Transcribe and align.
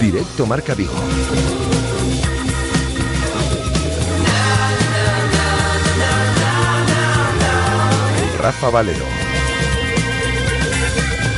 Directo 0.00 0.46
Marca 0.46 0.74
Vigo. 0.74 1.03
Rafa 8.64 8.82
Valero. 8.82 9.33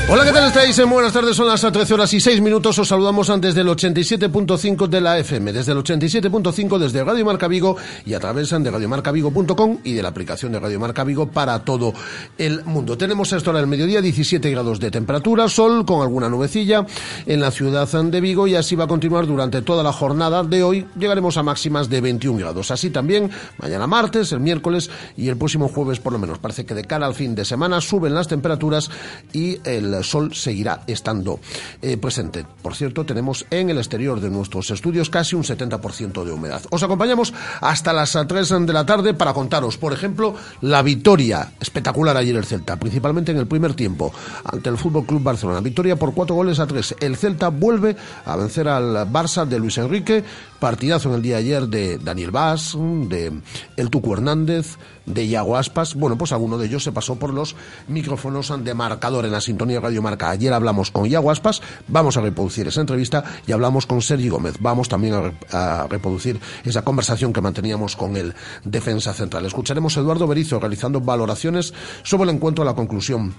Hola, 0.08 0.24
¿qué 0.24 0.30
tal 0.30 0.46
estáis? 0.46 0.80
Buenas 0.88 1.12
tardes, 1.12 1.34
son 1.34 1.48
las 1.48 1.60
13 1.60 1.94
horas 1.94 2.14
y 2.14 2.20
6 2.20 2.40
minutos. 2.40 2.78
Os 2.78 2.86
saludamos 2.86 3.28
desde 3.40 3.62
el 3.62 3.66
87.5 3.66 4.86
de 4.86 5.00
la 5.00 5.18
FM, 5.18 5.52
desde 5.52 5.72
el 5.72 5.78
87.5 5.78 6.78
desde 6.78 7.02
Radio 7.02 7.24
Marca 7.24 7.48
Vigo 7.48 7.76
y 8.04 8.14
a 8.14 8.20
través 8.20 8.50
de 8.50 8.70
radiomarcavigo.com 8.70 9.78
y 9.82 9.94
de 9.94 10.02
la 10.04 10.10
aplicación 10.10 10.52
de 10.52 10.60
Radio 10.60 10.78
Marca 10.78 11.02
Vigo 11.02 11.26
para 11.26 11.58
todo 11.64 11.92
el 12.38 12.64
mundo. 12.66 12.96
Tenemos 12.96 13.32
a 13.32 13.38
esta 13.38 13.50
hora 13.50 13.58
del 13.58 13.68
mediodía 13.68 14.00
17 14.00 14.48
grados 14.48 14.78
de 14.78 14.92
temperatura, 14.92 15.48
sol 15.48 15.84
con 15.84 16.02
alguna 16.02 16.28
nubecilla 16.28 16.86
en 17.26 17.40
la 17.40 17.50
ciudad 17.50 17.88
de 17.88 18.20
Vigo 18.20 18.46
y 18.46 18.54
así 18.54 18.76
va 18.76 18.84
a 18.84 18.88
continuar 18.88 19.26
durante 19.26 19.60
toda 19.62 19.82
la 19.82 19.92
jornada 19.92 20.44
de 20.44 20.62
hoy. 20.62 20.86
Llegaremos 20.96 21.36
a 21.36 21.42
máximas 21.42 21.90
de 21.90 22.00
21 22.00 22.38
grados. 22.38 22.70
Así 22.70 22.90
también 22.90 23.28
mañana 23.58 23.88
martes, 23.88 24.30
el 24.30 24.38
miércoles 24.38 24.88
y 25.16 25.28
el 25.28 25.36
próximo 25.36 25.66
jueves 25.66 25.98
por 25.98 26.12
lo 26.12 26.20
menos. 26.20 26.38
Parece 26.38 26.64
que 26.64 26.74
de 26.74 26.84
cara 26.84 27.06
al 27.06 27.14
fin 27.14 27.34
de 27.34 27.44
semana 27.44 27.80
suben 27.80 28.14
las 28.14 28.28
temperaturas 28.28 28.88
y 29.32 29.58
el 29.64 29.95
sol 30.04 30.34
seguirá 30.34 30.82
estando 30.86 31.40
eh, 31.82 31.96
presente. 31.96 32.44
Por 32.62 32.74
cierto, 32.74 33.04
tenemos 33.04 33.46
en 33.50 33.70
el 33.70 33.78
exterior 33.78 34.20
de 34.20 34.30
nuestros 34.30 34.70
estudios 34.70 35.10
casi 35.10 35.36
un 35.36 35.44
70% 35.44 36.24
de 36.24 36.32
humedad. 36.32 36.62
Os 36.70 36.82
acompañamos 36.82 37.32
hasta 37.60 37.92
las 37.92 38.12
3 38.12 38.66
de 38.66 38.72
la 38.72 38.86
tarde 38.86 39.14
para 39.14 39.32
contaros, 39.32 39.78
por 39.78 39.92
ejemplo, 39.92 40.34
la 40.60 40.82
victoria 40.82 41.52
espectacular 41.60 42.16
ayer 42.16 42.36
el 42.36 42.44
Celta, 42.44 42.76
principalmente 42.76 43.32
en 43.32 43.38
el 43.38 43.46
primer 43.46 43.74
tiempo 43.74 44.12
ante 44.44 44.70
el 44.70 44.78
Fútbol 44.78 45.06
Club 45.06 45.22
Barcelona. 45.22 45.60
Victoria 45.60 45.96
por 45.96 46.14
cuatro 46.14 46.34
goles 46.34 46.58
a 46.58 46.66
tres. 46.66 46.94
El 47.00 47.16
Celta 47.16 47.48
vuelve 47.48 47.96
a 48.24 48.36
vencer 48.36 48.68
al 48.68 49.10
Barça 49.10 49.46
de 49.46 49.58
Luis 49.58 49.78
Enrique. 49.78 50.24
Partidazo 50.58 51.10
en 51.10 51.16
el 51.16 51.22
día 51.22 51.36
de 51.36 51.40
ayer 51.42 51.68
de 51.68 51.98
Daniel 51.98 52.30
Vaz, 52.30 52.74
de 52.76 53.40
El 53.76 53.90
Tucu 53.90 54.14
Hernández, 54.14 54.78
de 55.04 55.26
Iago 55.26 55.56
Aspas. 55.56 55.94
Bueno, 55.94 56.16
pues 56.16 56.32
alguno 56.32 56.56
de 56.56 56.66
ellos 56.66 56.82
se 56.82 56.92
pasó 56.92 57.16
por 57.16 57.32
los 57.32 57.56
micrófonos 57.88 58.52
de 58.64 58.74
marcador 58.74 59.26
en 59.26 59.32
la 59.32 59.40
sintonía 59.40 59.80
Radio 59.80 60.00
Marca. 60.00 60.30
Ayer 60.30 60.52
hablamos 60.52 60.90
con 60.90 61.06
Iago 61.06 61.30
Aspas, 61.30 61.60
vamos 61.88 62.16
a 62.16 62.22
reproducir 62.22 62.68
esa 62.68 62.80
entrevista 62.80 63.22
y 63.46 63.52
hablamos 63.52 63.86
con 63.86 64.00
Sergi 64.00 64.28
Gómez. 64.28 64.56
Vamos 64.60 64.88
también 64.88 65.34
a, 65.52 65.86
reproducir 65.88 66.40
esa 66.64 66.82
conversación 66.82 67.32
que 67.32 67.40
manteníamos 67.40 67.94
con 67.94 68.16
el 68.16 68.34
defensa 68.64 69.12
central. 69.12 69.44
Escucharemos 69.44 69.96
a 69.96 70.00
Eduardo 70.00 70.26
Berizo 70.26 70.58
realizando 70.58 71.00
valoraciones 71.00 71.74
sobre 72.02 72.30
el 72.30 72.36
encuentro 72.36 72.62
a 72.62 72.66
la 72.66 72.74
conclusión 72.74 73.34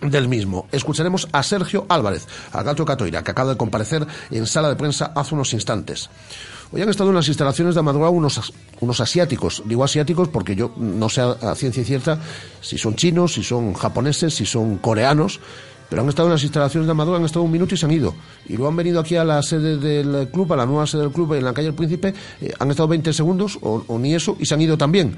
del 0.00 0.28
mismo. 0.28 0.66
Escucharemos 0.72 1.28
a 1.32 1.42
Sergio 1.42 1.86
Álvarez, 1.88 2.26
al 2.52 2.64
gato 2.64 2.84
Catoira, 2.84 3.22
que 3.22 3.30
acaba 3.32 3.50
de 3.50 3.56
comparecer 3.58 4.06
en 4.30 4.46
sala 4.46 4.68
de 4.68 4.76
prensa 4.76 5.12
hace 5.14 5.34
unos 5.34 5.52
instantes. 5.52 6.08
Hoy 6.72 6.82
han 6.82 6.88
estado 6.88 7.10
en 7.10 7.16
las 7.16 7.26
instalaciones 7.28 7.74
de 7.74 7.80
Amadroa 7.80 8.10
unos, 8.10 8.52
unos 8.80 9.00
asiáticos. 9.00 9.62
Digo 9.66 9.82
asiáticos 9.82 10.28
porque 10.28 10.54
yo 10.54 10.72
no 10.76 11.08
sé 11.08 11.20
a 11.20 11.54
ciencia 11.54 11.84
cierta 11.84 12.20
si 12.60 12.78
son 12.78 12.94
chinos, 12.94 13.34
si 13.34 13.42
son 13.42 13.74
japoneses, 13.74 14.34
si 14.34 14.46
son 14.46 14.78
coreanos 14.78 15.40
pero 15.90 16.02
han 16.02 16.08
estado 16.08 16.28
en 16.28 16.34
las 16.34 16.44
instalaciones 16.44 16.86
de 16.86 16.92
Amador, 16.92 17.16
han 17.16 17.24
estado 17.24 17.44
un 17.44 17.50
minuto 17.50 17.74
y 17.74 17.78
se 17.78 17.84
han 17.84 17.90
ido. 17.90 18.14
Y 18.46 18.52
luego 18.52 18.68
han 18.68 18.76
venido 18.76 19.00
aquí 19.00 19.16
a 19.16 19.24
la 19.24 19.42
sede 19.42 19.76
del 19.76 20.28
club, 20.28 20.52
a 20.52 20.56
la 20.56 20.64
nueva 20.64 20.86
sede 20.86 21.02
del 21.02 21.10
club 21.10 21.34
en 21.34 21.44
la 21.44 21.52
calle 21.52 21.66
El 21.66 21.74
Príncipe, 21.74 22.14
eh, 22.40 22.54
han 22.60 22.70
estado 22.70 22.86
20 22.88 23.12
segundos 23.12 23.58
o, 23.60 23.98
ni 23.98 24.14
eso 24.14 24.36
y 24.38 24.46
se 24.46 24.54
han 24.54 24.62
ido 24.62 24.78
también. 24.78 25.16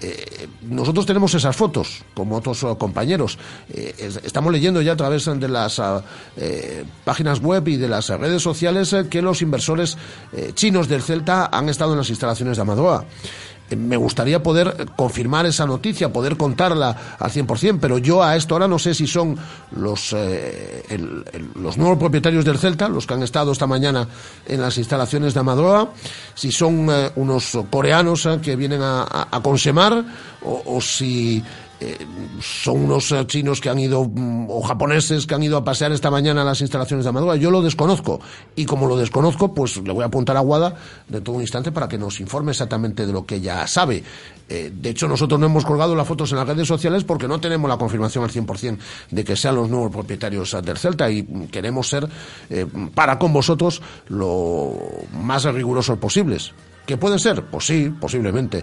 Eh, 0.00 0.48
nosotros 0.62 1.06
tenemos 1.06 1.34
esas 1.34 1.56
fotos, 1.56 2.02
como 2.14 2.36
otros 2.36 2.62
eh, 2.62 2.66
compañeros. 2.78 3.38
estamos 3.68 4.52
leyendo 4.52 4.82
ya 4.82 4.92
a 4.92 4.96
través 4.96 5.24
de 5.24 5.48
las 5.48 5.78
ah, 5.78 6.02
páginas 7.04 7.40
web 7.40 7.66
y 7.68 7.76
de 7.76 7.88
las 7.88 8.08
redes 8.08 8.42
sociales 8.42 8.94
que 9.10 9.22
los 9.22 9.42
inversores 9.42 9.96
chinos 10.54 10.88
del 10.88 11.02
Celta 11.02 11.48
han 11.52 11.68
estado 11.68 11.92
en 11.92 11.98
las 11.98 12.10
instalaciones 12.10 12.56
de 12.56 12.62
Amadoa 12.62 13.04
me 13.74 13.96
gustaría 13.96 14.42
poder 14.42 14.86
confirmar 14.94 15.46
esa 15.46 15.66
noticia, 15.66 16.12
poder 16.12 16.36
contarla 16.36 17.16
al 17.18 17.30
100%, 17.30 17.78
pero 17.80 17.98
yo 17.98 18.22
a 18.22 18.36
esto 18.36 18.54
ahora 18.54 18.68
no 18.68 18.78
sé 18.78 18.94
si 18.94 19.06
son 19.06 19.36
los, 19.72 20.12
eh, 20.16 20.84
los 21.56 21.76
nuevos 21.76 21.98
propietarios 21.98 22.44
del 22.44 22.58
Celta, 22.58 22.88
los 22.88 23.06
que 23.06 23.14
han 23.14 23.22
estado 23.22 23.50
esta 23.50 23.66
mañana 23.66 24.06
en 24.46 24.60
las 24.60 24.78
instalaciones 24.78 25.34
de 25.34 25.40
Amadroa, 25.40 25.90
si 26.34 26.52
son 26.52 26.88
eh, 26.90 27.10
unos 27.16 27.58
coreanos 27.70 28.26
eh, 28.26 28.38
que 28.40 28.54
vienen 28.54 28.82
a, 28.82 29.28
a, 29.30 29.42
consemar, 29.42 30.04
o 30.44 30.80
si 30.80 31.42
eh, 31.78 31.98
son 32.40 32.84
unos 32.84 33.12
eh, 33.12 33.26
chinos 33.26 33.60
que 33.60 33.68
han 33.68 33.78
ido, 33.78 34.04
mm, 34.04 34.46
o 34.48 34.62
japoneses 34.62 35.26
que 35.26 35.34
han 35.34 35.42
ido 35.42 35.58
a 35.58 35.64
pasear 35.64 35.92
esta 35.92 36.10
mañana 36.10 36.40
a 36.40 36.44
las 36.44 36.60
instalaciones 36.62 37.04
de 37.04 37.10
Amadora. 37.10 37.36
Yo 37.36 37.50
lo 37.50 37.60
desconozco. 37.60 38.20
Y 38.54 38.64
como 38.64 38.86
lo 38.86 38.96
desconozco, 38.96 39.52
pues 39.52 39.76
le 39.76 39.92
voy 39.92 40.02
a 40.02 40.06
apuntar 40.06 40.36
a 40.36 40.40
Guada 40.40 40.74
de 41.08 41.20
todo 41.20 41.36
un 41.36 41.42
instante 41.42 41.72
para 41.72 41.86
que 41.88 41.98
nos 41.98 42.18
informe 42.20 42.52
exactamente 42.52 43.06
de 43.06 43.12
lo 43.12 43.26
que 43.26 43.36
ella 43.36 43.66
sabe. 43.66 44.02
Eh, 44.48 44.72
de 44.74 44.90
hecho, 44.90 45.06
nosotros 45.06 45.38
no 45.38 45.46
hemos 45.46 45.64
colgado 45.66 45.94
las 45.94 46.06
fotos 46.06 46.30
en 46.32 46.38
las 46.38 46.48
redes 46.48 46.66
sociales 46.66 47.04
porque 47.04 47.28
no 47.28 47.40
tenemos 47.40 47.68
la 47.68 47.76
confirmación 47.76 48.24
al 48.24 48.30
100% 48.30 48.78
de 49.10 49.24
que 49.24 49.36
sean 49.36 49.56
los 49.56 49.68
nuevos 49.68 49.90
propietarios 49.90 50.56
del 50.62 50.78
Celta 50.78 51.10
y 51.10 51.24
queremos 51.50 51.88
ser, 51.88 52.08
para 52.94 53.18
con 53.18 53.32
vosotros, 53.32 53.82
lo 54.08 54.72
más 55.12 55.44
rigurosos 55.44 55.98
posibles. 55.98 56.52
¿Que 56.86 56.96
pueden 56.96 57.18
ser? 57.18 57.42
Pues 57.42 57.66
sí, 57.66 57.92
posiblemente 58.00 58.62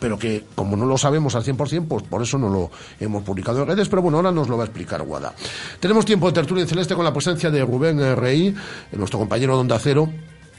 pero 0.00 0.18
que 0.18 0.44
como 0.56 0.76
no 0.76 0.86
lo 0.86 0.98
sabemos 0.98 1.36
al 1.36 1.44
100%, 1.44 1.86
pues 1.86 2.02
por 2.02 2.22
eso 2.22 2.38
no 2.38 2.48
lo 2.48 2.70
hemos 2.98 3.22
publicado 3.22 3.62
en 3.62 3.68
redes, 3.68 3.88
pero 3.88 4.02
bueno, 4.02 4.18
ahora 4.18 4.32
nos 4.32 4.48
lo 4.48 4.56
va 4.56 4.64
a 4.64 4.66
explicar 4.66 5.02
Guada. 5.02 5.32
Tenemos 5.78 6.04
tiempo 6.04 6.26
de 6.26 6.32
tertulia 6.32 6.62
en 6.62 6.68
celeste 6.68 6.96
con 6.96 7.04
la 7.04 7.12
presencia 7.12 7.50
de 7.50 7.64
Rubén 7.64 8.16
Rey, 8.16 8.54
nuestro 8.92 9.18
compañero 9.18 9.54
de 9.54 9.60
Onda 9.60 9.78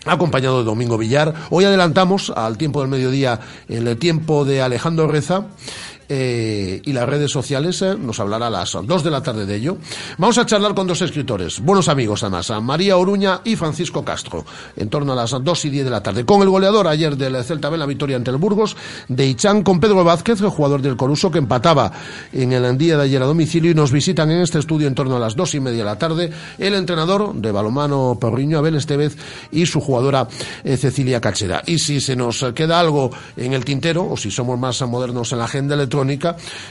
acompañado 0.05 0.59
de 0.59 0.65
Domingo 0.65 0.97
Villar. 0.97 1.33
Hoy 1.49 1.65
adelantamos 1.65 2.31
al 2.31 2.57
tiempo 2.57 2.81
del 2.81 2.89
mediodía 2.89 3.39
el 3.67 3.97
tiempo 3.97 4.45
de 4.45 4.61
Alejandro 4.61 5.07
Reza 5.07 5.45
eh, 6.13 6.81
y 6.83 6.91
las 6.91 7.07
redes 7.07 7.31
sociales. 7.31 7.81
Eh, 7.81 7.95
nos 7.97 8.19
hablará 8.19 8.47
a 8.47 8.49
las 8.49 8.77
dos 8.83 9.01
de 9.01 9.09
la 9.09 9.23
tarde 9.23 9.45
de 9.45 9.55
ello. 9.55 9.77
Vamos 10.17 10.37
a 10.37 10.45
charlar 10.45 10.75
con 10.75 10.85
dos 10.85 11.01
escritores, 11.01 11.61
buenos 11.61 11.87
amigos 11.87 12.21
además, 12.23 12.51
María 12.61 12.97
Oruña 12.97 13.39
y 13.45 13.55
Francisco 13.55 14.03
Castro, 14.03 14.45
en 14.75 14.89
torno 14.89 15.13
a 15.13 15.15
las 15.15 15.31
dos 15.41 15.63
y 15.63 15.69
diez 15.69 15.85
de 15.85 15.89
la 15.89 16.03
tarde. 16.03 16.25
Con 16.25 16.41
el 16.41 16.49
goleador 16.49 16.89
ayer 16.89 17.15
del 17.15 17.41
Celta 17.45 17.69
B 17.69 17.77
la 17.77 17.85
victoria 17.85 18.17
ante 18.17 18.29
el 18.29 18.35
Burgos, 18.35 18.75
de 19.07 19.25
Ichán 19.25 19.63
con 19.63 19.79
Pedro 19.79 20.03
Vázquez, 20.03 20.41
el 20.41 20.49
jugador 20.49 20.81
del 20.81 20.97
Coruso, 20.97 21.31
que 21.31 21.37
empataba 21.37 21.93
en 22.33 22.51
el 22.51 22.77
día 22.77 22.97
de 22.97 23.03
ayer 23.03 23.23
a 23.23 23.25
domicilio 23.25 23.71
y 23.71 23.73
nos 23.73 23.93
visitan 23.93 24.31
en 24.31 24.41
este 24.41 24.59
estudio 24.59 24.89
en 24.89 24.95
torno 24.95 25.15
a 25.15 25.19
las 25.19 25.37
dos 25.37 25.55
y 25.55 25.61
media 25.61 25.79
de 25.79 25.85
la 25.85 25.97
tarde 25.97 26.29
el 26.57 26.73
entrenador 26.73 27.33
de 27.35 27.53
balomano 27.53 28.17
Perriño, 28.19 28.57
Abel 28.57 28.75
Estevez, 28.75 29.15
y 29.49 29.65
su 29.65 29.79
jugadora 29.79 30.27
eh, 30.65 30.75
Cecilia 30.75 31.21
Cachera. 31.21 31.63
Y 31.65 31.79
si 31.79 32.01
se 32.01 32.17
nos 32.17 32.43
queda 32.53 32.81
algo 32.81 33.11
en 33.37 33.53
el 33.53 33.63
tintero, 33.63 34.09
o 34.09 34.17
si 34.17 34.29
somos 34.29 34.59
más 34.59 34.81
modernos 34.81 35.31
en 35.31 35.37
la 35.37 35.45
agenda 35.45 35.75
electrónica, 35.75 36.00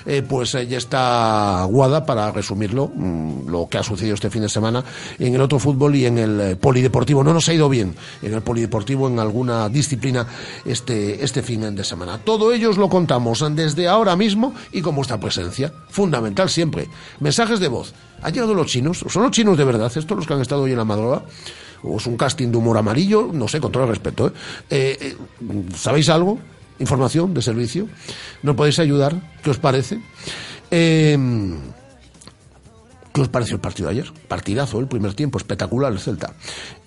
eh, 0.07 0.23
pues 0.27 0.53
ya 0.53 0.79
está 0.79 1.65
Guada 1.69 2.05
para 2.05 2.33
resumirlo, 2.33 2.89
mm, 2.89 3.49
lo 3.49 3.69
que 3.69 3.79
ha 3.79 3.83
sucedido 3.83 4.15
este 4.15 4.31
fin 4.31 4.43
de 4.43 4.49
semana 4.49 4.85
en 5.19 5.35
el 5.35 5.41
otro 5.41 5.59
fútbol 5.59 5.95
y 5.95 6.07
en 6.07 6.19
el 6.19 6.41
eh, 6.41 6.57
polideportivo. 6.57 7.23
No 7.23 7.33
nos 7.33 7.49
ha 7.49 7.55
ido 7.55 7.69
bien 7.69 7.95
en 8.23 8.35
el 8.35 8.43
polideportivo 8.43 9.09
en 9.09 9.19
alguna 9.19 9.69
disciplina 9.69 10.27
este, 10.65 11.23
este 11.25 11.43
fin 11.43 11.75
de 11.75 11.85
semana. 11.85 12.19
Todo 12.19 12.53
ello 12.53 12.71
os 12.71 12.79
lo 12.79 12.89
contamos 12.89 13.45
desde 13.55 13.89
ahora 13.89 14.17
mismo 14.17 14.55
y 14.73 14.83
con 14.83 14.95
vuestra 14.95 15.19
presencia, 15.19 15.73
fundamental 15.89 16.49
siempre. 16.49 16.89
Mensajes 17.21 17.61
de 17.61 17.69
voz. 17.69 17.93
¿Han 18.23 18.33
llegado 18.33 18.55
los 18.55 18.67
chinos? 18.67 19.05
¿Son 19.09 19.23
los 19.23 19.33
chinos 19.33 19.57
de 19.57 19.65
verdad 19.65 19.91
estos 19.95 20.17
los 20.17 20.27
que 20.27 20.35
han 20.35 20.41
estado 20.41 20.63
hoy 20.63 20.73
en 20.73 20.79
la 20.79 20.85
madrugada? 20.85 21.25
¿O 21.83 21.97
es 21.97 22.07
un 22.07 22.17
casting 22.17 22.49
de 22.49 22.59
humor 22.59 22.77
amarillo? 22.77 23.31
No 23.33 23.49
sé, 23.49 23.61
con 23.61 23.73
todo 23.73 23.85
el 23.85 23.89
respeto. 23.89 24.33
¿eh? 24.69 25.17
sabéis 25.75 26.09
algo? 26.11 26.39
Información 26.81 27.33
de 27.33 27.43
servicio. 27.43 27.89
¿Nos 28.43 28.57
podéis 28.57 28.79
ayudar? 28.79 29.15
¿Qué 29.43 29.51
os 29.51 29.59
parece? 29.59 30.01
Em, 30.71 31.57
¿Qué 33.13 33.21
os 33.21 33.29
pareció 33.29 33.55
el 33.57 33.61
partido 33.61 33.89
de 33.89 34.01
ayer? 34.01 34.13
Partidazo, 34.29 34.81
el 34.81 34.89
primer 34.89 35.15
tiempo, 35.15 35.39
espectacular 35.39 35.93
el 35.93 35.99
Celta. 35.99 36.35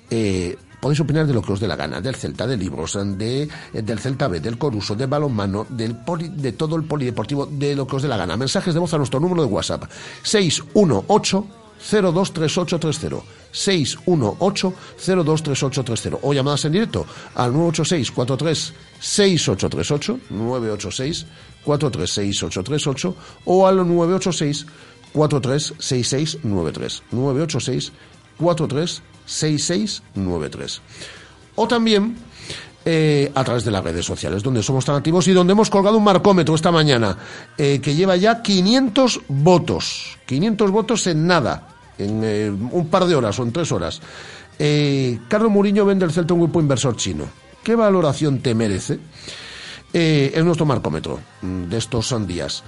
Eh, 0.10 0.57
podéis 0.80 1.00
opinar 1.00 1.25
de 1.25 1.34
lo 1.34 1.42
que 1.42 1.54
os 1.54 1.60
dé 1.60 1.68
la 1.68 1.75
gana, 1.75 2.01
del 2.01 2.16
Celta, 2.16 2.48
de 2.48 2.57
libros, 2.57 2.98
de, 3.18 3.48
del 3.74 4.00
Celta 4.00 4.28
B, 4.28 4.40
del 4.40 4.57
Coruso, 4.57 4.95
de 4.95 5.06
balonmano, 5.06 5.66
del 5.69 5.98
de 6.36 6.51
todo 6.54 6.75
el 6.75 6.84
polideportivo, 6.84 7.46
de 7.46 7.75
lo 7.75 7.88
que 7.88 7.96
os 7.98 8.01
dé 8.01 8.07
la 8.07 8.18
gana. 8.18 8.38
Mensajes 8.38 8.74
de 8.74 8.80
voz 8.80 8.94
a 8.94 8.98
nuestro 8.98 9.19
número 9.19 9.44
de 9.44 9.50
WhatsApp, 9.50 9.84
618 10.24 11.48
023830. 11.80 13.43
618-023830 13.53 16.19
o 16.21 16.33
llamadas 16.33 16.65
en 16.65 16.73
directo 16.73 17.05
al 17.35 17.53
986 17.53 18.11
43 18.11 18.73
6838 19.00 20.19
986 20.29 21.25
436838 21.63 23.15
o 23.45 23.67
al 23.67 23.77
986 23.77 24.65
436693 25.13 27.03
986 27.11 27.94
436693 28.38 30.81
o 31.55 31.67
también 31.67 32.15
eh, 32.85 33.31
a 33.33 33.45
través 33.45 33.63
de 33.63 33.71
las 33.71 33.81
redes 33.81 34.05
sociales, 34.05 34.44
donde 34.44 34.61
somos 34.61 34.83
tan 34.83 34.95
activos 34.95 35.25
y 35.29 35.31
donde 35.31 35.53
hemos 35.53 35.69
colgado 35.69 35.97
un 35.97 36.03
marcómetro 36.03 36.53
esta 36.53 36.69
mañana 36.69 37.17
eh, 37.57 37.79
que 37.81 37.95
lleva 37.95 38.17
ya 38.17 38.41
500 38.41 39.21
votos. 39.29 40.17
500 40.25 40.71
votos 40.71 41.07
en 41.07 41.25
nada, 41.25 41.73
en 41.98 42.22
eh, 42.24 42.50
un 42.50 42.88
par 42.88 43.06
de 43.06 43.16
horas 43.16 43.38
o 43.40 43.44
en 43.44 43.51
tres 43.51 43.72
horas. 43.72 44.01
Carlos 45.28 45.51
Muriño 45.51 45.86
vende 45.86 46.06
el 46.06 46.12
Celta 46.12 46.34
un 46.34 46.42
grupo 46.42 46.62
inversor 46.62 46.95
chino. 46.95 47.25
¿Qué 47.63 47.75
valoración 47.75 48.40
te 48.40 48.54
merece? 48.56 49.00
es 49.92 50.44
nuestro 50.44 50.66
marcómetro 50.66 51.19
mm, 51.42 51.63
de 51.66 51.78
estos 51.78 52.07
son 52.07 52.25
días. 52.25 52.63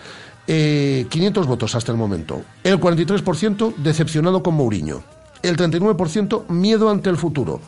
500 0.45 1.47
votos 1.47 1.73
hasta 1.73 1.91
el 1.91 1.97
momento. 1.97 2.41
El 2.63 2.79
43% 2.79 3.75
decepcionado 3.77 4.43
con 4.43 4.55
Mourinho. 4.55 5.03
El 5.41 5.57
39% 5.57 6.47
miedo 6.49 6.89
ante 6.89 7.09
el 7.09 7.17
futuro 7.17 7.61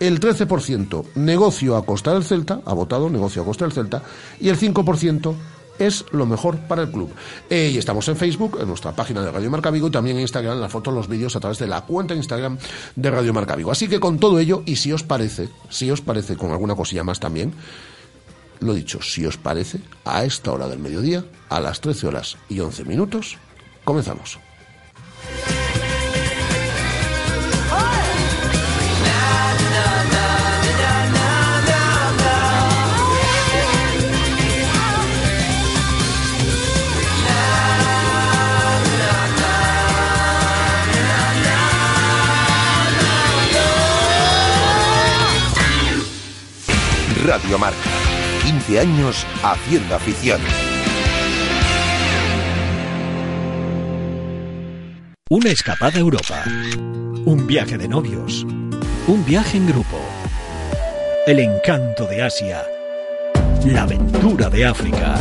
el 0.00 0.20
13% 0.20 1.04
negocio 1.14 1.76
a 1.76 1.84
costa 1.84 2.12
del 2.12 2.24
Celta, 2.24 2.60
ha 2.64 2.74
votado 2.74 3.08
negocio 3.08 3.42
a 3.42 3.44
costa 3.44 3.64
del 3.64 3.72
Celta, 3.72 4.02
y 4.40 4.48
el 4.48 4.58
5% 4.58 5.34
es 5.78 6.04
lo 6.12 6.26
mejor 6.26 6.58
para 6.58 6.82
el 6.82 6.90
club. 6.90 7.12
Eh, 7.50 7.70
y 7.74 7.78
estamos 7.78 8.08
en 8.08 8.16
Facebook, 8.16 8.58
en 8.60 8.68
nuestra 8.68 8.92
página 8.92 9.22
de 9.22 9.30
Radio 9.30 9.50
Marca 9.50 9.70
Vigo, 9.70 9.88
y 9.88 9.90
también 9.90 10.16
en 10.16 10.22
Instagram, 10.22 10.60
las 10.60 10.72
fotos, 10.72 10.94
los 10.94 11.08
vídeos 11.08 11.34
a 11.36 11.40
través 11.40 11.58
de 11.58 11.66
la 11.66 11.82
cuenta 11.82 12.14
Instagram 12.14 12.58
de 12.96 13.10
Radio 13.10 13.32
Marca 13.32 13.56
Vigo. 13.56 13.70
Así 13.70 13.88
que 13.88 14.00
con 14.00 14.18
todo 14.18 14.38
ello, 14.38 14.62
y 14.66 14.76
si 14.76 14.92
os 14.92 15.02
parece, 15.02 15.48
si 15.68 15.90
os 15.90 16.00
parece, 16.00 16.36
con 16.36 16.50
alguna 16.50 16.74
cosilla 16.74 17.04
más 17.04 17.20
también, 17.20 17.52
lo 18.60 18.74
dicho, 18.74 19.02
si 19.02 19.26
os 19.26 19.36
parece, 19.36 19.80
a 20.04 20.24
esta 20.24 20.52
hora 20.52 20.68
del 20.68 20.78
mediodía, 20.78 21.24
a 21.48 21.60
las 21.60 21.80
13 21.80 22.06
horas 22.06 22.36
y 22.48 22.60
11 22.60 22.84
minutos, 22.84 23.36
comenzamos. 23.84 24.38
Radio 47.24 47.58
Marca. 47.58 47.78
15 48.42 48.80
años 48.80 49.26
haciendo 49.42 49.94
afición. 49.96 50.38
Una 55.30 55.48
escapada 55.48 55.96
a 55.96 56.00
Europa. 56.00 56.44
Un 57.24 57.46
viaje 57.46 57.78
de 57.78 57.88
novios. 57.88 58.44
Un 59.06 59.24
viaje 59.24 59.56
en 59.56 59.66
grupo. 59.68 59.98
El 61.26 61.38
encanto 61.38 62.04
de 62.04 62.20
Asia. 62.20 62.62
La 63.64 63.84
aventura 63.84 64.50
de 64.50 64.66
África. 64.66 65.14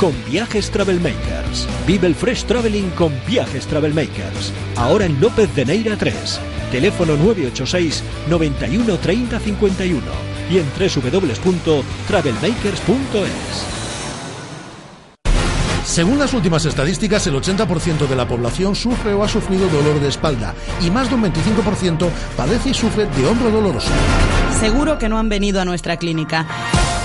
Con 0.00 0.14
Viajes 0.24 0.70
Travelmakers. 0.70 1.68
Vive 1.86 2.06
el 2.06 2.14
Fresh 2.14 2.44
Traveling 2.44 2.88
con 2.92 3.12
Viajes 3.26 3.66
Travelmakers. 3.66 4.54
Ahora 4.76 5.04
en 5.04 5.20
López 5.20 5.54
de 5.54 5.66
Neira 5.66 5.96
3. 5.96 6.40
Teléfono 6.72 7.14
986 7.16 8.02
91 8.30 8.96
30 8.96 9.38
51 9.38 10.30
y 10.50 10.58
en 10.58 10.66
www.travelmakers.es. 10.66 13.66
Según 15.84 16.18
las 16.18 16.34
últimas 16.34 16.66
estadísticas, 16.66 17.26
el 17.26 17.34
80% 17.34 18.06
de 18.06 18.14
la 18.14 18.28
población 18.28 18.76
sufre 18.76 19.12
o 19.12 19.24
ha 19.24 19.28
sufrido 19.28 19.68
dolor 19.68 19.98
de 19.98 20.06
espalda 20.08 20.54
y 20.80 20.88
más 20.90 21.08
de 21.08 21.16
un 21.16 21.24
25% 21.24 22.08
padece 22.36 22.70
y 22.70 22.74
sufre 22.74 23.06
de 23.06 23.26
hombro 23.26 23.50
doloroso. 23.50 23.90
Seguro 24.60 24.98
que 24.98 25.08
no 25.08 25.18
han 25.18 25.28
venido 25.28 25.60
a 25.60 25.64
nuestra 25.64 25.96
clínica. 25.96 26.46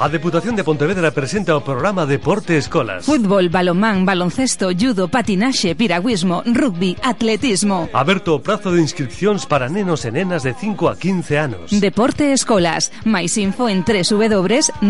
A 0.00 0.08
Deputación 0.08 0.56
de 0.56 0.64
Pontevedra 0.64 1.12
presenta 1.12 1.52
o 1.52 1.60
programa 1.60 2.08
Deporte 2.08 2.56
Escolas. 2.56 3.04
Fútbol, 3.04 3.52
balonmán, 3.52 4.08
baloncesto, 4.08 4.72
judo, 4.72 5.12
patinaxe, 5.12 5.76
piragüismo, 5.76 6.40
rugby, 6.48 6.96
atletismo. 7.04 7.84
Aberto 7.92 8.32
o 8.32 8.40
prazo 8.40 8.72
de 8.72 8.80
inscripcións 8.80 9.44
para 9.44 9.68
nenos 9.68 10.08
e 10.08 10.10
nenas 10.10 10.40
de 10.40 10.56
5 10.56 10.88
a 10.88 10.96
15 10.96 11.36
anos. 11.36 11.68
Deporte 11.68 12.32
Escolas. 12.32 12.88
Mais 13.04 13.36
info 13.36 13.68
en 13.68 13.84
www.depo.es. 13.84 14.88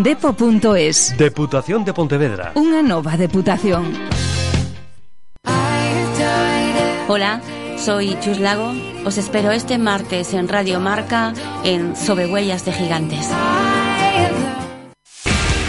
Deputación 1.19 1.83
de 1.83 1.91
Pontevedra. 1.91 2.55
Unha 2.55 2.79
nova 2.79 3.19
deputación. 3.19 3.91
Hola, 7.11 7.43
soy 7.83 8.15
Chus 8.23 8.39
Lago. 8.39 8.71
Os 9.03 9.19
espero 9.19 9.51
este 9.51 9.75
martes 9.75 10.39
en 10.39 10.47
Radio 10.47 10.79
Marca 10.79 11.35
en 11.67 11.99
Sobre 11.99 12.31
Huellas 12.31 12.63
de 12.63 12.71
Gigantes. 12.71 13.27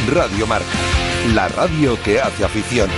Radio 0.09 0.47
Marca, 0.47 0.65
la 1.33 1.47
radio 1.47 1.97
que 2.03 2.19
hace 2.19 2.43
afición. 2.43 2.89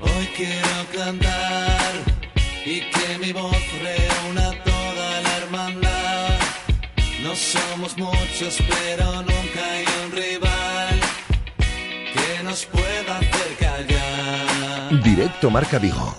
Hoy 0.00 0.26
quiero 0.36 0.86
cantar 0.94 1.92
y 2.66 2.80
que 2.80 3.18
mi 3.20 3.32
voz 3.32 3.56
reúna 3.80 4.50
toda 4.64 5.20
la 5.22 5.36
hermandad. 5.38 6.38
No 7.22 7.34
somos 7.34 7.96
muchos, 7.96 8.58
pero 8.68 9.22
nunca 9.22 9.37
Directo 15.28 15.50
Marca 15.50 15.78
Vigo. 15.78 16.16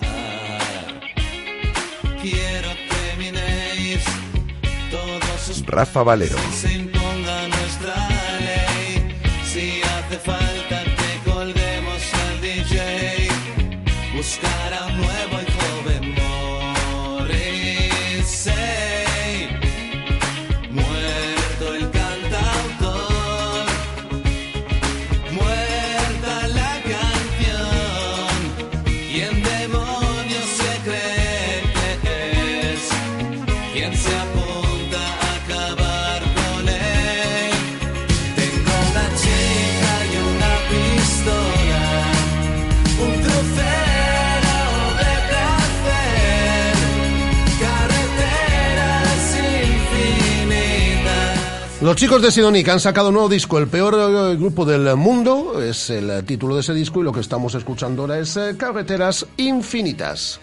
Rafa 5.66 6.04
Valero. 6.04 6.38
Los 51.90 51.96
chicos 51.96 52.22
de 52.22 52.30
Sidonica 52.30 52.72
han 52.72 52.80
sacado 52.80 53.08
un 53.08 53.16
nuevo 53.16 53.30
disco, 53.30 53.58
el 53.58 53.68
peor 53.68 53.96
eh, 53.96 54.36
grupo 54.36 54.64
del 54.64 54.96
mundo, 54.96 55.60
es 55.60 55.90
el 55.90 56.08
eh, 56.12 56.22
título 56.22 56.54
de 56.54 56.62
ese 56.62 56.72
disco 56.72 57.02
y 57.02 57.04
lo 57.04 57.12
que 57.12 57.20
estamos 57.20 57.56
escuchando 57.56 58.04
ahora 58.04 58.20
es 58.20 58.38
eh, 58.38 58.54
Carreteras 58.56 59.26
Infinitas. 59.38 60.40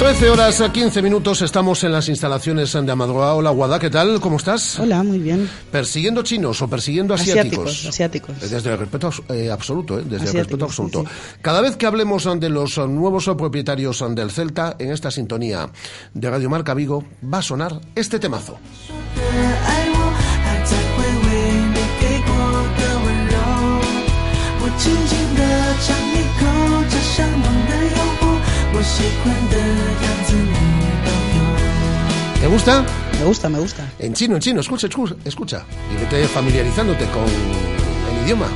13 0.00 0.30
horas 0.30 0.62
a 0.62 0.72
15 0.72 1.02
minutos 1.02 1.42
estamos 1.42 1.84
en 1.84 1.92
las 1.92 2.08
instalaciones 2.08 2.72
de 2.72 2.90
Amadroa. 2.90 3.34
Hola, 3.34 3.50
Guada, 3.50 3.78
¿qué 3.78 3.90
tal? 3.90 4.18
¿Cómo 4.18 4.38
estás? 4.38 4.78
Hola, 4.78 5.02
muy 5.02 5.18
bien. 5.18 5.46
¿Persiguiendo 5.70 6.22
chinos 6.22 6.62
o 6.62 6.68
persiguiendo 6.68 7.12
asiáticos? 7.12 7.84
Asiáticos, 7.86 7.86
asiáticos. 8.30 8.50
Desde 8.50 8.72
el 8.72 8.78
respeto 8.78 9.10
eh, 9.28 9.50
absoluto, 9.50 9.98
¿eh? 9.98 10.04
Desde 10.06 10.28
el 10.28 10.32
respeto 10.32 10.64
sí, 10.64 10.70
absoluto. 10.70 11.02
sí. 11.02 11.36
Cada 11.42 11.60
vez 11.60 11.76
que 11.76 11.84
hablemos 11.84 12.26
de 12.40 12.48
los 12.48 12.78
nuevos 12.78 13.26
propietarios 13.36 14.02
del 14.14 14.30
Celta, 14.30 14.74
en 14.78 14.90
esta 14.90 15.10
sintonía 15.10 15.70
de 16.14 16.30
Radio 16.30 16.48
Marca 16.48 16.72
Vigo, 16.72 17.04
va 17.22 17.38
a 17.38 17.42
sonar 17.42 17.78
este 17.94 18.18
temazo. 18.18 18.58
¿Te 32.40 32.46
gusta? 32.46 32.84
Me 33.18 33.26
gusta, 33.26 33.48
me 33.50 33.58
gusta. 33.58 33.86
En 33.98 34.14
chino, 34.14 34.36
en 34.36 34.40
chino, 34.40 34.60
escucha, 34.60 34.86
escucha, 34.86 35.14
escucha. 35.24 35.66
Y 35.92 36.00
vete 36.00 36.26
familiarizándote 36.26 37.04
con 37.10 37.24
el 37.24 38.24
idioma. 38.24 38.48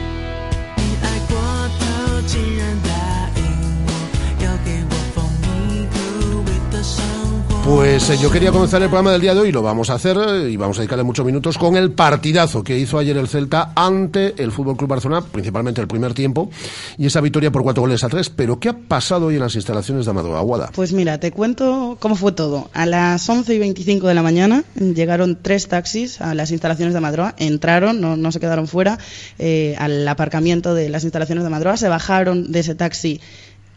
Pues 7.64 8.10
eh, 8.10 8.18
yo 8.20 8.30
quería 8.30 8.52
comenzar 8.52 8.82
el 8.82 8.88
programa 8.88 9.12
del 9.12 9.22
día 9.22 9.32
de 9.34 9.40
hoy, 9.40 9.50
lo 9.50 9.62
vamos 9.62 9.88
a 9.88 9.94
hacer 9.94 10.18
eh, 10.18 10.50
y 10.50 10.56
vamos 10.58 10.76
a 10.76 10.82
dedicarle 10.82 11.02
muchos 11.02 11.24
minutos 11.24 11.56
con 11.56 11.76
el 11.78 11.92
partidazo 11.92 12.62
que 12.62 12.78
hizo 12.78 12.98
ayer 12.98 13.16
el 13.16 13.26
Celta 13.26 13.72
ante 13.74 14.34
el 14.42 14.52
Fútbol 14.52 14.76
Club 14.76 14.90
Barcelona, 14.90 15.22
principalmente 15.22 15.80
el 15.80 15.88
primer 15.88 16.12
tiempo, 16.12 16.50
y 16.98 17.06
esa 17.06 17.22
victoria 17.22 17.50
por 17.50 17.62
cuatro 17.62 17.80
goles 17.82 18.04
a 18.04 18.10
tres. 18.10 18.28
Pero 18.28 18.60
¿qué 18.60 18.68
ha 18.68 18.76
pasado 18.76 19.26
hoy 19.26 19.36
en 19.36 19.40
las 19.40 19.54
instalaciones 19.54 20.04
de 20.04 20.10
Amador 20.10 20.36
Aguada? 20.36 20.72
Pues 20.74 20.92
mira, 20.92 21.18
te 21.18 21.32
cuento 21.32 21.96
cómo 22.00 22.16
fue 22.16 22.32
todo. 22.32 22.68
A 22.74 22.84
las 22.84 23.26
11 23.26 23.54
y 23.54 23.58
25 23.58 24.08
de 24.08 24.14
la 24.14 24.22
mañana 24.22 24.62
llegaron 24.76 25.38
tres 25.40 25.66
taxis 25.66 26.20
a 26.20 26.34
las 26.34 26.50
instalaciones 26.50 26.92
de 26.92 27.00
Madroa, 27.00 27.34
entraron, 27.38 27.98
no, 27.98 28.14
no 28.18 28.30
se 28.30 28.40
quedaron 28.40 28.68
fuera, 28.68 28.98
eh, 29.38 29.74
al 29.78 30.06
aparcamiento 30.06 30.74
de 30.74 30.90
las 30.90 31.04
instalaciones 31.04 31.44
de 31.44 31.48
Madroa, 31.50 31.78
se 31.78 31.88
bajaron 31.88 32.52
de 32.52 32.60
ese 32.60 32.74
taxi 32.74 33.22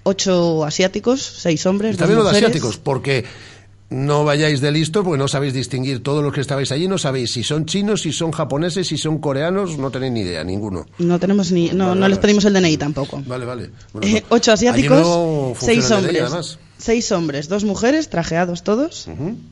ocho 0.03 0.65
asiáticos, 0.65 1.21
seis 1.21 1.65
hombres, 1.65 1.91
Está 1.91 2.03
dos 2.03 2.09
bien 2.09 2.17
lo 2.17 2.23
de 2.25 2.29
mujeres. 2.31 2.49
asiáticos, 2.49 2.77
porque 2.77 3.25
no 3.89 4.25
vayáis 4.25 4.59
de 4.59 4.71
listo, 4.71 5.03
porque 5.03 5.17
no 5.17 5.27
sabéis 5.27 5.53
distinguir 5.53 6.03
todos 6.03 6.23
los 6.23 6.33
que 6.33 6.41
estabais 6.41 6.71
allí, 6.71 6.87
no 6.87 6.97
sabéis 6.97 7.31
si 7.31 7.43
son 7.43 7.65
chinos, 7.65 8.01
si 8.01 8.11
son 8.11 8.31
japoneses, 8.31 8.87
si 8.87 8.97
son 8.97 9.19
coreanos, 9.19 9.77
no 9.77 9.91
tenéis 9.91 10.11
ni 10.13 10.21
idea, 10.21 10.43
ninguno. 10.43 10.85
No 10.99 11.19
tenemos 11.19 11.51
ni, 11.51 11.69
no, 11.69 11.89
Vale, 11.89 12.01
no 12.01 12.07
les 12.09 12.19
pedimos 12.19 12.43
el 12.45 12.53
DNI 12.53 12.77
tampoco. 12.77 13.23
Vale, 13.25 13.45
vale. 13.45 13.69
Bueno, 13.93 14.07
Eh, 14.07 14.23
ocho 14.29 14.51
asiáticos, 14.51 14.99
no 14.99 15.53
seis 15.57 15.87
DNI, 15.87 16.19
hombres. 16.19 16.59
Seis 16.77 17.11
hombres, 17.11 17.47
dos 17.47 17.63
mujeres, 17.63 18.09
trajeados 18.09 18.63
todos, 18.63 19.07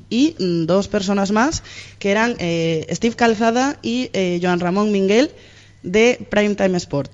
y 0.10 0.36
mm, 0.38 0.65
dos 0.65 0.88
personas 0.88 1.32
más, 1.32 1.63
que 1.98 2.12
eran 2.12 2.36
eh, 2.39 2.86
Steve 2.92 3.15
Calzada 3.15 3.80
y 3.82 4.10
eh, 4.13 4.39
Joan 4.42 4.60
Ramón 4.60 4.92
Minguel 4.92 5.32
de 5.82 6.27
Primetime 6.30 6.77
Sport. 6.77 7.12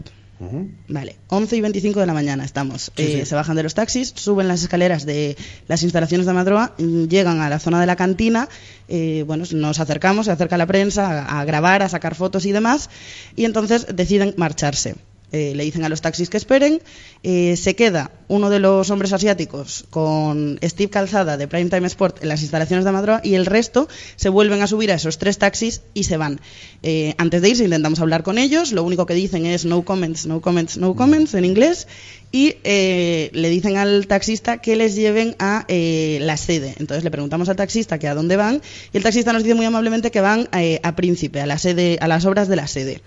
Vale, 0.87 1.17
11 1.27 1.55
y 1.57 1.61
25 1.61 1.99
de 1.99 2.05
la 2.05 2.13
mañana 2.13 2.43
estamos. 2.43 2.91
Sí, 2.95 3.03
Eh, 3.03 3.19
sí. 3.21 3.25
Se 3.27 3.35
bajan 3.35 3.55
de 3.55 3.63
los 3.63 3.73
taxis, 3.75 4.11
suben 4.15 4.47
las 4.47 4.63
escaleras 4.63 5.05
de 5.05 5.37
las 5.67 5.83
instalaciones 5.83 6.25
de 6.25 6.33
Madroa, 6.33 6.73
mm, 6.77 7.03
llegan 7.05 7.41
a 7.41 7.49
la 7.49 7.59
zona 7.59 7.79
de 7.79 7.85
la 7.85 7.95
cantina, 7.95 8.49
eh, 8.87 9.23
bueno, 9.27 9.45
nos 9.51 9.79
acercamos, 9.79 10.25
se 10.25 10.31
acerca 10.31 10.57
la 10.57 10.65
prensa 10.65 11.21
a, 11.23 11.41
a 11.41 11.45
grabar, 11.45 11.83
a 11.83 11.89
sacar 11.89 12.15
fotos 12.15 12.45
y 12.45 12.51
demás, 12.51 12.89
y 13.35 13.45
entonces 13.45 13.85
deciden 13.93 14.33
marcharse. 14.37 14.95
Eh, 15.33 15.53
le 15.55 15.63
dicen 15.63 15.85
a 15.85 15.89
los 15.89 16.01
taxis 16.01 16.29
que 16.29 16.35
esperen, 16.35 16.81
eh, 17.23 17.55
se 17.55 17.73
queda 17.73 18.11
uno 18.27 18.49
de 18.49 18.59
los 18.59 18.89
hombres 18.89 19.13
asiáticos 19.13 19.85
con 19.89 20.59
Steve 20.61 20.89
Calzada 20.89 21.37
de 21.37 21.47
Primetime 21.47 21.87
Sport 21.87 22.21
en 22.21 22.27
las 22.27 22.41
instalaciones 22.41 22.83
de 22.83 22.91
Madroa 22.91 23.21
y 23.23 23.35
el 23.35 23.45
resto 23.45 23.87
se 24.17 24.27
vuelven 24.27 24.61
a 24.61 24.67
subir 24.67 24.91
a 24.91 24.95
esos 24.95 25.19
tres 25.19 25.37
taxis 25.37 25.83
y 25.93 26.03
se 26.03 26.17
van. 26.17 26.41
Eh, 26.83 27.15
antes 27.17 27.41
de 27.41 27.49
irse 27.49 27.63
intentamos 27.63 28.01
hablar 28.01 28.23
con 28.23 28.37
ellos, 28.37 28.73
lo 28.73 28.83
único 28.83 29.05
que 29.05 29.13
dicen 29.13 29.45
es 29.45 29.63
no 29.63 29.83
comments, 29.83 30.25
no 30.25 30.41
comments, 30.41 30.77
no 30.77 30.95
comments 30.95 31.33
en 31.33 31.45
inglés 31.45 31.87
y 32.33 32.55
le 32.63 33.49
dicen 33.49 33.75
al 33.77 34.07
taxista 34.07 34.57
que 34.59 34.75
les 34.75 34.95
lleven 34.95 35.35
a 35.39 35.65
la 35.67 36.37
sede. 36.37 36.75
Entonces 36.79 37.03
le 37.03 37.11
preguntamos 37.11 37.49
al 37.49 37.57
taxista 37.57 37.99
que 37.99 38.07
a 38.07 38.15
dónde 38.15 38.37
van 38.37 38.61
y 38.93 38.97
el 38.97 39.03
taxista 39.03 39.33
nos 39.33 39.43
dice 39.43 39.55
muy 39.55 39.65
amablemente 39.65 40.11
que 40.11 40.21
van 40.21 40.49
a 40.51 40.95
Príncipe, 40.95 41.41
a 41.41 41.45
la 41.45 41.57
sede, 41.57 41.97
a 42.01 42.07
las 42.07 42.25
obras 42.25 42.47
de 42.47 42.55
la 42.55 42.67
sede. 42.67 43.01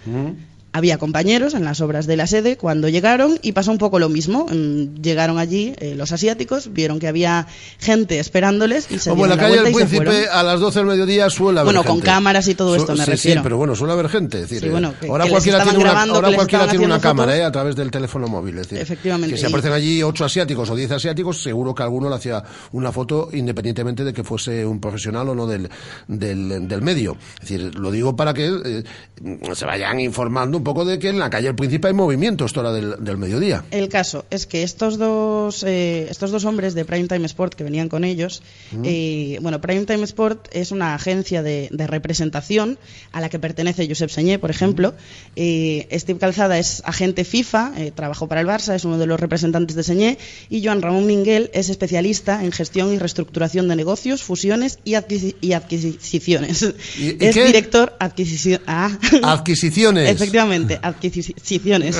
Había 0.76 0.98
compañeros 0.98 1.54
en 1.54 1.64
las 1.64 1.80
obras 1.80 2.08
de 2.08 2.16
la 2.16 2.26
sede 2.26 2.56
cuando 2.56 2.88
llegaron 2.88 3.38
y 3.42 3.52
pasó 3.52 3.70
un 3.70 3.78
poco 3.78 4.00
lo 4.00 4.08
mismo. 4.08 4.46
Mm, 4.50 5.00
Llegaron 5.00 5.38
allí 5.38 5.72
eh, 5.78 5.94
los 5.94 6.10
asiáticos, 6.10 6.72
vieron 6.72 6.98
que 6.98 7.06
había 7.06 7.46
gente 7.78 8.18
esperándoles 8.18 8.90
y 8.90 8.98
se 8.98 9.10
Como 9.10 9.22
en 9.24 9.30
la 9.30 9.36
calle 9.38 9.62
del 9.62 9.72
Príncipe, 9.72 10.26
a 10.28 10.42
las 10.42 10.58
12 10.58 10.80
del 10.80 10.88
mediodía 10.88 11.30
suele 11.30 11.60
haber 11.60 11.72
Bueno, 11.74 11.88
con 11.88 12.00
cámaras 12.00 12.48
y 12.48 12.56
todo 12.56 12.70
Su- 12.74 12.80
esto 12.80 12.96
me 12.96 13.04
sí, 13.04 13.10
refiero. 13.12 13.40
Sí, 13.40 13.44
pero 13.44 13.56
bueno, 13.56 13.76
suele 13.76 13.92
haber 13.92 14.08
gente. 14.08 14.38
Es 14.38 14.50
decir, 14.50 14.62
Sí, 14.64 14.68
bueno, 14.68 14.92
que- 15.00 15.06
ahora 15.06 15.24
que 15.26 15.30
cualquiera 15.30 15.62
tiene 15.62 15.78
una, 15.78 15.90
grabando, 15.90 16.14
ahora 16.16 16.26
que 16.26 16.30
les 16.32 16.36
cualquiera 16.38 16.64
estaban 16.64 16.76
tiene 16.76 16.86
una 16.86 16.94
haciendo 16.96 17.22
cámara 17.22 17.36
eh, 17.38 17.44
a 17.44 17.52
través 17.52 17.76
del 17.76 17.90
teléfono 17.92 18.26
móvil. 18.26 18.58
Es 18.58 18.68
decir, 18.68 18.78
Efectivamente, 18.82 19.34
Que 19.36 19.40
si 19.40 19.46
aparecen 19.46 19.72
allí 19.72 20.02
ocho 20.02 20.24
asiáticos 20.24 20.68
o 20.70 20.74
diez 20.74 20.90
asiáticos, 20.90 21.40
seguro 21.40 21.72
que 21.72 21.84
alguno 21.84 22.08
le 22.08 22.16
hacía 22.16 22.42
una 22.72 22.90
foto 22.90 23.28
independientemente 23.32 24.02
de 24.02 24.12
que 24.12 24.24
fuese 24.24 24.66
un 24.66 24.80
profesional 24.80 25.28
o 25.28 25.34
no 25.36 25.46
del, 25.46 25.68
del, 26.08 26.66
del 26.66 26.82
medio. 26.82 27.16
Es 27.40 27.48
decir, 27.48 27.74
lo 27.76 27.92
digo 27.92 28.16
para 28.16 28.34
que 28.34 28.46
eh, 28.64 28.84
se 29.54 29.64
vayan 29.66 30.00
informando 30.00 30.63
un 30.64 30.72
poco 30.72 30.86
de 30.86 30.98
que 30.98 31.10
en 31.10 31.18
la 31.18 31.28
calle 31.28 31.48
del 31.48 31.54
Príncipe 31.56 31.88
hay 31.88 31.92
movimiento 31.92 32.46
esta 32.46 32.60
hora 32.60 32.72
del, 32.72 32.94
del 33.04 33.18
mediodía. 33.18 33.66
El 33.70 33.90
caso 33.90 34.24
es 34.30 34.46
que 34.46 34.62
estos 34.62 34.96
dos, 34.96 35.62
eh, 35.62 36.06
estos 36.10 36.30
dos 36.30 36.46
hombres 36.46 36.72
de 36.72 36.86
Primetime 36.86 37.26
Sport 37.26 37.52
que 37.54 37.64
venían 37.64 37.90
con 37.90 38.02
ellos, 38.02 38.42
eh, 38.82 39.38
bueno, 39.42 39.60
Primetime 39.60 40.02
Sport 40.04 40.48
es 40.52 40.70
una 40.72 40.94
agencia 40.94 41.42
de, 41.42 41.68
de 41.70 41.86
representación 41.86 42.78
a 43.12 43.20
la 43.20 43.28
que 43.28 43.38
pertenece 43.38 43.86
Josep 43.86 44.08
Señé, 44.08 44.38
por 44.38 44.50
ejemplo. 44.50 44.94
Eh, 45.36 45.86
Steve 46.00 46.18
Calzada 46.18 46.58
es 46.58 46.80
agente 46.86 47.24
FIFA, 47.24 47.72
eh, 47.76 47.92
trabajó 47.94 48.26
para 48.26 48.40
el 48.40 48.46
Barça, 48.46 48.74
es 48.74 48.86
uno 48.86 48.96
de 48.96 49.04
los 49.06 49.20
representantes 49.20 49.76
de 49.76 49.82
Señé, 49.82 50.16
y 50.48 50.64
Joan 50.64 50.80
Ramón 50.80 51.04
Minguel 51.06 51.50
es 51.52 51.68
especialista 51.68 52.42
en 52.42 52.52
gestión 52.52 52.90
y 52.94 52.98
reestructuración 52.98 53.68
de 53.68 53.76
negocios, 53.76 54.22
fusiones 54.22 54.78
y, 54.82 54.92
adquisi- 54.92 55.34
y 55.42 55.52
adquisiciones. 55.52 56.62
¿Y- 56.98 57.02
y 57.02 57.16
es 57.20 57.34
qué? 57.34 57.44
director 57.44 57.94
adquisición. 58.00 58.62
ah. 58.66 58.90
Adquisiciones. 59.22 60.08
Efectivamente, 60.14 60.53
adquisiciones. 60.82 61.98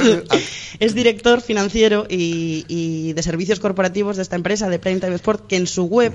es 0.79 0.95
director 0.95 1.41
financiero 1.41 2.07
y, 2.09 2.65
y 2.69 3.13
de 3.13 3.23
servicios 3.23 3.61
corporativos 3.61 4.17
de 4.17 4.23
esta 4.23 4.37
empresa 4.37 4.69
de 4.69 4.79
Primetime 4.79 5.15
Sport, 5.17 5.47
que 5.47 5.57
en 5.57 5.67
su 5.67 5.85
web, 5.85 6.13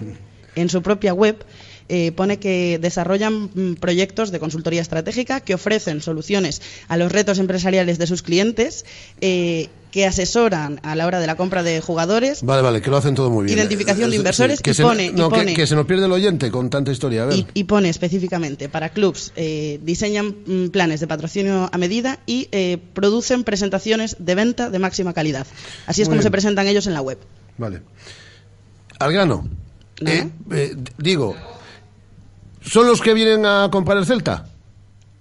en 0.55 0.69
su 0.69 0.81
propia 0.81 1.13
web, 1.13 1.45
eh, 1.91 2.11
pone 2.11 2.37
que 2.37 2.77
desarrollan 2.77 3.49
mm, 3.51 3.75
proyectos 3.81 4.29
de 4.29 4.39
consultoría 4.39 4.79
estratégica 4.79 5.41
que 5.41 5.55
ofrecen 5.55 6.01
soluciones 6.01 6.61
a 6.87 6.97
los 6.97 7.11
retos 7.11 7.39
empresariales 7.39 7.97
de 7.97 8.05
sus 8.05 8.21
clientes, 8.21 8.85
eh, 9.21 9.69
que 9.91 10.05
asesoran 10.05 10.79
a 10.83 10.95
la 10.95 11.07
hora 11.07 11.19
de 11.19 11.25
la 11.25 11.35
compra 11.35 11.63
de 11.63 11.81
jugadores 11.81 12.43
Vale, 12.43 12.61
vale, 12.61 12.79
que 12.81 12.91
lo 12.91 12.97
hacen 12.97 13.15
todo 13.15 13.29
muy 13.31 13.45
bien. 13.45 13.57
Identificación 13.57 14.09
de 14.11 14.15
inversores 14.17 14.61
que 14.61 14.71
y 14.71 14.73
se, 14.75 14.83
pone- 14.83 15.07
y 15.07 15.11
no, 15.13 15.29
que- 15.29 15.35
pone- 15.37 15.53
que, 15.55 15.65
se 15.65 15.75
nos 15.75 15.85
pierde 15.87 16.05
el 16.05 16.11
oyente 16.11 16.51
con 16.51 16.69
tanta 16.69 16.91
historia. 16.91 17.23
A 17.23 17.25
ver. 17.25 17.37
y, 17.39 17.47
y 17.55 17.63
pone 17.63 17.89
específicamente 17.89 18.69
para 18.69 18.89
clubs, 18.89 19.31
eh, 19.35 19.79
diseñan 19.83 20.35
mm, 20.45 20.67
planes 20.69 20.99
de 20.99 21.07
patrocinio 21.07 21.69
a 21.71 21.77
medida 21.79 22.19
y 22.27 22.47
eh, 22.51 22.77
producen 22.93 23.43
presentaciones 23.43 24.15
de 24.19 24.35
venta 24.35 24.69
de 24.69 24.77
máxima 24.79 25.13
calidad. 25.13 25.47
Así 25.87 26.01
es 26.03 26.07
Muy 26.07 26.13
como 26.13 26.19
bien. 26.19 26.23
se 26.23 26.31
presentan 26.31 26.67
ellos 26.67 26.85
en 26.85 26.93
la 26.93 27.01
web. 27.01 27.17
Vale. 27.57 27.81
Al 28.99 29.11
grano. 29.13 29.47
Nada. 30.01 30.17
Eh, 30.17 30.29
eh, 30.51 30.75
digo, 30.97 31.35
¿son 32.61 32.85
los 32.85 33.01
que 33.01 33.13
vienen 33.13 33.45
a 33.45 33.69
comprar 33.71 33.97
el 33.97 34.05
Celta? 34.05 34.48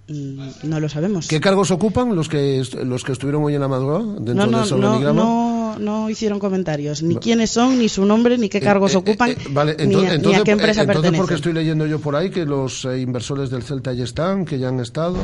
No 0.09 0.79
lo 0.79 0.89
sabemos. 0.89 1.27
¿Qué 1.27 1.39
cargos 1.39 1.71
ocupan 1.71 2.15
los 2.15 2.27
que 2.27 2.63
los 2.83 3.03
que 3.03 3.11
estuvieron 3.11 3.43
hoy 3.43 3.55
en 3.55 3.61
la 3.61 3.67
madrugada 3.67 4.05
dentro 4.19 4.33
no, 4.33 4.45
de 4.45 4.51
no, 4.51 4.63
ese 4.63 4.75
no, 4.75 4.87
organigrama? 4.87 5.23
no, 5.23 5.79
no 5.79 6.09
hicieron 6.09 6.39
comentarios, 6.39 7.03
ni 7.03 7.15
quiénes 7.17 7.51
son, 7.51 7.77
ni 7.77 7.89
su 7.89 8.05
nombre, 8.05 8.37
ni 8.37 8.49
qué 8.49 8.59
cargos 8.59 8.91
Eh, 8.93 8.95
eh, 8.95 8.97
ocupan, 8.97 9.29
eh, 9.31 9.37
vale, 9.51 9.75
ni, 9.77 9.83
entonces, 9.83 9.95
a, 9.95 10.01
ni 10.01 10.11
a 10.11 10.15
entonces, 10.15 10.43
qué 10.43 10.51
empresa 10.51 10.81
eh, 10.81 10.85
entonces 10.85 11.13
porque 11.15 11.35
estoy 11.35 11.53
leyendo 11.53 11.85
yo 11.85 11.99
por 11.99 12.15
ahí 12.15 12.31
que 12.31 12.45
los 12.45 12.85
eh, 12.85 12.99
inversores 12.99 13.49
del 13.51 13.61
Celta 13.63 13.93
ya 13.93 14.03
están, 14.03 14.45
que 14.45 14.57
ya 14.57 14.69
han 14.69 14.79
estado 14.79 15.15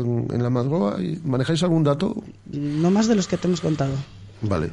en, 0.00 0.28
en 0.32 0.42
la 0.42 0.50
madrugada. 0.50 1.02
y 1.02 1.18
¿Manejáis 1.24 1.62
algún 1.64 1.82
dato? 1.82 2.14
No 2.52 2.90
más 2.90 3.08
de 3.08 3.16
los 3.16 3.26
que 3.26 3.36
te 3.36 3.48
hemos 3.48 3.60
contado. 3.60 3.92
Vale. 4.42 4.70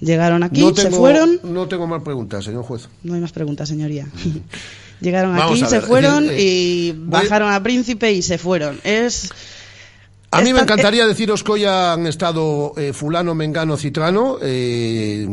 Llegaron 0.00 0.42
aquí, 0.42 0.60
no 0.60 0.74
se 0.74 0.90
fueron. 0.90 1.40
No 1.42 1.66
tengo 1.66 1.86
más 1.86 2.02
preguntas, 2.02 2.44
señor 2.44 2.62
juez. 2.62 2.88
No 3.02 3.14
hay 3.14 3.20
más 3.20 3.32
preguntas, 3.32 3.68
señoría. 3.68 4.06
Llegaron 5.00 5.36
Vamos 5.36 5.62
aquí, 5.62 5.70
se 5.70 5.80
fueron 5.80 6.28
eh, 6.28 6.36
y 6.38 6.94
bajaron 6.96 7.52
a 7.52 7.62
Príncipe 7.62 8.12
y 8.12 8.22
se 8.22 8.38
fueron. 8.38 8.80
Es. 8.84 9.30
A 10.30 10.42
mí 10.42 10.52
me 10.52 10.60
encantaría 10.60 11.06
deciros 11.06 11.42
que 11.42 11.52
hoy 11.52 11.64
han 11.64 12.06
estado 12.06 12.74
eh, 12.76 12.92
fulano, 12.92 13.34
mengano, 13.34 13.78
citrano, 13.78 14.36
eh, 14.42 15.26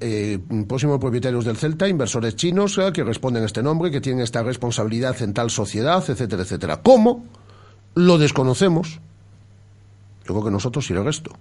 eh, 0.00 0.38
próximos 0.68 1.00
propietarios 1.00 1.44
del 1.44 1.56
Celta, 1.56 1.88
inversores 1.88 2.36
chinos 2.36 2.78
eh, 2.78 2.92
que 2.92 3.02
responden 3.02 3.42
a 3.42 3.46
este 3.46 3.64
nombre, 3.64 3.90
que 3.90 4.00
tienen 4.00 4.22
esta 4.22 4.44
responsabilidad 4.44 5.20
en 5.22 5.34
tal 5.34 5.50
sociedad, 5.50 6.04
etcétera, 6.06 6.42
etcétera. 6.42 6.82
¿Cómo? 6.82 7.24
Lo 7.96 8.16
desconocemos. 8.18 9.00
Yo 10.24 10.34
creo 10.34 10.44
que 10.44 10.50
nosotros 10.52 10.88
y 10.88 10.92
el 10.92 11.04
resto. 11.04 11.32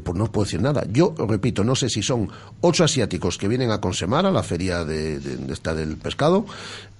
Pues 0.00 0.16
no 0.16 0.24
os 0.24 0.30
puedo 0.30 0.44
decir 0.44 0.60
nada. 0.62 0.84
Yo 0.92 1.14
repito, 1.16 1.64
no 1.64 1.74
sé 1.76 1.88
si 1.88 2.02
son 2.02 2.28
ocho 2.60 2.84
asiáticos 2.84 3.38
que 3.38 3.48
vienen 3.48 3.70
a 3.70 3.80
Consemar, 3.80 4.26
a 4.26 4.30
la 4.30 4.42
feria 4.42 4.84
de, 4.84 5.18
de- 5.20 5.36
de 5.36 5.52
esta 5.52 5.74
del 5.74 5.96
pescado, 5.96 6.46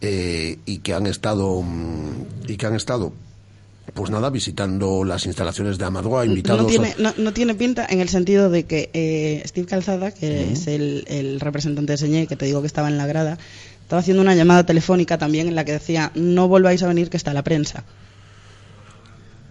eh, 0.01 0.59
y 0.67 0.79
que 0.79 0.95
han 0.95 1.07
estado 1.07 1.61
mm, 1.63 2.49
y 2.49 2.57
que 2.57 2.67
han 2.67 2.75
estado 2.75 3.13
pues 3.95 4.11
nada, 4.11 4.29
visitando 4.29 5.03
las 5.03 5.25
instalaciones 5.25 5.79
de 5.79 5.85
Amadroa, 5.87 6.27
invitados 6.27 6.61
no, 6.63 6.69
tiene, 6.69 6.95
no 7.17 7.33
tiene 7.33 7.55
pinta 7.55 7.87
en 7.89 8.01
el 8.01 8.11
sentido 8.11 8.51
de 8.51 8.65
que 8.65 8.91
eh, 8.93 9.43
Steve 9.47 9.67
Calzada, 9.67 10.11
que 10.11 10.53
es 10.53 10.67
el, 10.67 11.05
el 11.09 11.41
representante 11.41 11.93
de 11.93 11.97
Señé, 11.97 12.27
que 12.27 12.37
te 12.37 12.45
digo 12.45 12.61
que 12.61 12.67
estaba 12.67 12.89
en 12.89 12.99
la 12.99 13.07
grada, 13.07 13.39
estaba 13.81 14.01
haciendo 14.01 14.23
una 14.23 14.35
llamada 14.35 14.67
telefónica 14.67 15.17
también 15.17 15.49
en 15.49 15.55
la 15.55 15.65
que 15.65 15.73
decía, 15.73 16.13
no 16.15 16.49
volváis 16.49 16.83
a 16.83 16.87
venir 16.87 17.09
que 17.09 17.17
está 17.17 17.33
la 17.33 17.43
prensa. 17.43 17.83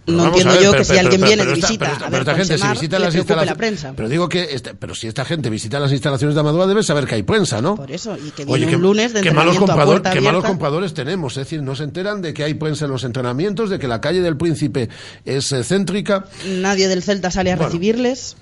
Pero 0.08 0.18
no 0.18 0.26
entiendo 0.28 0.52
ver, 0.54 0.62
yo 0.62 0.70
pero- 0.70 0.78
que 0.80 0.84
si 0.84 0.88
pero- 0.90 1.00
alguien 1.00 1.20
pero- 1.20 1.28
viene 1.28 1.42
pero 1.42 1.50
de 1.52 1.58
esta- 1.58 1.68
visita 1.68 1.84
pero 1.84 1.90
a 1.90 1.94
esta- 1.98 2.10
ver 2.10 2.20
esta 2.20 2.32
gente 2.34 2.44
si 2.46 2.50
Consemar, 2.52 2.76
visita 2.76 2.98
le 2.98 3.04
las 3.04 3.12
preocupe 3.14 3.34
la 3.36 3.42
instalaciones 3.42 3.58
prensa. 3.80 3.96
pero 3.96 4.08
digo 4.08 4.28
que 4.28 4.42
este- 4.54 4.74
pero 4.74 4.94
si 4.94 5.06
esta 5.06 5.24
gente 5.24 5.50
visita 5.50 5.78
las 5.80 5.92
instalaciones 5.92 6.34
de 6.34 6.40
Amadroa 6.40 6.66
debe 6.66 6.82
saber 6.82 7.04
que 7.06 7.14
hay 7.16 7.22
prensa 7.22 7.60
¿no? 7.62 7.74
Por 7.76 7.90
eso, 7.90 8.16
y 8.16 8.30
que 8.30 8.42
Oye, 8.44 8.56
viene 8.56 8.70
qué- 8.70 8.76
un 8.76 8.82
lunes 8.82 9.12
de 9.12 9.20
qué 9.20 9.30
malos, 9.30 9.58
comprador- 9.58 10.02
qué 10.10 10.20
malos 10.20 10.44
compradores 10.44 10.94
tenemos, 10.94 11.32
es 11.34 11.44
decir, 11.44 11.62
no 11.62 11.74
se 11.76 11.84
enteran 11.84 12.22
de 12.22 12.32
que 12.34 12.44
hay 12.44 12.54
prensa 12.54 12.86
en 12.86 12.90
los 12.90 13.04
entrenamientos, 13.04 13.70
de 13.70 13.78
que 13.78 13.86
la 13.88 14.00
calle 14.00 14.20
del 14.20 14.36
Príncipe 14.36 14.88
es 15.24 15.52
eh, 15.52 15.62
céntrica, 15.64 16.24
Nadie 16.46 16.88
del 16.88 17.02
Celta 17.02 17.30
sale 17.30 17.52
a 17.52 17.56
Bueno. 17.56 17.68
recibirles. 17.68 18.36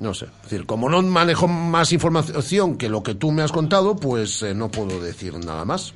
no 0.00 0.12
sé, 0.12 0.26
es 0.26 0.50
decir, 0.50 0.66
como 0.66 0.88
no 0.90 1.00
manejo 1.02 1.46
más 1.48 1.92
información 1.92 2.76
que 2.76 2.88
lo 2.88 3.02
que 3.02 3.14
tú 3.14 3.30
me 3.30 3.42
has 3.42 3.52
contado, 3.52 3.96
pues 3.96 4.42
eh, 4.42 4.54
no 4.54 4.70
puedo 4.70 5.00
decir 5.00 5.34
nada 5.38 5.64
más. 5.64 5.92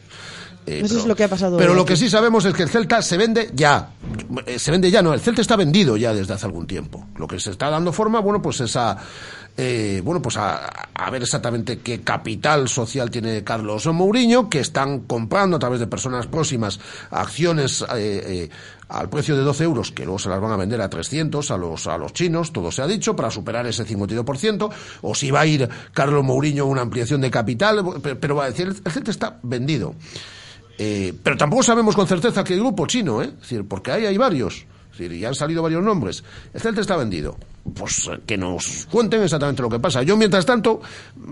Eh, 0.69 0.81
Eso 0.85 0.99
es 0.99 1.07
lo 1.07 1.17
que 1.17 1.25
ha 1.25 1.29
pasado 1.29 1.57
Pero 1.57 1.75
lo 1.75 1.83
aquí. 1.83 1.89
que 1.93 1.97
sí 1.97 2.11
sabemos 2.11 2.45
es 2.45 2.55
que 2.55 2.63
el 2.63 2.69
Celta 2.69 3.01
se 3.03 3.17
vende 3.17 3.51
ya. 3.55 3.91
Eh, 4.47 4.59
Se 4.59 4.71
vende 4.71 4.91
ya, 4.91 5.03
no, 5.03 5.13
el 5.15 5.21
Celta 5.21 5.41
está 5.41 5.57
vendido 5.57 5.97
ya 5.97 6.13
desde 6.13 6.35
hace 6.35 6.47
algún 6.47 6.67
tiempo. 6.67 7.07
Lo 7.17 7.27
que 7.27 7.41
se 7.41 7.51
está 7.51 7.71
dando 7.71 7.93
forma, 7.93 8.21
bueno, 8.21 8.43
pues 8.43 8.61
es 8.61 8.77
a, 8.77 8.99
eh, 9.57 10.01
bueno, 10.05 10.21
pues 10.23 10.37
a, 10.37 10.67
a 10.95 11.11
ver 11.11 11.23
exactamente 11.23 11.79
qué 11.79 12.03
capital 12.03 12.69
social 12.69 13.11
tiene 13.11 13.43
Carlos 13.45 13.87
Mourinho, 13.87 14.49
que 14.51 14.61
están 14.61 15.01
comprando 15.01 15.57
a 15.57 15.59
través 15.61 15.81
de 15.81 15.87
personas 15.87 16.27
próximas 16.27 16.79
acciones 17.11 17.83
eh, 17.97 18.23
eh, 18.27 18.51
al 18.89 19.09
precio 19.11 19.37
de 19.37 19.43
12 19.43 19.65
euros, 19.65 19.91
que 19.93 20.05
luego 20.05 20.19
se 20.19 20.29
las 20.31 20.41
van 20.41 20.53
a 20.53 20.57
vender 20.57 20.81
a 20.81 20.89
300 20.89 21.51
a 21.51 21.57
los, 21.59 21.87
a 21.87 21.99
los 21.99 22.13
chinos, 22.15 22.53
todo 22.53 22.71
se 22.73 22.81
ha 22.83 22.87
dicho, 22.87 23.15
para 23.17 23.31
superar 23.31 23.67
ese 23.67 23.85
52%, 23.87 24.71
o 25.03 25.15
si 25.15 25.31
va 25.31 25.41
a 25.41 25.47
ir 25.47 25.69
Carlos 25.93 26.25
Mourinho 26.25 26.65
a 26.65 26.67
una 26.67 26.81
ampliación 26.83 27.21
de 27.21 27.31
capital, 27.31 27.85
pero, 28.03 28.19
pero 28.21 28.35
va 28.37 28.45
a 28.45 28.51
decir, 28.51 28.69
el 28.69 28.77
el 28.85 28.93
Celta 28.93 29.11
está 29.11 29.39
vendido. 29.43 29.95
Eh, 30.79 31.13
pero 31.23 31.37
tampoco 31.37 31.63
sabemos 31.65 31.97
con 31.97 32.07
certeza 32.07 32.45
qué 32.45 32.57
grupo 32.57 32.87
chino, 32.87 33.21
¿eh? 33.23 33.33
Porque 33.69 33.91
ahí 33.91 34.07
hay 34.07 34.17
varios. 34.17 34.65
Es 34.99 35.19
ya 35.21 35.29
han 35.29 35.35
salido 35.35 35.63
varios 35.63 35.83
nombres. 35.83 36.25
El 36.53 36.61
Celta 36.61 36.81
está 36.81 36.97
vendido. 36.97 37.37
Pues 37.75 38.09
eh, 38.09 38.21
que 38.27 38.37
nos 38.37 38.87
cuenten 38.91 39.23
exactamente 39.23 39.63
lo 39.63 39.69
que 39.69 39.79
pasa. 39.79 40.03
Yo, 40.03 40.17
mientras 40.17 40.47
tanto, 40.47 40.81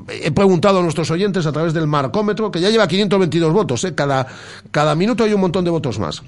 he 0.08 0.30
preguntado 0.30 0.80
a 0.80 0.82
nuestros 0.82 1.10
oyentes 1.10 1.46
a 1.46 1.52
través 1.52 1.72
del 1.72 1.86
marcómetro, 1.86 2.50
que 2.50 2.60
ya 2.60 2.70
lleva 2.70 2.86
522 2.86 3.52
votos, 3.52 3.84
¿eh? 3.84 3.94
Cada, 3.94 4.26
cada 4.70 4.94
minuto 4.94 5.24
hay 5.24 5.32
un 5.32 5.40
montón 5.40 5.64
de 5.64 5.70
votos 5.70 5.98
más. 5.98 6.22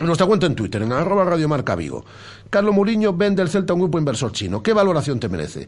Nuestra 0.00 0.26
cuenta 0.26 0.46
en 0.46 0.54
Twitter, 0.54 0.82
en 0.82 0.92
arroba 0.92 1.24
Radio 1.24 1.48
Marca 1.48 1.74
Vigo. 1.74 2.04
Carlos 2.50 2.72
Mourinho 2.74 3.12
vende 3.12 3.42
el 3.42 3.48
Celta 3.48 3.72
a 3.72 3.74
un 3.74 3.80
grupo 3.80 3.98
inversor 3.98 4.30
chino. 4.30 4.62
¿Qué 4.62 4.72
valoración 4.72 5.18
te 5.18 5.28
merece? 5.28 5.66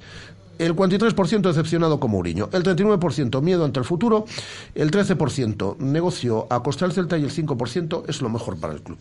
El 0.61 0.76
43% 0.76 1.40
decepcionado 1.40 1.99
con 1.99 2.11
Mourinho, 2.11 2.50
el 2.52 2.62
39% 2.62 3.40
miedo 3.40 3.64
ante 3.64 3.81
el 3.81 3.87
futuro, 3.87 4.26
el 4.75 4.90
13% 4.90 5.79
negocio 5.79 6.47
a 6.50 6.62
costa 6.62 6.85
del 6.85 6.95
Celta 6.95 7.17
y 7.17 7.23
el 7.23 7.31
5% 7.31 8.05
es 8.07 8.21
lo 8.21 8.29
mejor 8.29 8.61
para 8.61 8.75
el 8.75 8.83
club. 8.83 8.99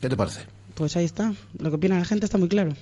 ¿Qué 0.00 0.08
te 0.08 0.16
parece? 0.16 0.42
Pues 0.76 0.96
ahí 0.96 1.04
está. 1.04 1.34
Lo 1.58 1.70
que 1.70 1.76
opina 1.76 1.98
la 1.98 2.04
gente 2.04 2.26
está 2.26 2.38
muy 2.38 2.46
claro. 2.46 2.74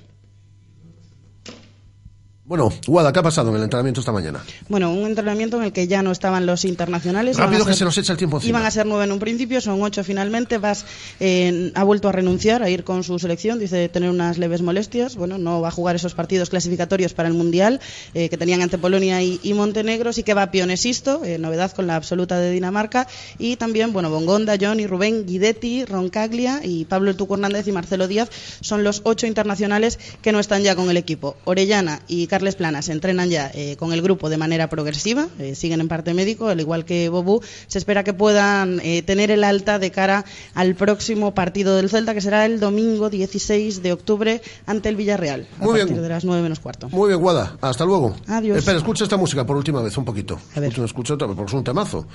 Bueno, 2.51 2.69
Guada, 2.85 3.13
¿qué 3.13 3.21
ha 3.21 3.23
pasado 3.23 3.51
en 3.51 3.57
el 3.59 3.63
entrenamiento 3.63 4.01
esta 4.01 4.11
mañana? 4.11 4.43
Bueno, 4.69 4.93
un 4.93 5.07
entrenamiento 5.07 5.57
en 5.59 5.63
el 5.63 5.73
que 5.73 5.87
ya 5.87 6.03
no 6.03 6.11
estaban 6.11 6.47
los 6.47 6.65
internacionales. 6.65 7.37
Rápido 7.37 7.59
Iban 7.59 7.63
a 7.63 7.65
que 7.67 7.71
ser- 7.75 7.79
se 7.79 7.85
nos 7.85 7.97
echa 7.99 8.11
el 8.15 8.19
tiempo 8.19 8.39
encima. 8.39 8.49
Iban 8.59 8.67
a 8.67 8.71
ser 8.73 8.87
nueve 8.87 9.05
en 9.05 9.13
un 9.13 9.21
principio, 9.21 9.61
son 9.61 9.81
ocho 9.81 10.03
finalmente. 10.03 10.59
Vas 10.59 10.85
eh, 11.21 11.71
ha 11.77 11.85
vuelto 11.85 12.09
a 12.09 12.13
renunciar 12.13 12.65
a 12.65 12.69
ir 12.69 12.83
con 12.83 13.05
su 13.05 13.21
selección, 13.21 13.61
dice 13.61 13.89
tener 13.89 14.11
unas 14.11 14.37
leves 14.37 14.63
molestias. 14.63 15.15
Bueno, 15.15 15.39
no 15.39 15.61
va 15.61 15.69
a 15.69 15.71
jugar 15.71 15.95
esos 15.95 16.15
partidos 16.15 16.51
clasificatorios 16.51 17.15
para 17.15 17.29
el 17.29 17.35
Mundial 17.35 17.79
eh, 18.15 18.29
que 18.29 18.37
tenían 18.37 18.63
ante 18.63 18.79
Polonia 18.79 19.23
y, 19.23 19.39
y 19.45 19.55
Montenegro. 19.55 20.13
Sí 20.13 20.25
que 20.25 20.35
va 20.35 20.51
Pionesisto, 20.51 21.25
eh, 21.25 21.39
novedad 21.39 21.71
con 21.71 21.87
la 21.87 21.95
absoluta 21.95 22.41
de 22.41 22.51
Dinamarca. 22.51 23.07
Y 23.39 23.55
también, 23.59 23.93
bueno, 23.93 24.11
Bongonda, 24.11 24.57
Johnny, 24.61 24.89
Rubén, 24.89 25.25
Guidetti, 25.25 25.85
Roncaglia 25.85 26.63
y 26.65 26.85
Pablo 26.87 27.15
Tuco 27.15 27.35
Hernández 27.35 27.69
y 27.69 27.71
Marcelo 27.73 28.09
Díaz 28.09 28.29
son 28.61 28.83
los 28.83 29.03
ocho 29.05 29.29
internacionales 29.29 30.01
que 30.21 30.33
no 30.33 30.41
están 30.41 30.65
ya 30.65 30.75
con 30.75 30.91
el 30.91 30.97
equipo. 30.97 31.37
Orellana 31.45 32.03
y 32.09 32.27
Carles 32.41 32.55
Planas 32.57 32.89
entrenan 32.89 33.29
ya 33.29 33.51
eh, 33.53 33.77
con 33.77 33.93
el 33.93 34.01
grupo 34.01 34.31
de 34.31 34.39
manera 34.39 34.71
progresiva, 34.71 35.29
eh, 35.39 35.55
siguen 35.55 35.83
en 35.83 35.89
parte 35.89 36.15
médico, 36.15 36.49
al 36.49 36.59
igual 36.59 36.87
que 36.87 37.11
Bobú. 37.11 37.43
Se 37.67 37.77
espera 37.77 38.03
que 38.03 38.15
puedan 38.15 38.81
eh, 38.83 39.03
tener 39.03 39.31
el 39.31 39.45
alta 39.45 39.79
de 39.79 39.91
cara 39.91 40.25
al 40.55 40.75
próximo 40.75 41.35
partido 41.35 41.77
del 41.77 41.91
Celta, 41.91 42.15
que 42.15 42.23
será 42.23 42.47
el 42.47 42.59
domingo 42.59 43.11
16 43.11 43.83
de 43.83 43.93
octubre 43.93 44.41
ante 44.65 44.89
el 44.89 44.97
Villarreal, 44.97 45.49
a 45.61 45.65
Muy 45.65 45.75
bien. 45.75 45.89
partir 45.89 46.03
de 46.03 46.09
las 46.09 46.25
9 46.25 46.43
menos 46.43 46.61
cuarto. 46.61 46.89
Muy 46.89 47.09
bien, 47.09 47.21
Guada. 47.21 47.59
Hasta 47.61 47.85
luego. 47.85 48.17
Adiós. 48.27 48.57
Espera, 48.57 48.79
escucha 48.79 49.05
esta 49.05 49.19
música 49.19 49.45
por 49.45 49.59
última 49.59 49.83
vez, 49.83 49.95
un 49.99 50.07
poquito. 50.07 50.41
A 50.57 50.61
ver. 50.61 50.73
Escucha 50.81 51.13
otra 51.13 51.27
vez, 51.27 51.37
porque 51.37 51.51
es 51.51 51.55
un 51.59 51.65
temazo. 51.65 52.07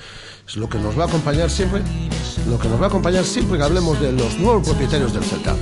Es 0.47 0.55
lo 0.57 0.67
que 0.67 0.79
nos 0.79 0.97
va 0.97 1.03
a 1.03 1.07
acompañar 1.07 1.51
siempre, 1.51 1.83
lo 2.49 2.57
que 2.57 2.67
nos 2.67 2.81
va 2.81 2.85
a 2.85 2.88
acompañar 2.88 3.23
siempre 3.25 3.59
que 3.59 3.63
hablemos 3.63 4.01
de 4.01 4.11
los 4.11 4.39
nuevos 4.39 4.67
propietarios 4.67 5.13
del 5.13 5.23
Celta. 5.23 5.55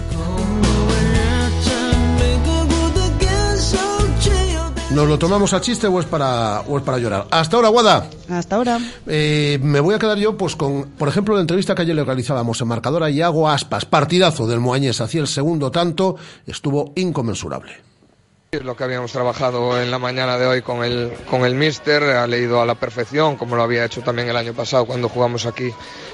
¿Nos 4.93 5.07
lo 5.07 5.17
tomamos 5.17 5.53
a 5.53 5.59
chiste 5.59 5.87
o 5.87 5.99
es 5.99 6.05
para, 6.05 6.61
o 6.61 6.77
es 6.77 6.83
para 6.83 6.99
llorar? 6.99 7.25
Hasta 7.31 7.55
ahora, 7.55 7.69
Guada. 7.69 8.09
Hasta 8.29 8.57
ahora. 8.57 8.79
Eh, 9.07 9.57
me 9.63 9.79
voy 9.79 9.95
a 9.95 9.99
quedar 9.99 10.19
yo, 10.19 10.37
pues, 10.37 10.55
con, 10.55 10.83
por 10.99 11.07
ejemplo, 11.07 11.33
la 11.33 11.41
entrevista 11.41 11.73
que 11.73 11.81
ayer 11.81 11.95
le 11.95 12.03
realizábamos 12.03 12.61
en 12.61 12.67
Marcadora 12.67 13.09
y 13.09 13.19
hago 13.19 13.49
aspas. 13.49 13.85
Partidazo 13.85 14.45
del 14.45 14.59
Moañés 14.59 15.01
hacia 15.01 15.21
el 15.21 15.27
segundo 15.27 15.71
tanto, 15.71 16.17
estuvo 16.45 16.93
inconmensurable. 16.95 17.92
Lo 18.61 18.75
que 18.75 18.83
habíamos 18.83 19.11
trabajado 19.11 19.81
en 19.81 19.89
la 19.89 19.97
mañana 19.97 20.37
de 20.37 20.45
hoy 20.45 20.61
con 20.61 20.83
el, 20.83 21.11
con 21.27 21.43
el 21.43 21.55
Mister, 21.55 22.03
ha 22.03 22.27
leído 22.27 22.61
a 22.61 22.67
la 22.67 22.75
perfección, 22.75 23.35
como 23.35 23.55
lo 23.55 23.63
había 23.63 23.83
hecho 23.83 24.01
también 24.01 24.29
el 24.29 24.37
año 24.37 24.53
pasado 24.53 24.85
cuando 24.85 25.09
jugamos 25.09 25.47
aquí 25.47 25.73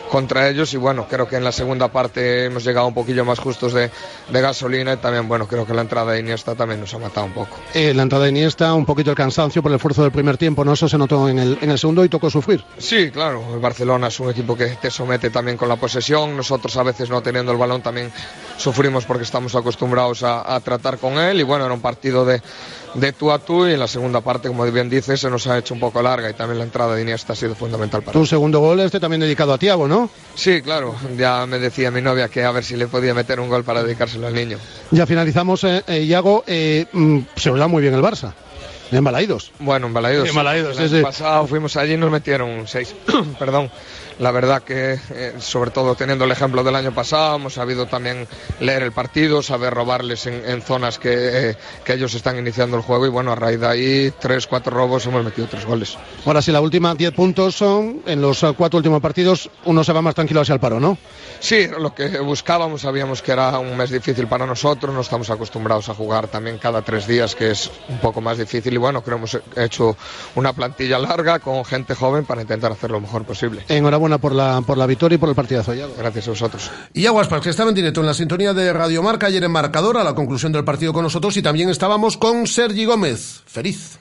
contra 0.10 0.48
ellos. 0.48 0.74
Y 0.74 0.78
bueno, 0.78 1.06
creo 1.10 1.28
que 1.28 1.36
en 1.36 1.44
la 1.44 1.52
segunda 1.52 1.90
parte 1.90 2.46
hemos 2.46 2.64
llegado 2.64 2.88
un 2.88 2.94
poquillo 2.94 3.26
más 3.26 3.40
justos 3.40 3.74
de, 3.74 3.92
de 4.30 4.42
gasolina 4.42 4.94
y 4.94 4.98
también, 4.98 5.28
bueno, 5.28 5.48
creo 5.48 5.66
que 5.66 5.74
la 5.74 5.82
entrada 5.82 6.14
de 6.14 6.22
Iniesta 6.22 6.56
también 6.56 6.80
nos 6.80 6.94
ha 6.94 6.98
matado 6.98 7.26
un 7.26 7.34
poco. 7.34 7.58
Eh, 7.74 7.94
la 7.94 8.04
entrada 8.04 8.24
de 8.24 8.30
Iniesta, 8.30 8.74
un 8.74 8.86
poquito 8.86 9.10
el 9.10 9.18
cansancio 9.18 9.62
por 9.62 9.72
el 9.72 9.76
esfuerzo 9.76 10.04
del 10.04 10.12
primer 10.12 10.38
tiempo, 10.38 10.64
¿no? 10.64 10.74
Eso 10.74 10.88
se 10.88 10.98
notó 10.98 11.28
en 11.28 11.40
el, 11.40 11.58
en 11.62 11.72
el 11.72 11.78
segundo 11.78 12.06
y 12.06 12.10
tocó 12.10 12.30
sufrir. 12.30 12.64
Sí, 12.78 13.12
claro, 13.12 13.44
el 13.54 13.60
Barcelona 13.60 14.08
es 14.08 14.20
un 14.22 14.30
equipo 14.30 14.56
que 14.56 14.68
te 14.82 14.90
somete 14.90 15.30
también 15.30 15.58
con 15.58 15.68
la 15.68 15.76
posesión. 15.76 16.38
Nosotros 16.38 16.78
a 16.78 16.84
veces 16.84 17.10
no 17.10 17.22
teniendo 17.22 17.52
el 17.52 17.58
balón 17.58 17.82
también 17.82 18.12
sufrimos 18.58 19.06
porque 19.06 19.24
estamos 19.24 19.56
acostumbrados 19.56 20.24
a, 20.24 20.56
a 20.56 20.60
tratar 20.62 20.98
con 21.00 21.18
él. 21.18 21.42
Y 21.42 21.44
bueno, 21.44 21.66
era 21.66 21.74
un 21.74 21.82
partido 21.82 22.26
de, 22.26 22.29
de 22.94 23.14
tú 23.14 23.32
a 23.32 23.40
tú 23.40 23.68
y 23.68 23.74
en 23.74 23.80
la 23.80 23.88
segunda 23.88 24.22
parte, 24.22 24.48
como 24.48 24.64
bien 24.72 24.90
dices, 24.90 25.20
se 25.20 25.30
nos 25.30 25.48
ha 25.48 25.58
hecho 25.58 25.74
un 25.74 25.80
poco 25.80 26.02
larga 26.02 26.30
y 26.30 26.34
también 26.34 26.58
la 26.60 26.64
entrada 26.64 26.96
de 26.96 27.02
Iniesta 27.02 27.34
ha 27.34 27.36
sido 27.36 27.56
fundamental 27.56 28.02
para 28.02 28.14
Tu 28.14 28.26
segundo 28.26 28.60
gol 28.60 28.80
este 28.80 29.00
también 29.00 29.22
dedicado 29.22 29.54
a 29.54 29.58
Tiago, 29.58 29.88
¿no? 29.88 30.10
Sí, 30.36 30.62
claro, 30.62 30.96
ya 31.18 31.46
me 31.46 31.60
decía 31.60 31.92
mi 31.92 32.02
novia 32.02 32.30
que 32.30 32.44
a 32.44 32.52
ver 32.52 32.64
si 32.64 32.76
le 32.76 32.88
podía 32.88 33.14
meter 33.14 33.40
un 33.40 33.50
gol 33.50 33.64
para 33.64 33.84
dedicárselo 33.84 34.28
al 34.28 34.34
niño. 34.34 34.58
Ya 34.92 35.06
finalizamos, 35.06 35.64
eh, 35.64 35.84
eh, 35.88 36.04
Iago, 36.04 36.44
eh, 36.48 36.86
mm, 36.92 37.20
se 37.36 37.50
oirá 37.52 37.68
muy 37.68 37.82
bien 37.82 37.94
el 37.94 38.02
Barça. 38.02 38.34
En 38.92 39.04
Balaídos. 39.04 39.52
Bueno, 39.60 39.86
en 39.88 39.94
Balaídos. 39.94 40.30
En 40.30 40.36
Balaídos, 40.36 40.80
el 40.80 40.90
sí, 40.90 40.96
año 40.96 40.98
sí. 40.98 41.04
pasado 41.04 41.46
fuimos 41.46 41.78
allí 41.78 41.94
y 41.94 41.98
nos 41.98 42.10
metieron 42.10 42.68
seis. 42.68 42.96
Perdón. 43.40 43.70
La 44.20 44.32
verdad 44.32 44.64
que, 44.64 45.00
eh, 45.12 45.34
sobre 45.40 45.72
todo 45.72 45.96
teniendo 45.96 46.26
el 46.26 46.32
ejemplo 46.32 46.62
del 46.62 46.76
año 46.76 46.94
pasado, 46.94 47.38
hemos 47.38 47.54
sabido 47.54 47.86
también 47.86 48.28
leer 48.60 48.84
el 48.84 48.92
partido, 48.92 49.42
saber 49.42 49.74
robarles 49.74 50.26
en, 50.26 50.44
en 50.46 50.62
zonas 50.62 51.00
que, 51.00 51.52
eh, 51.52 51.58
que 51.86 51.94
ellos 51.94 52.14
están 52.14 52.38
iniciando 52.38 52.76
el 52.76 52.84
juego 52.84 53.06
y 53.06 53.10
bueno, 53.10 53.32
a 53.32 53.36
raíz 53.36 53.62
de 53.62 53.68
ahí, 53.68 54.14
tres, 54.20 54.46
cuatro 54.46 54.76
robos, 54.76 55.06
hemos 55.06 55.24
metido 55.24 55.48
tres 55.48 55.66
goles. 55.66 55.98
Ahora 56.26 56.42
sí, 56.42 56.52
la 56.52 56.60
última 56.60 56.94
10 56.96 57.14
puntos 57.14 57.56
son 57.56 58.02
en 58.06 58.22
los 58.22 58.44
eh, 58.44 58.54
cuatro 58.58 58.76
últimos 58.78 59.00
partidos, 59.00 59.50
uno 59.64 59.86
se 59.86 59.94
va 59.94 60.02
más 60.02 60.16
tranquilo 60.16 60.42
hacia 60.42 60.54
el 60.54 60.60
paro, 60.60 60.82
¿no? 60.82 60.98
Sí, 61.40 61.68
lo 61.68 61.96
que 61.96 62.20
buscábamos, 62.20 62.82
sabíamos 62.82 63.22
que 63.22 63.32
era 63.32 63.58
un 63.58 63.78
mes 63.78 63.90
difícil 63.90 64.28
para 64.28 64.46
nosotros, 64.46 64.94
no 64.94 65.00
estamos 65.00 65.30
acostumbrados 65.30 65.88
a 65.88 65.94
jugar 65.94 66.28
también 66.28 66.58
cada 66.58 66.82
tres 66.82 67.08
días, 67.08 67.36
que 67.36 67.52
es 67.52 67.72
un 67.88 68.00
poco 68.00 68.20
más 68.20 68.38
difícil 68.38 68.74
y 68.74 68.78
bueno, 68.78 69.02
creo 69.02 69.16
que 69.16 69.20
hemos 69.20 69.40
hecho 69.56 69.96
una 70.36 70.52
plantilla 70.52 71.00
larga 71.00 71.40
con 71.40 71.64
gente 71.64 71.96
joven 71.96 72.26
para 72.26 72.42
intentar 72.42 72.74
hacer 72.74 72.92
lo 72.92 73.00
mejor 73.00 73.24
posible. 73.24 73.64
Enhorabuena 73.70 74.09
por 74.18 74.34
la, 74.34 74.62
por 74.62 74.78
la 74.78 74.86
victoria 74.86 75.16
y 75.16 75.20
por 75.20 75.30
el 75.30 75.36
partidazo, 75.36 75.74
Iago. 75.74 75.94
Gracias 75.98 76.28
a 76.28 76.32
vosotros. 76.32 76.72
Y 76.94 77.06
Aguaspas, 77.06 77.42
que 77.42 77.50
estaba 77.50 77.70
en 77.70 77.76
directo 77.76 78.02
en 78.02 78.08
la 78.08 78.14
sintonía 78.14 78.54
de 78.54 78.74
Radio 78.74 79.04
Marca 79.04 79.28
ayer 79.28 79.44
en 79.44 79.52
Marcador 79.52 79.98
a 79.98 80.04
la 80.04 80.16
conclusión 80.16 80.52
del 80.52 80.64
partido 80.64 80.94
con 80.94 81.04
nosotros 81.04 81.38
y 81.38 81.42
también 81.42 81.70
estábamos 81.70 82.18
con 82.18 82.48
Sergi 82.48 82.86
Gómez. 82.86 83.44
Feliz. 83.46 84.00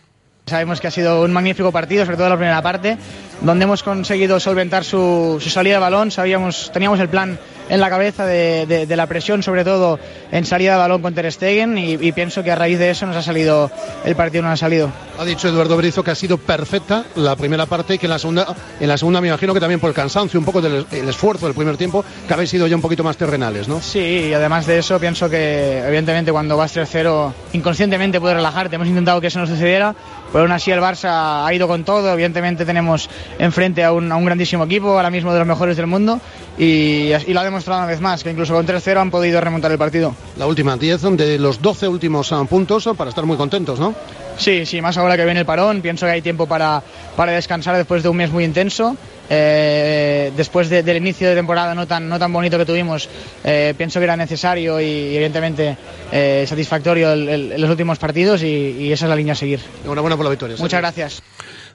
Sabemos 0.49 0.81
que 0.81 0.89
ha 0.89 0.91
sido 0.91 1.23
un 1.23 1.33
magnífico 1.33 1.73
partido, 1.73 2.05
sobre 2.05 2.17
todo 2.17 2.29
la 2.29 2.37
primera 2.37 2.63
parte, 2.63 2.99
donde 3.41 3.65
hemos 3.65 3.83
conseguido 3.83 4.41
solventar 4.41 4.85
su, 4.85 5.39
su 5.41 5.51
salida 5.51 5.75
de 5.75 5.81
balón. 5.81 6.11
Sabíamos, 6.11 6.71
teníamos 6.73 6.99
el 7.01 7.09
plan 7.09 7.39
en 7.69 7.81
la 7.81 7.91
cabeza 7.91 8.25
de, 8.25 8.67
de, 8.67 8.97
la 8.97 9.07
presión, 9.07 9.43
sobre 9.43 9.65
todo 9.65 9.99
en 10.33 10.45
salida 10.47 10.73
de 10.73 10.79
balón 10.79 11.03
con 11.03 11.15
Ter 11.15 11.31
Stegen, 11.31 11.77
y, 11.77 11.93
y, 11.95 12.13
pienso 12.13 12.43
que 12.43 12.51
a 12.51 12.55
raíz 12.55 12.79
de 12.79 12.91
eso 12.91 13.07
nos 13.07 13.17
ha 13.17 13.23
salido, 13.23 13.71
el 14.05 14.17
partido 14.17 14.43
no 14.43 14.51
ha 14.51 14.57
salido. 14.57 14.91
Ha 15.19 15.25
dicho 15.25 15.49
Eduardo 15.49 15.77
Brizo 15.77 16.03
que 16.03 16.11
ha 16.11 16.15
sido 16.15 16.39
perfecta 16.39 17.05
la 17.17 17.37
primera 17.37 17.67
parte 17.67 17.95
y 17.95 17.99
que 17.99 18.07
en 18.07 18.11
la 18.11 18.19
segunda, 18.19 18.47
en 18.81 18.89
la 18.89 18.97
segunda 18.97 19.21
me 19.21 19.29
imagino 19.29 19.53
que 19.53 19.61
también 19.61 19.81
por 19.81 19.89
el 19.89 19.95
cansancio, 19.95 20.41
un 20.41 20.47
poco 20.47 20.63
del 20.63 20.87
el 20.91 21.09
esfuerzo 21.09 21.47
del 21.47 21.55
primer 21.55 21.77
tiempo, 21.77 22.05
que 22.27 22.35
habéis 22.35 22.51
sido 22.51 22.67
ya 22.67 22.77
un 22.77 22.83
poquito 22.83 23.05
más 23.05 23.17
terrenales, 23.17 23.69
¿no? 23.69 23.81
Sí, 23.81 24.29
y 24.31 24.33
además 24.33 24.67
de 24.67 24.79
eso 24.79 24.99
pienso 24.99 25.29
que 25.29 25.81
evidentemente 25.87 26.33
cuando 26.33 26.57
vas 26.57 26.77
3-0 26.77 27.33
inconscientemente 27.53 28.21
puedes 28.21 28.37
relajarte, 28.37 28.77
hemos 28.77 28.89
intentado 28.89 29.21
que 29.21 29.27
eso 29.27 29.39
no 29.39 29.47
sucediera, 29.47 29.95
pero 30.33 30.43
aún 30.43 30.53
así 30.53 30.71
el 30.71 30.81
Barça 30.81 31.47
ha 31.47 31.55
ido 31.55 31.67
con 31.69 31.85
todo, 31.85 32.13
evidentemente 32.13 32.65
tenemos 32.65 33.09
enfrente 33.39 33.85
a 33.85 33.93
un, 33.93 34.11
a 34.11 34.17
un 34.17 34.25
grandísimo 34.25 34.65
equipo, 34.65 34.89
ahora 34.89 35.11
mismo 35.11 35.33
de 35.33 35.39
los 35.39 35.49
mejores 35.49 35.77
del 35.77 35.87
mundo, 35.87 36.21
y, 36.59 37.13
y 37.13 37.33
lo 37.33 37.41
ha 37.41 37.45
demostrado 37.45 37.81
una 37.81 37.89
vez 37.89 38.01
más, 38.01 38.23
que 38.23 38.31
incluso 38.31 38.55
con 38.55 38.67
3-0 38.67 39.01
han 39.01 39.11
podido 39.11 39.41
remontar 39.41 39.73
el 39.73 39.79
partido. 39.79 40.15
La 40.37 40.47
última 40.47 40.77
10 40.77 41.03
de 41.17 41.39
los 41.39 41.61
12 41.63 41.89
últimos 41.89 42.33
ah, 42.33 42.45
puntos 42.45 42.89
para 42.97 43.11
estar 43.11 43.25
muy 43.25 43.37
contentos, 43.37 43.79
¿no? 43.79 43.95
Sí, 44.37 44.65
sí, 44.67 44.81
más 44.81 44.97
ahora 44.97 45.17
que 45.17 45.25
viene 45.25 45.41
el 45.41 45.47
parón, 45.47 45.83
pienso 45.83 46.07
que 46.07 46.13
hay 46.13 46.23
tiempo 46.23 46.47
para, 46.47 46.83
para 47.17 47.33
descansar 47.33 47.77
después 47.77 48.03
de 48.03 48.09
un 48.09 48.17
mes 48.17 48.31
muy 48.31 48.45
intenso. 48.45 48.97
Eh, 49.31 50.33
después 50.37 50.69
de, 50.71 50.83
del 50.83 50.97
inicio 50.97 51.29
de 51.29 51.35
temporada 51.35 51.75
no 51.75 51.87
tan, 51.87 52.09
no 52.09 52.19
tan 52.19 52.33
bonito 52.33 52.57
que 52.57 52.65
tuvimos, 52.65 53.09
eh, 53.45 53.75
pienso 53.77 54.01
que 54.01 54.05
era 54.05 54.17
necesario 54.17 54.81
y, 54.81 55.17
evidentemente 55.17 55.77
eh, 56.11 56.45
satisfactorio 56.49 57.13
el, 57.13 57.29
el, 57.29 57.53
en 57.53 57.61
los 57.61 57.71
últimos 57.71 57.99
partidos 57.99 58.43
y, 58.43 58.47
y, 58.47 58.93
esa 58.93 59.05
es 59.05 59.11
la 59.11 59.17
línea 59.17 59.33
a 59.33 59.37
seguir. 59.37 59.61
Enhorabuena 59.85 60.17
por 60.17 60.25
la 60.25 60.31
victoria. 60.31 60.57
Muchas 60.59 60.81
gracias. 60.81 61.23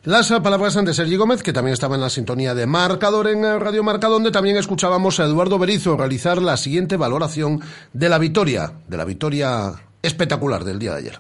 Las 0.04 0.30
palabras 0.32 0.74
de 0.84 0.94
Sergi 0.94 1.16
Gómez, 1.16 1.44
que 1.44 1.54
también 1.54 1.74
estaba 1.74 1.96
en 1.96 2.02
la 2.02 2.10
sintonía 2.10 2.54
de 2.54 2.66
Marcador 2.66 3.28
en 3.28 3.42
Radio 3.60 3.84
Marca, 3.84 4.08
donde 4.08 4.32
también 4.32 4.58
escuchábamos 4.58 5.20
a 5.20 5.24
Eduardo 5.24 5.58
Berizo 5.58 5.96
realizar 5.96 6.42
la 6.42 6.58
siguiente 6.58 6.98
valoración 6.98 7.62
de 7.94 8.10
la 8.10 8.18
victoria, 8.18 8.74
de 8.88 8.98
la 8.98 9.06
victoria 9.06 9.72
espectacular 10.02 10.66
del 10.66 10.80
día 10.80 10.92
de 10.92 10.98
ayer. 10.98 11.20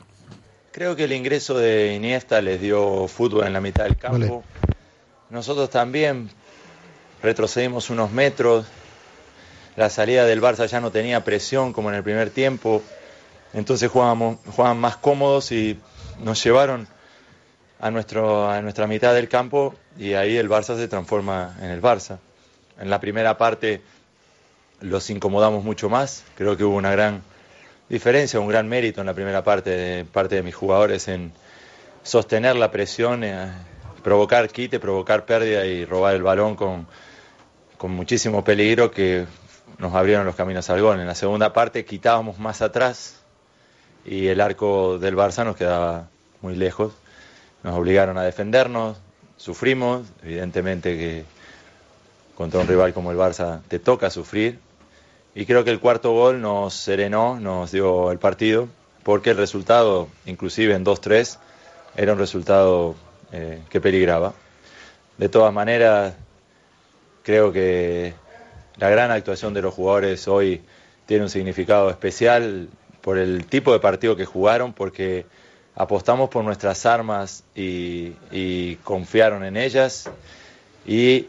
Creo 0.73 0.95
que 0.95 1.05
el 1.05 1.13
ingreso 1.13 1.57
de 1.57 1.93
Iniesta 1.93 2.41
les 2.41 2.59
dio 2.59 3.07
fútbol 3.07 3.47
en 3.47 3.53
la 3.53 3.61
mitad 3.61 3.85
del 3.85 3.95
campo. 3.95 4.17
Vale. 4.17 4.72
Nosotros 5.33 5.71
también 5.71 6.29
retrocedimos 7.23 7.89
unos 7.89 8.11
metros. 8.11 8.67
La 9.75 9.89
salida 9.89 10.25
del 10.25 10.39
Barça 10.39 10.67
ya 10.67 10.79
no 10.79 10.91
tenía 10.91 11.23
presión 11.23 11.73
como 11.73 11.89
en 11.89 11.95
el 11.95 12.03
primer 12.03 12.29
tiempo. 12.29 12.83
Entonces 13.51 13.89
jugábamos, 13.89 14.37
jugaban 14.55 14.77
más 14.77 14.95
cómodos 14.97 15.51
y 15.51 15.79
nos 16.19 16.43
llevaron 16.43 16.87
a, 17.79 17.89
nuestro, 17.89 18.47
a 18.47 18.61
nuestra 18.61 18.85
mitad 18.85 19.15
del 19.15 19.27
campo 19.27 19.73
y 19.97 20.13
ahí 20.13 20.37
el 20.37 20.47
Barça 20.47 20.77
se 20.77 20.87
transforma 20.87 21.57
en 21.59 21.71
el 21.71 21.81
Barça. 21.81 22.19
En 22.79 22.91
la 22.91 22.99
primera 22.99 23.35
parte 23.35 23.81
los 24.81 25.09
incomodamos 25.09 25.63
mucho 25.63 25.89
más. 25.89 26.25
Creo 26.37 26.55
que 26.57 26.63
hubo 26.63 26.75
una 26.75 26.91
gran 26.91 27.23
diferencia, 27.89 28.39
un 28.39 28.49
gran 28.49 28.69
mérito 28.69 29.01
en 29.01 29.07
la 29.07 29.15
primera 29.15 29.43
parte 29.43 29.71
de 29.71 30.05
parte 30.05 30.35
de 30.35 30.43
mis 30.43 30.53
jugadores 30.53 31.07
en 31.07 31.33
sostener 32.03 32.55
la 32.55 32.69
presión, 32.69 33.23
eh, 33.23 33.51
provocar 34.03 34.49
quite, 34.49 34.79
provocar 34.79 35.25
pérdida 35.25 35.65
y 35.65 35.85
robar 35.85 36.15
el 36.15 36.23
balón 36.23 36.55
con, 36.55 36.87
con 37.77 37.91
muchísimo 37.91 38.43
peligro 38.43 38.91
que 38.91 39.25
nos 39.77 39.93
abrieron 39.93 40.25
los 40.25 40.35
caminos 40.35 40.69
al 40.69 40.81
gol. 40.81 40.99
En 40.99 41.07
la 41.07 41.15
segunda 41.15 41.53
parte 41.53 41.85
quitábamos 41.85 42.39
más 42.39 42.61
atrás 42.61 43.19
y 44.05 44.27
el 44.27 44.41
arco 44.41 44.99
del 44.99 45.15
Barça 45.15 45.43
nos 45.45 45.55
quedaba 45.55 46.09
muy 46.41 46.55
lejos. 46.55 46.93
Nos 47.63 47.77
obligaron 47.77 48.17
a 48.17 48.23
defendernos, 48.23 48.97
sufrimos, 49.37 50.05
evidentemente 50.21 50.97
que 50.97 51.25
contra 52.35 52.59
un 52.59 52.67
rival 52.67 52.93
como 52.93 53.11
el 53.11 53.17
Barça 53.17 53.61
te 53.67 53.79
toca 53.79 54.09
sufrir, 54.09 54.59
y 55.35 55.45
creo 55.45 55.63
que 55.63 55.71
el 55.71 55.79
cuarto 55.79 56.11
gol 56.11 56.41
nos 56.41 56.73
serenó, 56.73 57.39
nos 57.39 57.71
dio 57.71 58.11
el 58.11 58.19
partido, 58.19 58.67
porque 59.03 59.31
el 59.31 59.37
resultado, 59.37 60.07
inclusive 60.25 60.75
en 60.75 60.85
2-3, 60.85 61.37
era 61.95 62.13
un 62.13 62.19
resultado 62.19 62.95
eh, 63.35 63.63
que 63.67 63.81
peligraba. 63.81 64.33
De 65.17 65.27
todas 65.27 65.51
maneras, 65.51 66.13
creo 67.23 67.51
que 67.51 68.13
la 68.77 68.91
gran 68.91 69.09
actuación 69.09 69.55
de 69.55 69.63
los 69.63 69.73
jugadores 69.73 70.27
hoy 70.27 70.61
tiene 71.07 71.23
un 71.23 71.31
significado 71.31 71.89
especial 71.89 72.69
por 73.01 73.17
el 73.17 73.47
tipo 73.47 73.73
de 73.73 73.79
partido 73.79 74.15
que 74.15 74.25
jugaron, 74.25 74.73
porque 74.73 75.25
apostamos 75.73 76.29
por 76.29 76.43
nuestras 76.43 76.85
armas 76.85 77.43
y, 77.55 78.13
y 78.31 78.75
confiaron 78.83 79.43
en 79.43 79.57
ellas. 79.57 80.11
Y 80.85 81.25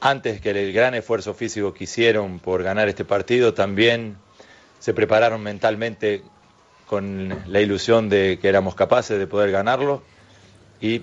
antes 0.00 0.42
que 0.42 0.50
el 0.50 0.74
gran 0.74 0.94
esfuerzo 0.94 1.32
físico 1.32 1.72
que 1.72 1.84
hicieron 1.84 2.38
por 2.38 2.62
ganar 2.62 2.86
este 2.90 3.06
partido, 3.06 3.54
también 3.54 4.18
se 4.78 4.92
prepararon 4.92 5.42
mentalmente 5.42 6.22
con 6.86 7.34
la 7.46 7.60
ilusión 7.62 8.10
de 8.10 8.38
que 8.42 8.48
éramos 8.50 8.74
capaces 8.74 9.18
de 9.18 9.26
poder 9.26 9.50
ganarlo 9.50 10.02
y 10.80 11.02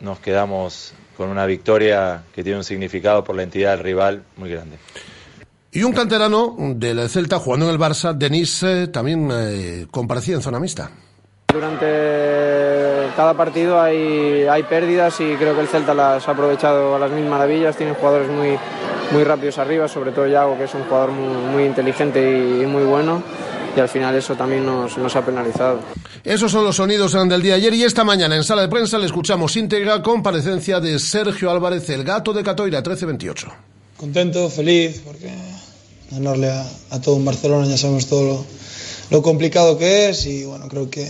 nos 0.00 0.18
quedamos 0.18 0.94
con 1.16 1.28
una 1.28 1.46
victoria 1.46 2.22
que 2.34 2.42
tiene 2.42 2.58
un 2.58 2.64
significado 2.64 3.22
por 3.22 3.36
la 3.36 3.42
entidad 3.42 3.72
del 3.72 3.80
rival 3.80 4.22
muy 4.36 4.50
grande. 4.50 4.78
Y 5.70 5.84
un 5.84 5.92
canterano 5.92 6.54
del 6.58 7.08
Celta 7.08 7.38
jugando 7.38 7.66
en 7.66 7.72
el 7.72 7.80
Barça, 7.80 8.12
Denis, 8.12 8.62
eh, 8.62 8.88
también 8.88 9.30
eh, 9.32 9.86
comparecía 9.90 10.34
en 10.34 10.42
zona 10.42 10.60
mixta. 10.60 10.90
Durante 11.52 11.86
cada 13.16 13.34
partido 13.34 13.80
hay, 13.80 14.44
hay 14.50 14.62
pérdidas 14.64 15.18
y 15.20 15.34
creo 15.36 15.54
que 15.54 15.62
el 15.62 15.68
Celta 15.68 15.94
las 15.94 16.26
ha 16.28 16.30
aprovechado 16.30 16.94
a 16.94 16.98
las 16.98 17.10
mil 17.10 17.24
maravillas. 17.24 17.76
Tiene 17.76 17.94
jugadores 17.94 18.28
muy, 18.28 18.58
muy 19.12 19.24
rápidos 19.24 19.58
arriba, 19.58 19.88
sobre 19.88 20.12
todo 20.12 20.26
Yago, 20.26 20.58
que 20.58 20.64
es 20.64 20.74
un 20.74 20.84
jugador 20.84 21.10
muy, 21.10 21.52
muy 21.52 21.64
inteligente 21.64 22.20
y, 22.20 22.62
y, 22.62 22.66
muy 22.66 22.84
bueno. 22.84 23.22
Y 23.76 23.80
al 23.80 23.88
final 23.88 24.14
eso 24.14 24.34
también 24.34 24.66
nos, 24.66 24.98
nos, 24.98 25.16
ha 25.16 25.24
penalizado. 25.24 25.80
Esos 26.24 26.52
son 26.52 26.64
los 26.64 26.76
sonidos 26.76 27.12
del 27.12 27.42
día 27.42 27.54
de 27.54 27.58
ayer 27.58 27.74
y 27.74 27.84
esta 27.84 28.04
mañana 28.04 28.36
en 28.36 28.44
sala 28.44 28.62
de 28.62 28.68
prensa 28.68 28.98
le 28.98 29.06
escuchamos 29.06 29.56
íntegra 29.56 30.02
comparecencia 30.02 30.78
de 30.80 30.98
Sergio 30.98 31.50
Álvarez, 31.50 31.88
el 31.90 32.04
gato 32.04 32.32
de 32.32 32.42
Catoira 32.42 32.78
1328. 32.78 33.48
Contento, 33.96 34.50
feliz, 34.50 35.00
porque 35.04 35.30
ganarle 36.10 36.50
a, 36.50 36.66
a 36.90 37.00
todo 37.00 37.14
un 37.14 37.24
Barcelona 37.24 37.66
ya 37.66 37.78
sabemos 37.78 38.06
todo 38.06 38.22
lo, 38.24 38.46
lo 39.10 39.22
complicado 39.22 39.78
que 39.78 40.10
es 40.10 40.26
y 40.26 40.44
bueno, 40.44 40.68
creo 40.68 40.90
que 40.90 41.08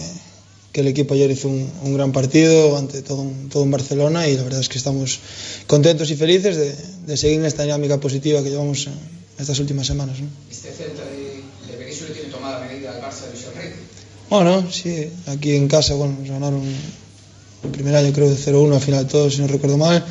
que 0.73 0.81
el 0.81 0.89
equipo 0.89 1.15
ayer 1.15 1.31
hizo 1.31 1.49
un, 1.49 1.71
un 1.83 1.95
gran 1.95 2.13
partido 2.13 2.79
ante 2.79 3.03
todo 3.03 3.21
un, 3.21 3.49
todo 3.51 3.63
un, 3.63 3.71
Barcelona 3.71 4.27
y 4.29 4.37
la 4.37 4.43
verdad 4.43 4.61
es 4.61 4.69
que 4.69 4.79
estamos 4.79 5.21
contentos 5.67 6.11
y 6.11 6.17
felices 6.17 6.57
de, 6.57 6.75
de 7.07 7.17
seguir 7.17 7.41
en 7.41 7.45
esta 7.45 7.63
dinámica 7.63 8.01
positiva 8.01 8.43
que 8.43 8.51
llevamos 8.51 8.87
en 8.87 8.95
estas 9.39 9.59
últimas 9.59 9.87
semanas. 9.87 10.19
¿no? 10.21 10.29
Barça 13.13 13.27
de? 13.27 13.73
Bueno, 14.31 14.71
sí, 14.71 15.11
aquí 15.27 15.57
en 15.57 15.69
casa 15.69 15.95
bueno, 15.95 16.17
ganaron 16.27 16.63
el 17.65 17.71
primer 17.71 17.95
año 17.95 18.13
creo 18.13 18.29
de 18.29 18.37
0-1 18.37 18.75
al 18.75 18.81
final 18.81 19.07
todo, 19.07 19.31
si 19.31 19.41
no 19.41 19.47
recuerdo 19.47 19.77
mal. 19.77 20.05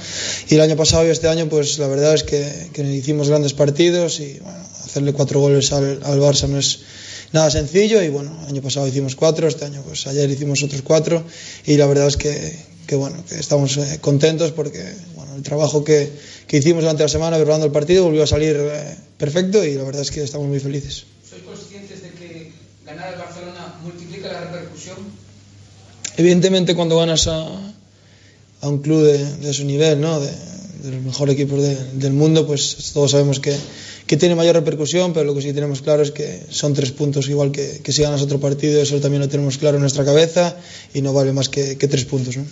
Y 0.50 0.56
el 0.56 0.62
año 0.62 0.76
pasado 0.78 1.06
y 1.06 1.10
este 1.10 1.28
año, 1.28 1.50
pues 1.50 1.80
la 1.80 1.88
verdad 1.88 2.14
es 2.14 2.24
que, 2.24 2.70
que 2.72 2.84
hicimos 2.84 3.30
grandes 3.30 3.54
partidos 3.54 4.20
y 4.20 4.40
bueno, 4.40 4.60
hacerle 4.86 5.14
cuatro 5.14 5.40
goles 5.40 5.72
al, 5.74 6.02
al 6.04 6.20
Barça 6.20 6.48
no 6.48 6.60
es 6.60 6.80
nada 7.34 7.50
sencillo 7.50 8.02
y 8.02 8.10
bueno, 8.10 8.32
el 8.44 8.50
año 8.50 8.62
pasado 8.62 8.88
hicimos 8.88 9.16
cuatro, 9.16 9.48
este 9.48 9.66
año 9.66 9.82
pues 9.86 10.06
ayer 10.08 10.30
hicimos 10.30 10.64
otros 10.64 10.82
cuatro 10.82 11.24
y 11.66 11.78
la 11.78 11.88
verdad 11.88 12.08
es 12.08 12.18
que, 12.18 12.56
que 12.88 12.96
bueno, 12.96 13.24
que 13.28 13.36
estamos 13.36 13.78
eh, 13.78 14.00
contentos 14.02 14.52
porque 14.52 14.84
bueno, 15.16 15.36
el 15.36 15.42
trabajo 15.42 15.84
que, 15.84 16.10
que 16.48 16.58
hicimos 16.58 16.84
durante 16.84 17.04
la 17.04 17.10
semana 17.10 17.38
preparando 17.38 17.66
el 17.66 17.72
partido 17.72 18.04
volvió 18.04 18.24
a 18.24 18.28
salir 18.28 18.56
eh, 18.60 18.96
perfecto 19.18 19.64
y 19.64 19.76
la 19.76 19.84
verdad 19.84 20.02
es 20.04 20.12
que 20.12 20.24
estamos 20.24 20.48
muy 20.48 20.60
felices. 20.60 21.06
Evidentemente, 26.22 26.76
cuando 26.76 26.98
ganas 26.98 27.28
a, 27.28 27.50
a 28.62 28.70
un 28.70 28.78
club 28.78 29.02
de, 29.02 29.18
de 29.38 29.54
su 29.54 29.66
nivel, 29.66 30.00
¿no? 30.00 30.20
de, 30.20 30.30
de 30.84 30.92
los 30.92 31.02
mejores 31.02 31.34
equipos 31.34 31.60
de, 31.62 31.74
del 31.94 32.14
mundo, 32.14 32.46
pues 32.46 32.92
todos 32.94 33.10
sabemos 33.10 33.40
que, 33.40 33.58
que 34.06 34.18
tiene 34.18 34.36
mayor 34.36 34.54
repercusión, 34.54 35.14
pero 35.14 35.26
lo 35.26 35.34
que 35.34 35.42
sí 35.42 35.52
tenemos 35.52 35.82
claro 35.82 36.04
es 36.04 36.12
que 36.12 36.46
son 36.52 36.76
tres 36.76 36.92
puntos 36.92 37.28
igual 37.28 37.52
que, 37.52 37.82
que 37.84 37.92
si 37.92 38.04
ganas 38.04 38.22
otro 38.22 38.40
partido, 38.40 38.80
eso 38.80 39.00
también 39.00 39.22
lo 39.22 39.30
tenemos 39.30 39.58
claro 39.58 39.78
en 39.78 39.82
nuestra 39.82 40.06
cabeza 40.06 40.56
y 40.94 41.02
no 41.02 41.12
vale 41.12 41.34
más 41.34 41.50
que, 41.50 41.76
que 41.80 41.88
tres 41.88 42.06
puntos. 42.06 42.38
¿no? 42.38 42.46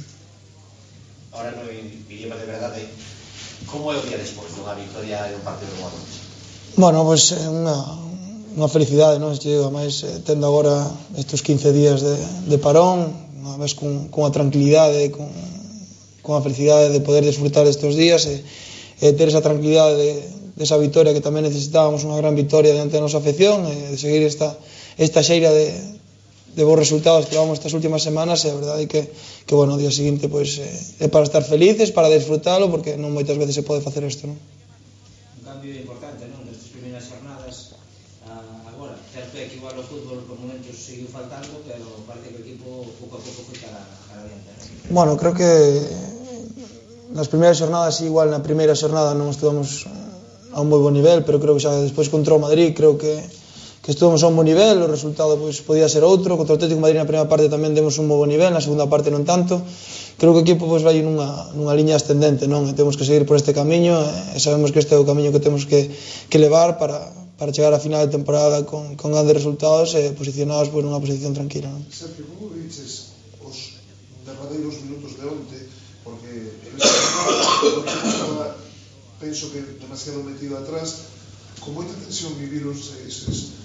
Ahora 1.33 1.51
no 1.51 1.69
vivimos 2.09 2.39
de 2.39 2.45
verdad 2.47 2.73
¿eh? 2.75 2.87
cómo 3.67 3.93
es 3.93 4.01
el 4.01 4.09
día 4.09 4.17
después 4.17 4.55
de 4.55 4.61
una 4.61 4.73
victoria 4.73 5.29
en 5.29 5.35
un 5.35 5.41
partido 5.41 5.69
como. 5.77 5.91
Bueno, 6.75 7.05
pues 7.05 7.33
eh, 7.33 7.47
una, 7.47 7.75
una 8.55 8.67
felicidade, 8.67 9.19
non? 9.19 9.37
Che 9.37 9.49
digo, 9.49 9.69
ademais, 9.69 10.03
eh, 10.03 10.21
tendo 10.25 10.47
agora 10.47 10.89
estes 11.15 11.41
15 11.41 11.71
días 11.71 12.01
de, 12.01 12.17
de 12.49 12.57
parón, 12.57 13.28
unha 13.39 13.55
vez 13.55 13.73
con, 13.73 14.11
con 14.11 14.27
a 14.27 14.31
tranquilidade, 14.35 15.09
con, 15.15 15.31
con 16.21 16.35
a 16.35 16.43
felicidade 16.43 16.91
de 16.91 16.99
poder 16.99 17.23
disfrutar 17.23 17.63
estes 17.65 17.95
días 17.95 18.27
e, 18.27 18.43
e 18.99 19.15
ter 19.15 19.31
esa 19.31 19.39
tranquilidade 19.39 19.95
de, 19.95 20.11
de 20.59 20.63
esa 20.67 20.75
que 20.75 21.23
tamén 21.23 21.47
necesitábamos 21.47 22.03
unha 22.03 22.19
gran 22.19 22.35
victoria 22.35 22.75
diante 22.75 22.99
da 22.99 23.03
nosa 23.07 23.23
afección 23.23 23.63
e 23.63 23.95
de 23.95 23.97
seguir 23.97 24.27
esta, 24.27 24.51
esta 24.99 25.23
xeira 25.23 25.55
de, 25.55 25.71
de 26.51 26.63
bons 26.67 26.83
resultados 26.83 27.31
que 27.31 27.39
vamos 27.39 27.55
estas 27.55 27.71
últimas 27.71 28.03
semanas 28.03 28.43
e 28.43 28.51
a 28.51 28.59
verdade 28.59 28.83
é 28.83 28.87
que, 28.91 29.07
que 29.47 29.55
bueno, 29.55 29.79
o 29.79 29.79
día 29.79 29.87
seguinte 29.87 30.27
pois, 30.27 30.59
eh, 30.59 30.67
é, 30.99 31.07
para 31.07 31.23
estar 31.23 31.47
felices, 31.47 31.95
para 31.95 32.11
disfrutalo 32.11 32.67
porque 32.67 32.99
non 32.99 33.15
moitas 33.15 33.39
veces 33.39 33.55
se 33.55 33.63
pode 33.63 33.79
facer 33.79 34.03
isto 34.03 34.27
non? 34.27 34.35
Un 34.35 35.43
cambio 35.47 35.71
importante 35.71 36.27
non? 36.27 36.43
destas 36.43 36.75
primeiras 36.75 37.07
jornadas 37.07 37.79
a, 38.27 38.35
ah, 38.35 38.69
agora, 38.75 38.99
certo 39.15 39.39
é 39.39 39.47
que 39.47 39.63
igual 39.63 39.79
o 39.79 39.83
fútbol 39.87 40.19
por 40.27 40.35
momentos 40.35 40.75
seguiu 40.75 41.07
faltando 41.07 41.63
Bueno, 44.89 45.17
creo 45.17 45.33
que 45.37 45.45
nas 47.13 47.29
primeiras 47.29 47.61
xornadas, 47.61 48.01
igual 48.01 48.33
na 48.33 48.41
primeira 48.41 48.73
xornada 48.73 49.13
non 49.13 49.29
estuvamos 49.29 49.85
eh, 49.85 50.57
a 50.57 50.65
un 50.65 50.69
moi 50.69 50.81
bon 50.81 50.97
nivel, 50.97 51.21
pero 51.21 51.37
creo 51.37 51.53
que 51.53 51.61
xa 51.61 51.77
despois 51.77 52.09
contra 52.09 52.33
o 52.33 52.41
Madrid, 52.41 52.73
creo 52.73 52.97
que 52.97 53.21
que 53.85 53.93
estuvamos 53.95 54.21
a 54.21 54.27
un 54.27 54.35
bon 54.35 54.45
nivel, 54.45 54.81
o 54.81 54.89
resultado 54.89 55.37
pois, 55.37 55.61
podía 55.61 55.85
ser 55.89 56.01
outro, 56.01 56.37
contra 56.37 56.53
o 56.53 56.57
Atlético 56.57 56.81
de 56.81 56.85
Madrid 56.85 56.97
na 57.01 57.09
primeira 57.09 57.29
parte 57.29 57.53
tamén 57.53 57.77
demos 57.77 58.01
un 58.01 58.09
moi 58.09 58.17
bon 58.17 58.29
nivel, 58.29 58.49
na 58.49 58.61
segunda 58.65 58.89
parte 58.89 59.13
non 59.13 59.25
tanto, 59.29 59.61
creo 60.17 60.33
que 60.33 60.41
o 60.41 60.45
equipo 60.45 60.65
pois, 60.65 60.81
vai 60.81 60.97
nunha, 61.05 61.53
nunha 61.53 61.73
liña 61.77 61.93
ascendente, 61.93 62.49
non? 62.49 62.65
E 62.65 62.73
temos 62.73 62.97
que 62.97 63.05
seguir 63.05 63.29
por 63.29 63.37
este 63.37 63.53
camiño, 63.53 63.93
e 64.33 64.37
sabemos 64.41 64.73
que 64.73 64.81
este 64.81 64.93
é 64.93 64.99
o 65.01 65.05
camiño 65.05 65.29
que 65.29 65.41
temos 65.41 65.69
que, 65.69 65.89
que 66.29 66.37
levar 66.41 66.81
para, 66.81 67.13
para 67.37 67.53
chegar 67.53 67.73
a 67.73 67.81
final 67.81 68.05
de 68.05 68.13
temporada 68.13 68.65
con, 68.65 68.97
con 68.97 69.13
grandes 69.13 69.37
resultados 69.37 69.93
e 69.93 70.13
posicionados 70.17 70.73
por 70.73 70.81
unha 70.81 70.97
posición 70.97 71.33
tranquila. 71.37 71.69
Non? 71.73 71.81
Sergio, 71.89 72.25
como 72.29 72.53
dices 72.57 73.08
derradeiros 74.29 74.77
minutos 74.85 75.17
de 75.17 75.25
onte, 75.25 75.59
porque 76.05 76.29
el 76.29 76.77
estaba, 76.77 78.55
penso 79.23 79.51
que 79.51 79.59
demasiado 79.81 80.23
metido 80.23 80.57
atrás, 80.57 81.09
con 81.59 81.73
moita 81.75 81.91
tensión 81.97 82.37
viviros 82.37 82.93
eses 83.03 83.59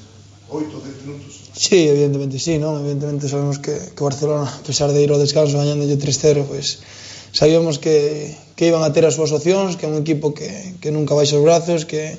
oito, 0.48 0.80
dez 0.80 0.96
minutos. 1.04 1.52
Sí, 1.56 1.88
evidentemente 1.88 2.38
sí, 2.38 2.58
¿no? 2.58 2.78
evidentemente 2.78 3.28
sabemos 3.28 3.58
que, 3.58 3.76
que 3.94 4.02
Barcelona, 4.04 4.48
a 4.48 4.62
pesar 4.66 4.92
de 4.92 5.00
ir 5.00 5.10
ao 5.12 5.20
descanso 5.20 5.56
gañándolle 5.56 5.96
3-0, 5.96 6.44
pues, 6.44 6.84
sabíamos 7.32 7.78
que, 7.78 8.36
que 8.56 8.68
iban 8.68 8.84
a 8.84 8.92
ter 8.92 9.08
as 9.08 9.16
súas 9.16 9.32
opcións, 9.32 9.76
que 9.76 9.86
é 9.86 9.90
un 9.90 9.96
equipo 9.96 10.36
que, 10.36 10.76
que 10.80 10.92
nunca 10.92 11.16
baixa 11.16 11.40
os 11.40 11.44
brazos, 11.44 11.88
que, 11.88 12.18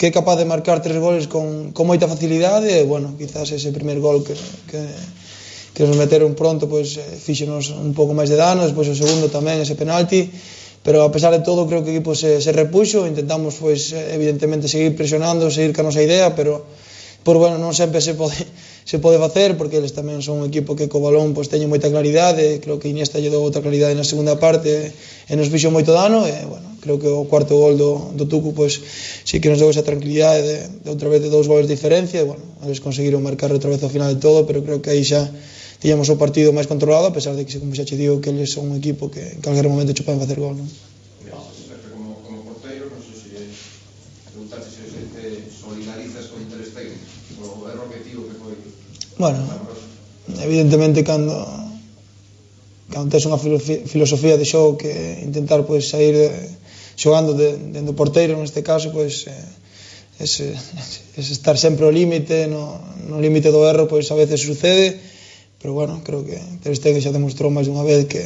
que 0.00 0.08
é 0.08 0.10
capaz 0.10 0.40
de 0.40 0.48
marcar 0.48 0.80
tres 0.80 0.96
goles 0.96 1.28
con, 1.28 1.76
con 1.76 1.84
moita 1.84 2.08
facilidade 2.08 2.72
e, 2.72 2.88
bueno, 2.88 3.12
quizás 3.20 3.52
ese 3.52 3.70
primer 3.76 4.00
gol 4.00 4.24
que, 4.24 4.32
que, 4.70 4.80
que 5.74 5.86
nos 5.86 5.96
meteron 5.96 6.34
pronto 6.34 6.66
pois 6.66 6.98
eh, 6.98 7.02
fíxenos 7.02 7.70
un 7.70 7.94
pouco 7.94 8.12
máis 8.14 8.30
de 8.30 8.38
dano, 8.38 8.66
despois 8.66 8.90
o 8.90 8.96
segundo 8.96 9.30
tamén 9.30 9.62
ese 9.62 9.78
penalti, 9.78 10.26
pero 10.82 11.04
a 11.04 11.10
pesar 11.12 11.30
de 11.30 11.44
todo 11.44 11.68
creo 11.68 11.84
que 11.84 11.92
o 11.92 11.94
equipo 11.94 12.16
se, 12.16 12.40
se 12.40 12.50
repuxo, 12.50 13.06
intentamos 13.06 13.56
pois 13.60 13.92
eh, 13.92 14.16
evidentemente 14.16 14.66
seguir 14.66 14.96
presionando, 14.96 15.52
seguir 15.52 15.70
ca 15.76 15.86
nosa 15.86 16.02
idea, 16.02 16.34
pero 16.34 16.64
por 17.22 17.36
bueno, 17.36 17.60
non 17.60 17.76
sempre 17.76 18.00
se 18.00 18.16
pode 18.16 18.36
se 18.90 18.98
pode 18.98 19.20
facer 19.20 19.54
porque 19.54 19.76
eles 19.78 19.92
tamén 19.92 20.24
son 20.24 20.40
un 20.42 20.48
equipo 20.48 20.74
que 20.74 20.88
co 20.88 21.04
balón 21.04 21.36
pois 21.36 21.52
teñen 21.52 21.68
moita 21.68 21.92
claridade, 21.92 22.58
creo 22.64 22.80
que 22.80 22.88
Iniesta 22.88 23.20
lle 23.20 23.30
dou 23.30 23.44
outra 23.44 23.60
claridade 23.62 23.94
na 23.94 24.08
segunda 24.08 24.40
parte 24.40 24.90
e 25.28 25.32
nos 25.36 25.52
fixo 25.52 25.70
moito 25.70 25.92
dano 25.92 26.24
e 26.24 26.34
bueno, 26.48 26.80
creo 26.80 26.96
que 26.96 27.06
o 27.06 27.28
cuarto 27.28 27.54
gol 27.60 27.76
do, 27.76 28.16
do 28.16 28.24
Tucu 28.24 28.56
pois 28.56 28.80
sí 29.22 29.38
que 29.38 29.52
nos 29.52 29.60
deu 29.60 29.68
esa 29.68 29.84
tranquilidade 29.84 30.42
de, 30.42 30.56
de 30.80 30.88
outra 30.90 31.12
vez 31.12 31.20
de 31.20 31.28
dous 31.28 31.44
goles 31.44 31.68
de 31.68 31.76
diferencia 31.76 32.24
e 32.24 32.26
bueno, 32.26 32.42
eles 32.64 32.80
conseguiron 32.80 33.20
marcar 33.20 33.52
outra 33.52 33.68
vez 33.68 33.84
ao 33.84 33.92
final 33.92 34.10
de 34.10 34.18
todo, 34.18 34.48
pero 34.48 34.64
creo 34.64 34.80
que 34.80 34.90
aí 34.90 35.04
xa 35.04 35.28
tiñamos 35.80 36.12
o 36.12 36.20
partido 36.20 36.52
máis 36.52 36.68
controlado, 36.68 37.08
a 37.08 37.16
pesar 37.16 37.34
de 37.34 37.48
que, 37.48 37.56
como 37.56 37.72
xa 37.72 37.88
che 37.88 37.96
digo, 37.96 38.20
que 38.20 38.30
eles 38.30 38.52
son 38.52 38.68
un 38.68 38.76
equipo 38.76 39.08
que 39.08 39.36
en 39.36 39.40
calquer 39.40 39.66
momento 39.66 39.96
che 39.96 40.04
poden 40.04 40.20
facer 40.20 40.38
gol. 40.38 40.56
Non? 40.60 40.68
Bueno, 49.20 49.36
evidentemente 50.40 51.04
cando 51.04 51.36
cando 52.90 53.12
tes 53.12 53.28
unha 53.28 53.38
filosofía 53.38 54.40
de 54.40 54.48
xogo 54.48 54.80
que 54.80 55.20
intentar 55.22 55.62
pois 55.62 55.84
pues, 55.86 55.92
sair 55.92 56.16
xogando 56.96 57.36
de, 57.36 57.54
de 57.70 57.80
do 57.84 57.94
porteiro 57.94 58.34
neste 58.40 58.64
caso 58.66 58.90
pois 58.90 59.28
eh, 59.28 60.24
es, 60.24 60.40
es 61.20 61.26
estar 61.30 61.54
sempre 61.60 61.86
ao 61.86 61.94
límite 61.94 62.48
no, 62.48 62.80
no 63.06 63.22
límite 63.22 63.52
do 63.54 63.62
erro 63.62 63.86
pois 63.86 64.08
a 64.10 64.16
veces 64.18 64.42
sucede 64.42 65.09
pero 65.60 65.74
bueno, 65.74 66.00
creo 66.04 66.24
que 66.24 66.40
Ter 66.64 66.74
Stegen 66.76 67.04
xa 67.04 67.12
demostrou 67.12 67.52
máis 67.52 67.68
dunha 67.68 67.84
vez 67.84 68.08
que, 68.08 68.24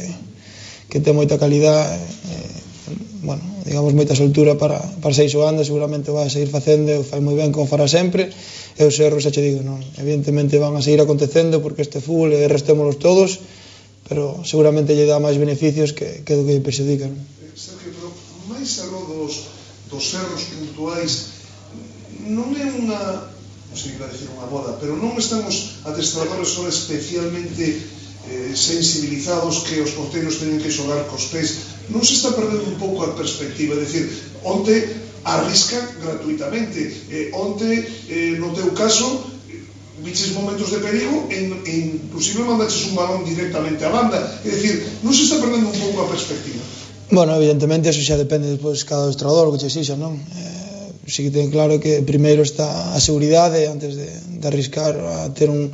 que 0.87 1.03
ten 1.03 1.15
moita 1.15 1.35
calidad 1.35 1.83
e, 1.83 1.99
eh, 1.99 2.31
eh, 2.31 2.95
bueno, 3.27 3.43
digamos 3.67 3.91
moita 3.91 4.15
soltura 4.15 4.55
para, 4.55 4.79
para 5.03 5.11
seguir 5.11 5.35
xogando, 5.35 5.67
seguramente 5.67 6.15
vai 6.15 6.25
a 6.27 6.31
seguir 6.31 6.47
facendo, 6.47 7.03
fai 7.03 7.19
moi 7.19 7.35
ben 7.35 7.51
como 7.51 7.67
fará 7.67 7.91
sempre 7.91 8.31
e 8.79 8.81
os 8.87 8.95
erros 9.03 9.27
xa 9.27 9.35
che 9.35 9.43
digo, 9.43 9.59
non, 9.67 9.83
evidentemente 9.99 10.55
van 10.61 10.79
a 10.79 10.81
seguir 10.85 11.03
acontecendo 11.03 11.59
porque 11.59 11.83
este 11.83 11.99
fútbol 11.99 12.31
e 12.31 12.47
restémolos 12.47 12.95
todos 12.97 13.43
pero 14.07 14.45
seguramente 14.45 14.93
lle 14.95 15.09
dá 15.09 15.17
máis 15.19 15.35
beneficios 15.35 15.91
que, 15.91 16.21
que 16.23 16.33
do 16.37 16.45
que 16.45 16.55
lle 16.55 16.63
perjudica 16.63 17.09
non? 17.09 17.19
Sergio, 17.55 17.91
pero 17.91 18.09
máis 18.47 18.69
aló 18.85 19.01
dos, 19.11 19.51
dos 19.91 20.05
erros 20.13 20.43
puntuais 20.55 21.11
non 22.31 22.53
é 22.55 22.67
unha 22.69 23.34
se 23.75 23.91
iba 23.91 24.07
a 24.07 24.11
decir 24.11 24.31
unha 24.31 24.47
moda, 24.47 24.79
pero 24.79 24.95
non 24.95 25.13
estamos 25.19 25.83
adestradores 25.85 26.49
son 26.49 26.65
especialmente 26.71 27.77
eh, 28.31 28.51
sensibilizados 28.55 29.67
que 29.67 29.83
os 29.83 29.93
porteros 29.93 30.39
teñen 30.41 30.63
que 30.63 30.73
xogar 30.73 31.05
cos 31.11 31.29
pés. 31.29 31.75
Non 31.93 32.01
se 32.01 32.17
está 32.17 32.33
perdendo 32.33 32.65
un 32.65 32.79
pouco 32.81 33.05
a 33.05 33.13
perspectiva 33.13 33.77
é 33.77 33.83
dicir, 33.83 34.09
onte 34.41 34.73
arrisca 35.25 35.77
gratuitamente 36.01 36.81
eh, 37.09 37.33
onte 37.33 37.65
eh, 38.09 38.37
no 38.37 38.53
teu 38.53 38.71
caso 38.77 39.35
viches 40.05 40.33
momentos 40.33 40.69
de 40.71 40.79
perigo 40.79 41.27
en, 41.31 41.61
en 41.65 41.81
inclusive 42.05 42.43
mandaches 42.43 42.85
un 42.85 42.95
balón 42.95 43.25
directamente 43.25 43.81
á 43.85 43.89
banda. 43.89 44.21
É 44.45 44.49
dicir, 44.53 44.85
non 45.01 45.13
se 45.15 45.25
está 45.25 45.41
perdendo 45.41 45.71
un 45.71 45.77
pouco 45.81 46.05
a 46.05 46.11
perspectiva. 46.11 46.61
Bueno, 47.09 47.33
evidentemente, 47.37 47.89
eso 47.89 48.01
xa 48.01 48.17
depende 48.17 48.53
despois 48.53 48.85
cada 48.85 49.09
adestrador 49.09 49.49
que 49.53 49.65
che 49.65 49.69
xixa, 49.69 49.95
non? 49.97 50.19
Eh, 50.19 50.54
sí 51.05 51.29
que 51.29 51.31
ten 51.31 51.53
claro 51.53 51.79
que 51.79 52.01
primeiro 52.01 52.41
está 52.41 52.93
a 52.93 52.99
seguridade 52.99 53.69
antes 53.69 53.95
de, 53.95 54.09
de 54.09 54.45
arriscar 54.49 54.97
a 54.97 55.29
ter 55.33 55.49
un, 55.49 55.69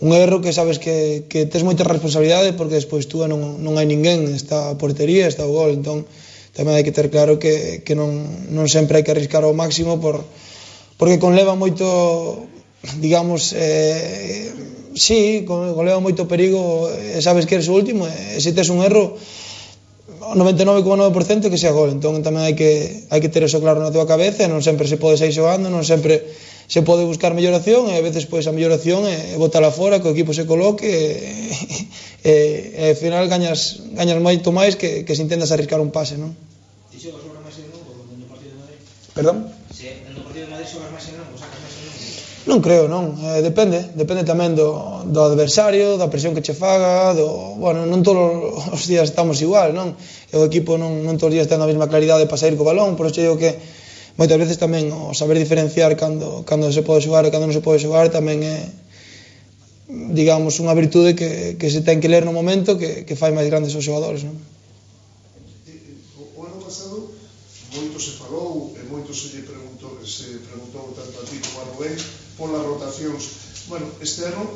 un 0.00 0.10
erro 0.14 0.40
que 0.40 0.54
sabes 0.54 0.78
que, 0.78 1.26
que 1.28 1.46
tes 1.46 1.66
moita 1.66 1.82
responsabilidade 1.82 2.54
porque 2.54 2.78
despois 2.78 3.10
tú 3.10 3.26
non, 3.26 3.58
non 3.58 3.74
hai 3.76 3.86
ninguén, 3.86 4.30
está 4.30 4.70
a 4.70 4.78
portería, 4.78 5.26
está 5.26 5.42
o 5.42 5.54
gol, 5.54 5.74
entón 5.74 6.06
tamén 6.54 6.78
hai 6.78 6.86
que 6.86 6.94
ter 6.94 7.10
claro 7.10 7.42
que, 7.42 7.82
que 7.82 7.98
non, 7.98 8.10
non 8.54 8.66
sempre 8.70 8.98
hai 8.98 9.04
que 9.04 9.14
arriscar 9.14 9.42
ao 9.42 9.54
máximo 9.54 9.98
por, 9.98 10.22
porque 10.98 11.18
conleva 11.18 11.58
moito 11.58 12.46
digamos 13.02 13.54
eh, 13.58 14.54
sí, 14.94 15.44
conleva 15.46 16.00
moito 16.00 16.30
perigo 16.30 16.90
e 16.90 17.18
sabes 17.22 17.46
que 17.46 17.58
eres 17.58 17.70
o 17.70 17.74
último. 17.74 18.06
E 18.06 18.38
se 18.42 18.54
tes 18.54 18.68
un 18.70 18.82
erro 18.82 19.18
99,9% 20.20 21.50
que 21.50 21.58
sea 21.58 21.72
gol. 21.72 21.94
Entón 21.94 22.20
tamén 22.26 22.44
hai 22.44 22.54
que 22.58 23.06
hai 23.08 23.20
que 23.22 23.30
ter 23.32 23.46
eso 23.46 23.62
claro 23.62 23.80
na 23.80 23.94
túa 23.94 24.04
cabeza, 24.04 24.50
non 24.50 24.60
sempre 24.60 24.90
se 24.90 24.98
pode 24.98 25.16
sair 25.16 25.32
xogando, 25.32 25.70
non 25.70 25.86
sempre 25.86 26.26
se 26.68 26.84
pode 26.84 27.08
buscar 27.08 27.32
melloración 27.32 27.88
e 27.88 27.96
a 27.96 28.04
veces 28.04 28.28
pois 28.28 28.44
a 28.44 28.52
melloración 28.52 29.08
é 29.08 29.40
botala 29.40 29.72
fora, 29.72 30.04
que 30.04 30.08
o 30.10 30.14
equipo 30.14 30.36
se 30.36 30.44
coloque 30.44 30.84
e, 30.84 32.28
e, 32.28 32.34
e 32.76 32.84
ao 32.92 32.98
final 33.00 33.24
gañas 33.24 33.80
gañas 33.96 34.20
moito 34.20 34.52
máis 34.52 34.76
que 34.76 35.08
que 35.08 35.16
se 35.16 35.24
intentas 35.24 35.48
arriscar 35.48 35.80
un 35.80 35.88
pase, 35.88 36.20
non? 36.20 36.36
Ti 36.92 37.00
xogas 37.00 37.24
sobre 37.24 37.40
máis 37.40 37.56
en 37.56 37.72
Lugo, 37.72 37.96
no 38.04 38.28
partido 38.28 38.52
de 38.52 38.58
Madrid. 38.60 38.78
Perdón? 39.16 39.36
Si, 39.72 39.88
sí, 39.88 40.12
no 40.12 40.20
partido 40.20 40.44
de 40.44 40.52
Madrid 40.52 40.68
xogas 40.68 40.92
máis 40.92 41.07
Non 42.48 42.64
creo, 42.64 42.88
non. 42.88 43.12
Eh, 43.20 43.44
depende, 43.44 43.92
depende 43.92 44.24
tamén 44.24 44.56
do, 44.56 45.04
do 45.04 45.20
adversario, 45.20 46.00
da 46.00 46.08
presión 46.08 46.32
que 46.32 46.40
che 46.40 46.56
faga, 46.56 47.12
do, 47.12 47.60
bueno, 47.60 47.84
non 47.84 48.00
todos 48.00 48.24
os 48.76 48.88
días 48.88 49.12
estamos 49.12 49.36
igual, 49.44 49.76
non? 49.76 49.92
E 50.32 50.34
o 50.40 50.48
equipo 50.48 50.80
non, 50.80 51.04
non 51.04 51.20
todos 51.20 51.28
os 51.28 51.36
días 51.36 51.48
ten 51.52 51.60
a 51.60 51.68
mesma 51.68 51.92
claridade 51.92 52.24
para 52.24 52.40
sair 52.40 52.56
co 52.56 52.64
balón, 52.64 52.96
por 52.96 53.04
iso 53.04 53.20
digo 53.20 53.36
que 53.36 53.52
moitas 54.16 54.40
veces 54.40 54.56
tamén 54.56 54.88
o 54.88 55.12
saber 55.12 55.36
diferenciar 55.36 55.92
cando, 56.00 56.40
cando 56.48 56.72
se 56.72 56.80
pode 56.80 57.04
xogar 57.04 57.28
e 57.28 57.30
cando 57.30 57.52
non 57.52 57.54
se 57.54 57.60
pode 57.60 57.84
xogar 57.84 58.08
tamén 58.08 58.40
é 58.40 58.56
digamos 59.88 60.56
unha 60.64 60.72
virtude 60.72 61.12
que, 61.12 61.60
que 61.60 61.68
se 61.68 61.84
ten 61.84 62.00
que 62.00 62.08
ler 62.08 62.24
no 62.24 62.32
momento 62.32 62.80
que, 62.80 63.04
que 63.04 63.12
fai 63.16 63.30
máis 63.32 63.48
grandes 63.52 63.76
os 63.76 63.84
xogadores 63.84 64.24
non? 64.24 64.36
moito 67.74 68.00
se 68.00 68.16
falou 68.16 68.72
e 68.76 68.82
moito 68.88 69.12
se 69.12 69.28
lle 69.34 69.42
preguntou, 69.42 69.98
se 70.04 70.40
preguntou 70.48 70.94
tanto 70.96 71.14
a 71.20 71.24
ti 71.24 71.36
como 71.44 71.60
a 71.60 71.68
Rubén 71.74 71.94
polas 72.38 72.64
rotacións. 72.64 73.24
Bueno, 73.68 73.84
este 74.00 74.24
ano, 74.24 74.48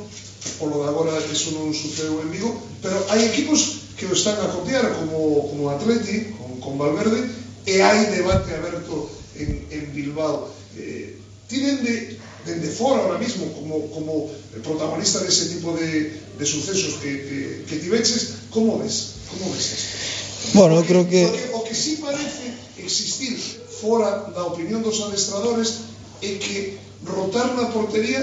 polo 0.56 0.80
de 0.80 0.88
agora, 0.88 1.12
eso 1.28 1.52
non 1.52 1.74
sucedeu 1.76 2.22
en 2.24 2.32
Vigo, 2.32 2.56
pero 2.80 2.96
hai 3.12 3.28
equipos 3.28 3.92
que 3.96 4.08
o 4.08 4.16
están 4.16 4.40
a 4.40 4.48
copiar 4.48 4.88
como, 4.96 5.52
como 5.52 5.68
Atleti, 5.68 6.32
con, 6.40 6.56
con 6.64 6.72
Valverde, 6.80 7.28
e 7.68 7.84
hai 7.84 8.08
debate 8.08 8.56
aberto 8.56 9.10
en, 9.36 9.68
en 9.68 9.84
Bilbao. 9.92 10.48
Eh, 10.80 11.20
tiren 11.52 11.84
de 11.84 12.16
dende 12.46 12.68
fora 12.68 13.02
ahora 13.02 13.18
mismo 13.18 13.46
como, 13.54 13.86
como 13.92 14.30
protagonista 14.64 15.20
de 15.20 15.28
ese 15.28 15.46
tipo 15.46 15.76
de, 15.76 16.16
de 16.38 16.46
sucesos 16.46 16.94
que, 16.98 17.12
que, 17.22 17.38
que 17.68 17.76
tiveches, 17.76 18.48
como 18.50 18.78
ves? 18.78 19.22
Como 19.30 19.52
ves 19.52 19.72
isto? 19.72 20.58
Bueno, 20.58 20.82
creo 20.82 21.08
que... 21.08 21.22
Porque, 21.22 21.50
o 21.54 21.64
que 21.64 21.74
sí 21.74 22.02
parece 22.02 22.50
existir 22.84 23.38
fora 23.80 24.30
da 24.34 24.46
opinión 24.46 24.82
dos 24.82 25.00
adestradores 25.02 25.90
é 26.22 26.38
que 26.38 26.78
rotar 27.06 27.54
na 27.54 27.70
portería 27.74 28.22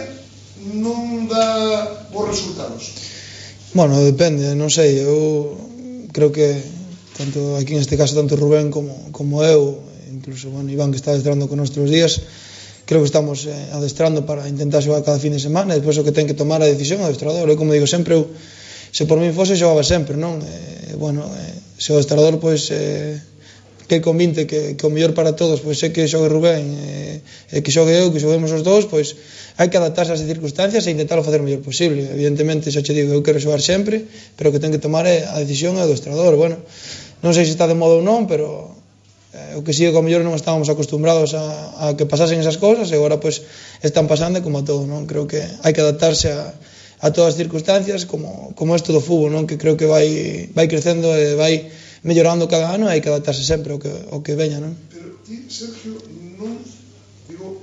non 0.59 1.27
dá 1.27 2.07
bons 2.11 2.27
resultados? 2.31 2.83
Bueno, 3.73 3.99
depende, 4.01 4.55
non 4.55 4.71
sei, 4.71 5.03
eu 5.03 5.55
creo 6.11 6.31
que 6.31 6.57
tanto 7.19 7.59
aquí 7.59 7.75
neste 7.75 7.99
caso 7.99 8.15
tanto 8.15 8.39
Rubén 8.39 8.71
como, 8.71 9.11
como 9.11 9.43
eu, 9.43 9.83
incluso 10.09 10.49
bueno, 10.49 10.71
Iván 10.71 10.91
que 10.91 10.99
está 10.99 11.11
adestrando 11.11 11.47
con 11.47 11.59
nuestros 11.59 11.91
días, 11.91 12.23
creo 12.87 13.03
que 13.03 13.11
estamos 13.11 13.45
eh, 13.45 13.53
adestrando 13.75 14.25
para 14.25 14.47
intentar 14.47 14.81
xogar 14.81 15.03
cada 15.03 15.19
fin 15.19 15.35
de 15.35 15.43
semana 15.43 15.75
e 15.75 15.83
depois 15.83 15.99
o 15.99 16.03
que 16.07 16.15
ten 16.15 16.25
que 16.25 16.33
tomar 16.33 16.63
a 16.63 16.71
decisión 16.71 17.03
o 17.03 17.07
adestrador. 17.07 17.45
Eu 17.45 17.59
como 17.59 17.75
digo 17.75 17.85
sempre, 17.85 18.17
eu 18.17 18.25
se 18.89 19.05
por 19.05 19.21
mí 19.21 19.29
fose 19.29 19.53
xogaba 19.53 19.85
sempre, 19.85 20.17
non? 20.17 20.41
Eh, 20.41 20.97
bueno, 20.97 21.21
eh, 21.21 21.53
se 21.77 21.93
o 21.93 21.99
adestrador 21.99 22.41
pois 22.41 22.73
eh, 22.73 23.21
que 23.89 24.05
convinte 24.05 24.45
que, 24.45 24.77
que 24.77 24.85
o 24.85 24.93
mellor 24.93 25.17
para 25.17 25.33
todos 25.33 25.65
pois 25.65 25.81
é 25.81 25.89
que 25.89 26.05
xogue 26.05 26.29
Rubén 26.29 26.61
e, 26.61 27.25
e 27.49 27.57
que 27.65 27.73
xogue 27.73 27.97
eu, 27.97 28.13
que 28.13 28.21
xoguemos 28.21 28.53
os 28.53 28.61
dous, 28.61 28.85
pois 28.85 29.17
hai 29.57 29.67
que 29.67 29.81
adaptarse 29.81 30.13
ás 30.13 30.21
circunstancias 30.21 30.85
e 30.85 30.93
intentar 30.93 31.17
facer 31.25 31.41
o 31.41 31.45
mellor 31.49 31.65
posible. 31.65 32.05
Evidentemente, 32.05 32.69
xa 32.69 32.85
che 32.85 32.93
digo, 32.93 33.11
eu 33.11 33.25
quero 33.25 33.41
xogar 33.41 33.59
sempre, 33.59 34.05
pero 34.37 34.47
o 34.49 34.53
que 34.53 34.61
ten 34.61 34.69
que 34.69 34.79
tomar 34.79 35.09
é 35.09 35.25
a 35.25 35.41
decisión 35.41 35.75
é 35.81 35.83
do 35.89 35.97
estrador. 35.97 36.37
Bueno, 36.37 36.61
non 37.25 37.33
sei 37.33 37.43
se 37.49 37.51
está 37.57 37.65
de 37.65 37.73
modo 37.73 37.99
ou 37.99 38.05
non, 38.05 38.29
pero 38.29 38.77
eh, 39.33 39.57
o 39.57 39.65
que 39.65 39.73
sigue 39.73 39.89
que 39.89 39.99
mellor 40.05 40.21
non 40.21 40.37
estábamos 40.37 40.69
acostumbrados 40.69 41.33
a, 41.33 41.89
a 41.89 41.97
que 41.97 42.05
pasasen 42.05 42.37
esas 42.37 42.61
cousas 42.61 42.93
e 42.93 42.95
agora 42.95 43.17
pois 43.17 43.41
están 43.81 44.05
pasando 44.05 44.39
como 44.45 44.61
a 44.61 44.63
todo, 44.63 44.85
non? 44.85 45.09
Creo 45.09 45.25
que 45.25 45.41
hai 45.41 45.73
que 45.73 45.81
adaptarse 45.81 46.29
a, 46.29 46.53
a 47.01 47.07
todas 47.09 47.33
as 47.33 47.37
circunstancias 47.41 48.05
como, 48.05 48.53
como 48.53 48.77
é 48.77 48.79
todo 48.79 49.01
o 49.01 49.03
fútbol, 49.03 49.33
non? 49.33 49.49
Que 49.49 49.57
creo 49.57 49.73
que 49.73 49.89
vai, 49.89 50.47
vai 50.53 50.69
crecendo 50.69 51.09
e 51.09 51.33
vai 51.33 51.53
mellorando 52.03 52.47
cada 52.47 52.71
ano 52.71 52.87
e 52.87 52.91
hai 52.95 53.01
que 53.01 53.09
adaptarse 53.09 53.43
sempre 53.43 53.73
ao 53.73 53.79
que, 53.79 53.91
ao 54.11 54.21
que 54.21 54.35
veña, 54.35 54.59
non? 54.59 54.75
Pero 54.89 55.19
ti, 55.25 55.45
Sergio, 55.49 55.99
non, 56.39 56.59
digo, 57.27 57.61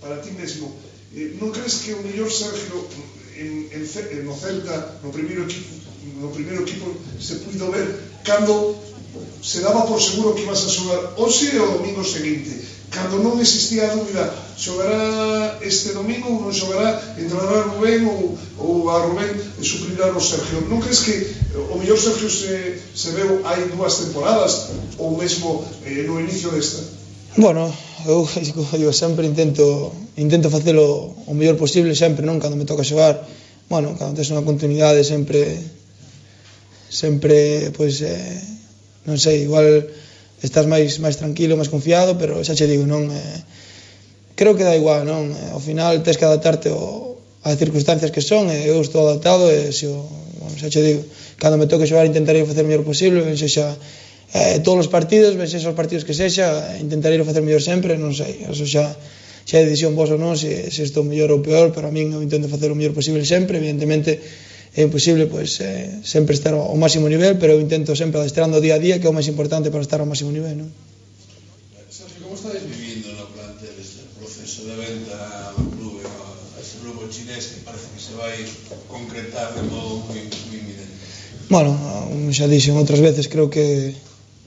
para 0.00 0.22
ti 0.22 0.30
mesmo, 0.34 0.70
eh, 1.14 1.34
non 1.40 1.50
crees 1.50 1.82
que 1.82 1.94
o 1.94 2.02
mellor 2.02 2.30
Sergio 2.30 2.86
en, 3.38 3.70
en, 3.70 3.82
en, 3.82 4.20
no 4.26 4.34
Celta, 4.34 4.98
no 5.02 5.10
primeiro 5.10 5.46
equipo, 5.46 5.74
no 6.22 6.30
primeiro 6.30 6.62
equipo 6.62 6.90
se 7.18 7.42
puido 7.42 7.70
ver 7.70 7.86
cando 8.26 8.74
se 9.42 9.60
daba 9.60 9.86
por 9.86 10.00
seguro 10.02 10.34
que 10.34 10.42
ibas 10.42 10.64
a 10.64 10.68
xogar 10.68 11.14
hoxe 11.16 11.54
e 11.54 11.58
o 11.58 11.78
domingo 11.78 12.04
seguinte. 12.04 12.50
Cando 12.88 13.20
non 13.20 13.36
existía 13.36 13.84
a 13.84 13.94
dúbida 13.94 14.24
xogará 14.56 15.60
este 15.60 15.92
domingo 15.92 16.32
ou 16.32 16.48
non 16.48 16.52
xogará 16.56 16.96
entrará 17.20 17.68
Rubén 17.68 18.02
ou, 18.08 18.34
ou 18.58 18.88
a 18.90 19.04
Rubén 19.04 19.28
e 19.30 19.62
suplirá 19.62 20.08
o 20.10 20.18
Sergio. 20.18 20.64
Non 20.66 20.80
crees 20.80 21.04
que 21.04 21.14
o 21.54 21.76
mellor 21.76 22.00
Sergio 22.00 22.32
se, 22.32 22.80
se 22.96 23.08
veu 23.12 23.44
hai 23.44 23.68
dúas 23.70 24.00
temporadas 24.00 24.72
ou 24.96 25.14
mesmo 25.14 25.62
eh, 25.84 26.02
no 26.08 26.16
inicio 26.18 26.48
desta? 26.50 26.80
Bueno, 27.36 27.68
eu, 28.08 28.24
eu 28.84 28.90
sempre 28.90 29.28
intento 29.28 29.92
intento 30.16 30.48
facelo 30.50 31.14
o 31.28 31.32
mellor 31.36 31.60
posible 31.60 31.94
sempre, 31.94 32.24
non? 32.24 32.40
Cando 32.40 32.56
me 32.56 32.64
toca 32.64 32.82
xogar. 32.82 33.20
Bueno, 33.68 33.94
cando 34.00 34.16
tes 34.16 34.32
unha 34.32 34.42
continuidade 34.42 35.04
sempre 35.04 35.60
sempre, 36.88 37.70
pois, 37.76 38.00
pues, 38.00 38.08
eh, 38.08 38.57
non 39.04 39.20
sei, 39.20 39.46
igual 39.46 39.86
estás 40.42 40.66
máis 40.66 40.98
máis 41.02 41.18
tranquilo, 41.18 41.58
máis 41.58 41.70
confiado, 41.70 42.18
pero 42.18 42.38
xa 42.42 42.54
che 42.54 42.66
digo, 42.66 42.86
non 42.86 43.10
eh, 43.10 43.38
creo 44.38 44.54
que 44.54 44.66
dá 44.66 44.74
igual, 44.78 45.02
non? 45.02 45.34
Eh, 45.34 45.54
ao 45.54 45.60
final 45.62 45.98
tes 46.06 46.18
que 46.18 46.26
adaptarte 46.26 46.70
ao, 46.70 47.18
ás 47.42 47.58
circunstancias 47.58 48.10
que 48.10 48.22
son, 48.22 48.50
e 48.50 48.66
eh, 48.66 48.70
eu 48.70 48.78
estou 48.82 49.06
adaptado 49.06 49.50
e 49.50 49.74
se 49.74 49.86
o, 49.86 50.06
bueno, 50.42 50.54
xa 50.58 50.70
che 50.70 50.82
digo, 50.82 51.02
cando 51.38 51.58
me 51.58 51.66
toque 51.66 51.86
xogar 51.86 52.06
intentarei 52.06 52.46
facer 52.46 52.62
o 52.62 52.68
mellor 52.68 52.86
posible, 52.86 53.22
ben 53.22 53.38
sexa 53.38 53.74
eh, 54.34 54.58
todos 54.62 54.86
os 54.86 54.90
partidos, 54.90 55.34
ben 55.34 55.50
sexa 55.50 55.70
os 55.70 55.78
partidos 55.78 56.06
que 56.06 56.14
sexa, 56.14 56.78
intentarei 56.78 57.18
facer 57.22 57.42
o 57.42 57.46
mellor 57.46 57.62
sempre, 57.62 57.98
non 57.98 58.14
sei, 58.14 58.46
eso 58.46 58.66
xa 58.66 58.94
xa 59.48 59.56
é 59.58 59.64
decisión 59.64 59.96
vos 59.96 60.12
ou 60.12 60.20
non, 60.20 60.36
se, 60.36 60.68
se 60.68 60.84
estou 60.84 61.02
mellor 61.02 61.32
ou 61.32 61.40
peor, 61.40 61.72
pero 61.72 61.88
a 61.88 61.92
min 61.94 62.12
eu 62.12 62.20
intento 62.20 62.52
facer 62.52 62.68
o 62.68 62.76
mellor 62.76 62.92
posible 62.92 63.24
sempre, 63.24 63.56
evidentemente, 63.56 64.20
é 64.74 64.82
imposible 64.82 65.26
pois, 65.26 65.60
eh, 65.60 66.00
sempre 66.04 66.34
estar 66.34 66.52
ao 66.52 66.76
máximo 66.76 67.08
nivel, 67.08 67.36
pero 67.40 67.56
eu 67.56 67.60
intento 67.60 67.96
sempre 67.96 68.20
adestrando 68.20 68.60
día 68.60 68.76
a 68.76 68.82
día 68.82 68.98
que 69.00 69.06
é 69.06 69.10
o 69.10 69.16
máis 69.16 69.28
importante 69.28 69.70
para 69.72 69.80
estar 69.80 70.00
ao 70.00 70.08
máximo 70.08 70.30
nivel. 70.30 70.54
Non? 70.54 70.70
Sergio, 71.88 72.28
como 72.28 72.36
estáis 72.36 72.62
vivindo 72.62 73.08
no 73.16 73.26
plantel 73.32 73.72
este 73.80 74.04
proceso 74.20 74.68
de 74.68 74.74
venta 74.76 75.16
ao 75.56 75.64
clube, 75.72 76.04
a 76.04 76.60
ese 76.60 76.84
grupo 76.84 77.08
chinés 77.08 77.48
que 77.48 77.64
parece 77.64 77.88
que 77.96 78.00
se 78.02 78.12
vai 78.14 78.36
concretar 78.92 79.56
de 79.56 79.64
modo 79.72 80.04
moi, 80.04 80.20
moi 80.20 80.58
evidente? 80.60 80.94
Bueno, 81.48 81.72
xa 82.30 82.44
dixen 82.44 82.76
outras 82.76 83.00
veces, 83.00 83.26
creo 83.26 83.48
que 83.48 83.96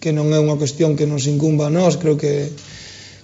que 0.02 0.10
non 0.10 0.34
é 0.34 0.40
unha 0.42 0.58
cuestión 0.58 0.98
que 0.98 1.06
nos 1.06 1.30
incumba 1.30 1.70
a 1.70 1.74
nós, 1.74 1.98
creo 1.98 2.18
que 2.18 2.50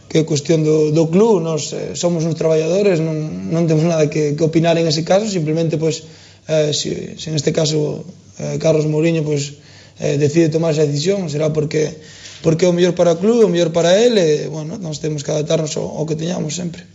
que 0.08 0.24
é 0.24 0.24
cuestión 0.24 0.64
do, 0.64 0.96
do 0.96 1.12
club, 1.12 1.44
nós 1.44 1.76
eh, 1.76 1.92
somos 1.92 2.24
uns 2.24 2.40
traballadores, 2.40 3.04
non, 3.04 3.52
non 3.52 3.68
temos 3.68 3.84
nada 3.84 4.08
que, 4.08 4.40
que 4.40 4.44
opinar 4.46 4.80
en 4.80 4.88
ese 4.88 5.04
caso, 5.04 5.28
simplemente 5.28 5.76
pois 5.76 6.00
pues, 6.00 6.27
eh, 6.48 6.72
se, 6.74 7.20
se 7.20 7.30
neste 7.32 7.52
caso 7.52 8.08
eh, 8.40 8.58
Carlos 8.58 8.88
Mourinho 8.88 9.24
pois, 9.24 9.60
eh, 10.00 10.18
decide 10.18 10.50
tomar 10.50 10.72
esa 10.72 10.86
decisión, 10.86 11.30
será 11.30 11.52
porque 11.52 11.96
porque 12.42 12.66
é 12.66 12.70
o 12.70 12.74
mellor 12.74 12.94
para 12.94 13.18
o 13.18 13.18
club, 13.18 13.46
o 13.46 13.50
mellor 13.50 13.74
para 13.74 13.98
ele, 13.98 14.22
e, 14.22 14.46
eh, 14.46 14.48
bueno, 14.48 14.78
nós 14.78 15.02
temos 15.02 15.26
que 15.26 15.32
adaptarnos 15.34 15.74
ao, 15.78 15.90
ao 15.98 16.06
que 16.06 16.16
teñamos 16.16 16.54
sempre. 16.54 16.86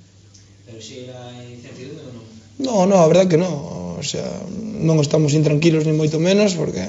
Pero 0.67 0.79
si 0.79 1.03
era 1.03 1.19
incertidumbre 1.51 2.07
ou 2.07 2.15
non? 2.15 2.87
Non, 2.87 2.95
non, 2.95 2.99
a 3.03 3.09
verdad 3.11 3.27
que 3.27 3.39
non, 3.39 3.51
o 3.99 4.05
sea, 4.07 4.27
non 4.55 5.03
estamos 5.03 5.35
intranquilos 5.35 5.83
ni 5.83 5.95
moito 5.95 6.23
menos, 6.23 6.55
porque 6.55 6.87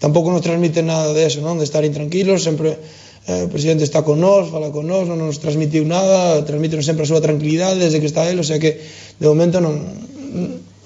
tampouco 0.00 0.32
nos 0.32 0.40
transmite 0.40 0.80
nada 0.80 1.12
de 1.12 1.28
eso, 1.28 1.44
non? 1.44 1.60
De 1.60 1.68
estar 1.68 1.84
intranquilos, 1.84 2.48
sempre 2.48 2.80
eh, 3.28 3.44
o 3.44 3.52
presidente 3.52 3.84
está 3.84 4.00
con 4.00 4.24
nós, 4.24 4.48
fala 4.48 4.72
con 4.72 4.88
nós, 4.88 5.04
non 5.04 5.20
nos 5.20 5.36
transmitiu 5.36 5.84
nada, 5.84 6.40
transmite 6.48 6.80
sempre 6.80 7.04
a 7.04 7.10
súa 7.12 7.20
tranquilidade 7.20 7.76
desde 7.76 8.00
que 8.00 8.08
está 8.08 8.24
él, 8.24 8.40
o 8.40 8.46
sea 8.46 8.56
que 8.56 8.80
de 9.20 9.26
momento 9.28 9.60
non 9.60 9.76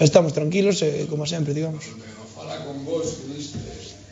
estamos 0.01 0.33
tranquilos, 0.33 0.83
eh, 0.83 1.07
como 1.09 1.27
sempre, 1.27 1.55
digamos. 1.55 1.85
Fala 2.35 2.65
con 2.65 2.85
vos, 2.85 3.21
que 3.21 3.37
diste, 3.37 3.61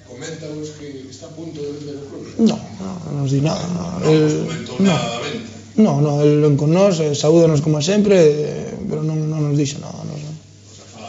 coméntanos 0.07 0.69
que 0.79 1.09
está 1.11 1.27
a 1.27 1.35
punto 1.35 1.59
de 1.61 1.73
vender 1.73 1.97
o 1.97 2.05
clube. 2.13 2.29
No, 2.39 2.57
no, 2.79 2.93
non 3.09 3.13
nos 3.25 3.33
di 3.33 3.41
nada. 3.41 3.65
No, 3.65 3.81
no, 4.05 4.13
no. 4.13 4.75
nada 4.85 5.05
da 5.17 5.21
venta. 5.25 5.59
No, 5.79 6.01
no, 6.03 6.23
el 6.23 6.43
ven 6.43 6.57
con 6.59 6.75
nós, 6.75 6.99
eh, 7.01 7.15
saúdanos 7.15 7.63
como 7.63 7.81
sempre, 7.81 8.19
eh, 8.19 8.75
pero 8.91 9.01
non, 9.01 9.31
non 9.31 9.47
nos 9.47 9.57
dixo 9.57 9.79
nada. 9.81 9.97
No, 10.05 10.13
no. 10.13 10.31
O. 10.31 11.09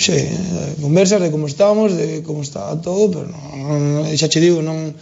Sí, 0.00 0.16
eh, 0.16 0.80
conversas 0.80 1.20
de 1.20 1.28
como 1.28 1.44
estamos, 1.44 1.92
de 1.92 2.22
como 2.22 2.40
está 2.40 2.72
todo, 2.80 3.10
pero 3.12 3.26
non, 3.28 4.00
non, 4.00 4.08
xa 4.16 4.32
che 4.32 4.40
digo, 4.40 4.64
non, 4.64 4.96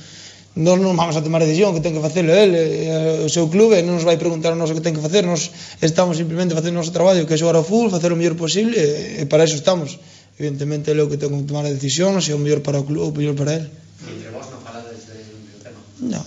non 0.59 0.83
non 0.83 0.99
vamos 0.99 1.15
a 1.15 1.23
tomar 1.23 1.39
a 1.41 1.47
decisión 1.47 1.71
que 1.71 1.79
ten 1.79 1.95
que 1.95 2.03
facelo 2.03 2.35
ele, 2.35 2.59
eh, 2.59 3.23
eh, 3.23 3.27
o 3.27 3.31
seu 3.31 3.47
clube, 3.47 3.79
non 3.87 3.95
nos 3.95 4.03
vai 4.03 4.19
preguntar 4.19 4.51
a 4.51 4.59
nós 4.59 4.67
o 4.71 4.75
que 4.75 4.83
ten 4.83 4.91
que 4.91 4.99
facer, 4.99 5.23
nos 5.23 5.55
estamos 5.79 6.19
simplemente 6.19 6.51
facendo 6.51 6.75
o 6.75 6.83
noso 6.83 6.91
traballo, 6.91 7.23
que 7.23 7.35
é 7.35 7.39
xogar 7.39 7.55
ao 7.55 7.63
fútbol, 7.63 7.95
facer 7.95 8.11
o 8.11 8.19
mellor 8.19 8.35
posible, 8.35 8.75
e 8.75 9.23
para 9.31 9.47
iso 9.47 9.55
estamos. 9.55 10.03
Evidentemente, 10.35 10.91
ele 10.91 10.99
é 10.99 11.05
o 11.07 11.11
que 11.11 11.15
ten 11.15 11.31
que 11.31 11.47
tomar 11.47 11.63
a 11.63 11.71
decisión, 11.71 12.19
se 12.19 12.35
é 12.35 12.35
o 12.35 12.43
mellor 12.43 12.67
para 12.67 12.83
o 12.83 12.85
clube, 12.85 13.07
o 13.07 13.15
mellor 13.15 13.39
para 13.39 13.55
ele. 13.55 13.71
Entre 14.03 14.35
vos 14.35 14.51
non 14.51 14.59
falades 14.67 14.99
de 15.07 15.63
tema? 15.63 15.79
Non, 16.03 16.27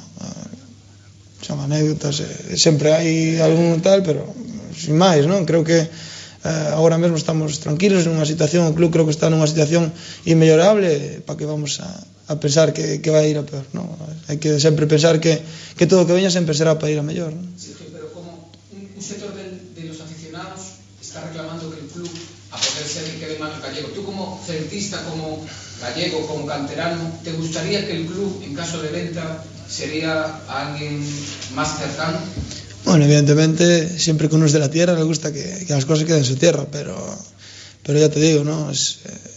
son 1.44 1.60
anécdotas, 1.60 2.24
eh, 2.24 2.56
sempre 2.56 2.96
hai 2.96 3.36
algún 3.44 3.84
tal, 3.84 4.00
pero 4.00 4.24
sin 4.72 4.96
máis, 4.96 5.28
non? 5.28 5.44
Creo 5.44 5.67
que 5.67 5.84
eh, 5.84 6.70
agora 6.72 6.96
mesmo 6.96 7.20
estamos 7.20 7.60
tranquilos 7.60 8.08
nunha 8.08 8.24
situación, 8.24 8.63
o 8.63 8.72
club 8.72 8.96
creo 8.96 9.04
que 9.04 9.12
está 9.12 9.28
nunha 9.28 9.44
situación 9.44 9.91
inmellorable, 10.24 10.88
eh, 10.88 11.00
para 11.20 11.36
que 11.36 11.44
vamos 11.44 11.84
a 11.84 11.91
a 12.32 12.39
pensar 12.39 12.72
que, 12.72 13.04
que 13.04 13.12
vai 13.12 13.28
ir 13.28 13.38
a 13.38 13.44
peor 13.44 13.67
non? 13.76 13.91
hai 14.32 14.39
que 14.39 14.56
sempre 14.63 14.88
pensar 14.88 15.20
que, 15.20 15.44
que 15.76 15.86
todo 15.86 16.04
o 16.04 16.08
que 16.08 16.15
veña 16.15 16.32
sempre 16.32 16.56
será 16.56 16.80
para 16.80 16.91
ir 16.91 17.00
a 17.00 17.06
mellor 17.06 17.36
non? 17.36 17.46
Sí, 17.60 17.76
pero 17.91 18.08
como 18.15 18.48
un, 18.72 18.82
un 18.96 19.04
sector 19.04 19.36
de, 19.36 19.76
de 19.76 19.84
los 19.91 20.00
aficionados 20.00 20.80
está 21.04 21.28
reclamando 21.28 21.67
que 21.67 21.84
el 21.84 21.89
club 21.91 22.12
a 22.52 22.58
poder 22.58 22.88
ser 22.88 23.04
el 23.08 23.20
que 23.20 23.28
ve 23.32 23.38
más 23.39 23.60
gallego 23.62 23.89
tú 23.96 24.04
como 24.04 24.39
celtista, 24.44 25.04
como 25.04 25.44
gallego, 25.80 26.28
como 26.28 26.46
canterano 26.48 27.20
¿te 27.24 27.32
gustaría 27.34 27.88
que 27.88 27.96
el 28.00 28.06
club 28.08 28.44
en 28.44 28.56
caso 28.56 28.82
de 28.82 28.91
venta 28.91 29.44
sería 29.67 30.39
a 30.48 30.72
alguien 30.72 31.00
más 31.56 31.80
cercano? 31.80 32.20
Bueno, 32.84 33.06
evidentemente, 33.06 33.88
siempre 33.88 34.28
que 34.28 34.36
uno 34.36 34.46
es 34.48 34.54
de 34.54 34.60
la 34.60 34.70
tierra 34.70 34.96
le 34.96 35.04
gusta 35.04 35.32
que, 35.32 35.65
que 35.65 35.74
las 35.74 35.86
cosas 35.86 36.06
queden 36.06 36.20
en 36.20 36.26
su 36.26 36.36
tierra, 36.36 36.65
pero, 36.72 36.98
pero 37.84 38.00
ya 38.00 38.10
te 38.10 38.20
digo, 38.20 38.44
¿no? 38.44 38.72
Es, 38.72 39.00
eh, 39.06 39.31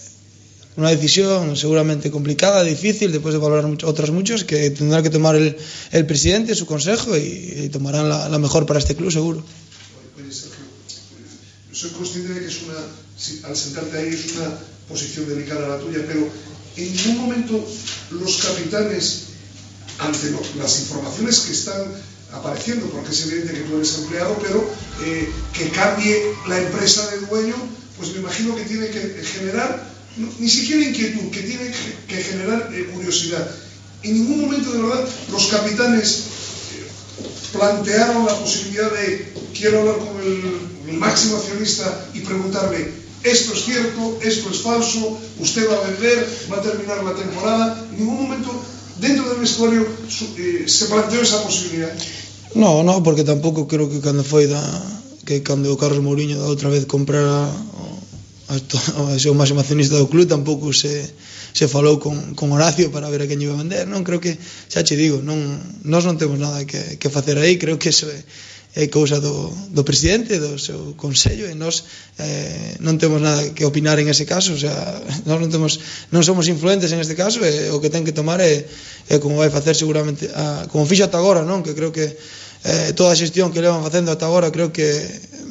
una 0.76 0.90
decisión 0.90 1.56
seguramente 1.56 2.10
complicada, 2.10 2.64
difícil, 2.64 3.12
después 3.12 3.32
de 3.32 3.38
valorar 3.38 3.66
mucho, 3.66 3.86
otras 3.86 4.10
muchos, 4.10 4.44
que 4.44 4.70
tendrá 4.70 5.02
que 5.02 5.10
tomar 5.10 5.36
el, 5.36 5.56
el 5.92 6.06
presidente, 6.06 6.54
su 6.54 6.66
consejo, 6.66 7.16
y, 7.16 7.64
y 7.64 7.68
tomarán 7.68 8.08
la, 8.08 8.28
la, 8.28 8.38
mejor 8.38 8.66
para 8.66 8.80
este 8.80 8.96
club, 8.96 9.12
seguro. 9.12 9.44
Soy 11.72 11.90
consciente 11.90 12.34
de 12.34 12.40
que 12.40 12.46
es 12.46 12.62
una, 12.62 13.48
al 13.48 13.56
sentarte 13.56 13.98
ahí 13.98 14.08
es 14.08 14.32
una 14.36 14.58
posición 14.88 15.28
delicada 15.28 15.68
la 15.68 15.78
tuya, 15.78 16.00
pero 16.06 16.28
en 16.76 16.96
ningún 16.96 17.18
momento 17.18 17.64
los 18.10 18.36
capitanes, 18.38 19.22
ante 19.98 20.30
lo, 20.30 20.40
las 20.58 20.80
informaciones 20.80 21.40
que 21.40 21.52
están 21.52 21.82
apareciendo, 22.32 22.86
porque 22.90 23.10
es 23.10 23.26
evidente 23.26 23.54
que 23.54 23.60
tú 23.60 23.76
eres 23.76 23.96
empleado, 23.98 24.36
pero 24.42 24.68
eh, 25.04 25.28
que 25.52 25.68
cambie 25.70 26.20
la 26.48 26.58
empresa 26.58 27.08
de 27.10 27.26
dueño, 27.26 27.54
pues 27.96 28.12
me 28.12 28.18
imagino 28.18 28.56
que 28.56 28.64
tiene 28.64 28.88
que 28.88 29.22
generar 29.22 29.93
ni 30.16 30.48
siquiera 30.48 30.84
inquietud, 30.84 31.30
que 31.30 31.42
tiene 31.42 31.70
que 32.06 32.16
generar 32.16 32.70
eh, 32.72 32.90
curiosidad. 32.92 33.48
En 34.02 34.14
ningún 34.14 34.42
momento, 34.42 34.72
de 34.72 34.82
verdad, 34.82 35.08
los 35.30 35.46
capitanes 35.46 36.24
eh, 36.74 36.86
plantearon 37.52 38.26
la 38.26 38.38
posibilidad 38.38 38.90
de, 38.92 39.32
quiero 39.56 39.80
hablar 39.80 39.98
con 39.98 40.20
el, 40.22 40.90
el, 40.90 40.96
máximo 40.98 41.36
accionista 41.36 42.08
y 42.14 42.20
preguntarle, 42.20 42.92
esto 43.22 43.54
es 43.54 43.64
cierto, 43.64 44.18
esto 44.22 44.50
es 44.50 44.60
falso, 44.60 45.18
usted 45.40 45.68
va 45.68 45.78
a 45.78 45.90
vender, 45.90 46.28
va 46.52 46.58
a 46.58 46.62
terminar 46.62 47.02
la 47.02 47.14
temporada. 47.14 47.86
En 47.90 47.98
ningún 47.98 48.22
momento 48.22 48.52
dentro 49.00 49.28
del 49.30 49.40
vestuario 49.40 49.86
eh, 50.38 50.64
se 50.66 50.86
planteó 50.86 51.22
esa 51.22 51.42
posibilidad. 51.42 51.92
No, 52.54 52.82
no, 52.84 53.02
porque 53.02 53.24
tampouco 53.24 53.66
creo 53.66 53.90
que 53.90 54.00
cando 54.00 54.22
foi 54.22 54.46
da 54.46 54.62
que 55.26 55.42
cando 55.42 55.72
o 55.72 55.76
Carlos 55.76 56.04
Mourinho 56.04 56.38
da 56.38 56.46
outra 56.46 56.70
vez 56.70 56.86
comprara 56.86 57.50
o 59.30 59.34
máximo 59.34 59.60
accionista 59.60 59.96
do 59.96 60.08
club 60.08 60.28
tampouco 60.28 60.72
se, 60.72 61.08
se 61.52 61.68
falou 61.68 61.96
con, 61.98 62.34
con 62.34 62.52
Horacio 62.52 62.90
para 62.92 63.08
ver 63.08 63.24
a 63.24 63.26
quen 63.26 63.40
iba 63.40 63.56
a 63.56 63.60
vender 63.60 63.88
non? 63.88 64.04
Creo 64.04 64.20
que, 64.20 64.36
xa 64.68 64.84
che 64.84 64.96
digo 65.00 65.24
non, 65.24 65.56
nós 65.84 66.04
non 66.04 66.20
temos 66.20 66.36
nada 66.36 66.68
que, 66.68 67.00
que 67.00 67.08
facer 67.08 67.40
aí 67.40 67.56
creo 67.56 67.80
que 67.80 67.88
eso 67.88 68.04
é, 68.04 68.20
é 68.74 68.90
cousa 68.92 69.16
do, 69.22 69.48
do 69.72 69.80
presidente 69.86 70.36
do 70.36 70.58
seu 70.58 70.92
consello 70.98 71.48
e 71.48 71.54
nós 71.56 71.88
eh, 72.20 72.76
non 72.84 73.00
temos 73.00 73.22
nada 73.22 73.54
que 73.56 73.64
opinar 73.64 73.96
en 73.96 74.12
ese 74.12 74.28
caso 74.28 74.52
o 74.52 74.60
sea, 74.60 74.74
nós 75.28 75.40
non, 75.40 75.48
temos, 75.48 75.80
non 76.12 76.20
somos 76.20 76.44
influentes 76.50 76.92
en 76.92 77.00
este 77.00 77.16
caso 77.16 77.40
e 77.40 77.72
o 77.72 77.80
que 77.80 77.88
ten 77.88 78.04
que 78.04 78.12
tomar 78.12 78.44
é, 78.44 78.66
é 79.08 79.16
como 79.22 79.40
vai 79.40 79.48
facer 79.48 79.72
seguramente 79.72 80.28
a, 80.36 80.68
como 80.68 80.84
fixo 80.84 81.08
ata 81.08 81.16
agora 81.16 81.48
non? 81.48 81.64
Que 81.64 81.72
creo 81.72 81.94
que 81.94 82.12
eh, 82.64 82.92
toda 82.96 83.12
a 83.12 83.20
xestión 83.20 83.52
que 83.52 83.60
levan 83.60 83.84
facendo 83.84 84.10
ata 84.10 84.24
agora 84.24 84.48
creo 84.48 84.72
que 84.72 84.88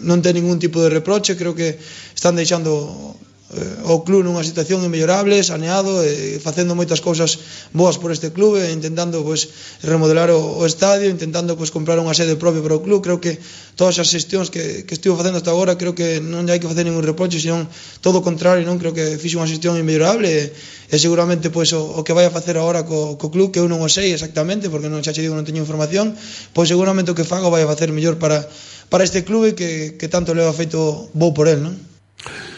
non 0.04 0.20
ten 0.20 0.36
ningún 0.36 0.60
tipo 0.60 0.84
de 0.84 0.92
reproche, 0.92 1.40
creo 1.40 1.56
que 1.56 1.80
están 2.12 2.36
deixando 2.36 3.16
Eh, 3.54 3.86
o 3.86 4.02
club 4.02 4.26
nunha 4.26 4.42
situación 4.42 4.82
inmellorable, 4.82 5.38
saneado 5.46 6.02
e 6.02 6.42
facendo 6.42 6.74
moitas 6.74 7.06
cousas 7.06 7.38
boas 7.70 8.02
por 8.02 8.10
este 8.10 8.34
club 8.34 8.58
e 8.58 8.74
intentando 8.74 9.22
pois, 9.22 9.46
remodelar 9.86 10.34
o, 10.34 10.58
o 10.58 10.66
estadio, 10.66 11.06
intentando 11.06 11.54
pois, 11.54 11.70
comprar 11.70 12.02
unha 12.02 12.18
sede 12.18 12.34
propia 12.34 12.66
para 12.66 12.74
o 12.74 12.82
club, 12.82 13.06
creo 13.06 13.22
que 13.22 13.38
todas 13.78 14.02
as 14.02 14.10
xestións 14.10 14.50
que, 14.50 14.90
que 14.90 14.98
estivo 14.98 15.14
facendo 15.14 15.38
hasta 15.38 15.54
agora 15.54 15.78
creo 15.78 15.94
que 15.94 16.18
non 16.18 16.50
hai 16.50 16.58
que 16.58 16.66
facer 16.66 16.82
ningún 16.82 17.06
reproche, 17.06 17.38
senón 17.38 17.70
todo 18.02 18.22
o 18.22 18.26
contrario, 18.26 18.66
non 18.66 18.82
creo 18.82 18.90
que 18.90 19.22
fixe 19.22 19.38
unha 19.38 19.46
xestión 19.46 19.78
inmellorable 19.78 20.26
e, 20.34 20.50
e 20.90 20.96
seguramente 20.98 21.54
pois, 21.54 21.70
o, 21.78 22.02
o 22.02 22.02
que 22.02 22.18
vai 22.18 22.26
a 22.26 22.34
facer 22.34 22.58
agora 22.58 22.82
co, 22.90 23.22
co 23.22 23.30
club, 23.30 23.54
que 23.54 23.62
eu 23.62 23.70
non 23.70 23.86
o 23.86 23.90
sei 23.90 24.18
exactamente 24.18 24.66
porque 24.74 24.90
non 24.90 25.06
xa 25.06 25.14
che 25.14 25.22
digo, 25.22 25.38
non 25.38 25.46
teño 25.46 25.62
información 25.62 26.18
pois 26.58 26.66
seguramente 26.74 27.14
o 27.14 27.18
que 27.18 27.22
fago 27.22 27.54
vai 27.54 27.62
a 27.62 27.70
facer 27.70 27.94
mellor 27.94 28.18
para, 28.18 28.42
para 28.90 29.06
este 29.06 29.22
clube 29.22 29.54
que, 29.54 29.94
que 29.94 30.10
tanto 30.10 30.34
le 30.34 30.42
ha 30.42 30.54
feito 30.58 31.14
bo 31.14 31.38
por 31.38 31.46
él, 31.46 31.62
non? 31.62 31.78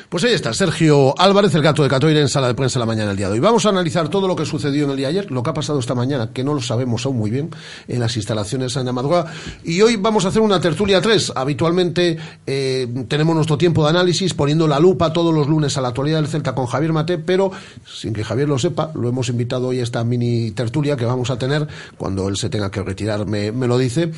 Pues 0.09 0.23
ahí 0.23 0.33
está, 0.33 0.53
Sergio 0.53 1.19
Álvarez, 1.19 1.55
el 1.55 1.63
gato 1.63 1.81
de 1.81 1.89
Catoira, 1.89 2.19
en 2.19 2.29
sala 2.29 2.47
de 2.47 2.53
prensa 2.53 2.77
la 2.77 2.85
mañana 2.85 3.07
del 3.07 3.17
día 3.17 3.27
de 3.27 3.33
hoy. 3.33 3.39
Vamos 3.39 3.65
a 3.65 3.69
analizar 3.69 4.07
todo 4.07 4.27
lo 4.27 4.35
que 4.35 4.45
sucedió 4.45 4.85
en 4.85 4.91
el 4.91 4.97
día 4.97 5.07
de 5.07 5.19
ayer, 5.19 5.31
lo 5.31 5.41
que 5.41 5.49
ha 5.49 5.53
pasado 5.53 5.79
esta 5.79 5.95
mañana, 5.95 6.29
que 6.31 6.43
no 6.43 6.53
lo 6.53 6.61
sabemos 6.61 7.07
aún 7.07 7.17
muy 7.17 7.31
bien, 7.31 7.49
en 7.87 7.99
las 7.99 8.15
instalaciones 8.15 8.75
en 8.75 8.85
la 8.85 8.91
madrugada. 8.91 9.33
Y 9.63 9.81
hoy 9.81 9.95
vamos 9.95 10.23
a 10.25 10.27
hacer 10.27 10.43
una 10.43 10.61
tertulia 10.61 11.01
3. 11.01 11.33
Habitualmente 11.35 12.17
eh, 12.45 12.87
tenemos 13.07 13.35
nuestro 13.35 13.57
tiempo 13.57 13.83
de 13.83 13.89
análisis 13.89 14.35
poniendo 14.35 14.67
la 14.67 14.79
lupa 14.79 15.11
todos 15.11 15.33
los 15.33 15.47
lunes 15.47 15.75
a 15.75 15.81
la 15.81 15.87
actualidad 15.87 16.17
del 16.17 16.27
Celta 16.27 16.53
con 16.53 16.67
Javier 16.67 16.93
Mate, 16.93 17.17
pero 17.17 17.51
sin 17.83 18.13
que 18.13 18.23
Javier 18.23 18.47
lo 18.47 18.59
sepa, 18.59 18.91
lo 18.93 19.09
hemos 19.09 19.29
invitado 19.29 19.69
hoy 19.69 19.79
a 19.79 19.83
esta 19.83 20.03
mini 20.03 20.51
tertulia 20.51 20.95
que 20.95 21.05
vamos 21.05 21.31
a 21.31 21.39
tener 21.39 21.67
cuando 21.97 22.29
él 22.29 22.37
se 22.37 22.49
tenga 22.49 22.69
que 22.69 22.83
retirar, 22.83 23.25
me, 23.25 23.51
me 23.51 23.65
lo 23.65 23.79
dice, 23.79 24.11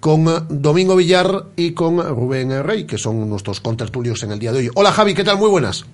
con 0.00 0.26
Domingo 0.50 0.96
Villar 0.96 1.46
y 1.56 1.72
con 1.72 1.96
Rubén 1.98 2.62
Rey, 2.62 2.84
que 2.84 2.98
son 2.98 3.26
nuestros 3.26 3.60
contertulios 3.60 4.22
en 4.22 4.32
el 4.32 4.38
día 4.38 4.52
de 4.52 4.58
hoy. 4.58 4.70
Hola 4.74 4.92
Javi, 4.92 5.14
¿qué 5.14 5.24
tal? 5.24 5.29
Muy 5.36 5.50
buenas. 5.50 5.84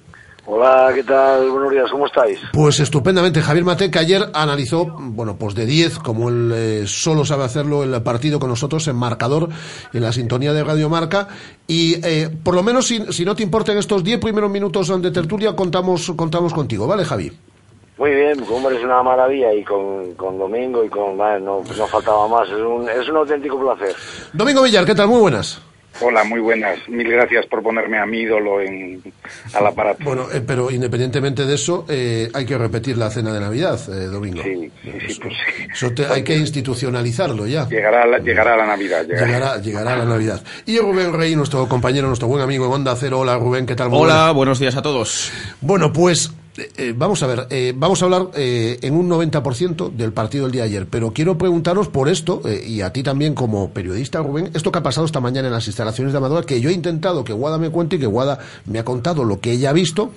Hola, 0.48 0.92
¿qué 0.94 1.02
tal? 1.02 1.50
Buenos 1.50 1.72
días, 1.72 1.90
¿cómo 1.90 2.06
estáis? 2.06 2.38
Pues 2.52 2.78
estupendamente. 2.78 3.42
Javier 3.42 3.64
Mate, 3.64 3.90
que 3.90 3.98
ayer 3.98 4.22
analizó, 4.32 4.86
bueno, 4.96 5.36
pues 5.36 5.56
de 5.56 5.66
10, 5.66 5.98
como 5.98 6.28
él 6.28 6.52
eh, 6.54 6.84
solo 6.86 7.24
sabe 7.24 7.42
hacerlo, 7.42 7.82
el 7.82 8.00
partido 8.02 8.38
con 8.38 8.50
nosotros 8.50 8.86
en 8.86 8.94
marcador, 8.94 9.48
en 9.92 10.02
la 10.02 10.12
sintonía 10.12 10.52
de 10.52 10.62
Radio 10.62 10.88
Marca. 10.88 11.26
Y 11.66 11.94
eh, 12.06 12.30
por 12.44 12.54
lo 12.54 12.62
menos, 12.62 12.86
si, 12.86 13.12
si 13.12 13.24
no 13.24 13.34
te 13.34 13.42
importa, 13.42 13.72
en 13.72 13.78
estos 13.78 14.04
10 14.04 14.20
primeros 14.20 14.48
minutos 14.48 15.02
de 15.02 15.10
tertulia, 15.10 15.56
contamos, 15.56 16.12
contamos 16.16 16.54
contigo, 16.54 16.86
¿vale, 16.86 17.04
Javi? 17.04 17.32
Muy 17.98 18.10
bien, 18.10 18.44
como 18.44 18.70
eres 18.70 18.84
una 18.84 19.02
maravilla 19.02 19.52
y 19.52 19.64
con, 19.64 20.14
con 20.14 20.38
Domingo 20.38 20.84
y 20.84 20.88
con... 20.88 21.16
no, 21.16 21.40
no 21.40 21.86
faltaba 21.88 22.28
más, 22.28 22.46
es 22.48 22.54
un, 22.54 22.88
es 22.88 23.08
un 23.08 23.16
auténtico 23.16 23.58
placer. 23.58 23.96
Domingo 24.32 24.62
Villar, 24.62 24.84
¿qué 24.84 24.94
tal? 24.94 25.08
Muy 25.08 25.18
buenas. 25.18 25.60
Hola, 26.00 26.24
muy 26.24 26.40
buenas. 26.40 26.78
Mil 26.88 27.10
gracias 27.10 27.46
por 27.46 27.62
ponerme 27.62 27.98
a 27.98 28.06
mi 28.06 28.18
ídolo 28.20 28.60
en, 28.60 29.02
al 29.54 29.66
aparato. 29.66 30.04
Bueno, 30.04 30.26
eh, 30.32 30.42
pero 30.46 30.70
independientemente 30.70 31.46
de 31.46 31.54
eso, 31.54 31.86
eh, 31.88 32.28
hay 32.34 32.44
que 32.44 32.58
repetir 32.58 32.96
la 32.98 33.10
cena 33.10 33.32
de 33.32 33.40
Navidad, 33.40 33.80
eh, 33.88 34.06
Domingo. 34.06 34.42
Sí, 34.42 34.70
sí, 34.82 34.92
sí, 35.08 35.20
pues 35.22 35.34
sí. 35.34 35.66
Eso 35.72 35.92
te- 35.92 36.06
hay 36.06 36.22
que 36.22 36.36
institucionalizarlo 36.36 37.46
ya. 37.46 37.68
Llegará, 37.68 38.06
la, 38.06 38.18
llegará 38.18 38.56
la 38.56 38.66
Navidad. 38.66 39.06
llegará. 39.06 39.26
Llegará, 39.26 39.56
llegará 39.62 39.96
la 39.96 40.04
Navidad. 40.04 40.42
Y 40.66 40.78
Rubén 40.78 41.12
Rey, 41.12 41.34
nuestro 41.34 41.66
compañero, 41.68 42.06
nuestro 42.08 42.28
buen 42.28 42.42
amigo 42.42 42.66
en 42.66 42.72
Onda 42.72 42.94
Cero. 42.96 43.20
Hola, 43.20 43.36
Rubén, 43.38 43.64
¿qué 43.66 43.74
tal? 43.74 43.88
Muy 43.88 44.00
Hola, 44.00 44.14
buenas. 44.14 44.34
buenos 44.34 44.58
días 44.60 44.76
a 44.76 44.82
todos. 44.82 45.32
Bueno, 45.60 45.92
pues 45.92 46.30
eh, 46.58 46.94
vamos 46.96 47.22
a 47.22 47.26
ver, 47.26 47.46
eh, 47.50 47.72
vamos 47.76 48.00
a 48.00 48.04
hablar 48.04 48.28
eh, 48.34 48.78
en 48.82 48.94
un 48.94 49.08
90% 49.08 49.90
del 49.90 50.12
partido 50.12 50.44
del 50.44 50.52
día 50.52 50.62
de 50.62 50.68
ayer, 50.68 50.86
pero 50.88 51.12
quiero 51.12 51.36
preguntaros 51.36 51.88
por 51.88 52.08
esto, 52.08 52.42
eh, 52.44 52.64
y 52.66 52.80
a 52.80 52.92
ti 52.92 53.02
también 53.02 53.34
como 53.34 53.70
periodista, 53.70 54.20
Rubén, 54.20 54.50
esto 54.54 54.72
que 54.72 54.78
ha 54.78 54.82
pasado 54.82 55.06
esta 55.06 55.20
mañana 55.20 55.48
en 55.48 55.54
las 55.54 55.66
instalaciones 55.66 56.12
de 56.12 56.18
Amadora, 56.18 56.46
que 56.46 56.60
yo 56.60 56.70
he 56.70 56.72
intentado 56.72 57.24
que 57.24 57.32
Guada 57.32 57.58
me 57.58 57.70
cuente 57.70 57.96
y 57.96 57.98
que 57.98 58.06
Guada 58.06 58.38
me 58.66 58.78
ha 58.78 58.84
contado 58.84 59.24
lo 59.24 59.40
que 59.40 59.52
ella 59.52 59.70
ha 59.70 59.72
visto, 59.72 60.12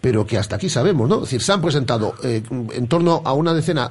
pero 0.00 0.26
que 0.26 0.38
hasta 0.38 0.56
aquí 0.56 0.68
sabemos, 0.68 1.08
¿no? 1.08 1.16
Es 1.16 1.22
decir, 1.22 1.42
se 1.42 1.52
han 1.52 1.62
presentado 1.62 2.14
eh, 2.22 2.42
en 2.50 2.86
torno 2.86 3.22
a 3.24 3.32
una 3.32 3.54
decena 3.54 3.90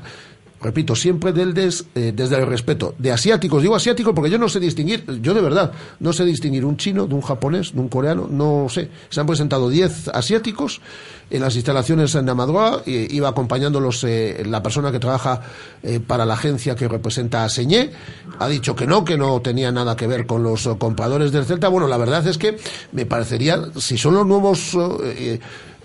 repito, 0.62 0.96
siempre 0.96 1.32
del 1.32 1.54
des- 1.54 1.86
eh, 1.96 2.12
desde 2.16 2.38
el 2.38 2.48
respeto 2.48 2.96
de 2.98 3.12
asiáticos. 3.12 3.62
Digo 3.62 3.76
asiáticos 3.76 4.14
porque 4.16 4.32
yo 4.32 4.38
no 4.40 4.50
sé 4.50 4.60
distinguir, 4.60 5.06
yo 5.22 5.34
de 5.34 5.42
verdad, 5.42 5.72
no 6.00 6.12
sé 6.14 6.26
distinguir 6.26 6.66
un 6.66 6.78
chino 6.78 7.06
de 7.08 7.14
un 7.14 7.22
japonés, 7.22 7.74
de 7.74 7.80
un 7.82 7.90
coreano, 7.90 8.28
no 8.30 8.68
sé. 8.70 8.90
Se 9.10 9.20
han 9.20 9.28
presentado 9.28 9.70
10 9.70 10.08
asiáticos 10.10 10.82
en 11.30 11.42
las 11.42 11.56
instalaciones 11.56 12.14
en 12.16 12.30
Amadroa, 12.30 12.84
y 12.86 13.16
iba 13.16 13.30
acompañándolos 13.30 14.04
eh, 14.04 14.44
la 14.48 14.62
persona 14.64 14.92
que 14.92 15.00
trabaja 15.00 15.42
eh, 15.84 16.00
para 16.00 16.26
la 16.26 16.36
agencia 16.36 16.76
que 16.76 16.88
representa 16.88 17.44
a 17.44 17.50
Señé, 17.50 17.92
ha 18.40 18.48
dicho 18.48 18.76
que 18.76 18.86
no, 18.88 19.04
que 19.04 19.18
no 19.18 19.42
tenía 19.42 19.72
nada 19.72 19.96
que 19.96 20.06
ver 20.08 20.26
con 20.28 20.44
los 20.44 20.66
eh, 20.68 20.76
compradores 20.78 21.32
del 21.32 21.46
Celta. 21.46 21.68
Bueno, 21.68 21.88
la 21.88 21.98
verdad 21.98 22.26
es 22.28 22.38
que 22.38 22.58
me 22.92 23.06
parecería, 23.06 23.60
si 23.78 23.98
son 23.98 24.14
los 24.16 24.26
nuevos... 24.26 24.78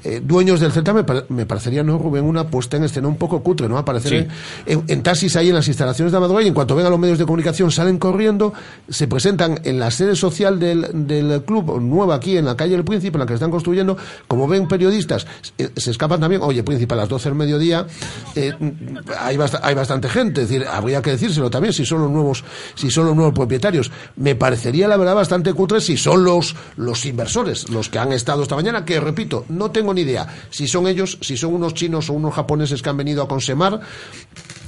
eh, 0.04 0.20
dueños 0.24 0.60
del 0.60 0.72
Celta 0.72 0.92
me, 0.92 1.04
me 1.28 1.46
parecería, 1.46 1.82
¿no, 1.82 1.98
Rubén? 1.98 2.24
Una 2.24 2.46
puesta 2.48 2.76
en 2.76 2.84
escena 2.84 3.08
un 3.08 3.16
poco 3.16 3.42
cutre, 3.42 3.68
¿no? 3.68 3.78
Aparecer 3.78 4.28
Sí. 4.66 4.72
en, 4.88 5.02
taxis 5.02 5.36
ahí 5.36 5.48
en 5.48 5.54
las 5.54 5.68
instalaciones 5.68 6.10
de 6.12 6.18
Amadora 6.18 6.42
y 6.42 6.48
en 6.48 6.54
cuanto 6.54 6.74
ven 6.74 6.86
a 6.86 6.90
los 6.90 6.98
medios 6.98 7.18
de 7.18 7.24
comunicación 7.24 7.70
salen 7.70 7.98
corriendo, 7.98 8.52
se 8.88 9.06
presentan 9.06 9.60
en 9.64 9.78
la 9.78 9.90
sede 9.90 10.16
social 10.16 10.58
del, 10.58 10.86
del 11.06 11.42
club 11.44 11.80
nueva 11.80 12.14
aquí 12.16 12.36
en 12.36 12.44
la 12.46 12.56
calle 12.56 12.74
El 12.74 12.84
Príncipe, 12.84 13.16
en 13.16 13.20
la 13.20 13.26
que 13.26 13.34
están 13.34 13.50
construyendo, 13.50 13.96
como 14.26 14.48
ven 14.48 14.66
periodistas, 14.68 15.26
eh, 15.58 15.70
se 15.76 15.90
escapan 15.90 16.20
también, 16.20 16.42
oye, 16.42 16.62
Príncipe, 16.62 16.94
a 16.94 16.96
las 16.98 17.08
12 17.08 17.28
del 17.28 17.36
mediodía 17.38 17.86
eh, 18.34 18.52
hay, 19.18 19.36
bast- 19.36 19.60
hay 19.62 19.74
bastante 19.74 20.08
gente, 20.08 20.42
es 20.42 20.48
decir, 20.48 20.66
habría 20.66 21.02
que 21.02 21.10
decírselo 21.10 21.50
también 21.50 21.72
si 21.72 21.84
son 21.84 22.00
los 22.02 22.10
nuevos, 22.10 22.44
si 22.74 22.90
son 22.90 23.06
los 23.06 23.14
nuevos 23.16 23.34
propietarios. 23.34 23.90
Me 24.16 24.34
parecería, 24.34 24.88
la 24.88 24.96
verdad, 24.96 25.14
bastante 25.14 25.52
cutre 25.52 25.80
si 25.80 25.96
son 25.96 26.24
los, 26.24 26.56
los 26.76 27.04
inversores, 27.06 27.68
los 27.70 27.88
que 27.88 27.98
han 27.98 28.12
estado 28.12 28.42
esta 28.42 28.56
mañana, 28.56 28.84
que 28.84 28.98
repito, 29.00 29.44
no 29.48 29.70
tengo 29.70 29.89
ni 29.94 30.02
idea 30.02 30.26
si 30.50 30.66
son 30.68 30.86
ellos, 30.86 31.18
si 31.20 31.36
son 31.36 31.54
unos 31.54 31.74
chinos 31.74 32.10
o 32.10 32.14
unos 32.14 32.34
japoneses 32.34 32.82
que 32.82 32.88
han 32.88 32.96
venido 32.96 33.22
a 33.22 33.28
consemar, 33.28 33.80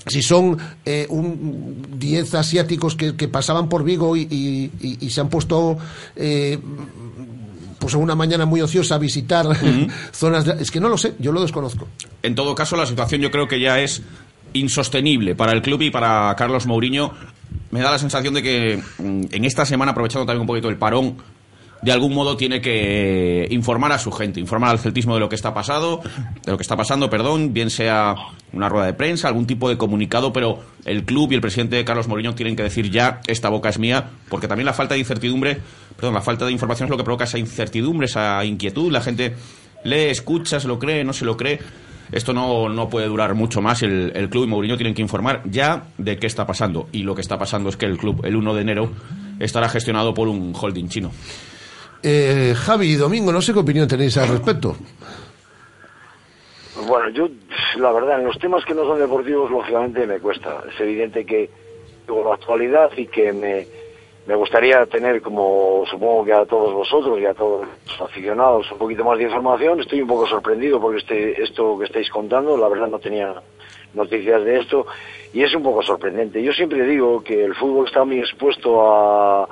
si 0.06 0.22
son 0.22 0.58
eh, 0.84 1.06
un 1.10 1.86
10 1.98 2.34
asiáticos 2.34 2.96
que, 2.96 3.14
que 3.16 3.28
pasaban 3.28 3.68
por 3.68 3.84
Vigo 3.84 4.16
y, 4.16 4.22
y- 4.30 4.70
y- 4.80 4.98
y 5.06 5.10
se 5.10 5.20
han 5.20 5.28
puesto 5.28 5.78
eh, 6.16 6.58
pues 7.78 7.94
una 7.94 8.14
mañana 8.14 8.46
muy 8.46 8.60
ociosa 8.60 8.94
a 8.96 8.98
visitar 8.98 9.46
zonas 10.12 10.44
de- 10.44 10.62
es 10.62 10.70
que 10.70 10.80
no 10.80 10.88
lo 10.88 10.96
sé, 10.98 11.14
yo 11.18 11.32
lo 11.32 11.42
desconozco. 11.42 11.88
En 12.22 12.34
todo 12.34 12.54
caso, 12.54 12.76
la 12.76 12.86
situación 12.86 13.20
yo 13.20 13.30
creo 13.30 13.48
que 13.48 13.58
ya 13.60 13.80
es 13.80 14.02
insostenible 14.54 15.34
para 15.34 15.52
el 15.52 15.62
club 15.62 15.82
y 15.82 15.90
para 15.90 16.34
Carlos 16.36 16.66
Mourinho. 16.66 17.12
Me 17.70 17.80
da 17.80 17.90
la 17.90 17.98
sensación 17.98 18.34
de 18.34 18.42
que 18.42 18.82
mm, 18.98 19.22
en 19.32 19.44
esta 19.44 19.64
semana, 19.64 19.92
aprovechando 19.92 20.26
también 20.26 20.42
un 20.42 20.46
poquito 20.46 20.68
el 20.68 20.76
parón, 20.76 21.16
de 21.82 21.90
algún 21.92 22.14
modo 22.14 22.36
tiene 22.36 22.60
que 22.60 23.46
informar 23.50 23.90
a 23.92 23.98
su 23.98 24.12
gente, 24.12 24.38
informar 24.38 24.70
al 24.70 24.78
celtismo 24.78 25.14
de 25.14 25.20
lo 25.20 25.28
que 25.28 25.34
está 25.34 25.52
pasado, 25.52 26.00
de 26.44 26.50
lo 26.52 26.56
que 26.56 26.62
está 26.62 26.76
pasando, 26.76 27.10
perdón, 27.10 27.52
bien 27.52 27.70
sea 27.70 28.14
una 28.52 28.68
rueda 28.68 28.86
de 28.86 28.94
prensa, 28.94 29.26
algún 29.26 29.46
tipo 29.46 29.68
de 29.68 29.76
comunicado, 29.76 30.32
pero 30.32 30.60
el 30.84 31.04
club 31.04 31.32
y 31.32 31.34
el 31.34 31.40
presidente 31.40 31.84
Carlos 31.84 32.06
Mourinho 32.06 32.34
tienen 32.34 32.54
que 32.54 32.62
decir 32.62 32.90
ya 32.90 33.20
esta 33.26 33.48
boca 33.48 33.68
es 33.68 33.80
mía, 33.80 34.10
porque 34.28 34.46
también 34.46 34.66
la 34.66 34.74
falta 34.74 34.94
de 34.94 35.00
incertidumbre, 35.00 35.58
perdón, 35.96 36.14
la 36.14 36.22
falta 36.22 36.46
de 36.46 36.52
información 36.52 36.86
es 36.86 36.90
lo 36.90 36.96
que 36.96 37.04
provoca 37.04 37.24
esa 37.24 37.38
incertidumbre, 37.38 38.06
esa 38.06 38.44
inquietud, 38.44 38.92
la 38.92 39.00
gente 39.00 39.34
lee, 39.84 40.10
escucha, 40.10 40.60
se 40.60 40.68
lo 40.68 40.78
cree, 40.78 41.02
no 41.04 41.12
se 41.12 41.24
lo 41.24 41.36
cree. 41.36 41.58
Esto 42.12 42.34
no, 42.34 42.68
no 42.68 42.90
puede 42.90 43.06
durar 43.06 43.34
mucho 43.34 43.62
más. 43.62 43.82
El, 43.82 44.12
el 44.14 44.28
club 44.28 44.44
y 44.44 44.46
Mourinho 44.46 44.76
tienen 44.76 44.92
que 44.94 45.00
informar 45.00 45.40
ya 45.46 45.84
de 45.96 46.18
qué 46.18 46.26
está 46.26 46.46
pasando. 46.46 46.86
Y 46.92 47.04
lo 47.04 47.14
que 47.14 47.22
está 47.22 47.38
pasando 47.38 47.70
es 47.70 47.78
que 47.78 47.86
el 47.86 47.96
club, 47.96 48.20
el 48.26 48.36
1 48.36 48.54
de 48.54 48.60
enero, 48.60 48.92
estará 49.40 49.70
gestionado 49.70 50.12
por 50.12 50.28
un 50.28 50.52
holding 50.54 50.88
chino. 50.88 51.10
Eh, 52.02 52.54
Javi 52.56 52.92
y 52.92 52.96
Domingo, 52.96 53.32
no 53.32 53.40
sé 53.40 53.52
qué 53.52 53.60
opinión 53.60 53.86
tenéis 53.86 54.16
al 54.18 54.28
respecto. 54.28 54.76
Bueno, 56.86 57.10
yo, 57.10 57.28
la 57.76 57.92
verdad, 57.92 58.18
en 58.18 58.26
los 58.26 58.38
temas 58.38 58.64
que 58.64 58.74
no 58.74 58.84
son 58.84 58.98
deportivos, 58.98 59.50
lógicamente 59.50 60.06
me 60.06 60.18
cuesta. 60.18 60.62
Es 60.72 60.80
evidente 60.80 61.24
que 61.24 61.48
digo 62.06 62.24
la 62.28 62.34
actualidad 62.34 62.90
y 62.96 63.06
que 63.06 63.32
me, 63.32 63.66
me 64.26 64.34
gustaría 64.34 64.84
tener, 64.86 65.22
como 65.22 65.84
supongo 65.88 66.24
que 66.24 66.32
a 66.32 66.44
todos 66.44 66.72
vosotros 66.72 67.20
y 67.20 67.26
a 67.26 67.34
todos 67.34 67.66
los 67.86 68.00
aficionados, 68.00 68.70
un 68.72 68.78
poquito 68.78 69.04
más 69.04 69.18
de 69.18 69.24
información. 69.24 69.80
Estoy 69.80 70.02
un 70.02 70.08
poco 70.08 70.26
sorprendido 70.26 70.80
porque 70.80 70.98
este, 70.98 71.42
esto 71.42 71.78
que 71.78 71.84
estáis 71.84 72.10
contando, 72.10 72.56
la 72.56 72.68
verdad, 72.68 72.88
no 72.88 72.98
tenía 72.98 73.34
noticias 73.94 74.42
de 74.44 74.60
esto 74.60 74.86
y 75.32 75.42
es 75.42 75.54
un 75.54 75.62
poco 75.62 75.82
sorprendente. 75.82 76.42
Yo 76.42 76.52
siempre 76.52 76.84
digo 76.84 77.22
que 77.22 77.44
el 77.44 77.54
fútbol 77.54 77.86
está 77.86 78.04
muy 78.04 78.18
expuesto 78.18 78.90
a, 78.90 79.48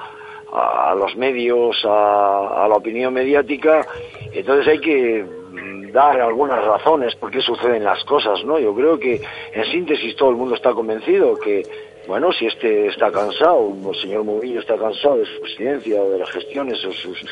a 0.53 0.95
los 0.95 1.17
medios, 1.17 1.85
a, 1.85 2.65
a 2.65 2.69
la 2.69 2.75
opinión 2.75 3.15
mediática, 3.15 3.87
entonces 4.33 4.67
hay 4.69 4.81
que 4.81 5.25
mm, 5.25 5.93
dar 5.93 6.21
algunas 6.21 6.65
razones 6.65 7.15
por 7.17 7.31
qué 7.31 7.41
suceden 7.41 7.85
las 7.85 8.03
cosas, 8.05 8.45
¿no? 8.45 8.59
Yo 8.59 8.75
creo 8.75 8.99
que 8.99 9.21
en 9.53 9.65
síntesis 9.67 10.17
todo 10.17 10.31
el 10.31 10.37
mundo 10.37 10.55
está 10.55 10.73
convencido 10.73 11.37
que 11.39 11.63
bueno, 12.07 12.33
si 12.33 12.47
este 12.47 12.89
está 12.89 13.13
cansado, 13.13 13.73
el 13.89 13.95
señor 14.01 14.25
Mourinho 14.25 14.61
está 14.61 14.77
cansado 14.77 15.19
de 15.19 15.27
su 15.27 15.41
presidencia 15.43 16.03
de 16.03 16.19
las 16.19 16.31
gestiones 16.31 16.85
o 16.85 16.93
sus 16.93 17.25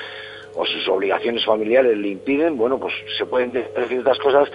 o 0.54 0.66
sus 0.66 0.88
obligaciones 0.88 1.44
familiares 1.44 1.96
le 1.96 2.08
impiden, 2.08 2.56
bueno, 2.56 2.78
pues 2.78 2.92
se 3.16 3.26
pueden 3.26 3.52
decir 3.52 3.88
ciertas 3.88 4.18
cosas, 4.18 4.50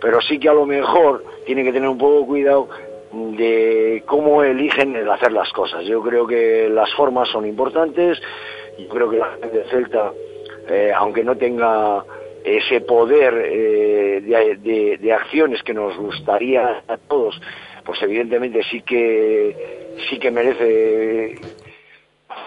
pero 0.00 0.20
sí 0.20 0.38
que 0.38 0.48
a 0.48 0.52
lo 0.52 0.66
mejor 0.66 1.24
tiene 1.46 1.64
que 1.64 1.72
tener 1.72 1.88
un 1.88 1.98
poco 1.98 2.26
cuidado 2.26 2.68
de 3.12 4.02
cómo 4.06 4.42
eligen 4.42 4.96
el 4.96 5.10
hacer 5.10 5.32
las 5.32 5.52
cosas. 5.52 5.84
Yo 5.84 6.02
creo 6.02 6.26
que 6.26 6.68
las 6.68 6.92
formas 6.94 7.28
son 7.28 7.46
importantes, 7.46 8.20
yo 8.78 8.88
creo 8.88 9.10
que 9.10 9.16
la 9.18 9.36
gente 9.40 9.64
Celta, 9.70 10.12
eh, 10.68 10.92
aunque 10.94 11.24
no 11.24 11.36
tenga 11.36 12.04
ese 12.44 12.80
poder 12.82 13.34
eh, 13.46 14.20
de- 14.60 14.98
de 14.98 15.12
acciones 15.12 15.62
que 15.62 15.74
nos 15.74 15.96
gustaría 15.96 16.82
a 16.86 16.96
todos, 16.96 17.40
pues 17.84 18.00
evidentemente 18.02 18.62
sí 18.70 18.82
que 18.82 19.56
sí 20.08 20.18
que 20.18 20.30
merece 20.30 21.34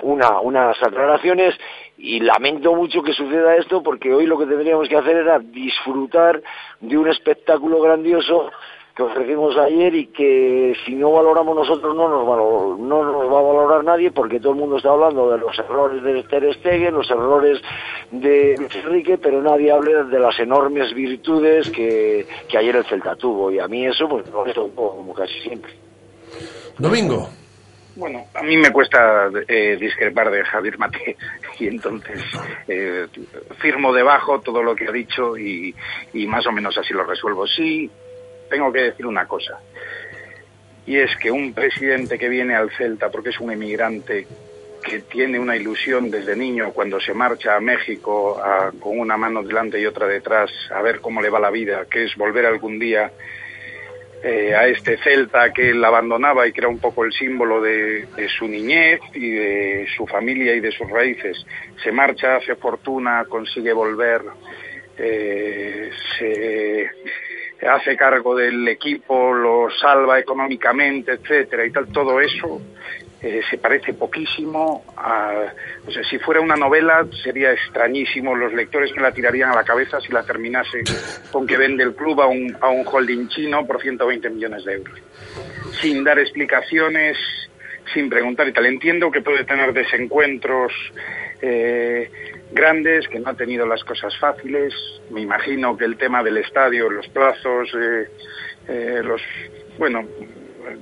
una, 0.02 0.40
unas 0.40 0.82
aclaraciones 0.84 1.56
y 1.98 2.20
lamento 2.20 2.74
mucho 2.76 3.02
que 3.02 3.14
suceda 3.14 3.56
esto 3.56 3.82
porque 3.84 4.14
hoy 4.14 4.26
lo 4.26 4.38
que 4.38 4.46
tendríamos 4.46 4.88
que 4.88 4.96
hacer 4.98 5.18
era 5.18 5.40
disfrutar 5.40 6.42
de 6.80 6.98
un 6.98 7.08
espectáculo 7.10 7.82
grandioso 7.82 8.52
que 9.00 9.04
ofrecimos 9.04 9.58
ayer 9.58 9.96
y 9.96 10.08
que 10.08 10.76
si 10.86 10.94
no 10.94 11.10
valoramos 11.14 11.56
nosotros 11.56 11.96
no 11.96 12.10
nos, 12.10 12.28
valor- 12.28 12.78
no 12.80 13.04
nos 13.06 13.32
va 13.34 13.40
a 13.40 13.44
valorar 13.44 13.84
nadie 13.86 14.12
porque 14.12 14.42
todo 14.42 14.52
el 14.52 14.60
mundo 14.60 14.76
está 14.76 14.90
hablando 14.90 15.32
de 15.32 15.38
los 15.38 15.58
errores 15.58 16.04
de 16.04 16.22
Ter 16.24 16.54
Stegen, 16.56 16.96
los 16.96 17.10
errores 17.10 17.62
de 18.12 18.58
Luis 18.60 18.76
Enrique, 18.76 19.18
pero 19.18 19.42
nadie 19.42 19.72
habla 19.72 20.04
de 20.04 20.20
las 20.20 20.38
enormes 20.38 20.94
virtudes 20.94 21.70
que, 21.70 22.28
que 22.50 22.58
ayer 22.58 22.76
el 22.76 22.84
Celta 22.88 23.16
tuvo 23.16 23.50
y 23.50 23.60
a 23.60 23.70
mí 23.70 23.86
eso 23.86 24.10
pues 24.10 24.26
me 24.26 24.62
un 24.62 24.72
poco 24.76 24.98
como 24.98 25.14
casi 25.14 25.40
siempre. 25.44 25.72
Domingo. 26.78 27.30
Bueno, 27.96 28.26
a 28.34 28.44
mí 28.44 28.58
me 28.58 28.72
cuesta 28.72 29.30
eh, 29.48 29.78
discrepar 29.80 30.30
de 30.30 30.44
Javier 30.44 30.78
Mate 30.78 31.16
y 31.58 31.68
entonces 31.68 32.22
eh, 32.68 33.08
firmo 33.60 33.94
debajo 33.94 34.42
todo 34.42 34.62
lo 34.62 34.76
que 34.76 34.88
ha 34.90 34.92
dicho 34.92 35.38
y, 35.38 35.74
y 36.14 36.28
más 36.28 36.46
o 36.48 36.52
menos 36.52 36.78
así 36.78 36.94
lo 36.94 37.06
resuelvo. 37.06 37.48
Sí, 37.48 37.90
tengo 38.50 38.72
que 38.72 38.82
decir 38.82 39.06
una 39.06 39.28
cosa 39.28 39.60
y 40.86 40.98
es 40.98 41.16
que 41.18 41.30
un 41.30 41.54
presidente 41.54 42.18
que 42.18 42.30
viene 42.30 42.56
al 42.56 42.72
Celta 42.72 43.10
porque 43.10 43.30
es 43.30 43.40
un 43.40 43.52
emigrante 43.52 44.26
que 44.84 45.02
tiene 45.02 45.40
una 45.40 45.56
ilusión 45.56 46.10
desde 46.10 46.36
niño 46.36 46.72
cuando 46.72 47.00
se 47.00 47.14
marcha 47.14 47.56
a 47.56 47.60
México 47.60 48.42
con 48.80 49.00
una 49.00 49.18
mano 49.18 49.44
delante 49.44 49.80
y 49.80 49.86
otra 49.86 50.08
detrás 50.08 50.50
a 50.72 50.82
ver 50.82 51.00
cómo 51.00 51.22
le 51.22 51.30
va 51.30 51.40
la 51.40 51.52
vida, 51.52 51.86
que 51.90 52.06
es 52.06 52.16
volver 52.16 52.46
algún 52.46 52.80
día 52.80 53.12
eh, 54.24 54.56
a 54.56 54.68
este 54.68 54.98
Celta 54.98 55.54
que 55.54 55.70
él 55.70 55.84
abandonaba 55.84 56.48
y 56.48 56.52
que 56.52 56.62
era 56.62 56.70
un 56.70 56.80
poco 56.80 57.06
el 57.06 57.14
símbolo 57.14 57.62
de, 57.62 58.06
de 58.16 58.30
su 58.30 58.48
niñez 58.48 59.00
y 59.14 59.30
de 59.30 59.88
su 59.96 60.08
familia 60.08 60.56
y 60.56 60.60
de 60.60 60.72
sus 60.72 60.90
raíces. 60.90 61.46
Se 61.84 61.92
marcha, 61.92 62.38
hace 62.38 62.56
fortuna, 62.56 63.26
consigue 63.30 63.74
volver, 63.74 64.24
eh, 64.98 65.92
se 66.18 66.90
hace 67.68 67.96
cargo 67.96 68.36
del 68.36 68.68
equipo, 68.68 69.34
lo 69.34 69.70
salva 69.70 70.20
económicamente, 70.20 71.14
etcétera 71.14 71.66
y 71.66 71.72
tal. 71.72 71.88
Todo 71.88 72.20
eso 72.22 72.62
eh, 73.22 73.42
se 73.50 73.58
parece 73.58 73.94
poquísimo 73.94 74.86
a, 74.96 75.52
o 75.86 75.92
sea, 75.92 76.04
si 76.06 76.20
fuera 76.20 76.40
una 76.40 76.56
novela 76.56 77.06
sería 77.22 77.52
extrañísimo, 77.52 78.34
los 78.34 78.54
lectores 78.54 78.96
me 78.96 79.02
la 79.02 79.12
tirarían 79.12 79.50
a 79.50 79.56
la 79.56 79.66
cabeza 79.66 80.00
si 80.00 80.14
la 80.14 80.24
terminase 80.24 80.84
con 81.30 81.46
que 81.46 81.58
vende 81.58 81.84
el 81.84 81.96
club 81.96 82.22
a 82.22 82.28
un, 82.28 82.56
a 82.62 82.70
un 82.70 82.88
holding 82.88 83.28
chino 83.28 83.68
por 83.68 83.82
120 83.82 84.30
millones 84.30 84.64
de 84.64 84.74
euros. 84.76 85.00
Sin 85.82 86.04
dar 86.04 86.18
explicaciones, 86.18 87.18
sin 87.94 88.10
preguntar 88.10 88.48
y 88.48 88.54
tal. 88.54 88.66
Entiendo 88.66 89.12
que 89.12 89.22
puede 89.22 89.44
tener 89.44 89.74
desencuentros 89.74 90.72
eh, 91.42 92.10
grandes, 92.52 93.08
que 93.08 93.20
no 93.20 93.30
ha 93.30 93.34
tenido 93.34 93.66
las 93.66 93.84
cosas 93.84 94.18
fáciles. 94.18 94.74
Me 95.12 95.22
imagino 95.22 95.78
que 95.78 95.86
el 95.86 95.98
tema 95.98 96.24
del 96.24 96.38
estadio, 96.38 96.90
los 96.90 97.08
plazos, 97.10 97.70
eh, 97.76 98.08
eh, 98.68 99.02
los, 99.04 99.22
bueno, 99.78 100.06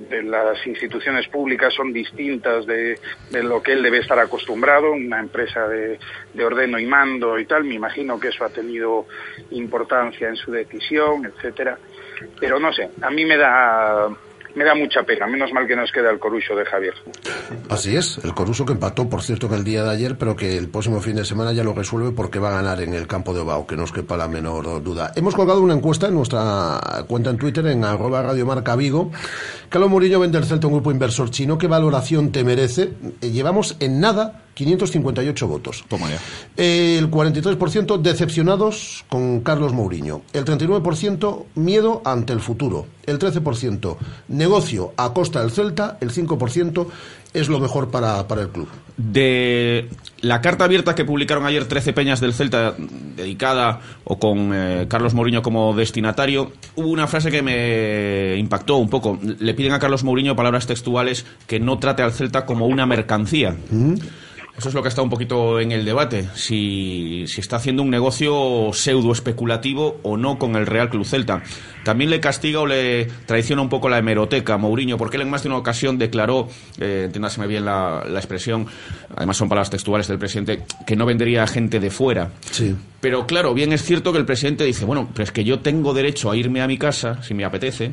de 0.10 0.24
las 0.24 0.66
instituciones 0.68 1.28
públicas 1.28 1.74
son 1.74 1.94
distintas 1.94 2.66
de, 2.66 3.00
lo 3.32 3.62
que 3.62 3.74
él 3.74 3.84
debe 3.84 4.00
estar 4.00 4.20
acostumbrado, 4.20 4.92
una 4.92 5.20
empresa 5.20 5.68
de, 5.68 6.00
de 6.34 6.46
ordeno 6.46 6.80
y 6.80 6.86
mando 6.86 7.38
y 7.40 7.46
tal. 7.46 7.64
Me 7.64 7.76
imagino 7.76 8.20
que 8.20 8.30
eso 8.30 8.44
ha 8.44 8.50
tenido 8.50 9.06
importancia 9.52 10.28
en 10.28 10.36
su 10.36 10.52
decisión, 10.52 11.26
etcétera. 11.26 11.78
Pero 12.40 12.60
no 12.60 12.74
sé, 12.74 12.90
a 13.02 13.12
mí 13.12 13.26
me 13.26 13.38
da 13.38 14.10
me 14.58 14.66
da 14.66 14.74
mucha 14.74 15.04
pena. 15.04 15.28
Menos 15.28 15.54
mal 15.54 15.68
que 15.68 15.76
nos 15.76 15.92
queda 15.92 16.10
el 16.10 16.20
corucho 16.20 16.56
de 16.56 16.66
Javier. 16.66 16.94
Así 17.70 17.96
es, 17.96 18.20
el 18.24 18.34
Coruso 18.34 18.66
que 18.66 18.74
empató, 18.74 19.08
por 19.08 19.22
cierto, 19.22 19.46
en 19.48 19.54
el 19.54 19.64
día 19.64 19.84
de 19.84 19.92
ayer, 19.92 20.18
pero 20.18 20.36
que 20.36 20.58
el 20.58 20.68
próximo 20.68 21.00
fin 21.00 21.16
de 21.16 21.26
semana 21.26 21.54
ya 21.54 21.64
lo 21.64 21.74
resuelve 21.74 22.12
porque 22.12 22.40
va 22.40 22.50
a 22.50 22.62
ganar 22.62 22.82
en 22.82 22.96
el 22.96 23.08
campo 23.08 23.34
de 23.34 23.42
Obao, 23.42 23.68
que 23.68 23.78
no 23.78 23.84
os 23.84 23.92
quepa 23.92 24.18
la 24.18 24.28
menor 24.28 24.82
duda. 24.84 25.12
Hemos 25.16 25.36
colgado 25.36 25.62
una 25.62 25.76
encuesta 25.76 26.08
en 26.08 26.16
nuestra 26.16 26.80
cuenta 27.08 27.30
en 27.30 27.38
Twitter, 27.38 27.68
en 27.68 27.84
arroba 27.84 28.24
Radio 28.24 28.46
Marca 28.48 28.76
Vigo. 28.76 29.12
Carlos 29.70 29.92
Murillo 29.92 30.20
vende 30.20 30.40
el 30.40 30.46
Celta 30.46 30.68
un 30.68 30.74
grupo 30.74 30.92
inversor 30.92 31.30
chino. 31.30 31.58
¿Qué 31.58 31.68
valoración 31.68 32.32
te 32.32 32.44
merece? 32.44 32.94
Eh, 33.22 33.30
llevamos 33.30 33.78
en 33.80 34.00
nada 34.00 34.47
558 34.58 35.48
votos. 35.48 35.86
Toma 35.88 36.10
ya. 36.10 36.20
El 36.58 37.12
43% 37.12 38.02
decepcionados 38.02 39.06
con 39.08 39.42
Carlos 39.42 39.72
Mourinho. 39.74 40.24
El 40.34 40.46
39% 40.46 41.46
miedo 41.54 42.02
ante 42.06 42.34
el 42.34 42.40
futuro. 42.40 42.88
El 43.06 43.20
13% 43.20 43.98
negocio 44.30 44.94
a 44.98 45.14
costa 45.14 45.42
del 45.42 45.52
Celta. 45.52 46.00
El 46.02 46.12
5% 46.12 46.88
es 47.34 47.50
lo 47.50 47.60
mejor 47.60 47.92
para, 47.92 48.28
para 48.28 48.42
el 48.42 48.50
club. 48.50 48.68
De 48.98 49.90
la 50.22 50.42
carta 50.42 50.66
abierta 50.66 50.96
que 50.96 51.06
publicaron 51.06 51.46
ayer 51.46 51.66
13 51.66 51.94
peñas 51.94 52.20
del 52.20 52.34
Celta, 52.34 52.74
dedicada 53.16 53.82
o 54.06 54.18
con 54.18 54.52
eh, 54.56 54.88
Carlos 54.90 55.14
Mourinho 55.14 55.44
como 55.44 55.76
destinatario, 55.76 56.52
hubo 56.76 56.88
una 56.88 57.06
frase 57.06 57.30
que 57.30 57.44
me 57.44 58.38
impactó 58.38 58.78
un 58.78 58.90
poco. 58.90 59.20
Le 59.22 59.54
piden 59.54 59.74
a 59.74 59.80
Carlos 59.80 60.04
Mourinho, 60.04 60.36
palabras 60.36 60.66
textuales, 60.66 61.28
que 61.46 61.60
no 61.60 61.78
trate 61.78 62.02
al 62.02 62.12
Celta 62.12 62.48
como 62.48 62.66
una 62.66 62.88
mercancía. 62.88 63.56
Eso 64.58 64.70
es 64.70 64.76
lo 64.76 64.82
que 64.82 64.90
está 64.90 65.04
un 65.04 65.10
poquito 65.12 65.60
en 65.60 65.72
el 65.72 65.86
debate, 65.86 66.28
si, 66.34 67.26
si 67.28 67.42
está 67.42 67.58
haciendo 67.58 67.84
un 67.84 67.92
negocio 67.92 68.72
pseudo 68.74 69.12
especulativo 69.12 70.00
o 70.02 70.18
no 70.18 70.40
con 70.40 70.56
el 70.56 70.66
Real 70.66 70.90
Club 70.90 71.06
Celta. 71.06 71.44
También 71.84 72.10
le 72.10 72.20
castiga 72.20 72.62
o 72.62 72.66
le 72.66 73.06
traiciona 73.28 73.62
un 73.62 73.70
poco 73.70 73.88
la 73.88 74.00
hemeroteca 74.00 74.58
Mourinho, 74.58 74.98
porque 74.98 75.18
él 75.18 75.22
en 75.22 75.30
más 75.30 75.44
de 75.44 75.50
una 75.50 75.58
ocasión 75.58 76.00
declaró, 76.00 76.48
eh, 76.80 77.04
entiéndaseme 77.06 77.46
bien 77.46 77.66
la, 77.66 78.04
la 78.10 78.18
expresión, 78.18 78.66
además 79.16 79.38
son 79.38 79.48
palabras 79.48 79.70
textuales 79.70 80.08
del 80.08 80.18
presidente, 80.18 80.64
que 80.88 80.96
no 80.96 81.06
vendería 81.06 81.44
a 81.44 81.48
gente 81.48 81.80
de 81.80 81.92
fuera. 81.92 82.32
Sí. 82.50 82.76
Pero 83.00 83.28
claro, 83.28 83.54
bien 83.54 83.74
es 83.74 83.84
cierto 83.84 84.12
que 84.12 84.18
el 84.18 84.26
presidente 84.26 84.64
dice, 84.64 84.86
bueno, 84.86 85.08
pero 85.14 85.24
es 85.24 85.32
que 85.32 85.44
yo 85.44 85.60
tengo 85.60 85.94
derecho 85.94 86.32
a 86.32 86.36
irme 86.36 86.62
a 86.62 86.68
mi 86.68 86.80
casa, 86.80 87.22
si 87.22 87.36
me 87.36 87.46
apetece, 87.46 87.92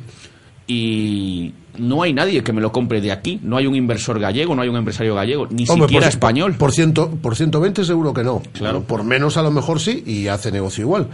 y 0.67 1.53
no 1.79 2.03
hay 2.03 2.13
nadie 2.13 2.43
que 2.43 2.53
me 2.53 2.61
lo 2.61 2.73
compre 2.73 3.01
de 3.01 3.13
aquí. 3.13 3.39
No 3.43 3.57
hay 3.57 3.67
un 3.67 3.75
inversor 3.75 4.19
gallego, 4.19 4.55
no 4.55 4.63
hay 4.63 4.69
un 4.69 4.77
empresario 4.77 5.15
gallego, 5.15 5.47
ni 5.51 5.65
Hombre, 5.69 5.87
siquiera 5.89 6.07
por, 6.07 6.09
español. 6.09 6.55
Por, 6.55 6.73
ciento, 6.73 7.11
por 7.11 7.37
120 7.37 7.85
seguro 7.85 8.15
que 8.15 8.23
no. 8.25 8.43
Claro. 8.53 8.83
Por 8.83 9.05
menos 9.05 9.37
a 9.37 9.43
lo 9.43 9.51
mejor 9.51 9.81
sí 9.81 10.03
y 10.07 10.29
hace 10.29 10.51
negocio 10.53 10.83
igual. 10.83 11.09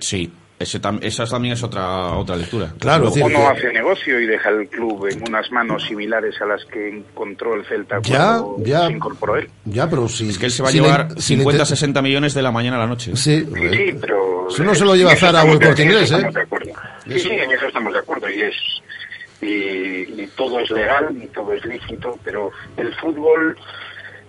Sí, 0.00 0.30
ese 0.58 0.78
tam- 0.82 0.98
esa 1.00 1.24
también 1.24 1.54
es 1.54 1.62
otra 1.62 2.08
otra 2.18 2.36
lectura. 2.36 2.74
Claro, 2.78 3.08
o 3.10 3.28
no 3.30 3.48
hace 3.48 3.72
negocio 3.72 4.20
y 4.20 4.26
deja 4.26 4.50
el 4.50 4.68
club 4.68 5.06
en 5.10 5.22
unas 5.26 5.50
manos 5.50 5.84
similares 5.86 6.34
a 6.42 6.44
las 6.44 6.62
que 6.66 6.88
encontró 6.98 7.54
el 7.54 7.64
Celta 7.64 7.98
Ya, 8.02 8.40
cuando 8.42 8.62
ya. 8.66 8.86
se 8.88 8.92
incorporó 8.92 9.36
él. 9.36 9.48
Ya, 9.64 9.88
pero 9.88 10.06
si. 10.08 10.28
Es 10.28 10.36
que 10.38 10.46
él 10.46 10.52
se 10.52 10.62
va 10.62 10.68
a 10.68 10.72
si 10.72 10.78
le- 10.78 10.84
llevar 10.84 11.08
si 11.16 11.34
le 11.36 11.42
50, 11.44 11.52
inter- 11.62 11.66
60 11.66 12.02
millones 12.02 12.34
de 12.34 12.42
la 12.42 12.50
mañana 12.52 12.76
a 12.76 12.80
la 12.80 12.86
noche. 12.86 13.16
Sí, 13.16 13.40
Sí, 13.46 13.94
pero... 13.98 14.48
Eso 14.50 14.64
no 14.64 14.74
se 14.74 14.84
lo 14.84 14.94
lleva 14.96 15.14
Zara 15.16 15.44
o 15.44 15.52
el 15.52 15.60
Corte 15.60 15.84
Inglés, 15.84 16.10
¿eh? 16.10 16.26
Sí, 17.06 17.20
sí, 17.20 17.28
en 17.30 17.50
eso 17.52 17.66
estamos 17.68 17.92
de 17.92 18.00
acuerdo 18.00 18.28
y 18.28 18.40
es... 18.42 18.54
Y, 19.42 20.22
y 20.22 20.30
todo 20.36 20.60
es 20.60 20.70
legal 20.70 21.16
y 21.20 21.26
todo 21.28 21.52
es 21.52 21.64
lícito, 21.64 22.18
pero 22.24 22.50
el 22.76 22.94
fútbol 22.96 23.56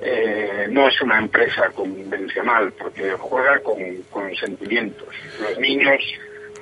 eh, 0.04 0.68
no 0.70 0.88
es 0.88 1.00
una 1.02 1.20
empresa 1.20 1.70
convencional 1.76 2.74
porque 2.74 3.14
juega 3.20 3.60
con, 3.60 3.78
con 4.10 4.36
sentimientos. 4.36 5.08
Los 5.40 5.60
niños... 5.60 6.02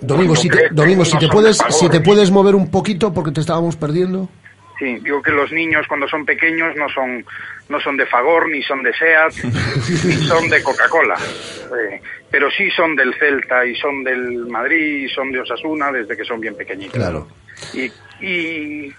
Domingo, 0.01 0.35
si 0.35 0.49
te, 0.49 0.69
Domingo, 0.71 1.05
si 1.05 1.17
te 1.17 1.27
puedes, 1.27 1.57
de 1.57 1.71
si 1.71 1.89
te 1.89 1.99
puedes 2.01 2.31
mover 2.31 2.55
un 2.55 2.71
poquito 2.71 3.13
porque 3.13 3.31
te 3.31 3.41
estábamos 3.41 3.75
perdiendo. 3.75 4.29
Sí, 4.77 4.97
digo 5.03 5.21
que 5.21 5.31
los 5.31 5.51
niños 5.51 5.85
cuando 5.87 6.07
son 6.07 6.25
pequeños 6.25 6.73
no 6.77 6.87
son 6.89 7.25
no 7.67 7.79
son 7.81 7.97
de 7.97 8.05
Fagor, 8.05 8.49
ni 8.49 8.63
son 8.63 8.81
de 8.81 8.93
Seat, 8.93 9.33
ni 9.43 10.13
son 10.25 10.49
de 10.49 10.63
Coca-Cola. 10.63 11.15
Eh, 11.15 12.01
pero 12.31 12.49
sí 12.49 12.69
son 12.71 12.95
del 12.95 13.13
Celta 13.15 13.65
y 13.65 13.75
son 13.75 14.03
del 14.03 14.47
Madrid 14.47 15.05
y 15.05 15.09
son 15.09 15.31
de 15.31 15.41
Osasuna 15.41 15.91
desde 15.91 16.15
que 16.17 16.23
son 16.23 16.39
bien 16.39 16.55
pequeñitos. 16.55 16.95
Claro. 16.95 17.27
Y 17.73 17.91
y 18.21 18.91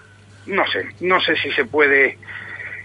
no 0.47 0.65
sé, 0.67 0.85
no 1.01 1.19
sé 1.21 1.35
si 1.37 1.51
se 1.51 1.65
puede 1.65 2.17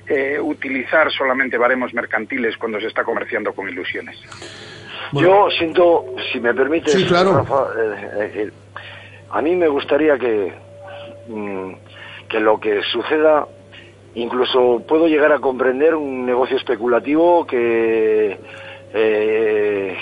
eh, 0.09 0.39
utilizar 0.41 1.11
solamente 1.11 1.59
baremos 1.59 1.93
mercantiles 1.95 2.57
cuando 2.57 2.80
se 2.80 2.87
está 2.87 3.05
comerciando 3.05 3.53
con 3.53 3.68
ilusiones. 3.68 4.16
Yo 5.12 5.49
siento, 5.51 6.05
si 6.32 6.41
me 6.41 6.53
permite, 6.55 6.91
Sí, 6.91 7.05
claro. 7.05 7.34
Rafa, 7.34 7.68
eh, 7.78 8.32
eh, 8.34 8.51
a 9.30 9.41
mí 9.43 9.55
me 9.55 9.68
gustaría 9.68 10.18
que, 10.18 10.53
mm, 11.28 11.72
que 12.28 12.41
lo 12.41 12.59
que 12.59 12.82
suceda, 12.82 13.47
incluso 14.14 14.82
puedo 14.87 15.07
llegar 15.07 15.32
a 15.32 15.39
comprender 15.39 15.95
un 15.95 16.26
negocio 16.26 16.57
especulativo 16.57 17.47
que, 17.47 18.39
eh, 18.95 19.97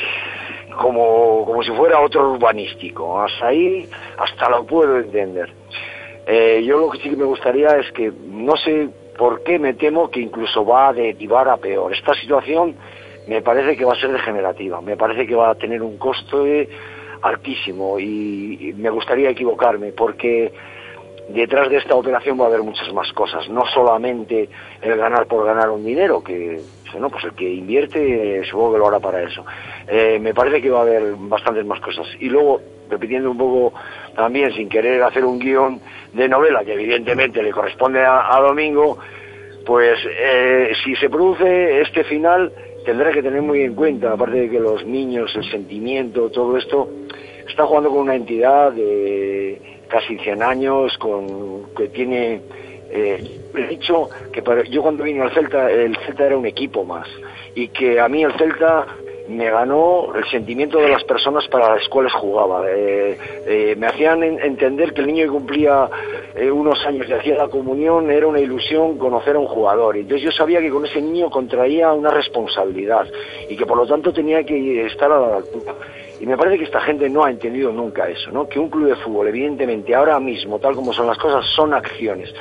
como, 0.76 1.44
como 1.44 1.62
si 1.62 1.70
fuera 1.72 2.00
otro 2.00 2.32
urbanístico. 2.32 3.20
Hasta 3.20 3.48
ahí, 3.48 3.88
hasta 4.18 4.48
lo 4.50 4.64
puedo 4.64 4.98
entender. 4.98 5.52
Eh, 6.26 6.62
yo 6.64 6.78
lo 6.78 6.90
que 6.90 6.98
sí 6.98 7.10
que 7.10 7.16
me 7.16 7.24
gustaría 7.24 7.68
es 7.76 7.90
que, 7.92 8.10
no 8.10 8.56
sé 8.56 8.88
por 9.16 9.42
qué 9.42 9.58
me 9.58 9.74
temo 9.74 10.10
que 10.10 10.20
incluso 10.20 10.64
va 10.64 10.88
a 10.88 10.92
derivar 10.92 11.48
a 11.48 11.56
peor. 11.56 11.92
Esta 11.92 12.14
situación 12.14 12.74
me 13.28 13.42
parece 13.42 13.76
que 13.76 13.84
va 13.84 13.92
a 13.92 14.00
ser 14.00 14.12
degenerativa, 14.12 14.80
me 14.80 14.96
parece 14.96 15.26
que 15.26 15.34
va 15.34 15.50
a 15.50 15.54
tener 15.54 15.82
un 15.82 15.96
coste 15.98 16.68
altísimo 17.22 17.98
y, 17.98 18.58
y 18.60 18.72
me 18.74 18.90
gustaría 18.90 19.30
equivocarme 19.30 19.92
porque 19.92 20.52
detrás 21.28 21.70
de 21.70 21.78
esta 21.78 21.94
operación 21.94 22.38
va 22.38 22.44
a 22.44 22.48
haber 22.48 22.62
muchas 22.62 22.92
más 22.92 23.10
cosas, 23.12 23.48
no 23.48 23.64
solamente 23.66 24.48
el 24.82 24.96
ganar 24.96 25.26
por 25.26 25.46
ganar 25.46 25.70
un 25.70 25.84
dinero, 25.84 26.22
que 26.22 26.60
no, 26.98 27.10
pues 27.10 27.24
el 27.24 27.32
que 27.32 27.52
invierte 27.52 28.38
eh, 28.38 28.44
supongo 28.44 28.74
que 28.74 28.78
lo 28.78 28.88
hará 28.88 29.00
para 29.00 29.22
eso. 29.22 29.44
Eh, 29.88 30.18
me 30.20 30.34
parece 30.34 30.60
que 30.62 30.70
va 30.70 30.80
a 30.80 30.82
haber 30.82 31.14
bastantes 31.16 31.64
más 31.64 31.80
cosas. 31.80 32.06
Y 32.20 32.28
luego, 32.28 32.60
repitiendo 32.90 33.30
un 33.30 33.38
poco 33.38 33.72
también, 34.14 34.52
sin 34.52 34.68
querer 34.68 35.02
hacer 35.02 35.24
un 35.24 35.38
guion 35.38 35.80
de 36.12 36.28
novela, 36.28 36.64
que 36.64 36.74
evidentemente 36.74 37.42
le 37.42 37.50
corresponde 37.50 38.00
a, 38.04 38.38
Domingo, 38.40 38.98
pues 39.66 39.98
eh, 40.08 40.72
si 40.84 40.94
se 40.96 41.08
produce 41.08 41.80
este 41.80 42.04
final, 42.04 42.52
tendrá 42.84 43.10
que 43.12 43.22
tener 43.22 43.42
muy 43.42 43.62
en 43.62 43.74
cuenta, 43.74 44.12
aparte 44.12 44.40
de 44.42 44.50
que 44.50 44.60
los 44.60 44.84
niños, 44.84 45.34
el 45.36 45.50
sentimiento, 45.50 46.30
todo 46.30 46.56
esto, 46.56 46.88
está 47.48 47.64
jugando 47.66 47.90
con 47.90 48.00
una 48.00 48.14
entidad 48.14 48.72
de 48.72 49.60
casi 49.88 50.18
100 50.18 50.42
años, 50.42 50.96
con 50.98 51.72
que 51.74 51.88
tiene... 51.88 52.40
eh, 52.90 53.40
dicho 53.70 54.08
que 54.32 54.42
para- 54.42 54.64
yo 54.64 54.82
cuando 54.82 55.04
vine 55.04 55.22
al 55.22 55.30
Celta, 55.32 55.70
el 55.70 55.96
Celta 55.98 56.26
era 56.26 56.36
un 56.36 56.46
equipo 56.46 56.84
más, 56.84 57.08
y 57.54 57.68
que 57.68 58.00
a 58.00 58.08
mí 58.08 58.22
el 58.24 58.32
Celta 58.34 58.86
me 59.28 59.50
ganó 59.50 60.14
el 60.14 60.24
sentimiento 60.30 60.78
de 60.78 60.88
las 60.88 61.02
personas 61.04 61.46
para 61.48 61.74
las 61.74 61.88
cuales 61.88 62.12
jugaba. 62.12 62.64
Eh, 62.70 63.16
eh, 63.46 63.74
me 63.78 63.86
hacían 63.86 64.22
en- 64.22 64.38
entender 64.40 64.92
que 64.92 65.00
el 65.00 65.06
niño 65.06 65.24
que 65.24 65.30
cumplía 65.30 65.88
eh, 66.34 66.50
unos 66.50 66.84
años 66.86 67.06
y 67.08 67.12
hacía 67.12 67.36
la 67.36 67.48
comunión 67.48 68.10
era 68.10 68.26
una 68.26 68.40
ilusión 68.40 68.98
conocer 68.98 69.36
a 69.36 69.38
un 69.38 69.46
jugador. 69.46 69.96
Entonces 69.96 70.22
yo 70.24 70.30
sabía 70.32 70.60
que 70.60 70.70
con 70.70 70.84
ese 70.84 71.00
niño 71.00 71.30
contraía 71.30 71.92
una 71.92 72.10
responsabilidad 72.10 73.06
y 73.48 73.56
que 73.56 73.64
por 73.66 73.78
lo 73.78 73.86
tanto 73.86 74.12
tenía 74.12 74.44
que 74.44 74.84
estar 74.86 75.10
a 75.10 75.18
la 75.20 75.36
altura. 75.36 75.72
Y 76.20 76.26
me 76.26 76.36
parece 76.36 76.58
que 76.58 76.64
esta 76.64 76.80
gente 76.80 77.08
no 77.10 77.24
ha 77.24 77.30
entendido 77.30 77.72
nunca 77.72 78.08
eso, 78.08 78.30
¿no? 78.30 78.48
Que 78.48 78.58
un 78.58 78.68
club 78.70 78.88
de 78.88 78.96
fútbol, 78.96 79.28
evidentemente, 79.28 79.94
ahora 79.94 80.20
mismo, 80.20 80.58
tal 80.58 80.74
como 80.74 80.92
son 80.92 81.06
las 81.06 81.18
cosas, 81.18 81.44
son 81.56 81.74
acciones 81.74 82.32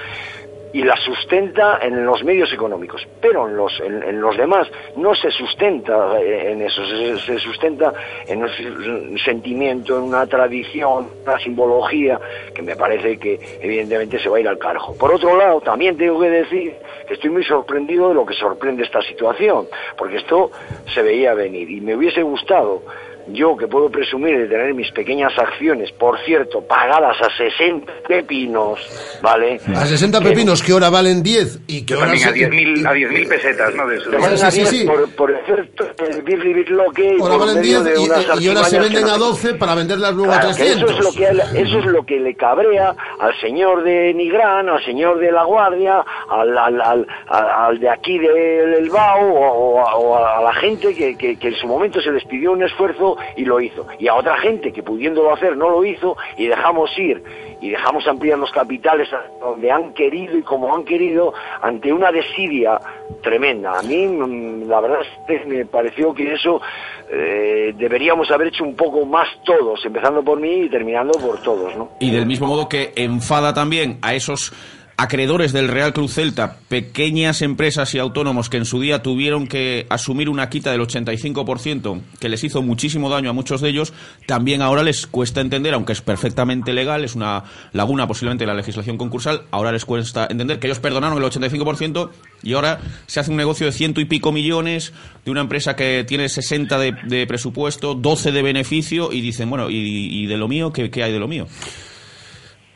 y 0.74 0.82
la 0.82 0.98
sustenta 0.98 1.78
en 1.82 2.04
los 2.04 2.24
medios 2.24 2.52
económicos, 2.52 3.08
pero 3.22 3.48
en 3.48 3.56
los, 3.56 3.80
en, 3.80 4.20
los 4.20 4.36
demás 4.36 4.68
no 4.98 5.14
se 5.14 5.30
sustenta 5.30 6.20
eh, 6.20 6.52
en 6.52 6.64
eso, 6.64 6.84
se, 6.86 7.38
sustenta 7.38 7.94
en 8.28 8.44
un 8.44 9.20
sentimiento, 9.20 9.98
en 9.98 10.04
una 10.06 10.26
tradición, 10.26 11.08
una 11.24 11.38
simbología, 11.38 12.20
que 12.54 12.64
me 12.64 12.76
parece 12.76 13.18
que 13.20 13.40
evidentemente 13.62 14.18
se 14.20 14.28
va 14.28 14.38
a 14.38 14.40
ir 14.40 14.48
al 14.48 14.58
carajo. 14.58 14.96
Por 14.98 15.14
otro 15.14 15.38
lado, 15.38 15.62
también 15.62 15.96
tengo 15.96 16.20
que 16.20 16.30
decir 16.30 16.76
que 17.08 17.14
estoy 17.14 17.30
muy 17.30 17.44
sorprendido 17.44 18.10
de 18.10 18.16
lo 18.16 18.26
que 18.26 18.34
sorprende 18.34 18.84
esta 18.84 19.02
situación, 19.04 19.68
porque 19.96 20.18
esto 20.18 20.50
se 20.92 21.04
veía 21.04 21.36
venir 21.36 21.70
y 21.70 21.82
me 21.82 21.96
hubiese 21.96 22.24
gustado 22.24 22.82
yo 23.28 23.56
que 23.58 23.68
puedo 23.68 23.90
presumir 23.90 24.38
de 24.38 24.48
tener 24.48 24.74
mis 24.74 24.92
pequeñas 24.92 25.32
acciones, 25.38 25.92
por 25.94 26.20
cierto, 26.26 26.62
pagadas 26.62 27.16
a 27.22 27.30
60 27.38 27.92
pepinos, 28.08 28.80
¿vale? 29.22 29.60
A 29.76 29.86
60 29.86 30.20
pepinos 30.22 30.62
que 30.62 30.72
ahora 30.72 30.90
valen 30.90 31.24
10 31.24 31.62
y 31.68 31.86
que 31.86 31.94
ahora... 31.94 32.08
También 32.08 32.28
a 32.28 32.32
se- 32.34 32.50
10.000 32.50 32.88
a 32.88 32.94
10.000 32.94 33.28
pesetas, 33.30 33.76
¿no? 33.76 33.88
De 33.88 33.98
eso. 33.98 34.12
Sí, 34.12 34.52
sí, 34.52 34.58
10 34.60 34.70
sí. 34.70 34.86
Por, 34.86 35.10
por 35.16 35.32
efecto 35.32 35.86
del 36.04 36.22
birri 36.22 36.54
birloque 36.54 37.16
y 37.18 37.22
Ahora 37.22 37.38
valen 37.38 37.56
medio 37.62 37.84
10 37.84 37.96
de 37.96 38.02
y, 38.02 38.44
y 38.46 38.48
ahora 38.50 38.64
se 38.66 38.80
venden 38.80 39.06
a 39.06 39.18
12 39.18 39.54
para 39.56 39.76
venderlas 39.76 40.14
luego 40.14 40.32
Claro, 40.32 40.50
a 40.50 40.56
que 40.56 40.64
eso 40.68 40.86
300. 40.86 40.92
es 40.98 41.04
lo 41.04 41.12
que 41.52 41.62
eso 41.62 41.80
es 41.80 41.86
lo 41.86 42.06
que 42.06 42.20
le 42.20 42.36
cabrea 42.36 42.96
al 43.20 43.40
señor 43.40 43.84
de 43.84 44.14
Nigrán, 44.14 44.70
al 44.70 44.84
señor 44.84 45.20
de 45.20 45.32
la 45.32 45.44
Guardia, 45.44 46.04
al, 46.30 46.58
al, 46.58 46.82
al, 46.82 47.08
al- 47.30 47.80
de 47.80 47.90
aquí 47.90 48.18
del 48.20 48.74
El 48.76 48.90
Bao 48.90 49.22
o, 49.34 49.76
o 49.76 49.80
a- 49.88 49.96
o 49.96 50.18
a 50.18 50.42
la 50.44 50.54
gente 50.56 50.94
que, 50.94 51.18
que, 51.18 51.38
que 51.38 51.48
en 51.50 51.56
su 51.56 51.68
momento 51.68 52.02
se 52.02 52.12
les 52.12 52.24
pidió 52.26 52.52
un 52.52 52.64
esfuerzo 52.64 53.13
y 53.36 53.46
lo 53.46 53.60
hizo. 53.60 53.86
Y 54.00 54.08
a 54.08 54.16
otra 54.16 54.38
gente 54.38 54.72
que 54.72 54.84
pudiéndolo 54.84 55.34
hacer 55.34 55.58
no 55.58 55.70
lo 55.70 55.86
hizo 55.86 56.18
y 56.38 56.48
dejamos 56.48 56.98
ir 56.98 57.24
y 57.62 57.70
dejamos 57.70 58.06
ampliar 58.08 58.38
los 58.38 58.52
capitales 58.52 59.08
donde 59.40 59.72
han 59.72 59.94
querido 59.94 60.38
y 60.38 60.42
como 60.42 60.76
han 60.76 60.84
querido 60.84 61.34
ante 61.62 61.94
una 61.94 62.12
desidia 62.12 62.78
tremenda. 63.22 63.80
A 63.80 63.82
mí 63.84 64.06
mm, 64.06 64.68
la 64.68 64.82
verdad 64.82 65.00
me 65.48 65.66
pareció 65.66 66.14
que 66.14 66.34
eso 66.34 66.62
eh, 67.10 67.74
deberíamos 67.78 68.30
haber 68.32 68.48
hecho 68.48 68.64
un 68.64 68.76
poco 68.76 69.06
más 69.06 69.28
todos, 69.46 69.86
empezando 69.86 70.24
por 70.24 70.40
mí 70.40 70.64
y 70.64 70.70
terminando 70.70 71.14
por 71.20 71.42
todos, 71.42 71.76
¿no? 71.78 71.92
Y 72.00 72.12
del 72.12 72.26
mismo 72.26 72.48
modo 72.48 72.68
que 72.68 72.92
enfada 72.96 73.54
también 73.54 73.98
a 74.02 74.14
esos 74.14 74.52
acreedores 74.98 75.54
del 75.54 75.68
Real 75.68 75.94
Cruz 75.94 76.14
Celta, 76.14 76.58
pequeñas 76.70 77.42
empresas 77.42 77.94
y 77.96 78.00
autónomos 78.00 78.50
que 78.50 78.58
en 78.58 78.66
su 78.66 78.80
día 78.80 79.02
tuvieron 79.02 79.48
que 79.48 79.86
asumir 79.90 80.30
una 80.30 80.50
quita 80.50 80.72
del 80.72 80.82
85%, 80.82 82.02
que 82.20 82.30
les 82.30 82.44
hizo 82.44 82.62
muchísimo 82.62 83.10
daño 83.10 83.30
a 83.30 83.34
muchos 83.34 83.62
de 83.62 83.70
ellos, 83.70 83.94
también 84.28 84.62
ahora 84.62 84.84
les 84.84 85.08
cuesta 85.08 85.42
entender, 85.42 85.74
aunque 85.74 85.94
es 85.94 86.02
perfectamente 86.02 86.74
legal, 86.74 87.04
es 87.04 87.16
una 87.16 87.44
laguna 87.72 88.08
posiblemente 88.08 88.44
de 88.44 88.48
la 88.48 88.54
legislación 88.54 88.98
concursal, 88.98 89.44
ahora 89.52 89.72
les 89.72 89.86
cuesta 89.86 90.28
entender 90.30 90.60
que 90.60 90.68
ellos 90.68 90.80
perdonaron 90.80 91.18
el 91.18 91.24
85% 91.24 92.10
y 92.44 92.54
ahora 92.54 92.80
se 93.08 93.20
hace 93.20 93.32
un 93.32 93.38
negocio 93.38 93.66
de 93.66 93.72
ciento 93.72 94.02
y 94.02 94.06
pico 94.06 94.32
millones 94.32 94.94
de 95.26 95.32
una 95.32 95.42
empresa 95.42 95.76
que 95.76 96.04
tiene 96.08 96.30
60 96.30 96.78
de, 96.78 96.96
de 97.08 97.26
presupuesto, 97.28 97.96
12 97.96 98.32
de 98.32 98.42
beneficio 98.42 99.12
y 99.12 99.22
dicen, 99.22 99.50
bueno, 99.50 99.70
¿y, 99.70 99.76
y 99.78 100.28
de 100.28 100.38
lo 100.38 100.48
mío? 100.48 100.72
¿Qué, 100.72 100.90
qué 100.90 101.04
hay 101.04 101.12
de 101.12 101.20
lo 101.20 101.28
mío? 101.28 101.48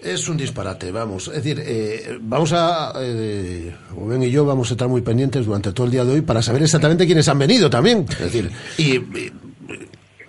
Es 0.01 0.29
un 0.29 0.37
disparate, 0.37 0.91
vamos. 0.91 1.27
Es 1.27 1.43
decir, 1.43 1.61
eh, 1.65 2.17
vamos 2.21 2.53
a. 2.53 2.93
Eh, 3.01 3.75
Rubén 3.91 4.23
y 4.23 4.29
yo 4.29 4.45
vamos 4.45 4.69
a 4.69 4.73
estar 4.73 4.87
muy 4.87 5.01
pendientes 5.01 5.45
durante 5.45 5.71
todo 5.71 5.85
el 5.85 5.91
día 5.91 6.05
de 6.05 6.13
hoy 6.13 6.21
para 6.21 6.41
saber 6.41 6.61
exactamente 6.61 7.05
quiénes 7.05 7.27
han 7.27 7.39
venido 7.39 7.69
también. 7.69 8.05
Es 8.09 8.19
decir, 8.19 8.51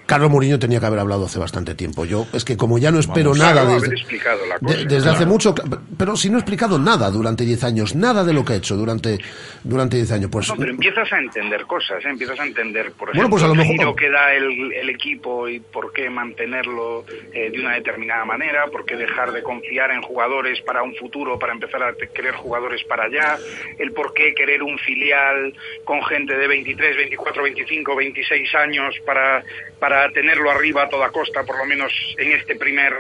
Carlos 0.09 0.31
Mourinho 0.31 0.59
tenía 0.59 0.81
que 0.81 0.87
haber 0.87 1.01
hablado 1.01 1.27
hace 1.27 1.39
bastante 1.39 1.75
tiempo. 1.75 2.07
Yo, 2.07 2.27
es 2.33 2.43
que 2.43 2.57
como 2.57 2.79
ya 2.79 2.91
no 2.91 2.99
espero 2.99 3.33
Vamos, 3.33 3.39
nada 3.41 3.61
desde, 3.67 3.77
haber 3.87 3.93
explicado 3.99 4.47
la 4.47 4.55
de- 4.55 4.61
cosa, 4.61 4.77
desde 4.79 4.97
claro. 5.03 5.11
hace 5.13 5.27
mucho, 5.27 5.55
pero 5.99 6.17
si 6.17 6.31
no 6.31 6.39
he 6.39 6.41
explicado 6.41 6.79
nada 6.79 7.11
durante 7.11 7.45
10 7.45 7.63
años, 7.65 7.95
nada 7.95 8.25
de 8.25 8.33
lo 8.33 8.43
que 8.43 8.55
he 8.55 8.57
hecho 8.57 8.75
durante 8.75 9.19
durante 9.63 9.99
10 9.99 10.13
años, 10.13 10.31
pues 10.33 10.49
No, 10.49 10.57
pero 10.57 10.71
empiezas 10.71 11.13
a 11.13 11.19
entender 11.19 11.67
cosas, 11.67 12.03
¿eh? 12.07 12.09
empiezas 12.09 12.41
a 12.41 12.47
entender, 12.47 12.93
por 12.93 13.09
Bueno, 13.09 13.21
ejemplo, 13.21 13.29
pues 13.31 13.43
a 13.43 13.47
lo 13.49 13.53
el 13.53 13.67
giro 13.69 13.95
que 13.95 14.11
da 14.11 14.33
el, 14.33 14.73
el 14.73 14.89
equipo 14.89 15.47
y 15.47 15.61
por 15.61 15.93
qué 15.93 16.09
mantenerlo 16.09 17.05
eh, 17.35 17.51
de 17.51 17.61
una 17.61 17.75
determinada 17.75 18.25
manera, 18.25 18.65
por 18.73 18.87
qué 18.87 18.97
dejar 18.97 19.31
de 19.33 19.43
confiar 19.43 19.91
en 19.91 20.01
jugadores 20.01 20.59
para 20.63 20.83
un 20.83 20.95
futuro, 20.95 21.39
para 21.39 21.53
empezar 21.53 21.83
a 21.83 21.93
querer 22.15 22.33
jugadores 22.35 22.83
para 22.85 23.05
allá, 23.05 23.37
el 23.79 23.93
por 23.93 24.15
qué 24.15 24.33
querer 24.35 24.63
un 24.63 24.79
filial 24.79 25.53
con 25.85 26.03
gente 26.05 26.35
de 26.35 26.49
23, 26.49 26.97
24, 26.97 27.43
25, 27.43 27.95
26 27.95 28.55
años 28.55 28.95
para, 29.05 29.43
para 29.79 29.98
tenerlo 30.13 30.51
arriba 30.51 30.85
a 30.85 30.89
toda 30.89 31.11
costa, 31.11 31.43
por 31.45 31.59
lo 31.59 31.65
menos 31.65 31.93
en 32.19 32.33
este 32.33 32.55
primer 32.57 32.93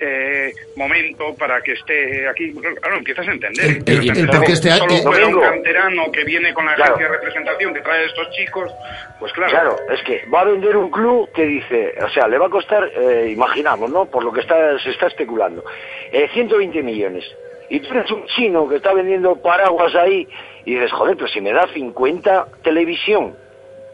eh, 0.00 0.52
momento, 0.76 1.34
para 1.36 1.60
que 1.62 1.72
esté 1.72 2.28
aquí. 2.28 2.52
Claro, 2.52 2.96
empiezas 2.96 3.28
a 3.28 3.32
entender. 3.32 3.64
El- 3.86 4.00
el- 4.00 4.10
el 4.10 4.42
este 4.50 4.70
año- 4.70 4.80
Solo 4.88 5.02
fuera 5.02 5.26
un 5.28 5.40
canterano 5.40 6.10
que 6.12 6.24
viene 6.24 6.52
con 6.52 6.66
la 6.66 6.74
Claro. 6.74 6.94
agencia 6.94 7.10
de 7.10 7.16
representación 7.18 7.74
que 7.74 7.80
trae 7.80 8.02
a 8.02 8.06
estos 8.06 8.30
chicos, 8.32 8.70
pues 9.18 9.32
claro. 9.32 9.50
Claro, 9.50 9.76
es 9.92 10.02
que 10.02 10.24
va 10.32 10.40
a 10.40 10.44
vender 10.44 10.76
un 10.76 10.90
club 10.90 11.30
que 11.32 11.44
dice, 11.44 11.94
o 12.02 12.08
sea, 12.10 12.26
le 12.28 12.38
va 12.38 12.46
a 12.46 12.50
costar, 12.50 12.90
eh, 12.96 13.28
imaginamos, 13.32 13.90
¿no? 13.90 14.06
Por 14.06 14.24
lo 14.24 14.32
que 14.32 14.40
está, 14.40 14.78
se 14.80 14.90
está 14.90 15.06
especulando, 15.06 15.64
eh, 16.12 16.28
120 16.32 16.82
millones. 16.82 17.24
Y 17.68 17.78
tú 17.80 17.90
eres 17.94 18.10
un 18.10 18.26
chino 18.26 18.68
que 18.68 18.76
está 18.76 18.92
vendiendo 18.92 19.36
paraguas 19.40 19.94
ahí 19.94 20.26
y 20.64 20.74
dices, 20.74 20.90
joder, 20.90 21.14
pero 21.16 21.28
si 21.28 21.40
me 21.40 21.52
da 21.52 21.68
50 21.72 22.46
televisión 22.64 23.36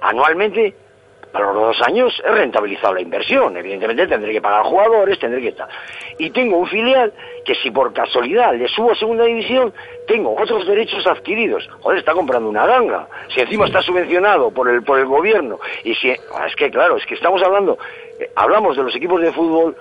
anualmente, 0.01 0.75
a 1.37 1.41
los 1.41 1.55
dos 1.55 1.83
años 1.87 2.13
he 2.25 2.31
rentabilizado 2.31 2.95
la 2.95 3.01
inversión. 3.01 3.57
Evidentemente 3.57 4.07
tendré 4.07 4.33
que 4.33 4.41
pagar 4.41 4.65
jugadores, 4.65 5.19
tendré 5.19 5.41
que 5.41 5.49
estar. 5.49 5.69
Y 6.19 6.31
tengo 6.31 6.59
un 6.59 6.67
filial 6.67 7.13
que 7.45 7.55
si 7.57 7.71
por 7.71 7.93
casualidad 7.93 8.55
le 8.55 8.69
subo 8.69 8.93
a 8.93 8.97
segunda 8.97 9.25
división, 9.25 9.73
tengo 10.07 10.35
otros 10.35 10.67
derechos 10.67 11.07
adquiridos. 11.07 11.69
Joder, 11.81 11.99
está 11.99 12.13
comprando 12.13 12.49
una 12.49 12.67
ganga. 12.67 13.09
Si 13.35 13.41
encima 13.41 13.67
está 13.67 13.83
subvencionado 13.83 14.51
por 14.51 14.69
el, 14.69 14.83
por 14.83 14.99
el 14.99 15.07
gobierno. 15.07 15.59
Y 15.85 15.95
si, 15.95 16.11
ah, 16.11 16.47
es 16.47 16.57
que 16.57 16.71
claro, 16.71 16.97
es 16.97 17.07
que 17.07 17.15
estamos 17.15 17.43
hablando, 17.43 17.79
eh, 18.19 18.31
hablamos 18.35 18.77
de 18.77 18.83
los 18.83 18.95
equipos 18.95 19.21
de 19.21 19.33
fútbol 19.33 19.77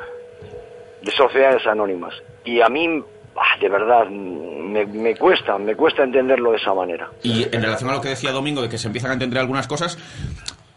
de 1.01 1.11
sociedades 1.11 1.65
anónimas. 1.67 2.13
Y 2.43 2.61
a 2.61 2.67
mí 2.67 3.03
ah, 3.35 3.57
de 3.59 3.69
verdad, 3.69 4.07
me, 4.07 4.85
me 4.85 5.15
cuesta, 5.15 5.57
me 5.57 5.75
cuesta 5.75 6.03
entenderlo 6.03 6.51
de 6.51 6.57
esa 6.57 6.73
manera. 6.73 7.09
Y 7.23 7.43
en 7.43 7.61
relación 7.61 7.89
a 7.89 7.93
lo 7.93 8.01
que 8.01 8.09
decía 8.09 8.31
Domingo, 8.31 8.61
de 8.61 8.69
que 8.69 8.77
se 8.77 8.87
empiezan 8.87 9.11
a 9.11 9.13
entender 9.13 9.39
algunas 9.39 9.67
cosas, 9.67 9.97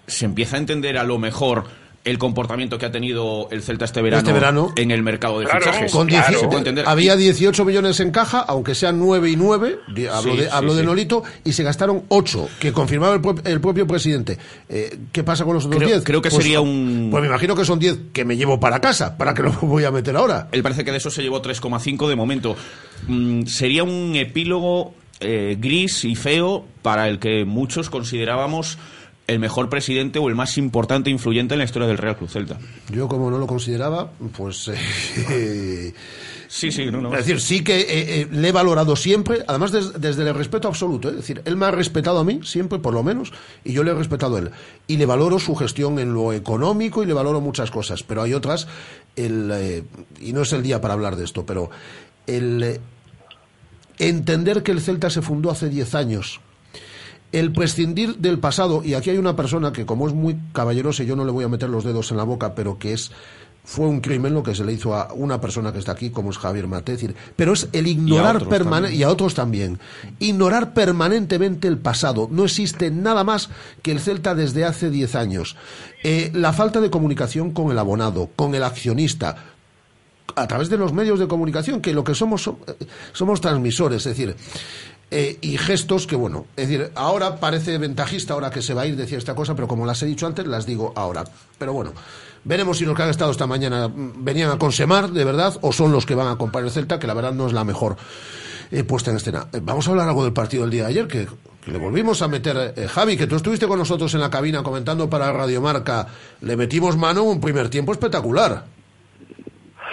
se 0.09 0.25
empieza 0.25 0.57
a 0.57 0.59
entender 0.59 0.99
a 0.99 1.05
lo 1.05 1.19
mejor 1.19 1.65
el 2.05 2.17
comportamiento 2.17 2.79
que 2.79 2.87
ha 2.87 2.91
tenido 2.93 3.49
el 3.51 3.61
Celta 3.61 3.85
este 3.85 4.01
verano, 4.01 4.21
Este 4.21 4.33
verano. 4.33 4.73
en 4.77 4.93
el 4.93 5.03
mercado 5.03 5.41
de 5.41 5.45
Claro, 5.45 5.61
fichajes. 5.61 5.93
con 5.93 6.07
Claro, 6.07 6.23
18 6.29 6.41
se 6.41 6.47
puede 6.47 6.59
entender. 6.61 6.85
había 6.89 7.17
18 7.17 7.65
millones 7.67 8.01
en 8.01 8.13
caja, 8.13 8.41
aunque 8.41 8.75
sean 8.75 8.99
9 8.99 9.29
y 9.31 9.37
9, 9.37 9.79
di- 9.95 10.07
hablo, 10.07 10.33
Sí, 10.33 10.39
de, 10.39 10.45
sí, 10.45 10.51
hablo 10.51 10.75
de. 10.75 10.85
Nolito, 10.85 11.23
y 11.45 11.53
se 11.53 11.65
gastaron 11.65 12.05
8, 12.09 12.49
que 12.61 12.73
confirmaba 12.73 13.15
el, 13.17 13.21
pro- 13.21 13.35
el 13.45 13.61
propio 13.61 13.87
presidente. 13.87 14.39
Eh, 14.71 14.97
¿Qué 15.13 15.23
pasa 15.23 15.45
con 15.45 15.53
los 15.55 15.67
otros 15.67 15.77
Creo- 15.83 15.89
10? 15.97 16.05
creo 16.05 16.23
que 16.23 16.31
Pues- 16.31 16.43
sería 16.43 16.61
un- 16.63 17.09
Pues 17.11 17.21
me 17.21 17.29
imagino 17.29 17.55
que 17.55 17.65
son 17.67 17.79
10 17.79 17.99
que 18.15 18.25
me 18.25 18.39
llevo 18.39 18.59
para 18.59 18.81
casa, 18.81 19.19
para 19.19 19.35
que 19.35 19.43
lo 19.43 19.53
voy 19.61 19.85
a 19.85 19.91
meter 19.91 20.17
ahora. 20.17 20.49
Él 20.53 20.63
parece 20.63 20.85
que 20.87 20.93
de 20.93 20.99
eso 20.99 21.11
se 21.11 21.21
llevó 21.21 21.43
3,5 21.43 22.09
de 22.09 22.17
momento. 22.17 22.57
Mm, 23.07 23.43
sería 23.45 23.83
un 23.83 24.13
epílogo 24.15 24.95
eh, 25.21 25.57
gris 25.61 26.05
y 26.05 26.15
feo 26.15 26.65
para 26.81 27.09
el 27.09 27.19
que 27.19 27.45
muchos 27.45 27.91
considerábamos 27.91 28.79
el 29.29 29.39
mejor 29.39 29.69
presidente 29.69 30.19
o 30.19 30.29
el 30.29 30.35
más 30.35 30.59
importante 30.59 31.11
e 31.11 31.13
influyente 31.13 31.55
en 31.55 31.59
la 31.59 31.65
historia 31.65 31.87
del 31.87 31.99
Real 31.99 32.17
Club 32.17 32.29
Celta. 32.31 32.59
Yo, 32.91 33.07
como 33.09 33.31
no 33.31 33.39
lo 33.39 33.47
consideraba, 33.47 34.11
pues. 34.37 34.69
eh, 35.31 35.95
Sí, 36.51 36.73
sí, 36.73 36.87
no, 36.87 37.03
no. 37.03 37.13
Es 37.13 37.27
decir, 37.27 37.43
sí 37.43 37.63
que 37.63 37.79
eh, 37.81 37.87
eh, 38.23 38.29
le 38.33 38.49
he 38.49 38.53
valorado 38.53 38.97
siempre, 38.97 39.45
además 39.47 39.71
des- 39.71 40.01
desde 40.01 40.27
el 40.27 40.35
respeto 40.35 40.67
absoluto. 40.67 41.09
¿eh? 41.09 41.11
Es 41.11 41.17
decir, 41.19 41.43
él 41.45 41.57
me 41.59 41.67
ha 41.67 41.71
respetado 41.71 42.19
a 42.21 42.25
mí, 42.25 42.41
siempre, 42.43 42.79
por 42.79 42.95
lo 42.95 43.03
menos, 43.03 43.35
y 43.65 43.75
yo 43.75 43.85
le 43.85 43.91
he 43.91 43.95
respetado 43.95 44.37
a 44.37 44.39
él. 44.39 44.51
Y 44.87 44.97
le 44.97 45.05
valoro 45.05 45.39
su 45.39 45.55
gestión 45.55 45.99
en 45.99 46.15
lo 46.15 46.33
económico 46.33 47.03
y 47.03 47.07
le 47.07 47.13
valoro 47.13 47.43
muchas 47.43 47.71
cosas. 47.71 48.03
Pero 48.03 48.23
hay 48.23 48.33
otras, 48.33 48.67
el, 49.15 49.51
eh, 49.53 49.85
y 50.23 50.33
no 50.33 50.41
es 50.41 50.53
el 50.55 50.63
día 50.63 50.81
para 50.81 50.95
hablar 50.95 51.17
de 51.17 51.27
esto, 51.27 51.45
pero 51.45 51.69
el 52.27 52.81
entender 53.99 54.63
que 54.63 54.73
el 54.73 54.81
Celta 54.81 55.11
se 55.11 55.21
fundó 55.21 55.51
hace 55.51 55.69
10 55.69 55.95
años. 55.95 56.41
El 57.33 57.53
prescindir 57.53 58.17
del 58.17 58.39
pasado, 58.39 58.83
y 58.83 58.95
aquí 58.95 59.11
hay 59.11 59.19
una 59.19 59.37
persona 59.37 59.73
que 59.73 59.85
como 59.85 60.07
es 60.09 60.15
muy 60.15 60.37
caballerosa, 60.53 61.03
y 61.03 61.07
yo 61.07 61.15
no 61.17 61.25
le 61.25 61.31
voy 61.33 61.45
a 61.45 61.49
meter 61.49 61.69
los 61.69 61.85
dedos 61.85 62.11
en 62.11 62.17
la 62.17 62.25
boca, 62.25 62.55
pero 62.55 62.79
que 62.79 62.93
es 62.95 63.11
fue 63.65 63.87
un 63.87 64.01
crimen 64.01 64.33
lo 64.33 64.43
que 64.43 64.55
se 64.55 64.65
le 64.65 64.73
hizo 64.73 64.95
a 64.95 65.13
una 65.13 65.43
persona 65.43 65.75
que 65.75 65.79
está 65.79 65.93
aquí, 65.93 66.09
como 66.09 66.31
es 66.31 66.39
Javier 66.39 66.67
Mate, 66.67 66.95
es 66.95 67.01
decir, 67.03 67.15
pero 67.37 67.53
es 67.53 67.69
el 67.75 67.87
ignorar 67.87 68.37
también. 68.87 69.01
y 69.01 69.03
a 69.03 69.11
otros 69.11 69.35
también, 69.35 69.79
ignorar 70.21 70.73
permanentemente 70.73 71.69
el 71.69 71.77
pasado. 71.77 72.29
No 72.33 72.45
existe 72.45 72.91
nada 72.91 73.25
más 73.25 73.51
que 73.83 73.93
el 73.93 74.01
Celta 74.01 74.35
desde 74.35 74.65
hace 74.65 74.89
10 74.89 75.15
años. 75.17 75.55
Eh, 76.03 76.31
la 76.33 76.55
falta 76.55 76.81
de 76.81 76.89
comunicación 76.89 77.51
con 77.51 77.71
el 77.71 77.79
abonado, 77.79 78.31
con 78.37 78.55
el 78.55 78.63
accionista, 78.63 79.37
a 80.35 80.47
través 80.47 80.71
de 80.71 80.79
los 80.79 80.95
medios 80.95 81.19
de 81.19 81.29
comunicación, 81.29 81.83
que 81.83 81.93
lo 81.93 82.05
que 82.05 82.15
somos 82.15 82.43
so- 82.45 82.59
eh, 82.67 82.87
somos 83.13 83.43
transmisores, 83.43 84.07
es 84.07 84.17
decir, 84.17 84.35
eh, 85.11 85.39
y 85.41 85.57
gestos 85.57 86.07
que, 86.07 86.17
bueno, 86.17 86.47
es 86.57 86.69
decir, 86.69 86.91
ahora 86.95 87.37
parece 87.37 87.79
ventajista, 87.79 88.35
ahora 88.35 88.51
que 88.51 88.63
se 88.63 88.75
va 88.75 88.83
a 88.83 88.87
ir, 88.87 88.97
decir 88.97 89.19
esta 89.19 89.35
cosa, 89.35 89.55
pero 89.55 89.67
como 89.69 89.87
las 89.87 90.03
he 90.03 90.07
dicho 90.07 90.27
antes, 90.27 90.47
las 90.47 90.67
digo 90.67 90.93
ahora. 90.97 91.25
Pero 91.59 91.73
bueno, 91.73 91.93
veremos 92.45 92.79
si 92.79 92.85
los 92.85 92.95
que 92.95 93.03
han 93.03 93.11
estado 93.11 93.31
esta 93.31 93.47
mañana 93.47 93.89
mm, 93.89 94.25
venían 94.25 94.51
a 94.51 94.59
consemar, 94.59 95.11
de 95.11 95.25
verdad, 95.25 95.57
o 95.63 95.73
son 95.73 95.93
los 95.93 96.05
que 96.07 96.15
van 96.15 96.29
a 96.29 96.37
comprar 96.37 96.65
el 96.65 96.71
Celta, 96.71 96.99
que 96.99 97.07
la 97.07 97.15
verdad 97.15 97.33
no 97.33 97.47
es 97.47 97.53
la 97.53 97.65
mejor 97.65 97.97
eh, 98.71 98.85
puesta 98.85 99.11
en 99.11 99.17
escena. 99.17 99.49
Eh, 99.53 99.61
vamos 99.63 99.87
a 99.89 99.91
hablar 99.91 100.09
algo 100.09 100.25
del 100.25 100.33
partido 100.33 100.63
del 100.63 100.71
día 100.73 100.83
de 100.85 100.89
ayer, 100.91 101.09
que, 101.09 101.27
que 101.65 101.71
le 101.71 101.79
volvimos 101.79 102.21
a 102.21 102.29
meter, 102.29 102.75
eh, 102.77 102.87
Javi, 102.87 103.17
que 103.17 103.27
tú 103.27 103.37
estuviste 103.37 103.67
con 103.67 103.79
nosotros 103.79 104.13
en 104.15 104.21
la 104.21 104.31
cabina 104.31 104.63
comentando 104.63 105.09
para 105.09 105.33
Radiomarca, 105.33 106.07
le 106.43 106.57
metimos 106.57 106.97
mano 106.99 107.23
un 107.23 107.41
primer 107.41 107.71
tiempo 107.71 107.93
espectacular. 107.93 108.65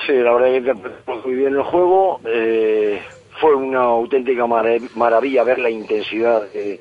Sí, 0.06 0.14
la 0.14 0.34
verdad 0.34 0.48
que 0.48 0.58
interpretamos 0.58 1.26
muy 1.26 1.36
bien 1.36 1.56
el 1.56 1.64
juego. 1.64 2.20
eh, 2.26 3.02
fue 3.40 3.56
una 3.56 3.82
auténtica 3.82 4.46
mara- 4.48 4.78
maravilla 4.96 5.44
ver 5.44 5.60
la 5.60 5.70
intensidad 5.70 6.44
de- 6.52 6.80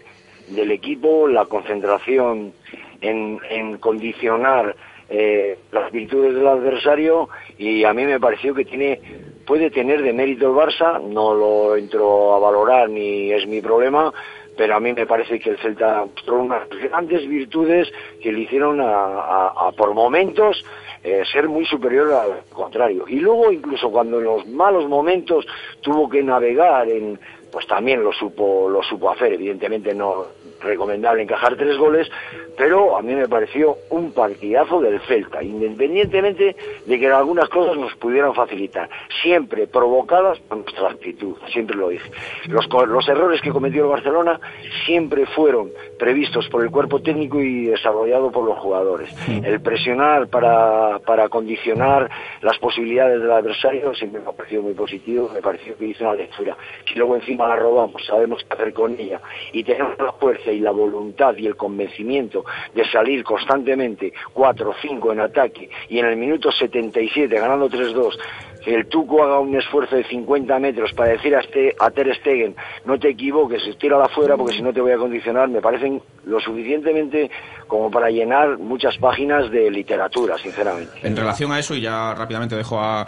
del 0.49 0.71
equipo, 0.71 1.27
la 1.27 1.47
concentración 1.47 2.53
en, 3.01 3.41
condicionar 3.79 4.77
eh, 5.11 5.59
las 5.73 5.93
virtudes 5.93 6.35
del 6.35 6.47
adversario 6.47 7.29
y 7.59 7.85
a 7.85 7.93
mí 7.93 8.05
me 8.05 8.19
pareció 8.19 8.55
que 8.55 8.65
tiene 8.65 9.01
puede 9.47 9.71
tener 9.71 10.03
de 10.03 10.15
mérito 10.15 10.47
el 10.47 10.55
Barça, 10.55 10.99
no 11.03 11.35
lo 11.35 11.77
entro 11.77 12.35
a 12.35 12.39
valorar 12.39 12.89
ni 12.89 13.31
es 13.31 13.47
mi 13.47 13.61
problema, 13.61 14.11
pero 14.57 14.77
a 14.77 14.81
mí 14.81 14.95
me 14.95 15.05
parece 15.05 15.39
que 15.39 15.51
el 15.51 15.59
Celta 15.59 16.07
mostró 16.07 16.41
unas 16.41 16.67
grandes 16.71 17.29
virtudes 17.29 17.93
que 18.23 18.33
le 18.33 18.41
hicieron 18.41 18.81
a, 18.81 19.71
por 19.77 19.93
momentos 19.93 20.65
eh, 21.05 21.23
ser 21.31 21.49
muy 21.49 21.67
superior 21.67 22.13
al 22.13 22.45
contrario. 22.51 23.05
Y 23.07 23.21
luego 23.21 23.53
incluso 23.53 23.91
cuando 23.91 24.19
en 24.19 24.25
los 24.25 24.47
malos 24.47 24.89
momentos 24.89 25.47
tuvo 25.83 26.09
que 26.09 26.23
navegar 26.23 26.89
en 26.89 27.21
pues 27.53 27.67
también 27.69 28.03
lo 28.03 28.13
supo 28.13 28.69
lo 28.69 28.83
supo 28.83 29.11
hacer, 29.11 29.35
evidentemente 29.35 29.95
no 29.95 30.27
recomendable 30.65 31.23
encajar 31.23 31.57
tres 31.57 31.77
goles, 31.77 32.11
pero 32.57 32.97
a 32.97 33.03
mí 33.03 33.15
me 33.15 33.29
pareció 33.29 33.77
un 33.91 34.12
partidazo 34.12 34.81
del 34.81 35.01
Celta, 35.01 35.43
independientemente 35.43 36.57
de 36.87 36.99
que 36.99 37.07
algunas 37.07 37.49
cosas 37.49 37.77
nos 37.77 37.95
pudieran 37.97 38.35
facilitar, 38.35 38.89
siempre 39.23 39.67
provocadas 39.67 40.39
por 40.41 40.59
nuestra 40.59 40.91
actitud, 40.91 41.37
siempre 41.53 41.77
lo 41.77 41.89
dije. 41.89 42.11
Los, 42.49 43.09
errores 43.09 43.41
que 43.41 43.51
cometió 43.51 43.85
el 43.85 43.91
Barcelona 43.91 44.41
siempre 44.87 45.27
fueron 45.27 45.71
previstos 45.99 46.49
por 46.49 46.62
el 46.62 46.71
cuerpo 46.71 47.01
técnico 47.01 47.41
y 47.41 47.67
desarrollado 47.67 48.31
por 48.31 48.45
los 48.45 48.59
jugadores. 48.59 49.15
El 49.29 49.61
presionar 49.61 50.29
para, 50.29 50.99
para 51.01 51.29
condicionar 51.29 52.11
las 52.41 52.59
posibilidades 52.59 53.21
del 53.21 53.31
adversario 53.31 53.95
siempre 53.95 54.21
me 54.21 54.29
ha 54.29 54.33
parecido 54.33 54.62
muy 54.62 54.75
positivo, 54.75 55.31
me 55.33 55.41
pareció 55.41 55.77
que 55.77 55.87
hizo 55.87 56.05
una 56.05 56.15
lectura. 56.15 56.57
Si 56.87 56.95
luego 56.95 57.17
encima 57.17 57.49
la 57.49 57.57
robamos, 57.57 58.05
sabemos 58.07 58.45
qué 58.45 58.55
hacer 58.55 58.73
con 58.73 58.99
ella 58.99 59.21
y 59.53 59.65
tenemos 59.65 59.99
la 59.99 60.12
fuerza 60.12 60.53
y 60.55 60.61
la 60.61 60.71
voluntad 60.71 61.35
y 61.37 61.47
el 61.47 61.57
convencimiento 61.57 62.45
de 62.75 62.89
salir 62.91 63.23
constantemente 63.25 64.13
4 64.33 64.71
o 64.71 64.75
5 64.81 65.13
en 65.13 65.21
ataque 65.21 65.69
y 65.89 65.99
en 65.99 66.07
el 66.07 66.17
minuto 66.17 66.51
77 66.51 67.35
ganando 67.39 67.69
3-2 67.69 68.17
que 68.65 68.75
el 68.75 68.87
Tuco 68.87 69.23
haga 69.23 69.41
un 69.41 69.55
esfuerzo 69.55 69.95
de 69.97 70.05
50 70.05 70.59
metros 70.59 70.93
para 70.95 71.11
decir 71.11 71.37
a, 71.37 71.41
este, 71.41 71.75
a 71.79 71.91
Ter 71.91 72.15
Stegen 72.17 72.57
no 72.87 72.99
te 72.99 73.11
equivoques, 73.11 73.63
tírala 73.79 74.07
afuera 74.07 74.37
porque 74.37 74.55
si 74.55 74.63
no 74.63 74.73
te 74.73 74.81
voy 74.81 74.93
a 74.93 74.97
condicionar, 74.97 75.49
me 75.49 75.61
parecen 75.61 76.01
lo 76.25 76.41
suficientemente 76.41 77.31
como 77.67 77.91
para 77.91 78.09
llenar 78.09 78.59
muchas 78.59 78.97
páginas 78.97 79.51
de 79.51 79.71
literatura, 79.71 80.39
sinceramente. 80.39 80.93
En 81.03 81.17
relación 81.17 81.53
a 81.53 81.59
eso, 81.59 81.75
y 81.75 81.83
ya 81.83 82.15
rápidamente 82.15 82.57
dejo 82.57 82.81
a, 82.81 83.07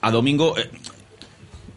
a 0.00 0.10
Domingo, 0.10 0.58
eh, 0.58 0.68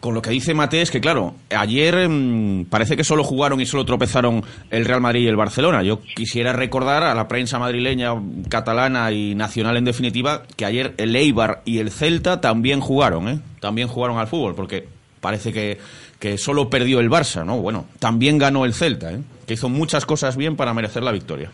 con 0.00 0.14
lo 0.14 0.22
que 0.22 0.30
dice 0.30 0.54
Mate 0.54 0.82
es 0.82 0.90
que, 0.90 1.00
claro, 1.00 1.34
ayer 1.50 2.08
mm, 2.08 2.66
parece 2.66 2.96
que 2.96 3.04
solo 3.04 3.24
jugaron 3.24 3.60
y 3.60 3.66
solo 3.66 3.84
tropezaron 3.84 4.44
el 4.70 4.84
Real 4.84 5.00
Madrid 5.00 5.22
y 5.22 5.28
el 5.28 5.36
Barcelona. 5.36 5.82
Yo 5.82 6.00
quisiera 6.00 6.52
recordar 6.52 7.02
a 7.02 7.14
la 7.14 7.28
prensa 7.28 7.58
madrileña, 7.58 8.14
catalana 8.48 9.10
y 9.12 9.34
nacional 9.34 9.76
en 9.76 9.84
definitiva, 9.84 10.42
que 10.56 10.64
ayer 10.64 10.94
el 10.98 11.16
Eibar 11.16 11.62
y 11.64 11.78
el 11.78 11.90
Celta 11.90 12.40
también 12.40 12.80
jugaron, 12.80 13.28
¿eh? 13.28 13.40
También 13.60 13.88
jugaron 13.88 14.18
al 14.18 14.28
fútbol, 14.28 14.54
porque 14.54 14.88
parece 15.20 15.52
que, 15.52 15.78
que 16.18 16.38
solo 16.38 16.70
perdió 16.70 17.00
el 17.00 17.10
Barça, 17.10 17.44
¿no? 17.44 17.58
Bueno, 17.58 17.86
también 17.98 18.38
ganó 18.38 18.64
el 18.64 18.74
Celta, 18.74 19.12
¿eh? 19.12 19.20
Que 19.46 19.54
hizo 19.54 19.68
muchas 19.68 20.06
cosas 20.06 20.36
bien 20.36 20.56
para 20.56 20.74
merecer 20.74 21.02
la 21.02 21.12
victoria. 21.12 21.50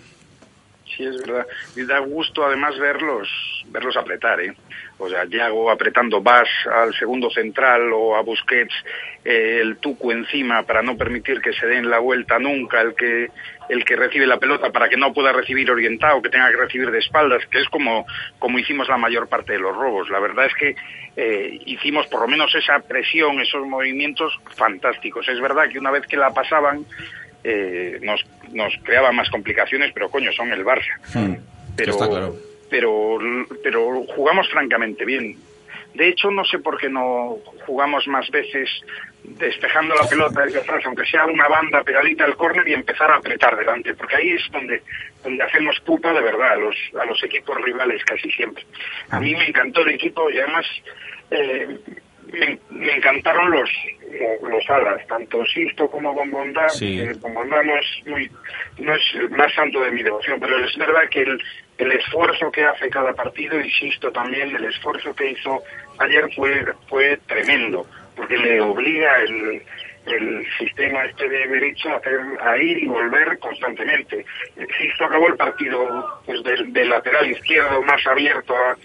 Sí, 0.97 1.05
es 1.05 1.17
verdad. 1.19 1.47
Y 1.77 1.85
da 1.85 1.99
gusto 2.01 2.45
además 2.45 2.79
verlos 2.79 3.29
verlos 3.73 3.97
apretar, 3.97 4.41
¿eh? 4.41 4.55
O 4.99 5.09
sea, 5.09 5.25
Yago 5.25 5.71
apretando 5.71 6.21
Vas 6.21 6.49
al 6.71 6.95
segundo 6.95 7.31
central 7.31 7.91
o 7.93 8.15
a 8.15 8.23
Busquets 8.23 8.75
eh, 9.25 9.59
el 9.61 9.79
Tucu 9.79 10.13
encima 10.13 10.63
para 10.65 10.83
no 10.83 10.97
permitir 10.97 11.41
que 11.41 11.53
se 11.53 11.67
den 11.67 11.89
la 11.89 11.99
vuelta 11.99 12.39
nunca 12.39 12.81
el 12.81 12.95
que 12.95 13.29
el 13.69 13.85
que 13.85 13.97
recibe 13.97 14.27
la 14.27 14.39
pelota 14.39 14.71
para 14.71 14.89
que 14.89 14.97
no 14.97 15.15
pueda 15.15 15.33
recibir 15.33 15.71
orientado, 15.71 16.21
que 16.21 16.29
tenga 16.29 16.51
que 16.51 16.57
recibir 16.57 16.91
de 16.91 16.99
espaldas, 16.99 17.47
que 17.47 17.59
es 17.59 17.69
como, 17.71 18.05
como 18.39 18.59
hicimos 18.59 18.89
la 18.89 18.99
mayor 18.99 19.29
parte 19.29 19.55
de 19.55 19.61
los 19.61 19.75
robos. 19.75 20.11
La 20.11 20.21
verdad 20.21 20.47
es 20.47 20.55
que 20.55 20.77
eh, 21.17 21.59
hicimos 21.65 22.07
por 22.09 22.21
lo 22.21 22.29
menos 22.29 22.55
esa 22.55 22.81
presión, 22.81 23.41
esos 23.41 23.67
movimientos 23.67 24.39
fantásticos. 24.57 25.27
Es 25.29 25.41
verdad 25.41 25.71
que 25.71 25.79
una 25.79 25.91
vez 25.91 26.07
que 26.07 26.19
la 26.19 26.35
pasaban 26.35 26.85
eh, 27.45 27.99
nos, 28.03 28.25
nos 28.53 28.73
creaba 28.83 29.13
más 29.13 29.31
complicaciones, 29.31 29.93
pero 29.93 30.11
coño, 30.11 30.33
son 30.33 30.53
el 30.53 30.65
Barça. 30.65 30.99
Pero, 31.77 31.93
Está 31.93 32.09
claro. 32.09 32.37
pero, 32.69 33.19
pero 33.63 34.05
jugamos 34.15 34.49
francamente 34.51 35.05
bien. 35.05 35.37
De 35.95 36.09
hecho, 36.09 36.31
no 36.31 36.45
sé 36.45 36.59
por 36.59 36.79
qué 36.79 36.89
no 36.89 37.37
jugamos 37.67 38.07
más 38.09 38.31
veces 38.31 38.69
despejando 39.25 39.95
la 39.95 40.09
pelota 40.09 40.43
atrás, 40.43 40.83
aunque 40.87 41.05
sea 41.05 41.27
una 41.27 41.49
banda 41.49 41.83
pegadita 41.83 42.25
al 42.25 42.37
córner 42.37 42.67
y 42.67 42.75
empezar 42.75 43.11
a 43.11 43.17
apretar 43.17 43.57
delante, 43.57 43.95
porque 43.95 44.17
ahí 44.17 44.31
es 44.31 44.43
donde, 44.51 44.83
donde 45.23 45.45
hacemos 45.45 45.79
pupa 45.81 46.13
de 46.13 46.21
verdad 46.21 46.53
a 46.53 46.57
los, 46.57 46.77
a 46.99 47.05
los 47.05 47.23
equipos 47.23 47.61
rivales 47.61 48.03
casi 48.05 48.31
siempre. 48.31 48.65
A 49.11 49.21
mí 49.21 49.35
me 49.35 49.47
encantó 49.47 49.83
el 49.83 49.91
equipo 49.91 50.31
y 50.31 50.39
además 50.39 50.67
eh, 51.31 51.79
me, 52.33 52.59
me 52.71 52.97
encantaron 52.97 53.51
los, 53.51 53.71
los 54.43 54.71
alas, 54.71 55.07
tanto 55.07 55.45
Sisto 55.47 55.91
como 55.91 56.13
Bombondá. 56.15 56.69
Sí. 56.69 57.01
Eh, 57.01 57.13
Bombondá 57.21 57.63
no 57.63 57.77
es, 57.77 58.07
muy, 58.07 58.31
no 58.79 58.95
es 58.95 59.03
el 59.15 59.31
más 59.31 59.53
santo 59.55 59.81
de 59.81 59.91
mi 59.91 60.03
devoción, 60.03 60.41
pero 60.41 60.65
es 60.65 60.77
verdad 60.77 61.09
que 61.11 61.23
el, 61.23 61.43
el 61.79 61.93
esfuerzo 61.93 62.51
que 62.51 62.65
hace 62.65 62.89
cada 62.91 63.13
partido, 63.13 63.61
y 63.61 63.71
Sisto 63.71 64.11
también, 64.11 64.55
el 64.55 64.65
esfuerzo 64.65 65.15
que 65.15 65.31
hizo 65.31 65.63
ayer 65.99 66.29
fue, 66.35 66.65
fue 66.89 67.19
tremendo. 67.27 67.87
porque 68.17 68.37
le 68.37 68.61
obliga 68.61 69.19
el, 69.21 69.63
el 70.07 70.45
sistema 70.59 71.05
este 71.05 71.29
de 71.29 71.47
derecho 71.49 71.89
a, 71.91 72.51
a 72.51 72.57
ir 72.59 72.79
y 72.79 72.87
volver 72.87 73.39
constantemente. 73.39 74.25
Sisto 74.79 75.05
acabó 75.05 75.29
el 75.29 75.37
partido 75.37 76.21
pues, 76.27 76.43
del, 76.43 76.89
lateral 76.89 77.31
izquierdo 77.31 77.83
más 77.83 78.05
abierto, 78.07 78.55
a- 78.55 78.77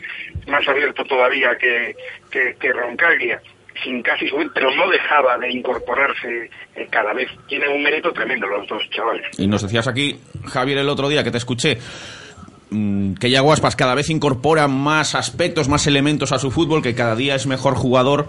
más 0.51 0.68
abierto 0.68 1.03
todavía 1.05 1.57
que, 1.59 1.95
que, 2.30 2.55
que 2.59 2.72
Roncaglia, 2.72 3.41
sin 3.84 4.01
casi 4.01 4.28
subir, 4.28 4.49
pero 4.53 4.70
no 4.76 4.89
dejaba 4.89 5.38
de 5.38 5.51
incorporarse 5.51 6.49
eh, 6.76 6.88
cada 6.89 7.13
vez. 7.13 7.30
Tienen 7.47 7.72
un 7.72 7.84
mérito 7.84 8.11
tremendo 8.11 8.47
los 8.47 8.68
dos 8.68 8.82
chavales. 8.91 9.26
Y 9.39 9.47
nos 9.47 9.61
decías 9.63 9.88
aquí, 9.88 10.20
Javier, 10.45 10.78
el 10.80 10.89
otro 10.89 11.09
día 11.09 11.24
que 11.24 11.32
te 11.32 11.38
escuché, 11.38 11.78
mm, 12.70 13.15
que 13.15 13.30
Yago 13.30 13.53
Aspas 13.53 13.76
cada 13.76 13.95
vez 13.95 14.09
incorpora 14.09 14.68
más 14.68 15.15
aspectos, 15.15 15.70
más 15.70 15.86
elementos 15.88 16.32
a 16.32 16.39
su 16.39 16.51
fútbol, 16.51 16.82
que 16.82 16.95
cada 16.95 17.15
día 17.15 17.36
es 17.36 17.47
mejor 17.47 17.76
jugador. 17.76 18.28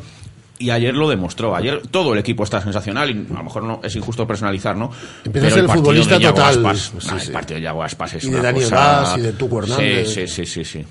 Y 0.60 0.70
ayer 0.70 0.94
lo 0.94 1.08
demostró. 1.08 1.54
Ayer 1.54 1.82
todo 1.88 2.12
el 2.14 2.18
equipo 2.18 2.42
está 2.42 2.60
sensacional 2.60 3.10
y 3.10 3.26
a 3.32 3.38
lo 3.38 3.44
mejor 3.44 3.62
no 3.62 3.80
es 3.84 3.94
injusto 3.94 4.26
personalizar, 4.26 4.76
¿no? 4.76 4.90
Empieza 5.24 5.46
a 5.46 5.50
ser 5.50 5.58
el 5.64 5.68
futbolista 5.70 6.18
total. 6.18 6.66
Aspas, 6.66 6.92
Sí, 6.98 7.08
ah, 7.12 7.18
sí. 7.20 7.26
El 7.28 7.32
partido 7.32 7.56
de 7.58 7.62
Yago 7.62 7.82
Aspas 7.84 8.14
es 8.14 8.24
Y 8.24 8.30
de 8.30 8.40
Daniel 8.42 8.64
cosa- 8.64 8.76
Vaz 8.76 9.18
y 9.18 9.20
de 9.20 9.32
Tuco 9.34 9.62
Sí, 9.62 9.72
Hernández. 9.72 10.08
Sí, 10.14 10.26
sí, 10.26 10.46
sí, 10.46 10.64
sí. 10.64 10.84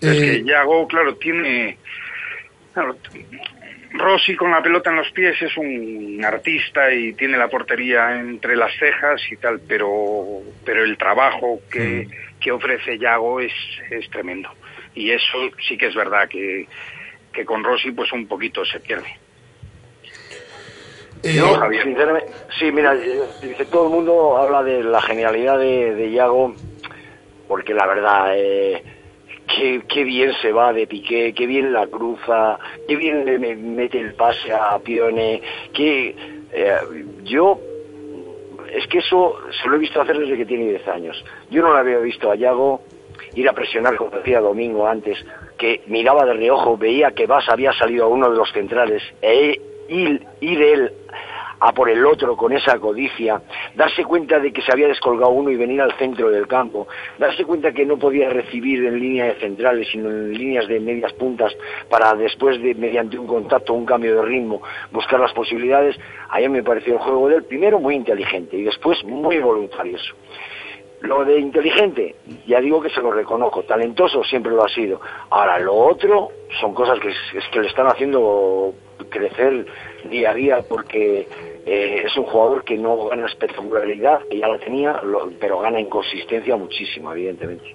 Es 0.00 0.16
Eh, 0.16 0.20
que 0.42 0.44
Yago, 0.50 0.86
claro, 0.86 1.14
tiene... 1.16 1.78
claro, 2.72 2.94
t- 2.94 3.26
Rossi 3.92 4.36
con 4.36 4.52
la 4.52 4.62
pelota 4.62 4.90
en 4.90 4.96
los 4.96 5.10
pies 5.10 5.34
es 5.42 5.56
un 5.56 6.22
artista 6.24 6.94
y 6.94 7.12
tiene 7.14 7.36
la 7.36 7.48
portería 7.48 8.18
entre 8.20 8.54
las 8.56 8.70
cejas 8.78 9.20
y 9.32 9.36
tal, 9.36 9.60
pero, 9.66 10.42
pero 10.64 10.84
el 10.84 10.96
trabajo 10.96 11.60
que, 11.70 12.06
que 12.38 12.52
ofrece 12.52 12.98
Yago 12.98 13.40
es, 13.40 13.52
es 13.90 14.08
tremendo. 14.10 14.48
Y 14.94 15.10
eso 15.10 15.50
sí 15.68 15.76
que 15.76 15.88
es 15.88 15.94
verdad 15.96 16.28
que, 16.28 16.66
que 17.32 17.44
con 17.44 17.62
Rossi 17.64 17.92
pues 17.92 18.12
un 18.12 18.26
poquito 18.26 18.64
se 18.64 18.80
pierde. 18.80 19.08
Yo, 21.22 21.54
sinceramente, 21.82 22.28
sí, 22.58 22.72
mira, 22.72 22.94
eh, 22.94 23.20
dice 23.42 23.66
todo 23.66 23.84
el 23.84 23.90
mundo 23.90 24.36
habla 24.38 24.62
de 24.62 24.82
la 24.82 25.00
genialidad 25.02 25.58
de, 25.58 25.94
de 25.94 26.08
Iago, 26.08 26.56
porque 27.46 27.74
la 27.74 27.86
verdad, 27.86 28.32
eh, 28.36 28.82
qué, 29.46 29.82
qué 29.88 30.04
bien 30.04 30.32
se 30.40 30.50
va 30.52 30.72
de 30.72 30.86
Piqué, 30.86 31.34
qué 31.34 31.46
bien 31.46 31.72
la 31.72 31.86
cruza, 31.88 32.58
qué 32.86 32.96
bien 32.96 33.24
le 33.26 33.38
me- 33.38 33.56
mete 33.56 34.00
el 34.00 34.14
pase 34.14 34.52
a 34.52 34.78
Pione, 34.78 35.42
que 35.74 36.16
eh, 36.52 36.76
yo 37.24 37.60
es 38.72 38.86
que 38.86 38.98
eso 38.98 39.36
se 39.62 39.68
lo 39.68 39.76
he 39.76 39.78
visto 39.78 40.00
hacer 40.00 40.18
desde 40.18 40.36
que 40.36 40.46
tiene 40.46 40.68
10 40.68 40.86
años. 40.88 41.22
Yo 41.50 41.60
no 41.62 41.72
lo 41.72 41.78
había 41.78 41.98
visto 41.98 42.30
a 42.30 42.34
Yago 42.36 42.82
ir 43.34 43.48
a 43.48 43.52
presionar, 43.52 43.96
como 43.96 44.10
decía 44.10 44.40
Domingo 44.40 44.86
antes, 44.86 45.18
que 45.60 45.82
miraba 45.88 46.24
de 46.24 46.32
reojo, 46.32 46.78
veía 46.78 47.10
que 47.10 47.26
Vas 47.26 47.46
había 47.50 47.70
salido 47.74 48.06
a 48.06 48.08
uno 48.08 48.30
de 48.30 48.36
los 48.36 48.50
centrales, 48.50 49.02
e 49.20 49.60
ir, 49.88 50.26
ir 50.40 50.62
él 50.62 50.92
a 51.60 51.72
por 51.72 51.90
el 51.90 52.06
otro 52.06 52.34
con 52.34 52.54
esa 52.54 52.78
codicia, 52.78 53.42
darse 53.74 54.02
cuenta 54.04 54.38
de 54.38 54.50
que 54.54 54.62
se 54.62 54.72
había 54.72 54.88
descolgado 54.88 55.32
uno 55.32 55.50
y 55.50 55.56
venir 55.56 55.82
al 55.82 55.92
centro 55.98 56.30
del 56.30 56.46
campo, 56.46 56.88
darse 57.18 57.44
cuenta 57.44 57.72
que 57.72 57.84
no 57.84 57.98
podía 57.98 58.30
recibir 58.30 58.86
en 58.86 58.98
línea 58.98 59.26
de 59.26 59.34
centrales, 59.34 59.86
sino 59.92 60.08
en 60.08 60.32
líneas 60.32 60.66
de 60.66 60.80
medias 60.80 61.12
puntas, 61.12 61.52
para 61.90 62.14
después 62.14 62.58
de, 62.62 62.74
mediante 62.74 63.18
un 63.18 63.26
contacto, 63.26 63.74
un 63.74 63.84
cambio 63.84 64.16
de 64.16 64.22
ritmo, 64.22 64.62
buscar 64.90 65.20
las 65.20 65.34
posibilidades, 65.34 65.94
a 66.30 66.38
mí 66.38 66.48
me 66.48 66.62
pareció 66.62 66.94
el 66.94 67.00
juego 67.00 67.28
del 67.28 67.44
primero 67.44 67.78
muy 67.78 67.96
inteligente 67.96 68.56
y 68.56 68.62
después 68.62 69.04
muy 69.04 69.36
voluntarioso. 69.38 70.14
Lo 71.00 71.24
de 71.24 71.38
inteligente, 71.38 72.14
ya 72.46 72.60
digo 72.60 72.82
que 72.82 72.90
se 72.90 73.00
lo 73.00 73.10
reconozco, 73.10 73.62
talentoso 73.62 74.22
siempre 74.22 74.52
lo 74.52 74.64
ha 74.64 74.68
sido. 74.68 75.00
Ahora, 75.30 75.58
lo 75.58 75.74
otro 75.74 76.28
son 76.60 76.74
cosas 76.74 76.98
que, 77.00 77.08
es, 77.08 77.48
que 77.50 77.60
le 77.60 77.68
están 77.68 77.86
haciendo 77.86 78.74
crecer 79.08 79.64
día 80.10 80.30
a 80.30 80.34
día 80.34 80.58
porque 80.68 81.26
eh, 81.64 82.02
es 82.04 82.14
un 82.18 82.24
jugador 82.24 82.64
que 82.64 82.76
no 82.76 83.08
gana 83.08 83.26
espectacularidad, 83.26 84.20
que 84.28 84.38
ya 84.38 84.48
la 84.48 84.58
tenía, 84.58 85.00
pero 85.40 85.60
gana 85.60 85.80
inconsistencia 85.80 86.54
muchísimo, 86.56 87.10
evidentemente. 87.12 87.74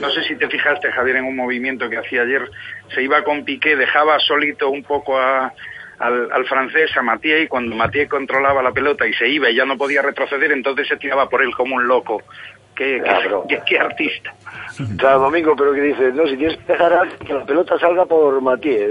No 0.00 0.10
sé 0.10 0.22
si 0.24 0.36
te 0.36 0.46
fijaste, 0.48 0.92
Javier, 0.92 1.16
en 1.16 1.24
un 1.24 1.36
movimiento 1.36 1.88
que 1.88 1.96
hacía 1.96 2.22
ayer. 2.22 2.48
Se 2.94 3.02
iba 3.02 3.22
con 3.24 3.44
Piqué, 3.44 3.74
dejaba 3.74 4.18
solito 4.20 4.68
un 4.68 4.82
poco 4.82 5.16
a- 5.18 5.52
al, 5.98 6.30
al 6.30 6.44
francés, 6.44 6.94
a 6.94 7.00
Mathieu, 7.00 7.38
y 7.40 7.48
cuando 7.48 7.74
Mathieu 7.74 8.06
controlaba 8.06 8.62
la 8.62 8.70
pelota 8.72 9.06
y 9.06 9.14
se 9.14 9.26
iba 9.30 9.48
y 9.48 9.56
ya 9.56 9.64
no 9.64 9.78
podía 9.78 10.02
retroceder, 10.02 10.52
entonces 10.52 10.86
se 10.86 10.98
tiraba 10.98 11.26
por 11.30 11.40
él 11.40 11.54
como 11.56 11.74
un 11.76 11.88
loco. 11.88 12.22
Qué, 12.76 13.02
qué- 13.02 13.30
qué- 13.48 13.62
qué 13.66 13.78
artista. 13.78 14.32
Claro, 14.98 15.20
Domingo, 15.20 15.54
pero 15.56 15.72
que 15.72 15.80
dice, 15.80 16.12
no, 16.12 16.26
si 16.26 16.36
tienes 16.36 16.58
que 16.58 16.72
dejar 16.74 16.92
a 16.92 17.08
que 17.24 17.32
la 17.32 17.46
pelota 17.46 17.78
salga 17.78 18.04
por 18.04 18.38
Matías, 18.42 18.82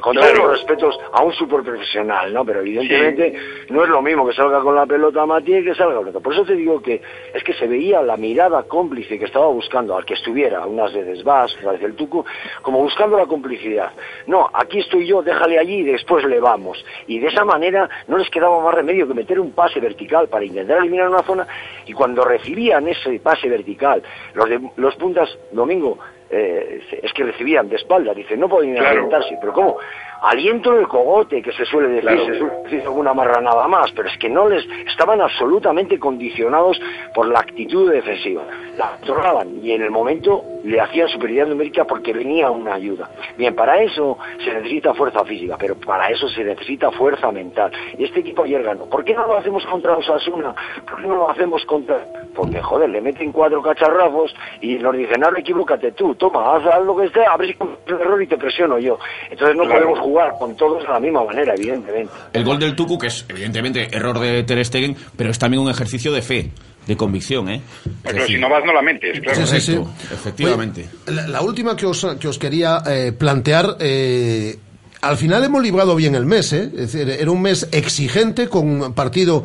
con 0.00 0.14
todos 0.16 0.30
Claro. 0.32 0.48
los 0.48 0.58
respetos 0.58 0.98
a 1.12 1.22
un 1.22 1.32
super 1.34 1.62
profesional, 1.62 2.32
¿no? 2.34 2.44
Pero 2.44 2.58
evidentemente 2.60 3.32
no 3.70 3.84
es 3.84 3.88
lo 3.88 4.02
mismo 4.02 4.26
que 4.26 4.32
salga 4.34 4.60
con 4.60 4.74
la 4.74 4.84
pelota 4.84 5.24
Matías 5.24 5.62
que 5.62 5.76
salga 5.76 5.94
con 5.96 6.08
otro. 6.08 6.20
Por 6.20 6.32
eso 6.32 6.44
te 6.44 6.54
digo 6.56 6.82
que 6.82 7.00
es 7.32 7.44
que 7.44 7.52
se 7.54 7.68
veía 7.68 8.02
la 8.02 8.16
mirada 8.16 8.64
cómplice 8.64 9.16
que 9.16 9.26
estaba 9.26 9.46
buscando 9.46 9.96
al 9.96 10.04
que 10.04 10.14
estuviera, 10.14 10.66
unas 10.66 10.92
veces 10.92 11.22
vas, 11.22 11.54
otras 11.56 11.74
veces 11.74 11.90
el 11.90 11.94
tuco, 11.94 12.26
como 12.62 12.80
buscando 12.80 13.16
la 13.16 13.26
complicidad. 13.26 13.90
No, 14.26 14.50
aquí 14.52 14.80
estoy 14.80 15.06
yo, 15.06 15.22
déjale 15.22 15.56
allí 15.58 15.76
y 15.80 15.84
después 15.84 16.24
le 16.24 16.40
vamos. 16.40 16.84
Y 17.06 17.20
de 17.20 17.28
esa 17.28 17.44
manera 17.44 17.88
no 18.08 18.18
les 18.18 18.28
quedaba 18.28 18.60
más 18.60 18.74
remedio 18.74 19.06
que 19.06 19.14
meter 19.14 19.38
un 19.38 19.52
pase 19.52 19.78
vertical 19.78 20.26
para 20.28 20.44
intentar 20.44 20.78
eliminar 20.78 21.08
una 21.08 21.22
zona 21.22 21.46
y 21.86 21.92
cuando 21.92 22.24
recibían 22.24 22.88
ese 22.88 23.11
pase 23.20 23.48
vertical, 23.48 24.02
los, 24.34 24.48
de, 24.48 24.60
los 24.76 24.94
puntas, 24.96 25.28
Domingo, 25.52 25.98
eh, 26.30 26.80
es 27.02 27.12
que 27.12 27.24
recibían 27.24 27.68
de 27.68 27.76
espalda, 27.76 28.14
dicen, 28.14 28.40
no 28.40 28.48
podían 28.48 28.76
Claro. 28.76 28.90
alimentarse, 28.90 29.36
pero 29.40 29.52
¿cómo? 29.52 29.76
Aliento 30.22 30.72
en 30.72 30.80
el 30.80 30.88
cogote, 30.88 31.42
que 31.42 31.52
se 31.52 31.64
suele 31.66 31.88
decir, 31.88 32.02
Claro. 32.08 32.26
se 32.26 32.38
suele 32.38 32.54
decir 32.62 32.80
alguna 32.82 33.12
marranada 33.12 33.66
más, 33.68 33.90
pero 33.92 34.08
es 34.08 34.16
que 34.18 34.28
no 34.30 34.48
les, 34.48 34.64
estaban 34.86 35.20
absolutamente 35.20 35.98
condicionados 35.98 36.80
por 37.14 37.26
la 37.26 37.40
actitud 37.40 37.90
defensiva. 37.90 38.44
La 38.78 38.92
controlaban 38.98 39.58
y 39.62 39.72
en 39.72 39.82
el 39.82 39.90
momento 39.90 40.42
le 40.64 40.80
hacían 40.80 41.08
superioridad 41.08 41.48
numérica 41.48 41.84
porque 41.84 42.12
venía 42.12 42.50
una 42.50 42.74
ayuda. 42.74 43.10
Bien, 43.36 43.54
para 43.54 43.82
eso 43.82 44.18
se 44.44 44.52
necesita 44.52 44.94
fuerza 44.94 45.24
física, 45.24 45.56
pero 45.58 45.74
para 45.76 46.08
eso 46.08 46.28
se 46.28 46.44
necesita 46.44 46.90
fuerza 46.90 47.30
mental. 47.32 47.70
Y 47.98 48.04
este 48.04 48.20
equipo 48.20 48.44
ayer 48.44 48.62
ganó. 48.62 48.86
¿Por 48.86 49.04
qué 49.04 49.14
no 49.14 49.26
lo 49.26 49.38
hacemos 49.38 49.64
contra 49.66 49.96
Osasuna? 49.96 50.54
¿Por 50.88 51.00
qué 51.00 51.06
no 51.06 51.16
lo 51.16 51.30
hacemos 51.30 51.64
contra...? 51.64 51.98
Porque, 52.34 52.62
joder, 52.62 52.88
le 52.88 53.00
meten 53.00 53.30
cuatro 53.30 53.60
cacharrazos 53.60 54.34
y 54.60 54.76
nos 54.76 54.96
dicen, 54.96 55.22
ahora 55.22 55.40
equivócate 55.40 55.92
tú, 55.92 56.14
toma, 56.14 56.56
haz, 56.56 56.66
haz 56.66 56.84
lo 56.84 56.96
que 56.96 57.06
esté, 57.06 57.20
a 57.26 57.36
ver 57.36 57.48
si 57.48 57.54
cometes 57.54 57.92
un 57.92 58.00
error 58.00 58.22
y 58.22 58.26
te 58.26 58.38
presiono 58.38 58.78
yo. 58.78 58.98
Entonces 59.30 59.54
no 59.54 59.64
podemos 59.64 59.98
jugar 59.98 60.32
con 60.38 60.56
todos 60.56 60.82
de 60.82 60.88
la 60.88 60.98
misma 60.98 61.24
manera, 61.24 61.54
evidentemente. 61.54 62.12
El 62.32 62.44
gol 62.44 62.58
del 62.58 62.74
Tucu, 62.74 62.98
que 62.98 63.08
es 63.08 63.26
evidentemente 63.28 63.88
error 63.92 64.18
de 64.18 64.42
Ter 64.44 64.64
Stegen, 64.64 64.96
pero 65.16 65.30
es 65.30 65.38
también 65.38 65.62
un 65.62 65.70
ejercicio 65.70 66.12
de 66.12 66.22
fe, 66.22 66.50
de 66.86 66.96
convicción, 66.96 67.48
¿eh? 67.48 67.62
Pero 68.02 68.20
decir, 68.20 68.36
si 68.36 68.40
no 68.40 68.48
vas, 68.48 68.64
no 68.64 68.72
la 68.72 68.82
metes, 68.82 69.20
claro. 69.20 69.46
Sí, 69.46 69.60
sí, 69.60 69.78
efectivamente. 70.12 70.88
La, 71.06 71.28
la 71.28 71.40
última 71.42 71.76
que 71.76 71.86
os, 71.86 72.06
que 72.18 72.28
os 72.28 72.38
quería 72.38 72.82
eh, 72.86 73.12
plantear, 73.12 73.76
eh, 73.80 74.58
al 75.00 75.16
final 75.16 75.44
hemos 75.44 75.62
librado 75.62 75.94
bien 75.94 76.14
el 76.14 76.26
mes, 76.26 76.52
¿eh? 76.52 76.64
Es 76.74 76.92
decir, 76.92 77.08
era 77.08 77.30
un 77.30 77.42
mes 77.42 77.68
exigente 77.72 78.48
con 78.48 78.94
partido 78.94 79.44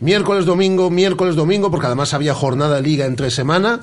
miércoles, 0.00 0.46
domingo, 0.46 0.90
miércoles, 0.90 1.36
domingo, 1.36 1.70
porque 1.70 1.86
además 1.86 2.14
había 2.14 2.34
jornada 2.34 2.76
de 2.76 2.82
liga 2.82 3.06
entre 3.06 3.30
semana. 3.30 3.80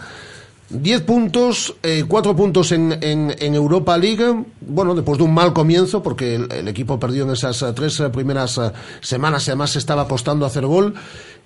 10 0.69 1.01
puntos, 1.01 1.75
4 2.07 2.35
puntos 2.35 2.71
en, 2.71 2.91
en, 3.01 3.35
en 3.37 3.53
Europa 3.53 3.95
League, 3.99 4.25
bueno, 4.61 4.95
después 4.95 5.19
de 5.19 5.23
un 5.23 5.31
mal 5.31 5.53
comienzo, 5.53 6.01
porque 6.01 6.35
el, 6.35 6.51
el 6.51 6.67
equipo 6.67 6.99
perdió 6.99 7.23
en 7.23 7.29
esas 7.29 7.61
eh, 7.61 7.71
tres 7.75 7.99
eh, 7.99 8.09
primeras 8.09 8.57
eh, 8.57 8.71
semanas 8.99 9.45
y 9.47 9.51
además 9.51 9.69
se 9.69 9.79
estaba 9.79 10.01
apostando 10.03 10.43
a 10.43 10.47
hacer 10.47 10.65
gol, 10.65 10.95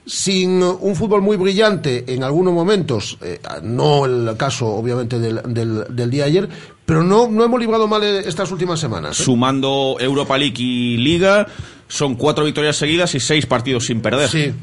sin 0.05 0.63
un 0.63 0.95
fútbol 0.95 1.21
muy 1.21 1.37
brillante 1.37 2.05
en 2.13 2.23
algunos 2.23 2.53
momentos, 2.53 3.17
eh, 3.21 3.39
no 3.61 4.05
el 4.05 4.35
caso 4.37 4.67
obviamente 4.67 5.19
del, 5.19 5.41
del, 5.53 5.83
del 5.89 6.09
día 6.09 6.23
de 6.23 6.29
ayer, 6.29 6.49
pero 6.85 7.03
no, 7.03 7.27
no 7.27 7.43
hemos 7.43 7.59
librado 7.59 7.87
mal 7.87 8.03
eh, 8.03 8.19
estas 8.25 8.51
últimas 8.51 8.79
semanas. 8.79 9.19
¿eh? 9.19 9.23
Sumando 9.23 9.97
Europa 9.99 10.37
League 10.37 10.55
y 10.57 10.97
Liga, 10.97 11.45
son 11.87 12.15
cuatro 12.15 12.43
victorias 12.43 12.75
seguidas 12.77 13.13
y 13.15 13.19
seis 13.19 13.45
partidos 13.45 13.85
sin 13.85 14.01
perder. 14.01 14.29
Sí. 14.29 14.53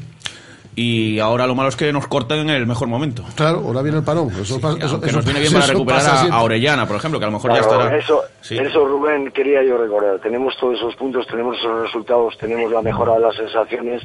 Y 0.79 1.17
ahora 1.17 1.47
lo 1.47 1.55
malo 1.55 1.69
es 1.69 1.75
que 1.75 1.91
nos 1.91 2.07
cortan 2.07 2.37
en 2.39 2.49
el 2.51 2.67
mejor 2.67 2.87
momento. 2.87 3.23
Claro, 3.35 3.63
ahora 3.65 3.81
viene 3.81 3.97
el 3.97 4.03
parón. 4.03 4.29
Eso, 4.39 4.59
pasa- 4.61 4.77
eso- 4.77 4.91
Aunque 4.95 5.07
eso- 5.07 5.15
nos 5.17 5.25
viene 5.25 5.39
bien 5.39 5.53
para 5.53 5.65
recuperar 5.65 6.05
a, 6.05 6.21
a 6.35 6.43
Orellana, 6.43 6.87
por 6.87 6.97
ejemplo, 6.97 7.17
que 7.19 7.25
a 7.25 7.29
lo 7.29 7.33
mejor 7.33 7.51
ya 7.53 7.61
estará. 7.61 7.97
Eso, 7.97 8.21
Sí. 8.41 8.57
eso, 8.59 8.85
Rubén, 8.85 9.31
quería 9.31 9.63
yo 9.63 9.75
recordar. 9.77 10.19
Tenemos 10.19 10.53
todos 10.59 10.75
esos 10.77 10.95
puntos, 10.95 11.25
tenemos 11.25 11.57
esos 11.57 11.81
resultados, 11.81 12.37
tenemos 12.37 12.71
la 12.71 12.83
mejora 12.83 13.13
de 13.15 13.21
las 13.21 13.35
sensaciones 13.35 14.03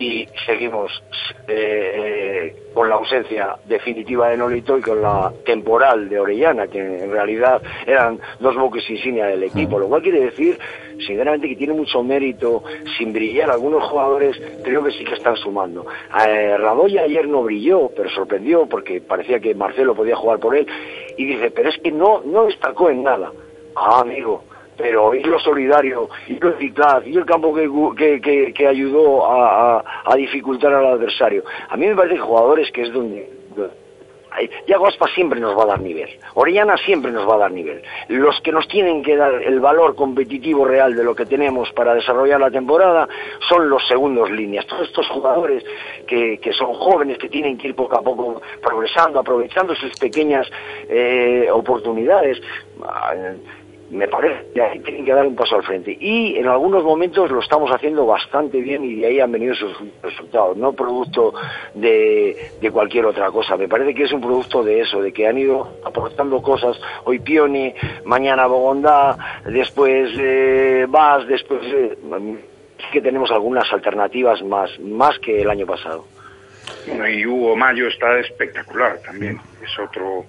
y 0.00 0.26
seguimos 0.46 0.90
eh, 1.46 2.56
con 2.72 2.88
la 2.88 2.94
ausencia 2.94 3.56
definitiva 3.66 4.30
de 4.30 4.38
Nolito 4.38 4.78
y 4.78 4.80
con 4.80 5.02
la 5.02 5.30
temporal 5.44 6.08
de 6.08 6.18
Orellana, 6.18 6.66
que 6.66 6.78
en 6.78 7.10
realidad 7.12 7.60
eran 7.86 8.18
dos 8.40 8.56
buques 8.56 8.88
insignia 8.88 9.26
del 9.26 9.42
equipo, 9.42 9.78
lo 9.78 9.88
cual 9.88 10.02
quiere 10.02 10.20
decir, 10.20 10.58
sinceramente, 11.06 11.48
que 11.48 11.56
tiene 11.56 11.74
mucho 11.74 12.02
mérito 12.02 12.64
sin 12.96 13.12
brillar. 13.12 13.50
Algunos 13.50 13.84
jugadores 13.84 14.40
creo 14.64 14.82
que 14.82 14.92
sí 14.92 15.04
que 15.04 15.14
están 15.14 15.36
sumando. 15.36 15.84
Eh, 16.26 16.56
Radoya 16.56 17.02
ayer 17.02 17.28
no 17.28 17.42
brilló, 17.42 17.90
pero 17.94 18.08
sorprendió 18.08 18.64
porque 18.66 19.02
parecía 19.02 19.38
que 19.38 19.54
Marcelo 19.54 19.94
podía 19.94 20.16
jugar 20.16 20.38
por 20.38 20.56
él 20.56 20.66
y 21.18 21.26
dice, 21.26 21.50
pero 21.50 21.68
es 21.68 21.76
que 21.76 21.92
no, 21.92 22.22
no 22.24 22.46
destacó 22.46 22.88
en 22.88 23.02
nada. 23.02 23.30
Ah, 23.76 24.00
amigo, 24.00 24.44
pero 24.80 25.14
y 25.14 25.22
lo 25.22 25.38
solidario, 25.38 26.08
y 26.28 26.38
lo 26.38 26.50
eficaz, 26.50 27.06
y 27.06 27.16
el 27.16 27.24
campo 27.24 27.54
que, 27.54 28.20
que, 28.20 28.52
que, 28.52 28.66
ayudó 28.66 29.26
a, 29.30 29.82
dificultar 30.16 30.72
al 30.72 30.86
adversario. 30.86 31.44
A 31.68 31.76
mí 31.76 31.86
me 31.86 31.94
parece 31.94 32.16
que 32.16 32.20
jugadores 32.20 32.70
que 32.72 32.82
es 32.82 32.92
donde, 32.92 33.28
Yago 34.66 34.86
Aspa 34.86 35.06
siempre 35.08 35.40
nos 35.40 35.58
va 35.58 35.64
a 35.64 35.66
dar 35.66 35.80
nivel. 35.80 36.08
Orellana 36.34 36.76
siempre 36.76 37.10
nos 37.10 37.28
va 37.28 37.34
a 37.34 37.38
dar 37.38 37.50
nivel. 37.50 37.82
Los 38.08 38.40
que 38.40 38.52
nos 38.52 38.68
tienen 38.68 39.02
que 39.02 39.16
dar 39.16 39.34
el 39.34 39.60
valor 39.60 39.94
competitivo 39.96 40.64
real 40.64 40.94
de 40.94 41.02
lo 41.02 41.14
que 41.14 41.26
tenemos 41.26 41.70
para 41.72 41.94
desarrollar 41.94 42.40
la 42.40 42.50
temporada 42.50 43.08
son 43.48 43.68
los 43.68 43.86
segundos 43.88 44.30
líneas. 44.30 44.66
Todos 44.66 44.88
estos 44.88 45.08
jugadores 45.08 45.64
que, 46.06 46.38
que 46.38 46.52
son 46.52 46.72
jóvenes, 46.74 47.18
que 47.18 47.28
tienen 47.28 47.58
que 47.58 47.68
ir 47.68 47.74
poco 47.74 47.96
a 47.96 48.02
poco 48.02 48.40
progresando, 48.62 49.18
aprovechando 49.18 49.74
sus 49.74 49.92
pequeñas 49.98 50.48
eh, 50.88 51.48
oportunidades. 51.52 52.40
Me 53.90 54.06
parece 54.06 54.46
que 54.54 54.78
tienen 54.80 55.04
que 55.04 55.12
dar 55.12 55.26
un 55.26 55.34
paso 55.34 55.56
al 55.56 55.64
frente. 55.64 55.96
Y 55.98 56.36
en 56.36 56.46
algunos 56.46 56.84
momentos 56.84 57.30
lo 57.30 57.40
estamos 57.40 57.70
haciendo 57.72 58.06
bastante 58.06 58.60
bien 58.60 58.84
y 58.84 58.96
de 58.96 59.06
ahí 59.06 59.20
han 59.20 59.32
venido 59.32 59.54
sus 59.54 59.76
resultados, 60.02 60.56
no 60.56 60.72
producto 60.72 61.34
de, 61.74 62.52
de 62.60 62.70
cualquier 62.70 63.06
otra 63.06 63.30
cosa. 63.30 63.56
Me 63.56 63.68
parece 63.68 63.94
que 63.94 64.04
es 64.04 64.12
un 64.12 64.20
producto 64.20 64.62
de 64.62 64.80
eso, 64.80 65.02
de 65.02 65.12
que 65.12 65.26
han 65.26 65.38
ido 65.38 65.80
aportando 65.84 66.40
cosas. 66.40 66.80
Hoy 67.04 67.18
Pioni, 67.18 67.74
mañana 68.04 68.46
Bogondá, 68.46 69.40
después 69.44 70.10
eh, 70.18 70.86
después... 71.28 71.60
Eh, 71.64 71.96
que 72.92 73.00
tenemos 73.00 73.30
algunas 73.30 73.70
alternativas 73.72 74.42
más, 74.42 74.78
más 74.80 75.18
que 75.18 75.42
el 75.42 75.50
año 75.50 75.66
pasado. 75.66 76.06
Bueno, 76.86 77.08
y 77.08 77.26
Hugo 77.26 77.56
Mayo 77.56 77.88
está 77.88 78.18
espectacular 78.18 78.98
también. 79.04 79.38
Es 79.62 79.78
otro 79.78 80.24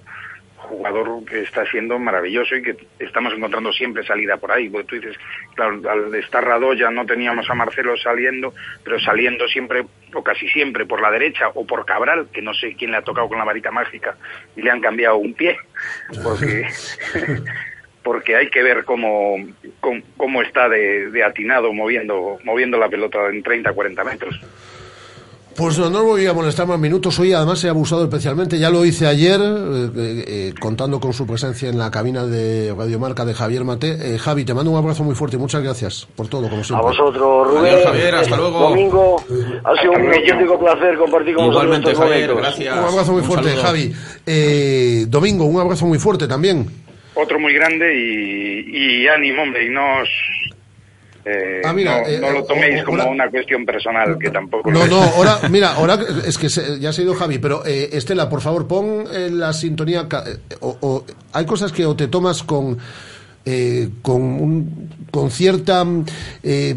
jugador 0.72 1.24
que 1.24 1.42
está 1.42 1.64
siendo 1.66 1.98
maravilloso 1.98 2.56
y 2.56 2.62
que 2.62 2.76
estamos 2.98 3.32
encontrando 3.34 3.72
siempre 3.72 4.04
salida 4.04 4.36
por 4.38 4.50
ahí. 4.50 4.68
Porque 4.68 4.86
tú 4.86 4.94
dices, 4.96 5.16
claro, 5.54 5.80
al 5.88 6.14
estar 6.14 6.44
Radoya 6.44 6.90
no 6.90 7.04
teníamos 7.04 7.48
a 7.50 7.54
Marcelo 7.54 7.96
saliendo, 7.96 8.54
pero 8.82 8.98
saliendo 8.98 9.46
siempre, 9.48 9.84
o 10.14 10.22
casi 10.22 10.48
siempre, 10.48 10.86
por 10.86 11.00
la 11.00 11.10
derecha 11.10 11.50
o 11.54 11.66
por 11.66 11.84
Cabral, 11.84 12.28
que 12.32 12.42
no 12.42 12.54
sé 12.54 12.74
quién 12.74 12.90
le 12.90 12.96
ha 12.96 13.02
tocado 13.02 13.28
con 13.28 13.38
la 13.38 13.44
varita 13.44 13.70
mágica 13.70 14.16
y 14.56 14.62
le 14.62 14.70
han 14.70 14.80
cambiado 14.80 15.16
un 15.16 15.34
pie. 15.34 15.56
Porque. 16.22 16.66
porque 18.02 18.34
hay 18.34 18.50
que 18.50 18.64
ver 18.64 18.84
cómo, 18.84 19.36
cómo, 20.16 20.42
está 20.42 20.68
de, 20.68 21.10
de, 21.10 21.22
atinado 21.22 21.72
moviendo, 21.72 22.36
moviendo 22.42 22.76
la 22.76 22.88
pelota 22.88 23.28
en 23.28 23.44
30, 23.44 23.72
40 23.72 24.04
metros. 24.04 24.40
Pues 25.56 25.78
no, 25.78 25.90
no 25.90 26.04
voy 26.04 26.26
a 26.26 26.32
molestar 26.32 26.66
más 26.66 26.78
minutos. 26.78 27.18
Hoy 27.18 27.32
además 27.32 27.62
he 27.64 27.68
abusado 27.68 28.04
especialmente. 28.04 28.58
Ya 28.58 28.70
lo 28.70 28.84
hice 28.84 29.06
ayer, 29.06 29.38
eh, 29.40 29.90
eh, 29.96 30.54
contando 30.58 30.98
con 30.98 31.12
su 31.12 31.26
presencia 31.26 31.68
en 31.68 31.78
la 31.78 31.90
cabina 31.90 32.24
de 32.24 32.74
Radiomarca 32.76 33.24
de 33.24 33.34
Javier 33.34 33.64
Mate. 33.64 34.14
Eh, 34.14 34.18
Javi, 34.18 34.44
te 34.44 34.54
mando 34.54 34.70
un 34.70 34.78
abrazo 34.78 35.04
muy 35.04 35.14
fuerte 35.14 35.36
y 35.36 35.38
muchas 35.38 35.62
gracias 35.62 36.08
por 36.16 36.28
todo, 36.28 36.48
como 36.48 36.64
siempre. 36.64 36.86
A 36.86 36.90
vosotros, 36.90 37.48
Rubén. 37.48 37.74
Adiós, 37.74 37.84
Javier, 37.84 38.14
hasta 38.14 38.36
luego. 38.36 38.60
Domingo, 38.60 39.16
ha 39.64 39.80
sido 39.80 39.92
un 39.92 40.12
auténtico 40.12 40.58
placer 40.58 40.96
compartir 40.96 41.34
con 41.34 41.46
Igualmente, 41.46 41.90
vosotros 41.92 41.92
estos 41.92 42.08
Javier, 42.08 42.34
gracias. 42.34 42.78
Un 42.78 42.84
abrazo 42.84 43.12
muy 43.12 43.22
fuerte. 43.22 43.50
Javi. 43.56 43.92
Eh, 44.26 45.04
Domingo, 45.08 45.44
un 45.44 45.60
abrazo 45.60 45.86
muy 45.86 45.98
fuerte 45.98 46.26
también. 46.26 46.66
Otro 47.14 47.38
muy 47.38 47.52
grande 47.52 47.94
y, 47.94 49.02
y 49.04 49.06
ánimo, 49.08 49.42
hombre, 49.42 49.66
y 49.66 49.68
no 49.68 49.82
os, 50.00 50.08
eh, 51.24 51.60
Ah, 51.64 51.72
mira, 51.72 52.00
no, 52.00 52.06
eh, 52.08 52.18
no 52.20 52.30
lo 52.30 52.44
toméis 52.44 52.82
o- 52.82 52.84
como 52.84 52.98
ahora- 53.02 53.12
una 53.12 53.30
cuestión 53.30 53.64
personal, 53.64 54.18
que 54.18 54.30
tampoco 54.30 54.70
No, 54.70 54.80
lo 54.80 54.84
es. 54.84 54.90
no, 54.90 55.02
ahora, 55.16 55.38
mira, 55.50 55.72
ahora 55.74 55.98
es 56.26 56.36
que 56.38 56.48
se- 56.48 56.78
ya 56.80 56.92
se 56.92 57.02
ha 57.02 57.04
ido 57.04 57.14
Javi, 57.14 57.38
pero 57.38 57.64
eh, 57.64 57.90
Estela, 57.92 58.28
por 58.28 58.40
favor, 58.40 58.66
pon 58.66 59.04
eh, 59.12 59.30
la 59.30 59.52
sintonía. 59.52 60.08
eh, 60.26 60.36
o- 60.60 60.76
o- 60.80 61.04
hay 61.32 61.46
cosas 61.46 61.72
que 61.72 61.86
o 61.86 61.94
te 61.96 62.08
tomas 62.08 62.42
con. 62.42 62.78
eh, 63.44 63.88
con, 64.02 64.22
un- 64.22 64.88
con 65.10 65.28
cierta 65.32 65.84
eh, 66.44 66.76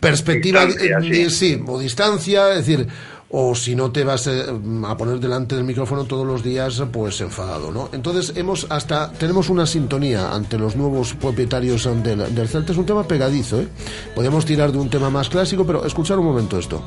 perspectiva, 0.00 0.66
Distancia, 0.66 0.98
eh, 0.98 1.30
sí. 1.30 1.30
sí, 1.30 1.62
o 1.64 1.78
distancia, 1.78 2.50
es 2.50 2.66
decir, 2.66 2.86
o 3.30 3.54
si 3.54 3.76
no 3.76 3.92
te 3.92 4.02
vas 4.04 4.26
eh, 4.26 4.44
a 4.86 4.96
poner 4.96 5.20
delante 5.20 5.54
del 5.54 5.64
micrófono 5.64 6.04
todos 6.04 6.26
los 6.26 6.42
días 6.42 6.82
pues 6.92 7.20
enfadado 7.20 7.70
no 7.70 7.88
entonces 7.92 8.32
hemos 8.36 8.66
hasta 8.70 9.12
tenemos 9.12 9.48
una 9.48 9.66
sintonía 9.66 10.32
ante 10.32 10.58
los 10.58 10.76
nuevos 10.76 11.14
propietarios 11.14 11.88
del, 12.02 12.34
del 12.34 12.48
Celta 12.48 12.72
es 12.72 12.78
un 12.78 12.86
tema 12.86 13.06
pegadizo 13.06 13.60
¿eh? 13.60 13.68
podemos 14.14 14.44
tirar 14.44 14.72
de 14.72 14.78
un 14.78 14.90
tema 14.90 15.10
más 15.10 15.28
clásico 15.28 15.64
pero 15.64 15.84
escuchar 15.84 16.18
un 16.18 16.26
momento 16.26 16.58
esto 16.58 16.82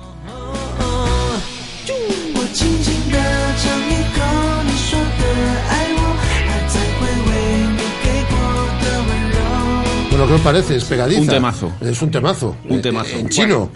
Bueno, 10.09 10.27
¿qué 10.27 10.33
os 10.35 10.41
parece? 10.41 10.75
Es 10.75 10.83
pegadizo? 10.83 11.21
Un 11.21 11.27
temazo. 11.27 11.71
Es 11.81 11.99
un 11.99 12.11
temazo. 12.11 12.55
Un 12.69 12.81
temazo. 12.83 13.17
En 13.17 13.29
chino. 13.29 13.71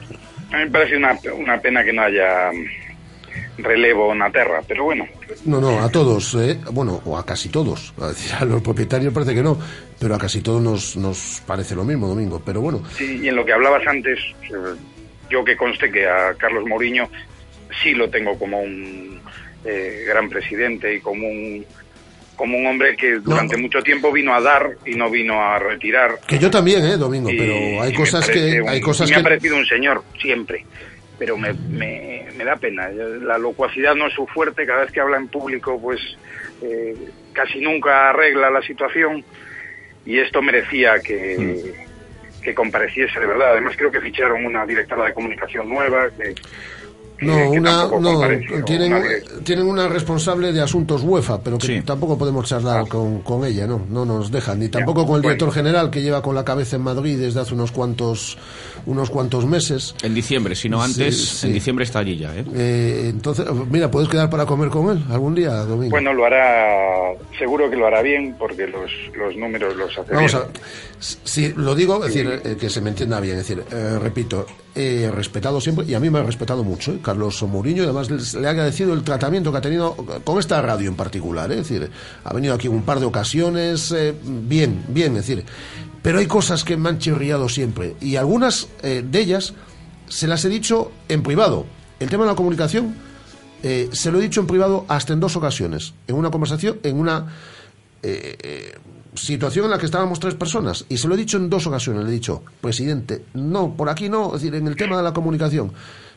A 0.52 0.58
mí 0.58 0.64
me 0.66 0.72
parece 0.72 0.98
una, 0.98 1.18
una 1.36 1.60
pena 1.60 1.84
que 1.84 1.94
no 1.94 2.02
haya 2.04 2.52
mm, 2.52 3.62
relevo 3.64 4.14
en 4.14 4.20
la 4.20 4.30
terra, 4.32 4.62
pero 4.68 4.86
bueno, 4.86 5.06
No, 5.46 5.60
no, 5.60 5.80
a 5.80 5.90
todos, 5.90 6.36
¿eh? 6.36 6.58
bueno, 6.72 7.02
o 7.06 7.18
a 7.18 7.26
casi 7.26 7.50
todos. 7.50 7.94
A, 8.02 8.08
decir, 8.10 8.34
a 8.40 8.46
los 8.46 8.62
propietarios 8.62 9.14
parece 9.14 9.34
que 9.36 9.44
no, 9.44 9.58
pero 10.00 10.16
a 10.16 10.18
casi 10.18 10.42
todos 10.42 10.62
nos, 10.62 10.96
nos 10.96 11.42
parece 11.46 11.76
lo 11.76 11.84
mismo, 11.84 12.08
Domingo. 12.08 12.42
Pero 12.46 12.62
bueno, 12.62 12.84
Sí, 12.98 13.20
y 13.24 13.28
en 13.28 13.36
lo 13.36 13.46
que 13.46 13.54
hablabas 13.54 13.86
antes, 13.88 14.20
eh, 14.44 14.76
yo 15.30 15.44
que 15.44 15.58
conste 15.58 15.92
que 15.92 16.08
a 16.08 16.34
Carlos 16.36 16.66
Mourinho 16.66 17.10
sí 17.84 17.94
lo 17.94 18.10
tengo 18.10 18.38
como 18.40 18.62
un 18.62 19.20
eh, 19.66 20.06
gran 20.08 20.30
presidente 20.30 20.96
y 20.96 21.02
como 21.02 21.28
un 21.28 21.66
como 22.38 22.58
un 22.58 22.66
hombre 22.68 22.96
que 22.96 23.16
durante 23.20 23.58
mucho 23.58 23.82
tiempo 23.82 24.12
vino 24.14 24.34
a 24.34 24.40
dar 24.40 24.70
y 24.86 24.96
no 24.96 25.10
vino 25.10 25.42
a 25.44 25.60
retirar. 25.60 26.20
que 26.26 26.40
yo 26.40 26.50
también, 26.50 26.86
¿eh, 26.86 26.96
Domingo? 26.96 27.30
Y- 27.30 27.38
Pero 27.38 27.82
hay 27.82 27.94
cosas 27.94 28.30
que... 28.30 28.62
un- 28.62 28.70
Hay 28.70 28.80
cosas 28.80 29.10
me 29.10 29.16
ha 29.18 29.24
parecido 29.24 29.58
un 29.58 29.66
señor, 29.66 30.04
siempre. 30.22 30.66
Pero 31.20 31.36
me, 31.36 31.52
me, 31.54 32.28
me 32.38 32.44
da 32.46 32.56
pena. 32.56 32.90
La 32.90 33.38
locuacidad 33.40 33.96
no 33.96 34.08
es 34.08 34.14
su 34.14 34.26
fuerte. 34.28 34.66
Cada 34.68 34.82
vez 34.84 34.92
que 34.92 35.02
habla 35.02 35.18
en 35.18 35.28
público, 35.28 35.82
pues 35.82 36.00
eh, 36.62 36.96
casi 37.34 37.60
nunca 37.60 38.12
arregla 38.12 38.52
la 38.52 38.62
situación. 38.62 39.26
Y 40.06 40.20
esto 40.20 40.42
merecía 40.44 41.00
que, 41.00 41.74
que 42.44 42.54
compareciese, 42.54 43.20
de 43.20 43.26
verdad. 43.26 43.54
Además, 43.54 43.76
creo 43.76 43.92
que 43.92 44.00
ficharon 44.00 44.46
una 44.46 44.64
directora 44.66 45.06
de 45.06 45.14
comunicación 45.14 45.68
nueva. 45.68 46.08
que- 46.16 46.36
No, 47.22 47.50
una, 47.52 47.88
no, 47.88 48.64
tienen, 48.66 48.94
tienen 49.44 49.66
una 49.68 49.88
responsable 49.88 50.52
de 50.54 50.62
asuntos 50.62 51.02
UEFA, 51.04 51.40
pero 51.42 51.58
que 51.58 51.66
Sí. 51.68 51.82
tampoco 51.82 52.18
podemos 52.18 52.46
charlar 52.48 52.82
Ah. 52.86 52.90
con, 52.90 53.22
con 53.22 53.44
ella, 53.44 53.66
¿no? 53.66 53.82
No 53.90 54.06
nos 54.06 54.30
dejan, 54.32 54.60
ni 54.60 54.70
tampoco 54.70 55.06
con 55.08 55.16
el 55.18 55.22
director 55.24 55.52
general 55.52 55.90
que 55.90 56.02
lleva 56.02 56.22
con 56.22 56.36
la 56.36 56.46
cabeza 56.46 56.76
en 56.76 56.84
Madrid 56.84 57.18
desde 57.18 57.40
hace 57.40 57.54
unos 57.56 57.72
cuantos, 57.72 58.38
unos 58.88 59.10
cuantos 59.12 59.46
meses. 59.46 59.94
En 60.02 60.16
diciembre, 60.16 60.56
si 60.56 60.68
no 60.70 60.82
antes, 60.82 61.16
sí. 61.42 61.48
en 61.48 61.54
diciembre 61.54 61.86
está 61.86 62.00
allí 62.00 62.18
ya, 62.18 62.36
¿eh? 62.36 62.44
Eh, 62.56 63.06
entonces, 63.10 63.46
mira, 63.70 63.92
¿puedes 63.92 64.10
quedar 64.10 64.30
para 64.30 64.46
comer 64.46 64.70
con 64.70 64.90
él 64.98 65.04
algún 65.10 65.36
día, 65.36 65.52
Domingo? 65.66 65.92
Bueno, 65.92 66.14
lo 66.14 66.26
hará, 66.26 67.14
seguro 67.38 67.70
que 67.70 67.76
lo 67.76 67.86
hará 67.86 68.02
bien 68.02 68.36
porque 68.40 68.66
los, 68.68 68.90
los 69.16 69.36
números 69.36 69.76
los 69.76 69.92
hace 69.98 70.12
Vamos 70.14 70.32
bien. 70.32 70.44
a 70.44 70.48
si 71.00 71.54
lo 71.54 71.76
digo, 71.76 72.04
es 72.04 72.12
decir, 72.14 72.42
eh, 72.44 72.58
que 72.60 72.70
se 72.72 72.82
me 72.82 72.90
entienda 72.90 73.20
bien, 73.20 73.38
es 73.38 73.48
decir, 73.48 73.64
eh, 73.72 74.00
repito, 74.02 74.48
he 74.74 75.12
respetado 75.12 75.62
siempre 75.62 75.86
y 75.86 75.94
a 75.94 76.00
mí 76.00 76.10
me 76.10 76.18
ha 76.20 76.24
respetado 76.24 76.64
mucho 76.64 76.92
eh, 76.94 77.00
Carlos 77.04 77.44
Mourinho, 77.44 77.84
y 77.84 77.86
además 77.86 78.10
les- 78.10 78.34
le 78.34 78.48
he 78.48 78.50
agradecido 78.50 78.94
el 78.94 79.04
tratamiento 79.04 79.52
que 79.52 79.58
ha 79.60 79.62
tenido 79.62 79.96
con 80.24 80.40
esta 80.40 80.60
radio 80.62 80.90
en 80.90 80.96
particular, 80.96 81.52
eh, 81.52 81.60
es 81.60 81.68
decir, 81.70 81.92
ha 82.24 82.34
venido 82.34 82.56
aquí 82.56 82.68
un 82.68 82.82
par 82.82 83.00
de 83.00 83.06
ocasiones, 83.06 83.92
eh, 83.92 84.16
bien, 84.24 84.84
bien, 84.88 85.16
es 85.18 85.28
decir, 85.28 85.46
pero 86.08 86.20
hay 86.20 86.26
cosas 86.28 86.64
que 86.64 86.78
me 86.78 86.88
han 86.88 87.00
chirriado 87.00 87.50
siempre 87.50 87.98
y 88.00 88.16
algunas 88.16 88.70
eh, 88.82 89.04
de 89.06 89.20
ellas 89.20 89.54
se 90.08 90.26
las 90.26 90.46
he 90.46 90.50
dicho 90.50 90.90
en 91.10 91.22
privado. 91.22 91.66
El 92.00 92.08
tema 92.10 92.24
de 92.24 92.30
la 92.30 92.36
comunicación 92.36 92.96
eh, 93.62 93.90
se 93.92 94.10
lo 94.10 94.20
he 94.20 94.22
dicho 94.22 94.40
en 94.40 94.48
privado 94.48 94.86
hasta 94.88 95.12
en 95.12 95.20
dos 95.20 95.36
ocasiones, 95.36 95.94
en 96.08 96.16
una 96.16 96.32
conversación, 96.32 96.80
en 96.84 96.98
una 96.98 97.28
eh, 98.04 98.74
situación 99.16 99.66
en 99.66 99.72
la 99.72 99.78
que 99.80 99.86
estábamos 99.86 100.20
tres 100.22 100.36
personas 100.36 100.86
y 100.88 100.98
se 100.98 101.10
lo 101.10 101.16
he 101.16 101.18
dicho 101.18 101.36
en 101.36 101.50
dos 101.50 101.68
ocasiones. 101.68 102.04
Le 102.06 102.10
he 102.10 102.14
dicho, 102.14 102.42
presidente, 102.62 103.24
no, 103.34 103.74
por 103.76 103.90
aquí 103.90 104.08
no, 104.08 104.28
es 104.28 104.42
decir, 104.44 104.56
en 104.56 104.66
el 104.68 104.78
tema 104.78 104.96
de 104.96 105.04
la 105.04 105.12
comunicación. 105.14 105.74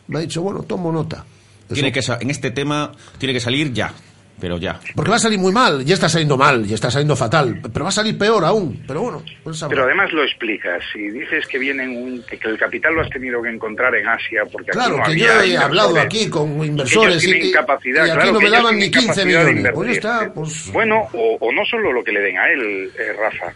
Me 0.07 0.18
ha 0.18 0.20
dicho, 0.22 0.41
bueno, 0.43 0.62
tomo 0.62 0.93
nota. 0.93 1.24
Eso- 1.66 1.74
Tiene 1.74 1.91
que, 1.91 2.01
en 2.20 2.30
este 2.30 2.53
tema 2.53 2.93
tiene 3.18 3.32
que 3.32 3.41
salir 3.41 3.72
ya, 3.72 3.93
pero 4.41 4.59
ya. 4.59 4.80
Porque 4.95 5.11
va 5.11 5.16
a 5.16 5.20
salir 5.20 5.38
muy 5.38 5.53
mal, 5.53 5.84
ya 5.84 5.95
está 5.95 6.09
saliendo 6.09 6.36
mal, 6.36 6.64
ya 6.66 6.74
está 6.74 6.91
saliendo 6.91 7.14
fatal, 7.16 7.61
pero 7.72 7.84
va 7.84 7.88
a 7.91 7.93
salir 7.93 8.16
peor 8.16 8.45
aún. 8.45 8.82
Pero 8.86 9.03
bueno, 9.03 9.22
pues. 9.45 9.64
Pero 9.68 9.84
además 9.84 10.12
lo 10.12 10.22
explicas 10.24 10.82
y 10.95 11.11
dices 11.11 11.47
que 11.47 11.59
vienen 11.59 11.91
un, 11.91 12.22
que 12.22 12.38
el 12.49 12.59
capital 12.59 12.95
lo 12.95 13.03
has 13.03 13.11
tenido 13.11 13.43
que 13.43 13.51
encontrar 13.51 13.95
en 13.95 14.09
Asia 14.09 14.43
porque 14.51 14.70
aquí 14.70 14.78
Claro, 14.78 14.97
no 14.99 15.03
que 15.05 15.16
yo 15.18 15.26
he 15.43 15.57
hablado 15.57 16.01
aquí 16.01 16.28
con 16.30 16.64
inversores 16.64 17.22
y, 17.22 17.26
tienen 17.26 17.47
y- 17.49 17.53
capacidad, 17.53 18.07
y 18.07 18.11
aquí 18.11 18.18
claro, 18.18 18.32
no 18.32 18.41
me 18.41 18.51
daban 18.51 18.76
ni 18.78 18.91
tienen 18.91 19.07
15 19.07 19.07
capacidad 19.20 19.45
de 19.45 19.53
millones. 19.53 19.72
Pues 19.74 19.91
está, 19.91 20.32
pues... 20.34 20.70
Bueno, 20.72 21.09
o, 21.12 21.36
o 21.41 21.53
no 21.53 21.64
solo 21.66 21.93
lo 21.93 22.03
que 22.03 22.12
le 22.12 22.20
den 22.20 22.38
a 22.38 22.49
él, 22.51 22.91
eh, 22.99 23.12
Rafa, 23.18 23.53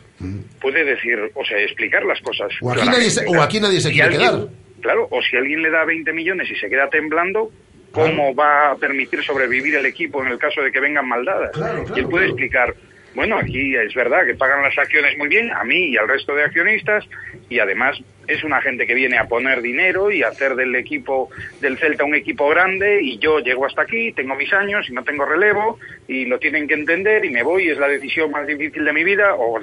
puede 0.61 0.85
decir, 0.85 1.19
o 1.35 1.45
sea, 1.45 1.59
explicar 1.59 2.05
las 2.05 2.21
cosas. 2.21 2.49
O 2.61 2.71
aquí 2.73 2.87
nadie 2.87 3.11
se- 3.11 3.23
o 3.23 3.29
claro. 3.29 3.43
aquí 3.43 3.61
nadie 3.61 3.81
se 3.81 3.89
Si 3.89 3.95
quiere 3.95 4.15
alguien- 4.15 4.31
quedar. 4.31 4.49
Claro, 4.81 5.09
o 5.11 5.23
si 5.23 5.35
alguien 5.37 5.63
le 5.63 5.71
da 5.71 5.85
20 5.87 6.13
millones 6.13 6.47
y 6.51 6.57
se 6.57 6.69
queda 6.69 6.91
temblando, 6.91 7.51
¿cómo 7.95 8.35
va 8.35 8.73
a 8.73 8.77
permitir 8.77 9.23
sobrevivir 9.23 9.77
el 9.77 9.87
equipo 9.87 10.23
en 10.23 10.33
el 10.33 10.39
caso 10.39 10.61
de 10.63 10.71
que 10.71 10.81
vengan 10.81 11.09
maldadas? 11.09 11.53
y 11.95 12.01
él 12.01 12.09
puede 12.09 12.27
explicar 12.27 12.75
bueno, 13.15 13.39
aquí 13.39 13.77
es 13.77 13.95
verdad 13.95 14.27
que 14.27 14.35
pagan 14.35 14.63
las 14.63 14.77
acciones 14.77 15.17
muy 15.17 15.29
bien, 15.29 15.51
a 15.53 15.63
mí 15.63 15.87
y 15.87 15.97
al 15.97 16.09
resto 16.09 16.35
de 16.35 16.43
accionistas, 16.43 17.05
y 17.49 17.61
además 17.61 17.97
es 18.27 18.45
una 18.45 18.61
gente 18.61 18.87
que 18.87 18.95
viene 18.95 19.19
a 19.19 19.27
poner 19.27 19.63
dinero 19.63 20.11
y 20.11 20.23
hacer 20.23 20.55
del 20.55 20.75
equipo 20.75 21.31
del 21.61 21.79
Celta 21.79 22.05
un 22.05 22.15
equipo 22.15 22.49
grande 22.49 23.01
y 23.03 23.19
yo 23.19 23.39
llego 23.41 23.67
hasta 23.67 23.83
aquí, 23.83 24.13
tengo 24.13 24.35
mis 24.35 24.53
años 24.53 24.89
y 24.89 24.93
no 24.93 25.05
tengo 25.05 25.25
relevo 25.25 25.79
y 26.07 26.27
lo 26.27 26.39
tienen 26.39 26.69
que 26.69 26.75
entender 26.75 27.25
y 27.25 27.31
me 27.31 27.43
voy, 27.43 27.69
es 27.69 27.79
la 27.79 27.89
decisión 27.89 28.31
más 28.31 28.47
difícil 28.47 28.85
de 28.85 28.93
mi 28.93 29.05
vida 29.05 29.35
o, 29.35 29.59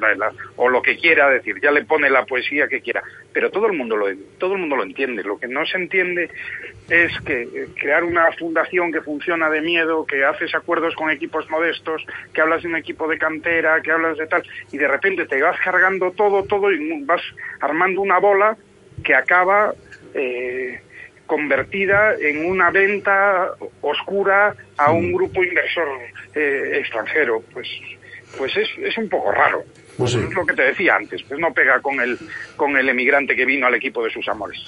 o 0.56 0.70
lo 0.70 0.82
que 0.82 0.98
quiera 0.98 1.30
decir, 1.30 1.60
ya 1.62 1.72
le 1.72 1.86
pone 1.86 2.10
la 2.10 2.26
poesía 2.26 2.68
que 2.68 2.82
quiera, 2.82 3.04
pero 3.34 3.50
todo 3.52 3.68
el 3.68 3.74
mundo 3.74 3.96
lo 3.96 4.08
todo 4.38 4.54
el 4.54 4.60
mundo 4.60 4.76
lo 4.76 4.84
entiende, 4.84 5.24
lo 5.24 5.40
que 5.40 5.48
no 5.48 5.66
se 5.66 5.78
entiende 5.78 6.30
es 6.90 7.12
que 7.22 7.44
eh, 7.44 7.68
crear 7.80 8.04
una 8.04 8.32
fundación 8.34 8.92
que 8.92 9.02
funciona 9.02 9.50
de 9.50 9.62
miedo, 9.62 10.06
que 10.06 10.26
haces 10.26 10.54
acuerdos 10.54 10.94
con 10.96 11.10
equipos 11.10 11.50
modestos, 11.50 12.06
que 12.34 12.42
hablas 12.42 12.64
de 12.64 12.68
un 12.68 12.76
equipo 12.76 13.08
de 13.08 13.18
cantera, 13.18 13.82
que 13.82 13.92
hablas 13.92 14.18
de 14.18 14.28
tal, 14.28 14.44
y 14.72 14.78
de 14.78 14.88
repente 14.88 15.26
te 15.26 15.42
vas 15.42 15.58
cargando 15.64 16.12
todo, 16.12 16.44
todo, 16.44 16.72
y 16.72 17.04
vas 17.04 17.22
armando 17.62 18.02
una 18.02 18.20
bola 18.20 18.51
que 19.04 19.16
acaba 19.16 19.74
eh, 20.14 20.80
convertida 21.26 22.16
en 22.20 22.46
una 22.46 22.72
venta 22.72 23.52
oscura 23.82 24.56
a 24.78 24.92
un 24.92 25.14
grupo 25.14 25.44
inversor 25.44 25.88
eh, 26.36 26.80
extranjero. 26.80 27.42
Pues, 27.54 27.68
pues 28.38 28.56
es, 28.58 28.70
es 28.78 28.98
un 28.98 29.10
poco 29.10 29.32
raro. 29.32 29.64
Pues 29.98 30.12
sí. 30.12 30.20
Es 30.20 30.34
lo 30.34 30.46
que 30.46 30.54
te 30.54 30.64
decía 30.64 30.96
antes, 30.96 31.22
pues 31.24 31.40
no 31.40 31.54
pega 31.54 31.80
con 31.82 32.00
el, 32.00 32.18
con 32.56 32.76
el 32.78 32.88
emigrante 32.90 33.36
que 33.36 33.46
vino 33.46 33.68
al 33.68 33.76
equipo 33.76 34.04
de 34.04 34.10
sus 34.10 34.28
amores. 34.28 34.60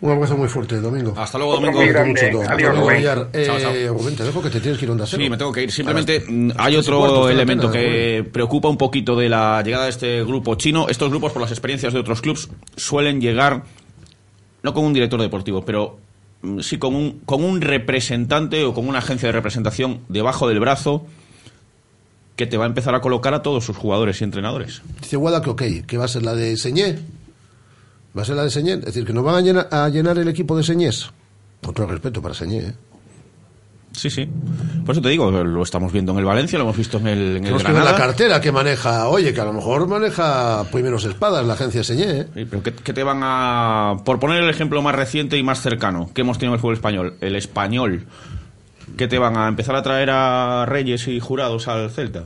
Un 0.00 0.10
abrazo 0.10 0.36
muy 0.36 0.48
fuerte, 0.48 0.80
Domingo. 0.80 1.14
Hasta 1.16 1.38
luego, 1.38 1.54
Domingo. 1.54 1.78
grande. 1.86 2.32
mucho, 2.32 2.50
Adiós, 2.50 2.74
luego. 2.74 2.90
Eh, 3.32 3.44
Chao, 3.46 3.58
chao. 3.60 3.72
Rubén, 3.94 4.16
te 4.16 4.24
dejo 4.24 4.42
que 4.42 4.50
te 4.50 4.60
tienes 4.60 4.78
que 4.78 4.84
ir 4.84 4.88
a 4.88 4.92
onda 4.92 5.06
cero. 5.06 5.22
Sí, 5.22 5.30
me 5.30 5.36
tengo 5.36 5.52
que 5.52 5.62
ir. 5.62 5.70
Simplemente 5.70 6.24
mm, 6.26 6.50
hay 6.56 6.76
otro 6.76 7.28
elemento 7.28 7.70
pena, 7.70 7.84
que 7.84 8.24
preocupa 8.32 8.68
un 8.68 8.76
poquito 8.76 9.14
de 9.14 9.28
la 9.28 9.62
llegada 9.62 9.84
de 9.84 9.90
este 9.90 10.24
grupo 10.24 10.56
chino. 10.56 10.88
Estos 10.88 11.08
grupos, 11.10 11.32
por 11.32 11.40
las 11.40 11.52
experiencias 11.52 11.92
de 11.92 12.00
otros 12.00 12.20
clubs, 12.20 12.48
suelen 12.76 13.20
llegar 13.20 13.62
no 14.62 14.74
con 14.74 14.84
un 14.84 14.92
director 14.92 15.20
deportivo, 15.20 15.64
pero 15.64 15.98
mm, 16.42 16.58
sí 16.60 16.78
con 16.78 16.96
un, 16.96 17.20
con 17.20 17.44
un 17.44 17.60
representante 17.60 18.64
o 18.64 18.74
con 18.74 18.88
una 18.88 18.98
agencia 18.98 19.28
de 19.28 19.32
representación 19.32 20.00
debajo 20.08 20.48
del 20.48 20.58
brazo 20.58 21.06
que 22.36 22.46
te 22.46 22.56
va 22.56 22.64
a 22.64 22.68
empezar 22.68 22.94
a 22.94 23.00
colocar 23.00 23.34
a 23.34 23.42
todos 23.42 23.64
sus 23.64 23.76
jugadores 23.76 24.20
y 24.20 24.24
entrenadores. 24.24 24.82
Dice 25.00 25.16
Guada 25.16 25.42
que 25.42 25.50
ok, 25.50 25.62
que 25.86 25.98
va 25.98 26.06
a 26.06 26.08
ser 26.08 26.22
la 26.22 26.34
de 26.34 26.56
Señé. 26.56 26.98
Va 28.16 28.22
a 28.22 28.24
ser 28.24 28.36
la 28.36 28.44
de 28.44 28.50
Señé. 28.50 28.72
Es 28.74 28.84
decir, 28.86 29.04
que 29.04 29.12
nos 29.12 29.24
van 29.24 29.36
a 29.36 29.40
llenar, 29.40 29.68
a 29.70 29.88
llenar 29.88 30.18
el 30.18 30.28
equipo 30.28 30.56
de 30.56 30.62
Señés. 30.62 31.10
Con 31.62 31.74
todo 31.74 31.86
respeto 31.86 32.20
para 32.20 32.34
Señé, 32.34 32.58
¿eh? 32.58 32.74
Sí, 33.94 34.08
sí. 34.08 34.26
Por 34.86 34.94
eso 34.94 35.02
te 35.02 35.10
digo, 35.10 35.30
lo 35.30 35.62
estamos 35.62 35.92
viendo 35.92 36.12
en 36.12 36.18
el 36.18 36.24
Valencia, 36.24 36.58
lo 36.58 36.64
hemos 36.64 36.78
visto 36.78 36.96
en 36.96 37.08
el, 37.08 37.36
en 37.36 37.44
el 37.46 37.52
ver 37.52 37.62
la 37.62 37.72
Granada. 37.72 37.94
cartera 37.96 38.40
que 38.40 38.50
maneja. 38.50 39.06
Oye, 39.08 39.34
que 39.34 39.40
a 39.42 39.44
lo 39.44 39.52
mejor 39.52 39.86
maneja 39.86 40.64
primeros 40.72 41.04
espadas 41.04 41.44
la 41.46 41.52
agencia 41.52 41.84
Señé, 41.84 42.20
¿eh? 42.20 42.26
Sí, 42.34 42.46
pero 42.48 42.62
¿qué, 42.62 42.72
qué 42.72 42.94
te 42.94 43.02
van 43.02 43.20
a...? 43.22 43.98
Por 44.02 44.18
poner 44.18 44.42
el 44.42 44.48
ejemplo 44.48 44.80
más 44.80 44.94
reciente 44.94 45.36
y 45.36 45.42
más 45.42 45.60
cercano 45.60 46.10
que 46.14 46.22
hemos 46.22 46.38
tenido 46.38 46.52
en 46.52 46.56
el 46.56 46.60
fútbol 46.60 46.74
español, 46.74 47.16
el 47.20 47.36
español, 47.36 48.06
¿qué 48.96 49.08
te 49.08 49.18
van 49.18 49.36
a 49.36 49.48
empezar 49.48 49.74
a 49.76 49.82
traer 49.82 50.10
a 50.10 50.64
Reyes 50.66 51.06
y 51.08 51.20
Jurados 51.20 51.68
al 51.68 51.90
Celta? 51.90 52.24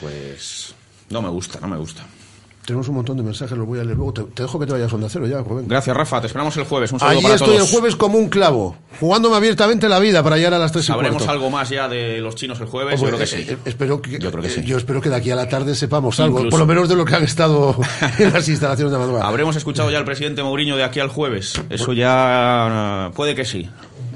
Pues 0.00 0.74
no 1.10 1.22
me 1.22 1.28
gusta, 1.28 1.58
no 1.60 1.68
me 1.68 1.76
gusta. 1.76 2.04
Tenemos 2.64 2.86
un 2.88 2.96
montón 2.96 3.16
de 3.16 3.22
mensajes, 3.22 3.56
los 3.56 3.66
voy 3.66 3.78
a 3.80 3.82
leer 3.84 3.96
luego. 3.96 4.12
Te, 4.12 4.22
te 4.24 4.42
dejo 4.42 4.58
que 4.60 4.66
te 4.66 4.72
vayas 4.74 4.92
a 4.92 4.94
onda 4.96 5.08
cero 5.08 5.26
ya, 5.26 5.38
Rubén. 5.40 5.66
Gracias, 5.66 5.96
Rafa. 5.96 6.20
Te 6.20 6.26
esperamos 6.26 6.54
el 6.58 6.64
jueves. 6.64 6.92
Un 6.92 7.00
saludo 7.00 7.14
Allí 7.16 7.22
para 7.22 7.34
estoy 7.36 7.56
todos. 7.56 7.66
el 7.66 7.72
jueves 7.74 7.96
como 7.96 8.18
un 8.18 8.28
clavo, 8.28 8.76
jugándome 9.00 9.36
abiertamente 9.36 9.88
la 9.88 9.98
vida 9.98 10.22
para 10.22 10.36
llegar 10.36 10.52
a 10.52 10.58
las 10.58 10.70
tres 10.70 10.84
y 10.84 10.88
Sabremos 10.88 11.16
cuarto. 11.16 11.32
algo 11.32 11.48
más 11.48 11.70
ya 11.70 11.88
de 11.88 12.20
los 12.20 12.34
chinos 12.34 12.60
el 12.60 12.66
jueves. 12.66 13.00
Hombre, 13.00 13.12
Yo 13.12 13.16
creo 13.16 13.26
que 13.30 13.34
eh, 13.42 13.44
sí. 13.46 13.50
eh, 13.54 13.58
espero 13.64 14.02
que, 14.02 14.18
Yo 14.18 14.30
creo 14.30 14.42
que 14.42 14.50
sí. 14.50 14.60
eh, 14.60 14.64
yo 14.66 14.76
espero 14.76 15.00
que 15.00 15.08
de 15.08 15.16
aquí 15.16 15.30
a 15.30 15.36
la 15.36 15.48
tarde 15.48 15.74
sepamos 15.74 16.20
algo, 16.20 16.40
Incluso. 16.40 16.50
por 16.50 16.60
lo 16.60 16.66
menos 16.66 16.90
de 16.90 16.96
lo 16.96 17.06
que 17.06 17.14
han 17.14 17.24
estado 17.24 17.74
en 18.18 18.34
las 18.34 18.46
instalaciones 18.46 18.92
de 18.92 18.98
madrugada. 18.98 19.26
Habremos 19.26 19.56
escuchado 19.56 19.90
ya 19.90 19.96
al 19.96 20.04
presidente 20.04 20.42
Mourinho 20.42 20.76
de 20.76 20.84
aquí 20.84 21.00
al 21.00 21.08
jueves. 21.08 21.54
Eso 21.70 21.94
ya 21.94 23.10
puede 23.14 23.34
que 23.34 23.46
sí. 23.46 23.66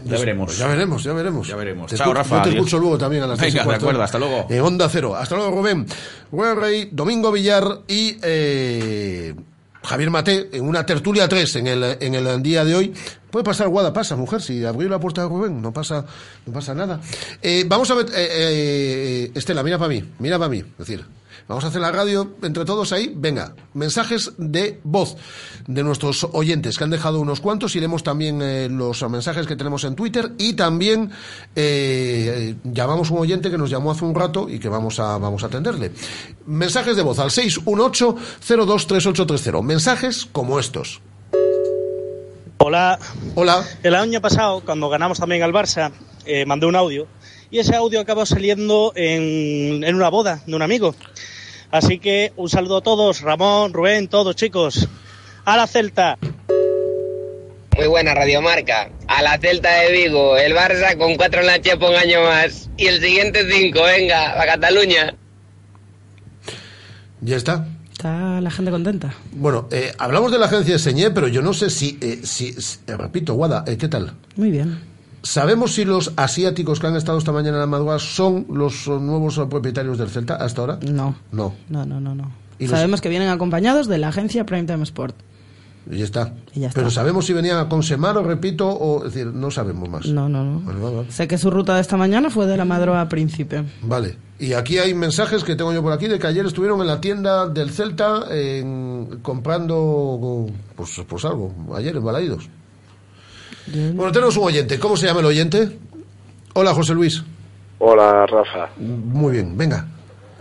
Ya 0.05 0.18
veremos. 0.18 0.46
Pues 0.46 0.59
ya 0.59 0.66
veremos, 0.68 1.03
ya 1.05 1.12
veremos. 1.12 1.48
Ya 1.48 1.57
veremos. 1.57 1.90
Te 1.90 1.96
Chao, 1.96 2.12
Rafa. 2.12 2.36
Yo 2.36 2.42
te 2.42 2.48
Adiós. 2.50 2.57
escucho 2.64 2.78
luego 2.78 2.98
también 2.98 3.22
a 3.22 3.26
las 3.26 3.40
Venga, 3.40 3.64
de 3.64 3.74
acuerdo. 3.74 4.03
Hasta 4.03 4.18
luego. 4.18 4.46
En 4.48 4.61
Onda 4.61 4.88
Cero. 4.88 5.14
Hasta 5.16 5.36
luego, 5.36 5.50
Rubén. 5.50 5.86
Rubén 6.30 6.57
Rey, 6.57 6.88
Domingo 6.92 7.30
Villar 7.32 7.80
y 7.88 8.16
eh, 8.22 9.34
Javier 9.84 10.11
Mate 10.11 10.48
en 10.53 10.66
una 10.68 10.86
tertulia 10.86 11.28
3 11.28 11.57
en 11.57 11.66
el, 11.66 11.96
en 12.00 12.14
el 12.14 12.42
día 12.42 12.64
de 12.64 12.74
hoy. 12.74 12.92
Puede 13.30 13.44
pasar, 13.44 13.68
Guada, 13.68 13.92
pasa, 13.92 14.14
mujer, 14.14 14.42
si 14.42 14.64
abrió 14.64 14.88
la 14.90 15.00
puerta 15.00 15.22
de 15.22 15.28
Rubén, 15.28 15.62
no 15.62 15.72
pasa, 15.72 16.05
no 16.44 16.53
pasa 16.53 16.74
nada. 16.74 17.00
Eh, 17.40 17.64
vamos 17.66 17.90
a 17.90 17.94
ver, 17.94 18.07
eh, 18.14 18.28
eh, 18.28 19.30
Estela, 19.34 19.62
mira 19.62 19.78
para 19.78 19.88
mí, 19.88 20.05
mira 20.18 20.38
para 20.38 20.50
mí, 20.50 20.59
es 20.59 20.76
decir, 20.78 21.03
vamos 21.49 21.64
a 21.64 21.68
hacer 21.68 21.80
la 21.80 21.93
radio 21.93 22.34
entre 22.43 22.64
todos 22.64 22.93
ahí, 22.93 23.12
venga, 23.14 23.55
mensajes 23.74 24.32
de 24.38 24.80
voz 24.84 25.16
de 25.66 25.82
nuestros 25.82 26.26
oyentes, 26.32 26.78
que 26.78 26.84
han 26.84 26.90
dejado 26.90 27.20
unos 27.20 27.40
cuantos, 27.40 27.74
iremos 27.76 28.03
también 28.03 28.40
eh, 28.43 28.68
los 28.70 29.03
mensajes 29.09 29.47
que 29.47 29.57
tenemos 29.57 29.84
en 29.84 29.95
Twitter 29.95 30.32
y 30.38 30.55
también 30.55 31.11
eh, 31.55 32.57
llamamos 32.64 33.11
a 33.11 33.14
un 33.14 33.20
oyente 33.20 33.51
que 33.51 33.59
nos 33.59 33.70
llamó 33.70 33.93
hace 33.93 34.05
un 34.05 34.14
rato 34.14 34.49
y 34.49 34.59
que 34.59 34.68
vamos 34.68 35.01
a, 35.01 35.18
vamos 35.18 35.43
a 35.43 35.47
atenderle. 35.47 35.93
Mensajes 36.47 36.97
de 36.97 37.03
voz 37.03 37.18
al 37.18 37.30
618-023830, 37.30 39.62
mensajes 39.62 40.28
como 40.30 40.59
estos. 40.59 41.01
Hola. 42.64 42.97
Hola. 43.34 43.64
El 43.82 43.97
año 43.97 44.20
pasado, 44.20 44.62
cuando 44.64 44.88
ganamos 44.88 45.18
también 45.18 45.43
al 45.43 45.53
Barça, 45.53 45.90
eh, 46.24 46.47
mandé 46.47 46.66
un 46.66 46.76
audio 46.76 47.09
y 47.53 47.59
ese 47.61 47.76
audio 47.76 48.00
acabó 48.00 48.26
saliendo 48.26 48.92
en, 48.96 49.84
en 49.84 49.94
una 49.94 50.09
boda 50.09 50.42
de 50.46 50.57
un 50.57 50.62
amigo. 50.62 50.96
Así 51.70 51.98
que 51.98 52.32
un 52.36 52.48
saludo 52.48 52.78
a 52.78 52.82
todos, 52.82 53.20
Ramón, 53.20 53.72
Rubén, 53.72 54.09
todos 54.09 54.34
chicos. 54.34 54.88
A 55.44 55.57
la 55.57 55.66
Celta. 55.66 56.18
Muy 57.76 57.86
buena 57.88 58.14
radiomarca. 58.14 58.90
A 59.07 59.22
la 59.22 59.38
Celta 59.38 59.70
de 59.80 59.92
Vigo, 59.92 60.36
el 60.36 60.55
Barça 60.55 60.96
con 60.96 61.16
cuatro 61.16 61.40
en 61.40 61.46
la 61.46 61.57
un 61.57 61.94
año 61.94 62.22
más. 62.22 62.70
Y 62.76 62.86
el 62.86 63.00
siguiente 63.00 63.46
cinco, 63.50 63.82
venga, 63.84 64.40
a 64.40 64.46
Cataluña. 64.46 65.14
Ya 67.20 67.36
está. 67.36 67.66
Está 67.92 68.40
la 68.40 68.50
gente 68.50 68.70
contenta. 68.70 69.14
Bueno, 69.32 69.68
eh, 69.70 69.92
hablamos 69.98 70.32
de 70.32 70.38
la 70.38 70.46
agencia 70.46 70.72
de 70.74 70.78
Señé, 70.78 71.11
pero 71.11 71.28
yo 71.28 71.42
no 71.42 71.53
sé 71.53 71.70
si, 71.70 71.98
eh, 72.00 72.20
si, 72.24 72.53
si- 72.55 72.78
eh, 72.86 72.96
repito, 72.96 73.34
Guada, 73.34 73.62
eh, 73.66 73.76
¿qué 73.76 73.88
tal? 73.88 74.14
Muy 74.36 74.50
bien. 74.50 74.91
¿Sabemos 75.23 75.75
si 75.75 75.85
los 75.85 76.12
asiáticos 76.16 76.81
que 76.81 76.87
han 76.89 76.97
estado 76.97 77.18
esta 77.18 77.31
mañana 77.33 77.57
en 77.57 77.61
la 77.61 77.66
madrugada 77.66 77.99
son 78.01 78.47
los 78.51 78.89
nuevos 78.89 79.39
propietarios 79.49 79.99
del 79.99 80.09
Celta 80.11 80.35
hasta 80.37 80.61
ahora? 80.62 80.79
No. 80.83 81.14
No. 81.31 81.55
No, 81.68 81.87
no, 81.87 82.01
no, 82.01 82.14
no. 82.14 82.33
¿Y 82.59 82.64
los- 82.66 82.73
Sabemos 82.73 83.01
que 83.01 83.09
vienen 83.09 83.29
acompañados 83.29 83.87
de 83.89 83.99
la 83.99 84.09
agencia 84.09 84.45
Primetime 84.47 84.83
Sport. 84.83 85.14
Y 85.91 85.99
ya 85.99 86.05
está. 86.05 86.35
Y 86.55 86.61
ya 86.61 86.68
está. 86.68 86.79
Pero 86.81 86.91
sabemos 86.93 87.27
si 87.27 87.33
venían 87.33 87.59
a 87.59 87.68
Consemaro, 87.68 88.23
repito, 88.23 88.68
o 88.68 89.05
es 89.05 89.12
decir, 89.14 89.33
no 89.33 89.51
sabemos 89.51 89.89
más. 89.89 90.07
No, 90.07 90.29
no, 90.29 90.45
no. 90.45 90.61
Vale, 90.61 90.79
vale, 90.81 90.97
vale. 90.97 91.12
Sé 91.12 91.27
que 91.27 91.39
su 91.39 91.51
ruta 91.51 91.75
de 91.75 91.81
esta 91.81 91.97
mañana 91.97 92.31
fue 92.31 92.47
de 92.47 92.57
la 92.57 92.64
Madroa 92.64 93.01
a 93.01 93.09
Príncipe. 93.09 93.64
Vale. 93.83 94.16
Y 94.39 94.53
aquí 94.55 94.79
hay 94.79 94.95
mensajes 94.95 95.43
que 95.45 95.55
tengo 95.57 95.73
yo 95.73 95.83
por 95.83 95.93
aquí 95.93 96.07
de 96.09 96.18
que 96.20 96.27
ayer 96.29 96.47
estuvieron 96.47 96.81
en 96.81 96.87
la 96.87 97.01
tienda 97.01 97.49
del 97.49 97.70
Celta 97.70 98.25
en- 98.31 99.18
comprando 99.23 100.47
pues, 100.77 101.01
pues 101.09 101.25
algo, 101.25 101.53
ayer 101.77 101.97
en 101.97 102.05
Balaídos. 102.05 102.49
Bueno, 103.95 104.12
tenemos 104.12 104.37
un 104.37 104.45
oyente. 104.45 104.79
¿Cómo 104.79 104.97
se 104.97 105.07
llama 105.07 105.20
el 105.20 105.27
oyente? 105.27 105.68
Hola, 106.55 106.75
José 106.75 106.95
Luis. 106.95 107.23
Hola, 107.79 108.27
Rafa. 108.27 108.68
Muy 108.77 109.32
bien, 109.32 109.57
venga. 109.57 109.86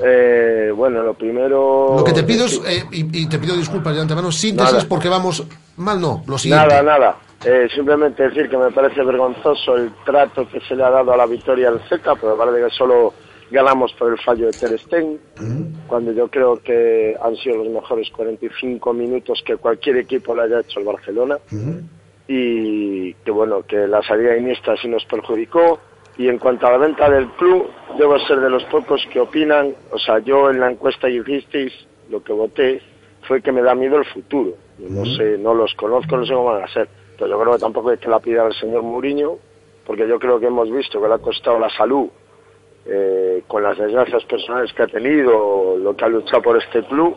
Eh, 0.04 0.72
bueno, 0.76 1.04
lo 1.04 1.14
primero... 1.14 1.96
Lo 1.98 2.04
que 2.04 2.12
te 2.14 2.24
pido 2.24 2.46
es, 2.46 2.60
eh, 2.66 2.84
y, 2.92 3.22
y 3.24 3.30
te 3.30 3.38
pido 3.40 3.56
disculpas 3.56 3.96
de 3.96 4.02
antemano, 4.02 4.32
síntesis 4.32 4.74
Nada. 4.74 4.86
porque 4.90 5.10
vamos 5.10 5.44
mal, 5.78 6.02
no, 6.02 6.24
lo 6.28 6.38
siguiente. 6.38 6.68
Nada, 6.68 6.82
nada. 6.82 7.18
Eh, 7.46 7.68
simplemente 7.74 8.24
decir 8.24 8.50
que 8.50 8.58
me 8.58 8.72
parece 8.72 9.04
vergonzoso 9.04 9.76
el 9.76 9.92
trato 10.06 10.48
que 10.50 10.60
se 10.62 10.76
le 10.76 10.84
ha 10.84 10.90
dado 10.90 11.14
a 11.14 11.18
la 11.18 11.26
victoria 11.26 11.72
del 11.72 11.80
Celta, 11.88 12.16
pero 12.16 12.36
me 12.36 12.38
parece 12.46 12.66
que 12.68 12.76
solo 12.76 13.14
ganamos 13.52 13.92
por 13.94 14.12
el 14.12 14.20
fallo 14.20 14.46
de 14.48 14.52
Ter 14.54 14.80
Stegen, 14.80 15.20
cuando 15.88 16.12
yo 16.14 16.28
creo 16.30 16.62
que 16.64 17.16
han 17.22 17.36
sido 17.36 17.58
los 17.64 17.70
mejores 17.70 18.10
45 18.12 18.94
minutos 18.94 19.42
que 19.46 19.58
cualquier 19.58 19.98
equipo 19.98 20.36
le 20.36 20.44
haya 20.44 20.60
hecho 20.62 20.80
el 20.80 20.86
Barcelona. 20.86 21.38
Y 22.28 23.14
que 23.14 23.32
bueno, 23.32 23.64
que 23.64 23.88
la 23.88 24.02
salida 24.04 24.32
de 24.32 24.40
Iniesta 24.40 24.76
sí 24.78 24.88
nos 24.88 25.06
perjudicó. 25.06 25.80
Y 26.18 26.28
en 26.28 26.38
cuanto 26.38 26.68
a 26.68 26.72
la 26.72 26.78
venta 26.78 27.10
del 27.10 27.30
club, 27.30 27.70
debo 27.98 28.20
ser 28.20 28.42
de 28.42 28.50
los 28.50 28.64
pocos 28.66 29.06
que 29.12 29.20
opinan, 29.20 29.74
o 29.92 29.98
sea, 29.98 30.20
yo 30.20 30.50
en 30.50 30.60
la 30.60 30.70
encuesta 30.70 31.08
que 31.08 31.16
hicisteis, 31.16 31.74
lo 32.10 32.22
que 32.22 32.34
voté 32.34 32.82
fue 33.28 33.42
que 33.42 33.52
me 33.52 33.62
da 33.62 33.74
miedo 33.76 33.98
el 33.98 34.06
futuro. 34.06 34.54
No 34.78 35.06
sé, 35.06 35.38
no 35.38 35.54
los 35.54 35.74
conozco, 35.76 36.18
no 36.18 36.26
sé 36.26 36.34
cómo 36.34 36.52
van 36.52 36.64
a 36.64 36.68
ser. 36.68 36.88
Pero 37.18 37.30
yo 37.30 37.40
creo 37.40 37.54
que 37.54 37.60
tampoco 37.60 37.90
hay 37.90 37.98
que 37.98 38.10
la 38.10 38.20
pida 38.20 38.46
al 38.46 38.54
señor 38.54 38.84
Mourinho, 38.84 39.38
porque 39.86 40.08
yo 40.08 40.20
creo 40.20 40.40
que 40.40 40.48
hemos 40.48 40.72
visto 40.72 41.02
que 41.02 41.08
le 41.08 41.14
ha 41.14 41.20
costado 41.20 41.60
la 41.60 41.70
salud 41.70 42.10
eh, 42.86 43.44
con 43.48 43.62
las 43.62 43.78
desgracias 43.78 44.24
personales 44.26 44.74
que 44.74 44.84
ha 44.84 44.88
tenido, 44.88 45.78
lo 45.78 45.96
que 45.96 46.06
ha 46.06 46.08
luchado 46.08 46.42
por 46.42 46.58
este 46.58 46.84
club, 46.84 47.16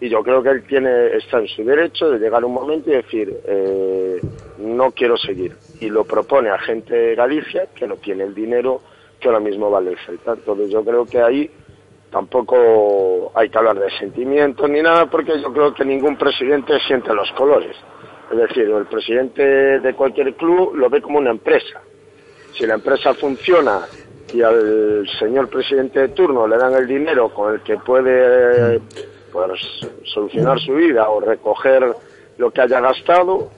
y 0.00 0.08
yo 0.08 0.22
creo 0.22 0.42
que 0.42 0.50
él 0.50 0.64
tiene 0.64 1.16
está 1.16 1.38
en 1.38 1.48
su 1.48 1.64
derecho 1.64 2.10
de 2.10 2.18
llegar 2.18 2.44
un 2.44 2.52
momento 2.52 2.90
y 2.90 2.94
decir 2.94 3.40
eh, 3.46 4.20
no 4.58 4.90
quiero 4.90 5.16
seguir 5.16 5.56
y 5.80 5.88
lo 5.88 6.04
propone 6.04 6.50
a 6.50 6.58
gente 6.58 6.94
de 6.94 7.14
Galicia 7.14 7.68
que 7.74 7.86
no 7.86 7.96
tiene 7.96 8.24
el 8.24 8.34
dinero 8.34 8.80
que 9.20 9.28
ahora 9.28 9.40
mismo 9.40 9.70
vale 9.70 9.92
el 9.92 9.98
Celta 9.98 10.32
entonces 10.32 10.70
yo 10.70 10.84
creo 10.84 11.06
que 11.06 11.20
ahí 11.20 11.50
tampoco 12.14 13.32
hay 13.34 13.48
que 13.48 13.58
hablar 13.58 13.76
de 13.76 13.90
sentimientos 13.98 14.70
ni 14.70 14.80
nada 14.80 15.06
porque 15.06 15.32
yo 15.40 15.52
creo 15.52 15.74
que 15.74 15.84
ningún 15.84 16.16
presidente 16.16 16.78
siente 16.86 17.12
los 17.12 17.28
colores. 17.32 17.76
Es 18.30 18.38
decir, 18.38 18.70
el 18.70 18.86
presidente 18.86 19.42
de 19.80 19.94
cualquier 19.94 20.32
club 20.34 20.76
lo 20.76 20.88
ve 20.88 21.02
como 21.02 21.18
una 21.18 21.30
empresa. 21.30 21.80
Si 22.56 22.64
la 22.66 22.74
empresa 22.74 23.14
funciona 23.14 23.80
y 24.32 24.42
al 24.42 25.04
señor 25.18 25.48
presidente 25.48 25.98
de 25.98 26.08
turno 26.10 26.46
le 26.46 26.56
dan 26.56 26.74
el 26.74 26.86
dinero 26.86 27.30
con 27.30 27.52
el 27.52 27.62
que 27.62 27.78
puede 27.78 28.80
pues, 29.34 29.60
solucionar 30.04 30.60
su 30.60 30.74
vida 30.74 31.08
o 31.10 31.20
recoger 31.20 31.82
lo 32.38 32.50
que 32.52 32.60
haya 32.60 32.80
gastado, 32.80 33.50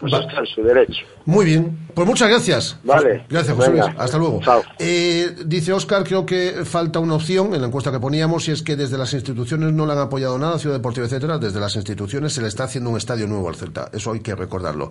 pues 0.00 0.12
está 0.12 0.40
en 0.40 0.46
su 0.46 0.62
derecho. 0.62 1.06
Muy 1.24 1.44
bien, 1.44 1.78
pues 1.94 2.04
muchas 2.04 2.28
gracias. 2.28 2.76
Vale. 2.82 3.24
Gracias, 3.28 3.56
José. 3.56 3.70
Luis. 3.70 3.84
Hasta 3.96 4.18
luego. 4.18 4.40
Eh, 4.80 5.30
dice 5.46 5.72
Óscar, 5.72 6.02
creo 6.02 6.26
que 6.26 6.64
falta 6.64 6.98
una 6.98 7.14
opción 7.14 7.54
en 7.54 7.60
la 7.60 7.68
encuesta 7.68 7.92
que 7.92 8.00
poníamos 8.00 8.48
y 8.48 8.52
es 8.52 8.62
que 8.62 8.74
desde 8.74 8.98
las 8.98 9.12
instituciones 9.12 9.72
no 9.72 9.86
le 9.86 9.92
han 9.92 9.98
apoyado 9.98 10.36
nada, 10.36 10.58
Ciudad 10.58 10.76
Deportiva, 10.76 11.06
etcétera. 11.06 11.38
Desde 11.38 11.60
las 11.60 11.76
instituciones 11.76 12.32
se 12.32 12.42
le 12.42 12.48
está 12.48 12.64
haciendo 12.64 12.90
un 12.90 12.96
estadio 12.96 13.28
nuevo 13.28 13.48
al 13.48 13.54
Celta. 13.54 13.88
Eso 13.92 14.12
hay 14.12 14.20
que 14.20 14.34
recordarlo. 14.34 14.90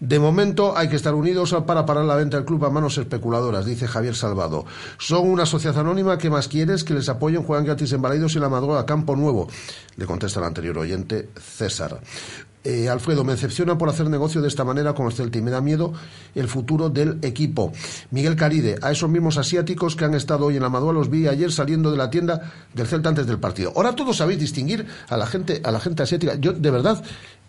De 0.00 0.20
momento 0.20 0.78
hay 0.78 0.88
que 0.88 0.94
estar 0.94 1.14
unidos 1.14 1.56
para 1.66 1.84
parar 1.84 2.04
la 2.04 2.14
venta 2.14 2.36
del 2.36 2.46
club 2.46 2.64
a 2.64 2.70
manos 2.70 2.98
especuladoras, 2.98 3.66
dice 3.66 3.88
Javier 3.88 4.14
Salvado. 4.14 4.64
Son 4.98 5.28
una 5.28 5.44
sociedad 5.44 5.80
anónima 5.80 6.18
que 6.18 6.30
más 6.30 6.46
quieres 6.46 6.84
que 6.84 6.94
les 6.94 7.08
apoyen, 7.08 7.42
juegan 7.42 7.64
gratis 7.64 7.92
en 7.92 8.02
Balaidos 8.02 8.36
y 8.36 8.38
la 8.38 8.48
madrugada 8.48 8.86
Campo 8.86 9.16
Nuevo. 9.16 9.48
Le 9.96 10.06
contesta 10.06 10.38
el 10.38 10.46
anterior 10.46 10.78
oyente, 10.78 11.30
César. 11.36 12.00
Eh, 12.64 12.88
Alfredo, 12.88 13.24
me 13.24 13.32
decepciona 13.32 13.78
por 13.78 13.88
hacer 13.88 14.10
negocio 14.10 14.42
de 14.42 14.48
esta 14.48 14.64
manera 14.64 14.92
con 14.92 15.06
el 15.06 15.12
Celta 15.12 15.38
y 15.38 15.42
me 15.42 15.50
da 15.50 15.60
miedo 15.60 15.92
el 16.34 16.48
futuro 16.48 16.90
del 16.90 17.18
equipo. 17.22 17.72
Miguel 18.10 18.36
Caride, 18.36 18.78
a 18.82 18.90
esos 18.90 19.08
mismos 19.08 19.38
asiáticos 19.38 19.96
que 19.96 20.04
han 20.04 20.14
estado 20.14 20.46
hoy 20.46 20.56
en 20.56 20.62
la 20.62 20.68
Madua 20.68 20.92
los 20.92 21.08
vi 21.08 21.28
ayer 21.28 21.50
saliendo 21.50 21.90
de 21.90 21.96
la 21.96 22.10
tienda 22.10 22.52
del 22.74 22.86
Celta 22.86 23.08
antes 23.08 23.26
del 23.26 23.38
partido. 23.38 23.72
Ahora 23.74 23.94
todos 23.94 24.16
sabéis 24.16 24.40
distinguir 24.40 24.86
a 25.08 25.16
la 25.16 25.26
gente, 25.26 25.62
a 25.64 25.70
la 25.70 25.80
gente 25.80 26.02
asiática. 26.02 26.34
Yo, 26.34 26.52
de 26.52 26.70
verdad, 26.70 27.02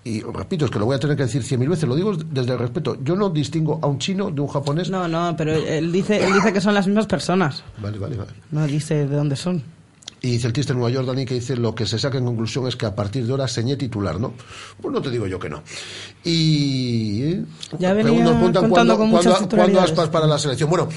y 0.04 0.22
repito, 0.22 0.66
es 0.66 0.72
que 0.72 0.80
lo 0.80 0.86
voy 0.86 0.96
a 0.96 1.00
tener 1.00 1.16
que 1.18 1.24
decir 1.24 1.44
cien 1.44 1.60
mil 1.60 1.70
veces, 1.70 1.88
lo 1.88 1.96
digo 1.96 2.16
desde 2.16 2.54
el 2.54 2.60
respeto. 2.60 2.98
Yo 3.04 3.16
no 3.16 3.30
distingo 3.30 3.80
a 3.82 3.88
un 3.88 4.00
chino 4.00 4.32
de 4.32 4.42
un 4.42 4.48
japonés. 4.48 4.90
No, 4.90 5.08
no, 5.08 5.36
pero 5.38 5.54
él 5.54 5.92
dice, 5.92 6.24
él 6.26 6.34
dice 6.34 6.54
que 6.54 6.62
son 6.62 6.74
las 6.74 6.88
mismas 6.88 7.06
personas. 7.08 7.64
Vale, 7.82 8.00
vale, 8.00 8.16
vale. 8.18 8.32
No 8.52 8.66
dice 8.66 9.08
de 9.08 9.16
dónde 9.16 9.36
son. 9.36 9.62
Y 10.22 10.38
celtista 10.40 10.74
en 10.74 10.80
Nueva 10.80 10.94
York, 10.94 11.08
Dani, 11.08 11.24
que 11.26 11.36
dice 11.36 11.56
lo 11.56 11.74
que 11.74 11.86
se 11.86 11.98
saca 11.98 12.18
en 12.18 12.26
conclusión 12.26 12.68
es 12.68 12.76
que 12.76 12.86
a 12.86 12.94
partir 12.94 13.26
de 13.26 13.32
ahora 13.32 13.48
señé 13.48 13.78
titular, 13.78 14.20
¿no? 14.20 14.34
Pues 14.82 14.94
no 14.94 15.02
te 15.02 15.10
digo 15.12 15.28
yo 15.28 15.40
que 15.40 15.50
no. 15.50 15.62
Y. 16.26 17.22
¿eh? 17.24 17.46
Ya 17.80 17.94
venía 17.94 18.26
contando 18.26 18.68
cuándo, 18.70 18.98
con 18.98 19.12
cuándo- 19.12 19.48
cuándo 19.50 19.80
aspas 19.80 20.10
para 20.10 20.28
la 20.28 20.38
selección. 20.38 20.70
Bueno, 20.70 20.90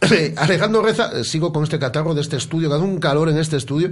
Alejandro 0.36 0.82
Reza, 0.82 1.24
sigo 1.24 1.52
con 1.52 1.62
este 1.64 1.78
catarro 1.78 2.14
de 2.14 2.20
este 2.20 2.36
estudio, 2.36 2.68
que 2.68 2.74
hace 2.74 2.84
un 2.84 2.98
calor 2.98 3.28
en 3.30 3.38
este 3.38 3.56
estudio. 3.56 3.90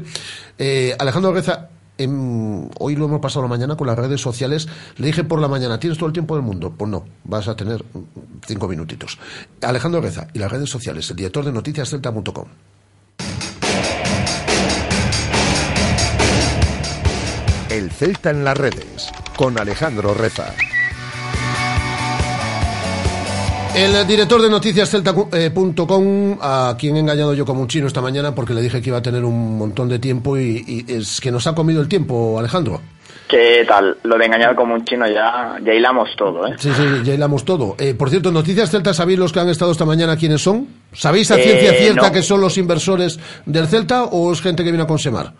Eh, 0.59 0.95
Alejandro 0.99 1.33
Reza. 1.33 1.69
Hoy 1.99 2.97
lo 2.97 3.05
hemos 3.05 3.21
pasado 3.21 3.43
la 3.43 3.49
mañana 3.49 3.77
con 3.77 3.87
las 3.87 3.99
redes 3.99 4.21
sociales. 4.21 4.69
Le 4.97 5.07
dije 5.07 5.25
por 5.25 5.41
la 5.41 5.49
mañana, 5.49 5.79
¿tienes 5.79 5.99
todo 5.99 6.09
el 6.09 6.13
tiempo 6.13 6.35
del 6.35 6.45
mundo? 6.45 6.75
Pues 6.77 6.91
no, 6.91 7.05
vas 7.25 7.49
a 7.49 7.57
tener 7.57 7.85
cinco 8.47 8.69
minutitos. 8.69 9.19
Alejandro 9.63 10.01
Reza 10.01 10.29
y 10.33 10.39
las 10.39 10.51
redes 10.51 10.71
sociales, 10.71 11.09
el 11.11 11.17
director 11.17 11.45
de 11.45 11.53
noticiascelta.com. 11.53 12.47
El 17.71 17.91
Celta 17.91 18.31
en 18.31 18.45
las 18.45 18.57
redes, 18.57 19.11
con 19.37 19.59
Alejandro 19.59 20.15
Reza. 20.15 20.55
El 23.75 24.07
director 24.07 24.41
de 24.41 24.49
noticiascelta.com, 24.49 26.39
a 26.41 26.77
quien 26.79 26.97
he 26.97 27.01
engañado 27.01 27.35
yo 27.35 27.45
como 27.45 27.61
un 27.63 27.67
chino 27.69 27.89
esta 27.89 28.01
mañana 28.01 28.33
porque 28.35 28.55
le 28.55 28.61
dije 28.63 28.81
que 28.81 28.91
iba 28.91 28.99
a 28.99 29.03
tener 29.03 29.25
un 29.25 29.59
montón 29.59 29.89
de 29.89 29.99
tiempo 29.99 30.39
y, 30.39 30.65
y 30.67 30.85
es 30.93 31.21
que 31.21 31.33
nos 31.33 31.47
ha 31.49 31.55
comido 31.57 31.81
el 31.83 31.89
tiempo, 31.89 32.39
Alejandro. 32.39 32.81
¿Qué 33.29 33.65
tal? 33.67 33.97
Lo 34.05 34.17
de 34.17 34.27
engañar 34.27 34.55
como 34.55 34.75
un 34.75 34.85
chino 34.85 35.09
ya, 35.09 35.57
ya 35.65 35.73
hilamos 35.75 36.11
todo, 36.17 36.47
¿eh? 36.47 36.55
Sí, 36.59 36.71
sí, 36.73 36.85
ya 37.03 37.15
hilamos 37.15 37.45
todo. 37.45 37.75
Eh, 37.79 37.95
por 37.95 38.11
cierto, 38.11 38.31
Noticias 38.31 38.71
Celta, 38.71 38.95
¿sabéis 38.95 39.19
los 39.19 39.33
que 39.33 39.41
han 39.41 39.49
estado 39.49 39.73
esta 39.73 39.85
mañana 39.85 40.17
quiénes 40.17 40.41
son? 40.43 40.69
¿Sabéis 40.93 41.31
a 41.33 41.37
Eh, 41.39 41.43
ciencia 41.43 41.73
cierta 41.73 42.07
no. 42.09 42.13
que 42.13 42.23
son 42.23 42.41
los 42.41 42.57
inversores 42.59 43.19
del 43.47 43.67
Celta 43.67 44.05
o 44.05 44.33
es 44.33 44.41
gente 44.41 44.63
que 44.63 44.71
viene 44.71 44.85
a 44.85 44.87
Consemar? 44.87 45.33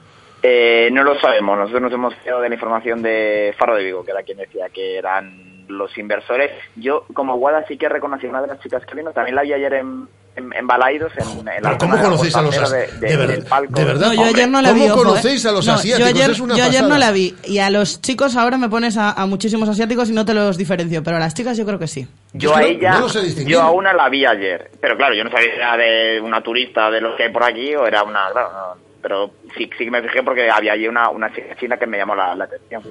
Eh, 0.43 0.89
no 0.93 1.05
lo 1.05 1.19
sabemos. 1.21 1.57
Nosotros 1.57 1.83
nos 1.83 1.93
hemos 1.93 2.15
fiado 2.17 2.41
de 2.41 2.49
la 2.49 2.55
información 2.57 3.01
de 3.01 3.55
Faro 3.57 3.77
de 3.77 3.85
Vigo, 3.85 4.03
que 4.05 4.11
era 4.11 4.23
quien 4.25 4.39
decía 4.39 4.67
que 4.75 4.97
eran 4.99 5.54
los 5.69 5.97
inversores. 5.99 6.51
Yo, 6.77 7.05
como 7.15 7.37
Guada, 7.37 7.65
sí 7.67 7.77
que 7.77 7.89
reconocí 7.89 8.27
a 8.27 8.31
una 8.31 8.41
de 8.43 8.49
las 8.49 8.61
chicas 8.61 8.85
que 8.87 8.95
vino. 8.95 9.13
También 9.13 9.37
la 9.37 9.43
vi 9.43 9.53
ayer 9.53 9.73
en, 9.75 10.09
en, 10.37 10.53
en 10.53 10.67
Balaidos, 10.67 11.13
en, 11.17 11.49
en 11.49 11.63
la 11.63 11.79
¿Cómo 11.79 11.97
conocéis 12.01 12.35
a 12.37 12.43
los 12.43 12.57
costacero 12.57 12.85
as- 12.93 13.01
de, 13.01 13.07
de 13.09 13.17
verdad- 13.17 13.35
del 13.35 13.45
palco. 13.45 13.73
de 13.75 13.85
verdad? 13.85 14.07
No, 14.09 14.15
yo 14.15 14.25
ayer 14.25 14.49
no 14.49 14.63
la 14.63 14.69
¿Cómo 14.71 14.85
vi. 14.85 14.91
¿eh? 14.91 14.95
conocéis 14.95 15.47
a 15.47 15.53
los 15.53 15.67
No, 15.67 15.73
asiáticos? 15.75 15.99
Yo 16.13 16.17
ayer, 16.17 16.31
Es 16.31 16.41
una 16.41 16.57
yo 16.57 16.65
ayer 16.65 16.83
no 16.85 16.99
la 16.99 17.11
vi. 17.13 17.35
Y 17.45 17.59
a 17.59 17.71
los 17.71 18.01
chicos 18.01 18.37
ahora 18.37 18.59
me 18.59 18.69
pones 18.69 18.97
a, 18.97 19.13
a 19.13 19.27
muchísimos 19.27 19.69
asiáticos 19.69 20.11
y 20.11 20.13
no 20.13 20.25
te 20.25 20.35
los 20.35 20.57
diferencio. 20.57 21.03
Pero 21.03 21.17
a 21.17 21.21
las 21.21 21.35
chicas 21.35 21.57
yo 21.57 21.65
creo 21.65 21.79
que 21.79 21.87
sí. 21.87 22.07
Yo 22.33 22.55
a 22.57 22.63
ella, 22.63 23.01
yo 23.47 23.63
a 23.63 23.71
una 23.71 23.93
la 23.93 24.09
vi 24.09 24.27
ayer, 24.27 24.71
pero 24.81 24.97
claro, 24.97 25.15
yo 25.15 25.23
no 25.25 25.31
sabía 25.31 25.51
si 25.51 25.57
era 25.57 25.77
de 25.77 26.21
una 26.21 26.43
turista 26.43 26.91
de 26.91 27.01
los 27.01 27.15
que 27.17 27.25
hay 27.25 27.33
por 27.33 27.45
aquí 27.45 27.75
o 27.77 27.87
era 27.87 28.03
una, 28.03 28.29
claro, 28.33 28.51
no, 28.53 28.83
pero 29.01 29.31
sí, 29.57 29.71
sí 29.79 29.85
que 29.85 29.91
me 29.91 30.03
fijé 30.03 30.23
porque 30.25 30.51
había 30.51 30.73
allí 30.73 30.89
una, 30.89 31.11
una 31.11 31.33
chica 31.33 31.55
china 31.61 31.77
que 31.77 31.87
me 31.87 31.99
llamó 31.99 32.15
la, 32.17 32.35
la 32.35 32.45
atención, 32.45 32.83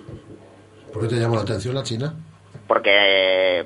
¿Por 0.93 1.01
qué 1.01 1.07
te 1.09 1.15
llamó 1.19 1.35
la 1.35 1.41
atención 1.41 1.73
la 1.73 1.81
China? 1.83 2.13
Porque 2.67 3.59
eh, 3.59 3.65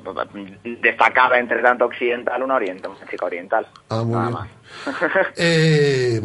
destacaba 0.82 1.38
entre 1.40 1.62
tanto 1.62 1.86
occidental 1.86 2.42
una 2.44 2.56
oriental, 2.56 2.92
una 2.92 3.10
chica 3.10 3.26
oriental. 3.26 3.68
Ah, 3.90 4.04
muy 4.04 4.14
nada 4.14 4.28
bien. 4.28 4.34
más. 4.34 4.48
Eh, 5.38 6.22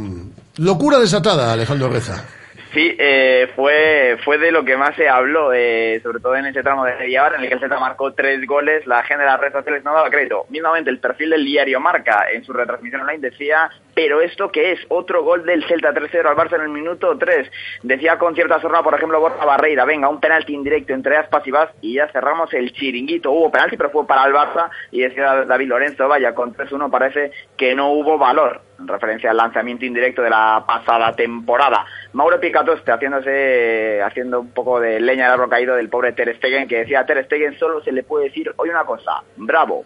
locura 0.59 0.99
desatada, 0.99 1.53
Alejandro 1.53 1.89
Reza. 1.89 2.25
Sí, 2.73 2.97
eh, 2.99 3.51
fue, 3.55 4.17
fue 4.25 4.39
de 4.39 4.51
lo 4.51 4.65
que 4.65 4.79
más 4.79 4.97
se 4.97 5.07
habló, 5.07 5.53
eh, 5.53 6.01
sobre 6.03 6.21
todo 6.21 6.37
en 6.37 6.47
ese 6.47 6.63
tramo 6.63 6.87
de 6.87 7.21
hora 7.21 7.37
en 7.37 7.43
el 7.43 7.49
que 7.49 7.55
el 7.55 7.61
Celta 7.61 7.79
marcó 7.79 8.15
tres 8.15 8.47
goles. 8.47 8.87
La 8.87 9.03
gente 9.03 9.25
de 9.25 9.31
las 9.31 9.39
redes 9.39 9.53
sociales 9.53 9.85
no 9.85 9.93
daba 9.93 10.09
crédito. 10.09 10.47
Mismamente, 10.49 10.89
el 10.89 10.99
perfil 10.99 11.31
del 11.31 11.45
diario 11.45 11.81
Marca 11.81 12.31
en 12.33 12.43
su 12.45 12.53
retransmisión 12.55 13.03
online 13.03 13.29
decía, 13.29 13.71
pero 13.95 14.23
esto 14.23 14.51
qué 14.51 14.73
es, 14.73 14.81
otro 14.89 15.23
gol 15.23 15.45
del 15.45 15.65
Celta 15.65 15.93
3-0 15.93 16.27
al 16.27 16.37
Barça 16.37 16.55
en 16.55 16.63
el 16.63 16.69
minuto 16.71 17.19
3. 17.19 17.51
Decía 17.83 18.19
con 18.19 18.35
cierta 18.35 18.59
sorna, 18.59 18.83
por 18.83 18.95
ejemplo, 18.95 19.21
Borja 19.21 19.45
Barreira, 19.45 19.85
venga, 19.85 20.09
un 20.09 20.21
penalti 20.21 20.55
indirecto 20.55 20.95
entre 20.95 21.19
Aspas 21.19 21.47
y 21.47 21.51
Vaz 21.51 21.71
y 21.83 21.95
ya 21.97 22.09
cerramos 22.09 22.55
el 22.55 22.73
chiringuito. 22.73 23.33
Hubo 23.33 23.53
penalti, 23.53 23.77
pero 23.77 23.91
fue 23.91 24.07
para 24.07 24.25
el 24.25 24.33
Barça 24.33 24.71
y 24.91 25.03
decía 25.03 25.45
David 25.45 25.69
Lorenzo, 25.69 26.09
vaya, 26.09 26.35
con 26.35 26.55
3-1 26.55 26.91
parece 26.91 27.33
que 27.55 27.75
no 27.75 27.93
hubo 27.93 28.17
valor 28.17 28.63
en 28.83 28.89
referencia 28.89 29.31
al 29.31 29.37
lanzamiento 29.37 29.85
indirecto 29.85 30.23
de 30.23 30.31
la 30.31 30.65
pasada 30.67 31.15
temporada. 31.15 31.87
Mauro 32.13 32.39
Picatoste 32.41 32.93
haciéndose, 32.93 34.03
haciendo 34.03 34.41
un 34.41 34.51
poco 34.51 34.81
de 34.81 35.01
leña 35.01 35.25
del 35.25 35.35
árbol 35.35 35.51
caído 35.51 35.77
del 35.77 35.89
pobre 35.89 36.13
Ter 36.13 36.37
Stegen, 36.37 36.69
que 36.69 36.81
decía 36.81 37.01
a 37.01 37.07
Ter 37.07 37.25
Stegen 37.25 37.59
solo 37.59 37.83
se 37.83 37.93
le 37.93 38.03
puede 38.03 38.27
decir 38.27 38.53
hoy 38.57 38.69
una 38.69 38.85
cosa, 38.85 39.23
bravo. 39.37 39.85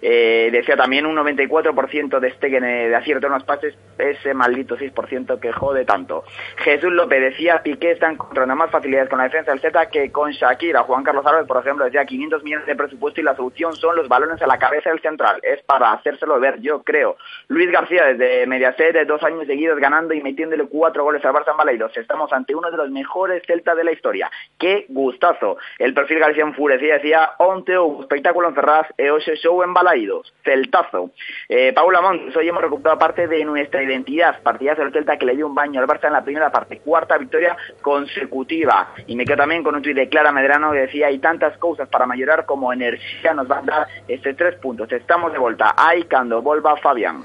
Eh, 0.00 0.50
decía 0.52 0.76
también 0.76 1.06
un 1.06 1.16
94% 1.16 2.20
de 2.20 2.30
Stegen 2.32 2.62
de 2.62 2.94
acierto 2.94 3.26
en 3.26 3.32
los 3.32 3.44
pases, 3.44 3.76
ese 3.98 4.34
maldito 4.34 4.76
6% 4.76 5.40
que 5.40 5.52
jode 5.52 5.84
tanto. 5.84 6.24
Jesús 6.58 6.92
López 6.92 7.20
decía 7.20 7.62
Piqué 7.62 7.92
está 7.92 8.10
encontrando 8.10 8.54
más 8.56 8.70
facilidades 8.70 9.08
con 9.08 9.18
la 9.18 9.24
defensa 9.24 9.50
del 9.50 9.60
Z 9.60 9.86
que 9.90 10.10
con 10.12 10.30
Shakira. 10.30 10.82
Juan 10.82 11.04
Carlos 11.04 11.26
Álvarez, 11.26 11.46
por 11.46 11.60
ejemplo, 11.60 11.84
decía 11.84 12.04
500 12.04 12.42
millones 12.42 12.66
de 12.66 12.76
presupuesto 12.76 13.20
y 13.20 13.24
la 13.24 13.36
solución 13.36 13.74
son 13.74 13.96
los 13.96 14.08
balones 14.08 14.40
a 14.42 14.46
la 14.46 14.58
cabeza 14.58 14.90
del 14.90 15.00
central. 15.00 15.38
Es 15.42 15.62
para 15.62 15.92
hacérselo 15.92 16.38
ver, 16.40 16.60
yo 16.60 16.82
creo. 16.82 17.16
Luis 17.48 17.70
García, 17.70 18.04
desde 18.04 18.46
Mediaset, 18.46 18.92
de 18.92 19.04
dos 19.04 19.22
años 19.22 19.46
seguidos 19.46 19.78
ganando 19.78 20.14
y 20.14 20.22
metiéndole 20.22 20.66
cuatro 20.66 21.04
goles 21.04 21.24
al 21.24 21.32
Barça 21.32 21.50
en 21.50 21.56
Balaidos. 21.56 21.96
Estamos 21.96 22.32
ante 22.32 22.54
uno 22.54 22.70
de 22.70 22.76
los 22.76 22.90
mejores 22.90 23.42
Celta 23.46 23.74
de 23.74 23.84
la 23.84 23.92
historia. 23.92 24.30
¡Qué 24.58 24.86
gustazo! 24.88 25.58
El 25.78 25.94
perfil 25.94 26.18
García 26.18 26.44
enfurecía, 26.44 26.94
decía, 26.94 27.30
onte 27.38 27.76
o 27.76 28.00
espectáculo 28.00 28.48
en 28.48 28.54
Ferraz 28.54 28.86
e 28.96 29.08
show 29.36 29.62
en 29.62 29.74
Balaidos. 29.88 30.32
Celtazo. 30.44 31.10
Eh, 31.48 31.72
Paula 31.72 32.02
Montes, 32.02 32.36
hoy 32.36 32.48
hemos 32.48 32.62
recuperado 32.62 32.98
parte 32.98 33.26
de 33.26 33.42
nuestra 33.44 33.82
identidad. 33.82 34.42
Partidazo 34.42 34.82
del 34.82 34.92
Celta 34.92 35.16
que 35.16 35.24
le 35.24 35.34
dio 35.34 35.46
un 35.46 35.54
baño 35.54 35.80
al 35.80 35.86
Barça 35.86 36.08
en 36.08 36.12
la 36.12 36.22
primera 36.22 36.50
parte. 36.50 36.78
Cuarta 36.80 37.16
victoria 37.16 37.56
consecutiva. 37.80 38.92
Y 39.06 39.16
me 39.16 39.24
quedo 39.24 39.38
también 39.38 39.62
con 39.62 39.74
un 39.74 39.82
tuit 39.82 39.96
de 39.96 40.08
Clara 40.08 40.30
Medrano 40.30 40.72
que 40.72 40.80
decía, 40.80 41.06
hay 41.06 41.18
tantas 41.18 41.56
cosas 41.56 41.88
para 41.88 42.06
mayorar 42.06 42.44
como 42.44 42.72
energía 42.72 43.32
nos 43.32 43.50
va 43.50 43.58
a 43.58 43.62
dar 43.62 43.88
este 44.06 44.34
tres 44.34 44.56
puntos. 44.56 44.92
Estamos 44.92 45.32
de 45.32 45.38
vuelta. 45.38 45.74
Ay, 45.76 46.02
cuando 46.04 46.42
volva 46.42 46.76
Fabián. 46.76 47.24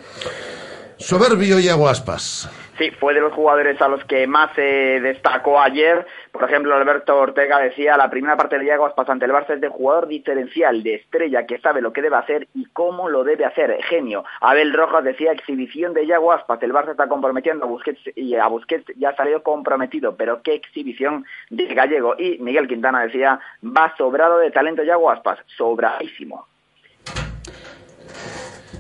Soberbio 0.98 1.60
y 1.60 1.68
aguaspas. 1.68 2.50
Sí, 2.78 2.90
fue 2.92 3.14
de 3.14 3.20
los 3.20 3.34
jugadores 3.34 3.80
a 3.82 3.88
los 3.88 4.04
que 4.06 4.26
más 4.26 4.52
se 4.56 4.62
destacó 4.62 5.60
ayer. 5.60 6.06
Por 6.34 6.46
ejemplo, 6.46 6.74
Alberto 6.74 7.16
Ortega 7.16 7.60
decía, 7.60 7.96
la 7.96 8.10
primera 8.10 8.36
parte 8.36 8.58
de 8.58 8.66
Iago 8.66 8.88
Aspas 8.88 9.08
ante 9.08 9.26
el 9.26 9.32
Barça 9.32 9.54
es 9.54 9.62
de 9.62 9.70
jugador 9.70 10.08
diferencial, 10.08 10.82
de 10.82 10.96
estrella, 10.96 11.46
que 11.46 11.60
sabe 11.60 11.80
lo 11.80 11.94
que 11.94 12.02
debe 12.02 12.16
hacer 12.16 12.48
y 12.56 12.66
cómo 12.74 13.08
lo 13.08 13.24
debe 13.24 13.46
hacer. 13.46 13.78
Genio. 13.84 14.26
Abel 14.42 14.74
Rojas 14.74 15.04
decía, 15.04 15.32
exhibición 15.32 15.94
de 15.94 16.06
Iago 16.06 16.34
Aspas. 16.34 16.62
El 16.64 16.74
Barça 16.74 16.90
está 16.90 17.08
comprometiendo 17.08 17.66
a 17.66 17.68
Busquets 17.68 18.02
y 18.16 18.34
a 18.34 18.48
Busquets 18.48 18.84
ya 18.98 19.10
ha 19.10 19.16
salido 19.16 19.44
comprometido, 19.44 20.16
pero 20.16 20.42
qué 20.42 20.56
exhibición 20.56 21.24
de 21.52 21.68
Gallego. 21.68 22.16
Y 22.18 22.40
Miguel 22.40 22.68
Quintana 22.68 23.04
decía, 23.04 23.40
va 23.64 23.96
sobrado 23.96 24.40
de 24.40 24.50
talento 24.50 24.84
Iago 24.84 25.12
Aspas. 25.12 25.38
Sobradísimo. 25.56 26.48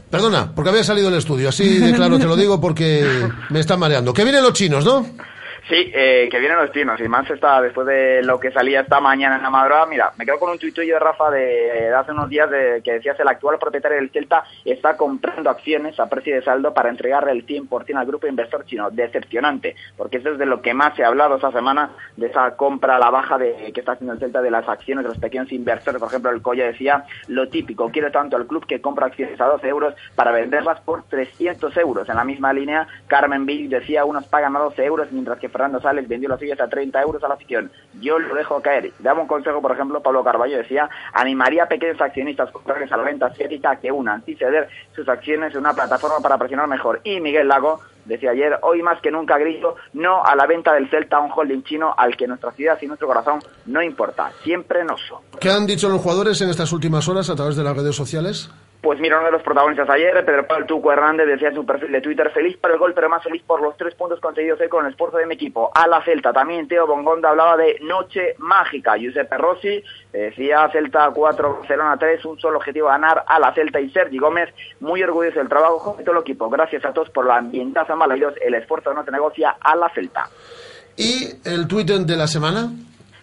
Perdona, 0.09 0.51
porque 0.55 0.71
había 0.71 0.83
salido 0.83 1.11
del 1.11 1.19
estudio. 1.19 1.49
Así 1.49 1.77
de 1.77 1.93
claro 1.93 2.17
te 2.17 2.25
lo 2.25 2.35
digo 2.35 2.59
porque 2.59 3.05
me 3.51 3.59
están 3.59 3.79
mareando. 3.79 4.11
Que 4.11 4.23
vienen 4.23 4.41
los 4.41 4.53
chinos, 4.53 4.83
¿no? 4.83 5.05
Sí, 5.69 5.91
eh, 5.93 6.27
que 6.29 6.39
vienen 6.39 6.57
los 6.57 6.73
chinos. 6.73 6.99
Y 6.99 7.07
más 7.07 7.29
está 7.29 7.61
después 7.61 7.87
de 7.87 8.21
lo 8.21 8.37
que 8.37 8.51
salía 8.51 8.81
esta 8.81 8.99
mañana 8.99 9.37
en 9.37 9.43
la 9.43 9.49
madrugada. 9.49 9.85
Mira, 9.85 10.11
me 10.17 10.25
quedo 10.25 10.37
con 10.37 10.51
un 10.51 10.59
tuituillo 10.59 10.95
de 10.95 10.99
Rafa 10.99 11.31
de, 11.31 11.93
hace 11.93 12.11
unos 12.11 12.27
días 12.27 12.49
de, 12.49 12.81
que 12.83 12.93
decías 12.93 13.17
el 13.19 13.29
actual 13.29 13.57
propietario 13.59 13.97
del 13.97 14.09
Celta 14.09 14.43
está 14.65 14.97
comprando 14.97 15.49
acciones 15.49 15.97
a 16.01 16.09
precio 16.09 16.35
de 16.35 16.41
saldo 16.41 16.73
para 16.73 16.89
entregarle 16.89 17.31
el 17.31 17.45
100% 17.45 17.95
al 17.95 18.05
grupo 18.05 18.27
inversor 18.27 18.65
chino. 18.65 18.91
Decepcionante, 18.91 19.75
porque 19.95 20.17
eso 20.17 20.31
es 20.31 20.37
de 20.37 20.45
lo 20.45 20.61
que 20.61 20.73
más 20.73 20.95
se 20.97 21.05
ha 21.05 21.07
hablado 21.07 21.35
esta 21.35 21.51
semana, 21.53 21.91
de 22.17 22.27
esa 22.27 22.57
compra 22.57 22.97
a 22.97 22.99
la 22.99 23.09
baja 23.09 23.37
de, 23.37 23.71
que 23.73 23.79
está 23.79 23.93
haciendo 23.93 24.13
el 24.13 24.19
Celta 24.19 24.41
de 24.41 24.51
las 24.51 24.67
acciones 24.67 25.03
de 25.03 25.09
los 25.09 25.17
pequeños 25.17 25.51
inversores. 25.53 25.99
Por 25.99 26.09
ejemplo, 26.09 26.31
el 26.31 26.41
Colla 26.41 26.65
decía 26.65 27.05
lo 27.29 27.47
típico, 27.47 27.89
quiere 27.89 28.11
tanto 28.11 28.35
el 28.35 28.47
club 28.47 28.65
que 28.65 28.81
compra 28.81 29.05
acciones 29.05 29.39
a 29.39 29.45
12 29.45 29.69
euros 29.69 29.95
para 30.13 30.31
venderlas 30.31 30.81
por 30.81 31.03
300 31.03 31.77
euros. 31.77 32.09
En 32.09 32.17
la 32.17 32.25
misma 32.25 32.51
línea, 32.51 32.85
Carmen 33.07 33.45
Bill 33.45 33.69
decía 33.69 34.03
unos 34.03 34.27
pagan 34.27 34.57
a 34.57 34.59
12 34.59 34.83
euros, 34.83 35.07
mientras 35.11 35.39
que 35.39 35.52
Fernando 35.53 35.79
Sales 35.79 36.07
vendió 36.07 36.27
las 36.27 36.39
suyas 36.39 36.59
a 36.59 36.67
30 36.67 37.01
euros 37.01 37.23
a 37.23 37.29
la 37.29 37.35
afición. 37.35 37.71
Yo 38.01 38.19
lo 38.19 38.35
dejo 38.35 38.61
caer. 38.61 38.91
Dame 38.99 39.21
un 39.21 39.27
consejo, 39.27 39.61
por 39.61 39.71
ejemplo, 39.71 40.01
Pablo 40.01 40.23
Carballo 40.23 40.57
decía, 40.57 40.89
animaría 41.13 41.63
a 41.63 41.67
pequeños 41.67 42.01
accionistas 42.01 42.51
contrarios 42.51 42.91
a 42.91 42.97
la 42.97 43.03
venta 43.03 43.27
asiática 43.27 43.77
que 43.77 43.91
unan 43.91 44.21
y 44.27 44.35
ceder 44.35 44.67
sus 44.93 45.07
acciones 45.07 45.53
en 45.53 45.59
una 45.59 45.73
plataforma 45.73 46.17
para 46.21 46.37
presionar 46.37 46.67
mejor. 46.67 46.99
Y 47.05 47.21
Miguel 47.21 47.47
Lago 47.47 47.79
decía 48.05 48.31
ayer, 48.31 48.57
hoy 48.63 48.81
más 48.81 48.99
que 49.01 49.11
nunca 49.11 49.37
grito, 49.37 49.75
no 49.93 50.25
a 50.25 50.35
la 50.35 50.45
venta 50.45 50.73
del 50.73 50.89
Celta 50.89 51.19
un 51.19 51.31
holding 51.33 51.63
chino 51.63 51.93
al 51.95 52.17
que 52.17 52.27
nuestra 52.27 52.51
ciudad 52.51 52.77
y 52.81 52.87
nuestro 52.87 53.07
corazón 53.07 53.39
no 53.67 53.81
importa. 53.81 54.31
Siempre 54.43 54.83
no 54.83 54.97
son. 54.97 55.21
¿Qué 55.39 55.49
han 55.49 55.65
dicho 55.65 55.87
los 55.87 56.01
jugadores 56.01 56.41
en 56.41 56.49
estas 56.49 56.73
últimas 56.73 57.07
horas 57.07 57.29
a 57.29 57.35
través 57.35 57.55
de 57.55 57.63
las 57.63 57.77
redes 57.77 57.95
sociales? 57.95 58.49
Pues 58.83 58.99
mira, 58.99 59.15
uno 59.15 59.27
de 59.27 59.31
los 59.31 59.43
protagonistas 59.43 59.89
ayer, 59.89 60.25
Pedro 60.25 60.45
Pablo 60.45 60.65
Tuco 60.65 60.91
Hernández, 60.91 61.25
decía 61.25 61.47
en 61.47 61.55
su 61.55 61.65
perfil 61.65 61.93
de 61.93 62.01
Twitter, 62.01 62.29
feliz 62.31 62.57
por 62.57 62.69
el 62.69 62.77
gol, 62.77 62.91
pero 62.93 63.07
más 63.07 63.23
feliz 63.23 63.41
por 63.47 63.61
los 63.61 63.77
tres 63.77 63.95
puntos 63.95 64.19
conseguidos 64.19 64.59
hoy 64.59 64.67
con 64.67 64.85
el 64.85 64.91
esfuerzo 64.91 65.15
de 65.15 65.25
mi 65.25 65.35
equipo. 65.35 65.71
A 65.73 65.87
la 65.87 66.03
Celta, 66.03 66.33
también 66.33 66.67
Teo 66.67 66.85
Bongonda 66.85 67.29
hablaba 67.29 67.55
de 67.55 67.79
noche 67.79 68.35
mágica. 68.39 68.97
Giuseppe 68.97 69.37
Rossi 69.37 69.81
decía 70.11 70.67
Celta 70.69 71.09
4, 71.15 71.59
Barcelona 71.59 71.95
3, 71.97 72.25
un 72.25 72.37
solo 72.41 72.57
objetivo 72.57 72.87
ganar 72.87 73.23
a 73.25 73.39
la 73.39 73.53
Celta 73.53 73.79
y 73.79 73.89
Sergi 73.89 74.17
Gómez, 74.17 74.53
muy 74.81 75.01
orgulloso 75.01 75.39
del 75.39 75.47
trabajo 75.47 75.95
de 75.97 76.03
todo 76.03 76.15
el 76.15 76.21
equipo. 76.21 76.49
Gracias 76.49 76.83
a 76.83 76.91
todos 76.91 77.09
por 77.09 77.25
la 77.25 77.37
ambientaza 77.37 77.95
maravillosa, 77.95 78.35
el 78.41 78.55
esfuerzo 78.55 78.93
no 78.93 79.05
te 79.05 79.11
negocia 79.11 79.55
a 79.61 79.77
la 79.77 79.87
Celta. 79.95 80.27
¿Y 80.97 81.29
el 81.45 81.69
Twitter 81.69 81.99
de 81.99 82.17
la 82.17 82.27
semana? 82.27 82.69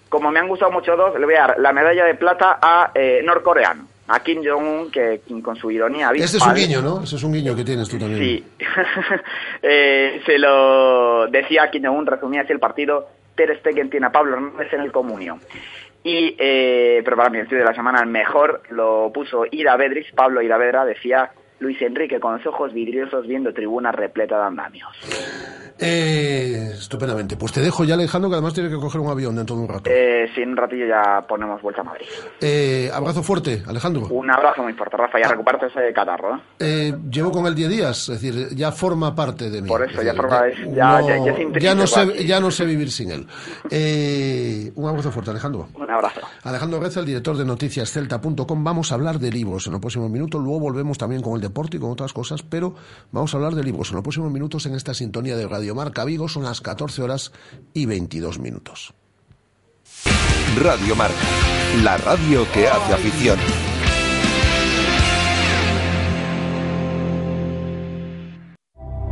Como 0.08 0.30
me 0.30 0.38
han 0.40 0.48
gustado 0.48 0.72
mucho 0.72 0.96
dos, 0.96 1.20
le 1.20 1.26
voy 1.26 1.34
a 1.34 1.48
dar 1.48 1.60
la 1.60 1.74
medalla 1.74 2.06
de 2.06 2.14
plata 2.14 2.58
a 2.62 2.92
eh, 2.94 3.20
norcoreano 3.22 3.89
a 4.12 4.20
Kim 4.20 4.42
Jong-un, 4.44 4.90
que 4.90 5.20
con 5.42 5.54
su 5.54 5.70
ironía 5.70 6.10
Este 6.14 6.38
es 6.38 6.46
un 6.46 6.54
guiño, 6.54 6.82
¿no? 6.82 7.04
Ese 7.04 7.16
es 7.16 7.22
un 7.22 7.32
guiño 7.32 7.54
que 7.54 7.64
tienes 7.64 7.88
tú 7.88 7.98
también. 7.98 8.20
Sí. 8.20 8.44
eh, 9.62 10.20
se 10.26 10.38
lo 10.38 11.28
decía 11.28 11.70
Kim 11.70 11.84
Jong-un, 11.84 12.06
resumía 12.06 12.42
así 12.42 12.52
el 12.52 12.58
partido, 12.58 13.08
Ter 13.36 13.56
Stegen 13.60 13.88
tiene 13.88 14.06
a 14.06 14.12
Pablo 14.12 14.34
Hernández 14.34 14.72
en 14.72 14.80
el 14.80 14.90
comunio. 14.90 15.38
Y, 16.02 16.34
eh, 16.38 17.02
pero 17.04 17.16
para 17.16 17.30
mí 17.30 17.38
el 17.38 17.46
tío 17.46 17.58
de 17.58 17.64
la 17.64 17.74
semana, 17.74 18.00
el 18.00 18.08
mejor, 18.08 18.62
lo 18.70 19.12
puso 19.14 19.44
Ira 19.50 19.76
Bedrix, 19.76 20.10
Pablo 20.12 20.42
Ira 20.42 20.58
Vedra, 20.58 20.84
decía 20.84 21.30
Luis 21.60 21.80
Enrique 21.82 22.18
con 22.18 22.36
los 22.36 22.46
ojos 22.46 22.72
vidriosos 22.72 23.26
viendo 23.26 23.52
tribuna 23.52 23.92
repleta 23.92 24.38
de 24.38 24.44
andamios. 24.44 24.90
Eh, 25.82 26.72
estupendamente. 26.74 27.36
Pues 27.36 27.52
te 27.52 27.60
dejo 27.62 27.84
ya, 27.84 27.94
Alejandro, 27.94 28.28
que 28.28 28.34
además 28.36 28.52
tiene 28.52 28.68
que 28.68 28.76
coger 28.76 29.00
un 29.00 29.08
avión 29.10 29.34
dentro 29.34 29.56
de 29.56 29.62
un 29.62 29.68
rato. 29.68 29.88
Eh, 29.90 30.28
sí, 30.34 30.42
en 30.42 30.50
un 30.50 30.56
ratillo 30.58 30.86
ya 30.86 31.24
ponemos 31.26 31.62
vuelta 31.62 31.80
a 31.80 31.84
Madrid. 31.84 32.06
Eh, 32.40 32.90
abrazo 32.92 33.22
fuerte, 33.22 33.62
Alejandro. 33.66 34.06
Un 34.08 34.30
abrazo 34.30 34.62
muy 34.62 34.72
fuerte, 34.74 34.96
Rafa, 34.96 35.18
ya 35.18 35.26
Ah. 35.26 35.30
recupérate 35.30 35.66
ese 35.66 35.92
catarro. 35.94 36.36
¿eh? 36.36 36.40
Eh, 36.58 36.94
llevo 37.10 37.30
con 37.32 37.46
él 37.46 37.54
10 37.54 37.70
días, 37.70 38.08
es 38.10 38.20
decir, 38.20 38.48
ya 38.54 38.72
forma 38.72 39.14
parte 39.14 39.48
de 39.50 39.62
mí. 39.62 39.68
Por 39.68 39.82
eso, 39.82 39.98
Es 40.00 40.04
ya 40.06 40.12
decir, 40.12 40.20
forma- 40.20 40.42
ya- 40.74 41.00
ya- 41.00 41.24
ya 41.24 41.32
es 41.32 41.62
ya 41.62 41.74
no 41.74 41.86
sé, 41.86 42.26
ya 42.26 42.40
no 42.40 42.50
sé 42.50 42.64
vivir 42.66 42.90
sin 42.90 43.10
él. 43.10 43.26
Un 44.76 44.86
abrazo 44.88 45.10
fuerte, 45.10 45.30
Alejandro. 45.30 45.68
Un 45.74 45.90
abrazo. 45.90 46.20
Alejandro 46.44 46.80
Reza, 46.80 47.00
el 47.00 47.06
director 47.06 47.36
de 47.36 47.44
noticiascelta.com. 47.44 48.64
Vamos 48.64 48.92
a 48.92 48.94
hablar 48.96 49.18
de 49.18 49.30
libros 49.30 49.66
en 49.66 49.72
los 49.72 49.80
próximos 49.80 50.10
minutos. 50.10 50.42
Luego 50.42 50.60
volvemos 50.60 50.98
también 50.98 51.22
con 51.22 51.34
el 51.34 51.40
deporte 51.40 51.76
y 51.76 51.80
con 51.80 51.90
otras 51.90 52.12
cosas, 52.12 52.42
pero 52.42 52.74
vamos 53.12 53.32
a 53.32 53.36
hablar 53.38 53.54
de 53.54 53.62
libros 53.64 53.88
en 53.90 53.94
los 53.96 54.02
próximos 54.02 54.30
minutos 54.30 54.66
en 54.66 54.74
esta 54.74 54.92
sintonía 54.94 55.36
de 55.36 55.46
Radio 55.48 55.69
Marca 55.74 56.04
Vigo. 56.04 56.28
Son 56.28 56.42
las 56.44 56.60
14 56.60 57.02
horas 57.02 57.32
y 57.74 57.86
22 57.86 58.38
minutos. 58.38 58.94
Radio 60.58 60.96
Marca, 60.96 61.16
la 61.82 61.96
radio 61.96 62.46
que 62.52 62.68
hace 62.68 62.92
afición. 62.92 63.38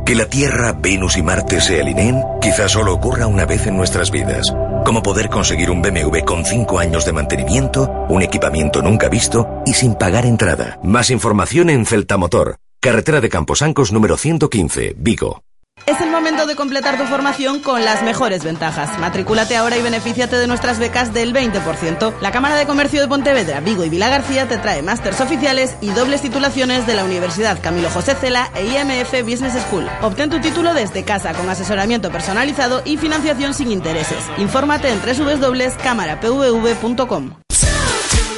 Que 0.05 0.15
la 0.15 0.27
Tierra, 0.27 0.73
Venus 0.73 1.17
y 1.17 1.21
Marte 1.21 1.61
se 1.61 1.79
alineen 1.79 2.23
quizás 2.41 2.71
solo 2.71 2.95
ocurra 2.95 3.27
una 3.27 3.45
vez 3.45 3.67
en 3.67 3.77
nuestras 3.77 4.09
vidas. 4.09 4.51
Como 4.83 5.03
poder 5.03 5.29
conseguir 5.29 5.69
un 5.69 5.83
BMW 5.83 6.25
con 6.25 6.45
5 6.45 6.79
años 6.79 7.05
de 7.05 7.13
mantenimiento, 7.13 7.87
un 8.09 8.23
equipamiento 8.23 8.81
nunca 8.81 9.07
visto 9.07 9.61
y 9.67 9.73
sin 9.73 9.93
pagar 9.93 10.25
entrada. 10.25 10.79
Más 10.81 11.11
información 11.11 11.69
en 11.69 11.85
Celta 11.85 12.17
Motor, 12.17 12.57
carretera 12.79 13.21
de 13.21 13.29
Camposancos 13.29 13.91
número 13.91 14.17
115, 14.17 14.95
Vigo. 14.97 15.43
Es 15.85 16.01
el 16.01 16.11
momento 16.11 16.45
de 16.45 16.55
completar 16.55 16.97
tu 16.97 17.05
formación 17.05 17.59
con 17.59 17.83
las 17.83 18.03
mejores 18.03 18.43
ventajas. 18.43 18.97
Matricúlate 18.99 19.55
ahora 19.55 19.77
y 19.77 19.81
benefíciate 19.81 20.37
de 20.37 20.47
nuestras 20.47 20.79
becas 20.79 21.13
del 21.13 21.33
20%. 21.33 22.13
La 22.21 22.31
Cámara 22.31 22.55
de 22.55 22.65
Comercio 22.65 23.01
de 23.01 23.07
Pontevedra, 23.07 23.59
Vigo 23.59 23.83
y 23.83 23.89
Vila 23.89 24.09
García 24.09 24.47
te 24.47 24.57
trae 24.57 24.81
másters 24.81 25.21
oficiales 25.21 25.75
y 25.81 25.89
dobles 25.89 26.21
titulaciones 26.21 26.87
de 26.87 26.95
la 26.95 27.03
Universidad 27.03 27.61
Camilo 27.61 27.89
José 27.89 28.15
Cela 28.15 28.49
e 28.55 28.65
IMF 28.65 29.23
Business 29.23 29.53
School. 29.67 29.87
Obtén 30.01 30.29
tu 30.29 30.39
título 30.39 30.73
desde 30.73 31.03
casa 31.03 31.33
con 31.33 31.49
asesoramiento 31.49 32.11
personalizado 32.11 32.81
y 32.85 32.97
financiación 32.97 33.53
sin 33.53 33.71
intereses. 33.71 34.23
Infórmate 34.37 34.89
en 34.89 35.01
www.cámarapvv.com. 35.01 37.31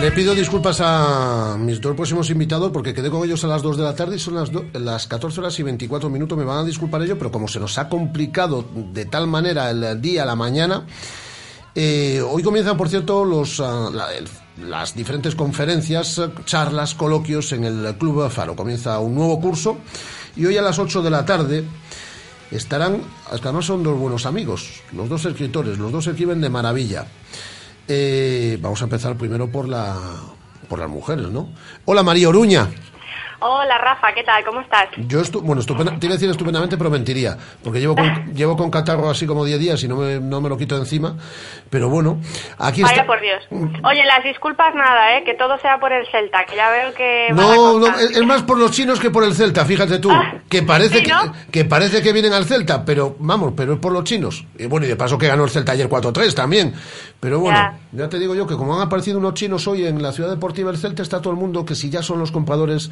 Le 0.00 0.12
pido 0.12 0.32
disculpas 0.34 0.80
a 0.80 1.56
mis 1.58 1.80
dos 1.80 1.94
próximos 1.96 2.30
invitados 2.30 2.70
porque 2.72 2.94
quedé 2.94 3.10
con 3.10 3.24
ellos 3.24 3.42
a 3.44 3.48
las 3.48 3.62
2 3.62 3.76
de 3.76 3.82
la 3.82 3.94
tarde 3.96 4.16
y 4.16 4.18
son 4.18 4.36
las, 4.36 4.50
do- 4.52 4.64
las 4.74 5.06
14 5.08 5.40
horas 5.40 5.58
y 5.58 5.62
24 5.64 6.08
minutos. 6.08 6.38
Me 6.38 6.44
van 6.44 6.58
a 6.58 6.64
disculpar 6.64 7.02
ellos, 7.02 7.16
pero 7.18 7.32
como 7.32 7.48
se 7.48 7.58
nos 7.58 7.76
ha 7.78 7.88
complicado 7.88 8.64
de 8.92 9.04
tal 9.06 9.26
manera 9.26 9.70
el 9.70 10.00
día, 10.00 10.24
la 10.24 10.36
mañana, 10.36 10.86
eh, 11.74 12.22
hoy 12.26 12.42
comienzan, 12.44 12.76
por 12.76 12.88
cierto, 12.88 13.24
los, 13.24 13.58
ah, 13.60 13.90
la- 13.92 14.06
las 14.64 14.94
diferentes 14.94 15.34
conferencias, 15.34 16.20
charlas, 16.44 16.94
coloquios 16.94 17.50
en 17.52 17.64
el 17.64 17.96
Club 17.98 18.30
Faro. 18.30 18.54
Comienza 18.54 19.00
un 19.00 19.16
nuevo 19.16 19.40
curso 19.40 19.78
y 20.36 20.46
hoy 20.46 20.56
a 20.56 20.62
las 20.62 20.78
8 20.78 21.02
de 21.02 21.10
la 21.10 21.24
tarde 21.26 21.64
estarán, 22.52 23.02
además 23.30 23.66
son 23.66 23.82
dos 23.82 23.98
buenos 23.98 24.26
amigos, 24.26 24.80
los 24.92 25.08
dos 25.08 25.24
escritores, 25.26 25.76
los 25.76 25.90
dos 25.90 26.06
escriben 26.06 26.40
de 26.40 26.48
maravilla. 26.50 27.04
Eh, 27.88 28.58
vamos 28.60 28.82
a 28.82 28.84
empezar 28.84 29.16
primero 29.16 29.50
por 29.50 29.66
la 29.66 29.96
por 30.68 30.78
las 30.78 30.90
mujeres, 30.90 31.28
¿no? 31.30 31.48
Hola 31.86 32.02
María 32.02 32.28
Oruña. 32.28 32.68
Hola 33.40 33.78
Rafa, 33.78 34.12
¿qué 34.14 34.24
tal? 34.24 34.44
¿Cómo 34.44 34.60
estás? 34.62 34.88
Yo, 35.06 35.20
estu 35.20 35.40
bueno, 35.40 35.60
estupenda, 35.60 35.96
te 35.96 36.06
iba 36.06 36.14
a 36.14 36.16
decir 36.16 36.28
estupendamente, 36.28 36.76
pero 36.76 36.90
mentiría, 36.90 37.38
porque 37.62 37.78
llevo 37.78 37.94
con, 37.94 38.26
llevo 38.34 38.56
con 38.56 38.68
catarro 38.68 39.08
así 39.08 39.26
como 39.28 39.44
10 39.44 39.60
días 39.60 39.82
y 39.84 39.86
no 39.86 39.94
me, 39.94 40.18
no 40.18 40.40
me 40.40 40.48
lo 40.48 40.56
quito 40.58 40.74
de 40.74 40.80
encima, 40.80 41.14
pero 41.70 41.88
bueno, 41.88 42.18
aquí 42.58 42.82
Vaya 42.82 42.94
está. 42.96 43.06
por 43.06 43.20
Dios. 43.20 43.44
Oye, 43.84 44.04
las 44.06 44.24
disculpas 44.24 44.74
nada, 44.74 45.16
¿eh? 45.16 45.22
Que 45.24 45.34
todo 45.34 45.56
sea 45.60 45.78
por 45.78 45.92
el 45.92 46.04
Celta, 46.10 46.44
que 46.46 46.56
ya 46.56 46.68
veo 46.70 46.92
que... 46.94 47.28
No, 47.32 47.78
no, 47.78 47.86
es 47.98 48.10
es 48.16 48.26
más 48.26 48.42
por 48.42 48.58
los 48.58 48.72
chinos 48.72 48.98
que 48.98 49.10
por 49.10 49.22
el 49.22 49.32
Celta, 49.34 49.64
fíjate 49.64 50.00
tú, 50.00 50.10
que 50.48 50.62
parece 50.64 50.98
¿sí, 50.98 51.04
que, 51.04 51.12
no? 51.12 51.32
que 51.52 51.64
parece 51.64 52.02
que 52.02 52.12
vienen 52.12 52.32
al 52.32 52.44
Celta, 52.44 52.84
pero 52.84 53.14
vamos, 53.20 53.52
pero 53.56 53.74
es 53.74 53.78
por 53.78 53.92
los 53.92 54.02
chinos. 54.02 54.44
Y 54.58 54.66
bueno, 54.66 54.84
y 54.86 54.88
de 54.88 54.96
paso 54.96 55.16
que 55.16 55.28
ganó 55.28 55.44
el 55.44 55.50
Celta 55.50 55.70
ayer 55.72 55.88
4-3 55.88 56.34
también. 56.34 56.74
Pero 57.20 57.38
bueno, 57.38 57.56
Ya. 57.56 57.78
ya. 57.92 58.08
te 58.08 58.18
digo 58.18 58.34
yo 58.34 58.48
que 58.48 58.56
como 58.56 58.74
han 58.74 58.82
aparecido 58.82 59.18
unos 59.18 59.34
chinos 59.34 59.66
hoy 59.68 59.86
en 59.86 60.02
la 60.02 60.10
ciudad 60.10 60.30
deportiva 60.30 60.72
del 60.72 60.80
Celta, 60.80 61.02
está 61.02 61.20
todo 61.22 61.32
el 61.32 61.38
mundo 61.38 61.64
que 61.64 61.76
si 61.76 61.88
ya 61.88 62.02
son 62.02 62.18
los 62.18 62.32
compradores 62.32 62.90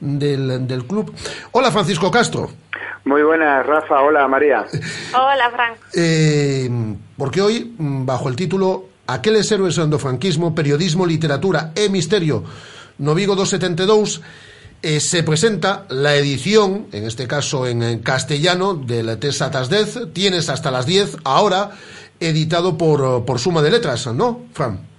del, 0.00 0.66
del 0.66 0.84
club. 0.84 1.14
Hola 1.52 1.70
Francisco 1.70 2.10
Castro. 2.10 2.50
Muy 3.04 3.22
buenas, 3.22 3.66
Rafa. 3.66 4.00
Hola, 4.00 4.26
María. 4.28 4.64
Hola, 5.14 5.50
Fran. 5.50 5.74
Eh, 5.92 6.70
porque 7.18 7.42
hoy, 7.42 7.74
mm, 7.76 8.06
bajo 8.06 8.28
el 8.28 8.36
título 8.36 8.88
Aqueles 9.06 9.52
héroes 9.52 9.76
do 9.76 9.98
franquismo, 9.98 10.54
periodismo, 10.54 11.04
literatura 11.04 11.72
e 11.76 11.92
misterio 11.92 12.42
no 12.98 13.14
Vigo 13.14 13.34
272, 13.34 14.22
eh, 14.82 15.00
se 15.00 15.22
presenta 15.22 15.86
la 15.88 16.14
edición, 16.14 16.86
en 16.92 17.04
este 17.04 17.26
caso 17.26 17.66
en, 17.66 17.82
en 17.82 17.98
castellano, 18.00 18.74
del 18.74 19.18
Tes 19.18 19.42
Atas 19.42 19.68
10, 19.68 20.12
tienes 20.12 20.48
hasta 20.48 20.70
las 20.70 20.86
10, 20.86 21.18
ahora 21.24 21.72
editado 22.20 22.78
por, 22.78 23.24
por 23.24 23.38
Suma 23.38 23.62
de 23.62 23.70
Letras, 23.70 24.06
¿no, 24.06 24.42
Fran? 24.52 24.93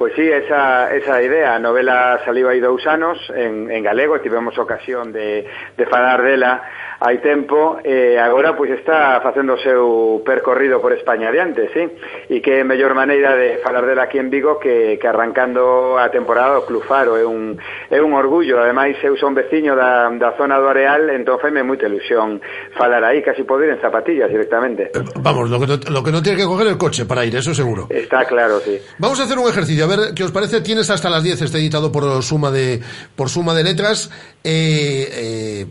Pois 0.00 0.14
sí, 0.14 0.26
esa, 0.26 0.88
esa 0.96 1.20
idea, 1.20 1.52
a 1.52 1.58
novela 1.60 2.24
saliu 2.24 2.48
hai 2.48 2.56
dous 2.56 2.80
anos 2.88 3.20
en, 3.36 3.68
en 3.68 3.84
galego, 3.84 4.16
tivemos 4.24 4.56
ocasión 4.56 5.12
de, 5.12 5.44
de 5.76 5.84
falar 5.84 6.24
dela 6.24 6.64
hai 7.00 7.20
tempo, 7.20 7.80
e 7.84 8.16
agora 8.16 8.56
pois 8.56 8.72
está 8.72 9.20
facendo 9.20 9.56
o 9.56 9.60
seu 9.60 10.20
percorrido 10.24 10.80
por 10.80 10.96
España 10.96 11.28
adiante, 11.28 11.68
sí? 11.72 11.84
E 12.28 12.40
que 12.40 12.64
mellor 12.64 12.96
maneira 12.96 13.36
de 13.36 13.60
falar 13.60 13.84
dela 13.84 14.08
aquí 14.08 14.16
en 14.16 14.32
Vigo 14.32 14.56
que, 14.56 14.96
que 14.96 15.08
arrancando 15.08 15.96
a 16.00 16.08
temporada 16.08 16.60
do 16.60 16.64
Club 16.64 16.84
Faro, 16.84 17.20
é 17.20 17.24
un, 17.28 17.60
é 17.92 18.00
un 18.00 18.16
orgullo, 18.16 18.56
ademais 18.56 18.96
eu 19.04 19.20
son 19.20 19.36
veciño 19.36 19.76
da, 19.76 20.08
da 20.16 20.32
zona 20.40 20.56
do 20.60 20.68
Areal, 20.68 21.12
entón 21.12 21.40
faime 21.40 21.60
moita 21.60 21.88
ilusión 21.88 22.40
falar 22.72 23.04
aí, 23.04 23.20
casi 23.20 23.44
poder 23.44 23.72
en 23.72 23.80
zapatillas 23.84 24.32
directamente. 24.32 24.92
Eh, 24.96 25.04
vamos, 25.20 25.48
lo 25.52 25.60
que, 25.60 25.68
no, 25.68 25.76
lo 25.76 26.00
que 26.00 26.12
non 26.12 26.24
tiene 26.24 26.40
que 26.40 26.48
coger 26.48 26.72
el 26.72 26.80
coche 26.80 27.04
para 27.04 27.24
ir, 27.24 27.36
eso 27.36 27.52
seguro. 27.52 27.88
Está 27.92 28.24
claro, 28.24 28.60
sí. 28.60 28.80
Vamos 28.96 29.20
a 29.20 29.28
hacer 29.28 29.36
un 29.36 29.48
ejercicio, 29.48 29.88
ver 29.96 30.14
qué 30.14 30.24
os 30.24 30.30
parece. 30.32 30.60
Tienes 30.60 30.88
hasta 30.90 31.10
las 31.10 31.22
10, 31.22 31.42
está 31.42 31.58
editado 31.58 31.92
por 31.92 32.22
suma 32.22 32.50
de, 32.50 32.80
por 33.16 33.28
suma 33.28 33.54
de 33.54 33.64
letras. 33.64 34.10
Eh, 34.44 35.08
eh, 35.12 35.66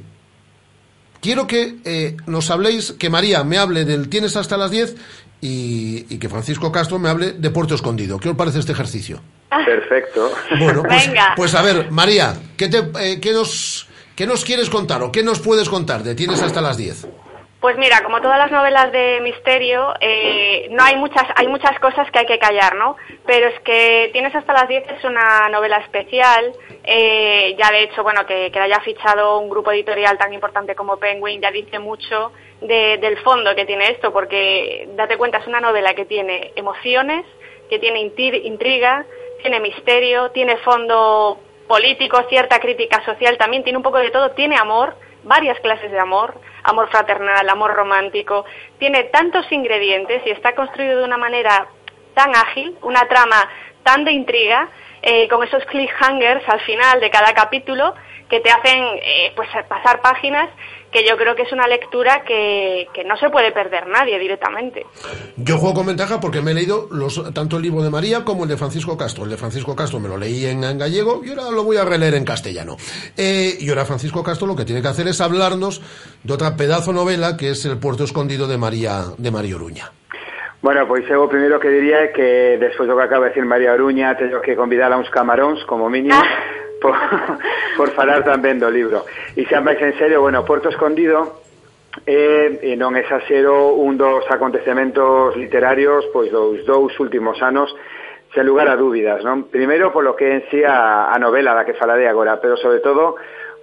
quiero 1.22 1.48
que 1.48 1.78
eh, 1.86 2.18
nos 2.28 2.50
habléis, 2.52 2.92
que 2.94 3.10
María 3.10 3.44
me 3.44 3.58
hable 3.58 3.86
del 3.86 4.10
Tienes 4.10 4.36
hasta 4.36 4.58
las 4.58 4.72
10 4.72 4.96
y, 5.42 6.06
y 6.10 6.18
que 6.20 6.30
Francisco 6.30 6.72
Castro 6.72 7.00
me 7.00 7.10
hable 7.10 7.32
de 7.32 7.50
Puerto 7.50 7.76
Escondido. 7.76 8.20
¿Qué 8.20 8.30
os 8.30 8.36
parece 8.36 8.60
este 8.60 8.74
ejercicio? 8.74 9.22
Perfecto. 9.66 10.32
Bueno, 10.60 10.84
pues, 10.84 11.08
Venga. 11.08 11.34
pues 11.36 11.56
a 11.56 11.62
ver, 11.62 11.92
María, 11.92 12.36
¿qué, 12.58 12.68
te, 12.68 12.78
eh, 13.00 13.20
qué, 13.20 13.34
nos, 13.34 13.88
¿qué 14.16 14.28
nos 14.28 14.46
quieres 14.46 14.70
contar 14.70 15.02
o 15.02 15.12
qué 15.12 15.24
nos 15.24 15.40
puedes 15.40 15.70
contar 15.70 16.04
de 16.04 16.16
Tienes 16.16 16.42
hasta 16.42 16.62
las 16.62 16.78
10? 16.78 17.08
Pues 17.62 17.76
mira, 17.78 18.02
como 18.04 18.22
todas 18.22 18.38
las 18.38 18.52
novelas 18.52 18.90
de 18.94 19.20
misterio, 19.22 19.94
eh, 20.00 20.68
no 20.72 20.82
hay 20.82 20.96
muchas, 20.96 21.26
hay 21.36 21.48
muchas 21.50 21.78
cosas 21.80 22.10
que 22.10 22.20
hay 22.20 22.26
que 22.26 22.40
callar, 22.40 22.76
¿no? 22.76 22.96
Pero 23.26 23.48
es 23.50 23.60
que 23.62 24.10
Tienes 24.14 24.34
hasta 24.34 24.54
las 24.54 24.70
10 24.70 24.90
es 24.90 25.04
una 25.04 25.50
novela 25.50 25.76
especial, 25.78 26.54
eh, 26.86 27.56
ya 27.60 27.70
de 27.72 27.84
hecho, 27.84 28.02
bueno, 28.02 28.26
que, 28.26 28.50
que 28.50 28.60
haya 28.60 28.80
fichado 28.80 29.40
un 29.40 29.50
grupo 29.50 29.74
editorial 29.74 30.18
tan 30.18 30.32
importante 30.34 30.74
como 30.74 30.98
Penguin 30.98 31.42
ya 31.42 31.52
dice 31.52 31.80
mucho 31.80 32.32
de- 32.62 32.98
del 32.98 33.18
fondo 33.20 33.54
que 33.56 33.66
tiene 33.66 33.92
esto, 33.92 34.14
porque 34.14 34.88
date 34.96 35.18
cuenta, 35.18 35.40
es 35.40 35.48
una 35.48 35.60
novela 35.60 35.94
que 35.94 36.06
tiene 36.06 36.54
emociones, 36.56 37.26
que 37.70 37.78
tiene 37.78 38.00
intriga, 38.00 39.06
tiene 39.42 39.60
misterio, 39.60 40.32
tiene 40.32 40.56
fondo 40.58 41.38
político, 41.68 42.24
cierta 42.30 42.60
crítica 42.62 43.04
social, 43.04 43.38
también 43.38 43.64
tiene 43.64 43.78
un 43.78 43.84
poco 43.84 43.98
de 44.00 44.12
todo, 44.12 44.32
tiene 44.32 44.56
amor, 44.56 44.96
varias 45.24 45.60
clases 45.60 45.92
de 45.92 46.00
amor, 46.00 46.34
amor 46.70 46.90
fraternal, 46.90 47.48
amor 47.50 47.74
romántico, 47.74 48.46
tiene 48.78 49.06
tantos 49.06 49.52
ingredientes 49.52 50.22
y 50.26 50.32
está 50.32 50.56
construido 50.56 51.00
de 51.00 51.06
una 51.06 51.18
manera 51.18 51.68
tan 52.14 52.36
ágil, 52.36 52.78
una 52.82 53.08
trama 53.08 53.50
tan 53.84 54.06
de 54.06 54.12
intriga, 54.12 54.70
eh, 55.02 55.28
con 55.30 55.44
esos 55.44 55.64
cliffhangers 55.66 56.48
al 56.50 56.60
final 56.62 57.00
de 57.00 57.10
cada 57.10 57.34
capítulo 57.34 57.94
que 58.30 58.42
te 58.42 58.50
hacen 58.50 58.84
eh, 59.02 59.32
pues 59.36 59.50
pasar 59.68 60.02
páginas 60.02 60.50
que 60.92 61.08
yo 61.08 61.18
creo 61.18 61.36
que 61.36 61.44
es 61.44 61.52
una 61.52 61.68
lectura 61.68 62.24
que, 62.26 62.88
que 62.94 63.04
no 63.04 63.16
se 63.18 63.30
puede 63.30 63.52
perder 63.52 63.88
nadie 63.88 64.18
directamente. 64.20 64.86
Yo 65.38 65.58
juego 65.58 65.76
con 65.76 65.88
ventaja 65.88 66.20
porque 66.20 66.42
me 66.42 66.52
he 66.52 66.54
leído 66.54 66.88
los, 66.92 67.34
tanto 67.34 67.58
el 67.58 67.64
libro 67.64 67.84
de 67.84 67.90
María 67.90 68.24
como 68.24 68.44
el 68.44 68.50
de 68.50 68.58
Francisco 68.58 68.98
Castro. 68.98 69.24
El 69.24 69.30
de 69.30 69.38
Francisco 69.38 69.76
Castro 69.76 70.00
me 70.00 70.10
lo 70.10 70.18
leí 70.18 70.46
en, 70.46 70.64
en 70.64 70.78
gallego 70.78 71.22
y 71.24 71.30
ahora 71.30 71.52
lo 71.52 71.64
voy 71.64 71.78
a 71.78 71.86
releer 71.86 72.16
en 72.16 72.26
castellano. 72.26 72.78
Eh, 73.16 73.58
y 73.60 73.70
ahora 73.70 73.86
Francisco 73.86 74.24
Castro 74.24 74.48
lo 74.48 74.56
que 74.56 74.66
tiene 74.66 74.82
que 74.82 74.88
hacer 74.88 75.08
es 75.08 75.22
hablarnos 75.22 75.82
de 76.24 76.34
otra 76.34 76.56
pedazo 76.56 76.94
novela 76.94 77.38
que 77.38 77.52
es 77.52 77.66
El 77.66 77.78
puerto 77.78 78.04
escondido 78.04 78.48
de 78.48 78.58
María, 78.58 79.04
de 79.18 79.32
María 79.32 79.56
Oruña. 79.56 79.92
Bueno, 80.62 80.86
pois 80.88 81.08
eu 81.08 81.24
o 81.24 81.32
primeiro 81.32 81.56
que 81.56 81.72
diría 81.72 82.04
é 82.04 82.12
que 82.12 82.60
despois 82.60 82.84
do 82.84 83.00
que 83.00 83.08
acaba 83.08 83.26
de 83.26 83.32
decir 83.32 83.48
María 83.48 83.72
Oruña 83.72 84.12
teño 84.20 84.44
que 84.44 84.60
convidar 84.60 84.92
a 84.92 85.00
uns 85.00 85.08
camaróns 85.08 85.64
como 85.64 85.88
mínimo 85.88 86.20
por, 86.82 86.96
por 87.78 87.92
falar 87.92 88.24
tamén 88.24 88.58
do 88.58 88.72
libro. 88.72 89.06
E 89.36 89.46
xa 89.46 89.62
máis 89.62 89.80
en 89.80 89.94
serio, 90.00 90.24
bueno, 90.24 90.44
Porto 90.48 90.72
Escondido 90.72 91.44
é, 92.06 92.60
e 92.64 92.72
non 92.80 92.96
exaxero, 92.96 93.76
un 93.76 94.00
dos 94.00 94.24
acontecementos 94.32 95.36
literarios 95.36 96.08
pois 96.16 96.32
dos 96.32 96.64
dous 96.64 96.94
últimos 97.00 97.40
anos 97.44 97.70
sen 98.34 98.46
lugar 98.46 98.70
a 98.70 98.78
dúbidas, 98.78 99.26
non? 99.26 99.50
Primeiro 99.50 99.90
polo 99.90 100.14
que 100.14 100.30
en 100.30 100.42
sí 100.54 100.62
a, 100.62 101.10
a 101.10 101.18
novela 101.18 101.58
da 101.58 101.66
que 101.66 101.74
falaré 101.74 102.06
agora, 102.06 102.38
pero 102.38 102.56
sobre 102.62 102.78
todo 102.80 103.18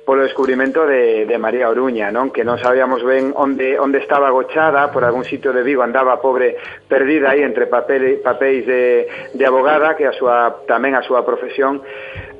polo 0.06 0.22
descubrimento 0.22 0.86
de, 0.86 1.26
de 1.26 1.36
María 1.36 1.66
Oruña, 1.66 2.14
non? 2.14 2.30
Que 2.30 2.46
non 2.46 2.62
sabíamos 2.62 3.02
ben 3.02 3.34
onde, 3.34 3.74
onde 3.74 3.98
estaba 3.98 4.30
agochada, 4.30 4.94
por 4.94 5.02
algún 5.02 5.26
sitio 5.26 5.50
de 5.50 5.66
Vigo 5.66 5.82
andaba 5.82 6.22
pobre 6.22 6.54
perdida 6.86 7.34
aí 7.34 7.42
entre 7.42 7.66
papel, 7.66 8.22
papéis 8.22 8.62
de, 8.70 9.34
de 9.34 9.44
abogada, 9.44 9.98
que 9.98 10.06
a 10.06 10.14
súa, 10.14 10.62
tamén 10.70 10.94
a 10.94 11.02
súa 11.02 11.26
profesión 11.26 11.82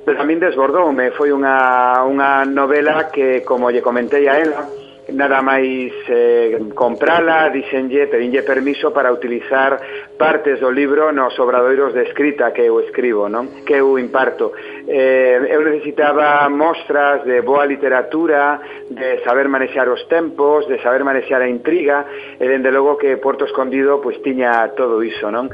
pero 0.07 0.23
tamén 0.23 0.39
desbordoume, 0.39 1.11
foi 1.19 1.35
unha, 1.35 2.07
unha 2.07 2.47
novela 2.47 3.11
que, 3.11 3.43
como 3.43 3.75
lle 3.75 3.83
comentei 3.83 4.31
a 4.31 4.39
ela, 4.39 4.63
nada 5.11 5.43
máis 5.43 5.91
eh, 6.07 6.71
comprala, 6.79 7.51
dixenlle, 7.51 8.07
pedinlle 8.07 8.47
permiso 8.47 8.95
para 8.95 9.11
utilizar 9.11 9.79
partes 10.17 10.61
do 10.61 10.71
libro 10.71 11.13
nos 11.13 11.39
obradoiros 11.39 11.93
de 11.93 12.03
escrita 12.03 12.53
que 12.53 12.65
eu 12.65 12.81
escribo, 12.81 13.29
non? 13.29 13.65
Que 13.69 13.79
eu 13.79 14.01
imparto. 14.01 14.53
Eh, 14.89 15.39
eu 15.53 15.61
necesitaba 15.61 16.49
mostras 16.49 17.25
de 17.25 17.45
boa 17.45 17.69
literatura, 17.69 18.61
de 18.89 19.21
saber 19.23 19.49
manexar 19.49 19.89
os 19.89 20.01
tempos, 20.09 20.67
de 20.67 20.81
saber 20.81 21.05
manexar 21.05 21.45
a 21.45 21.49
intriga, 21.49 22.09
e 22.41 22.45
dende 22.49 22.73
logo 22.73 22.97
que 22.97 23.21
Porto 23.21 23.45
Escondido 23.45 24.01
pois 24.01 24.17
tiña 24.25 24.73
todo 24.73 25.05
iso, 25.05 25.29
non? 25.29 25.53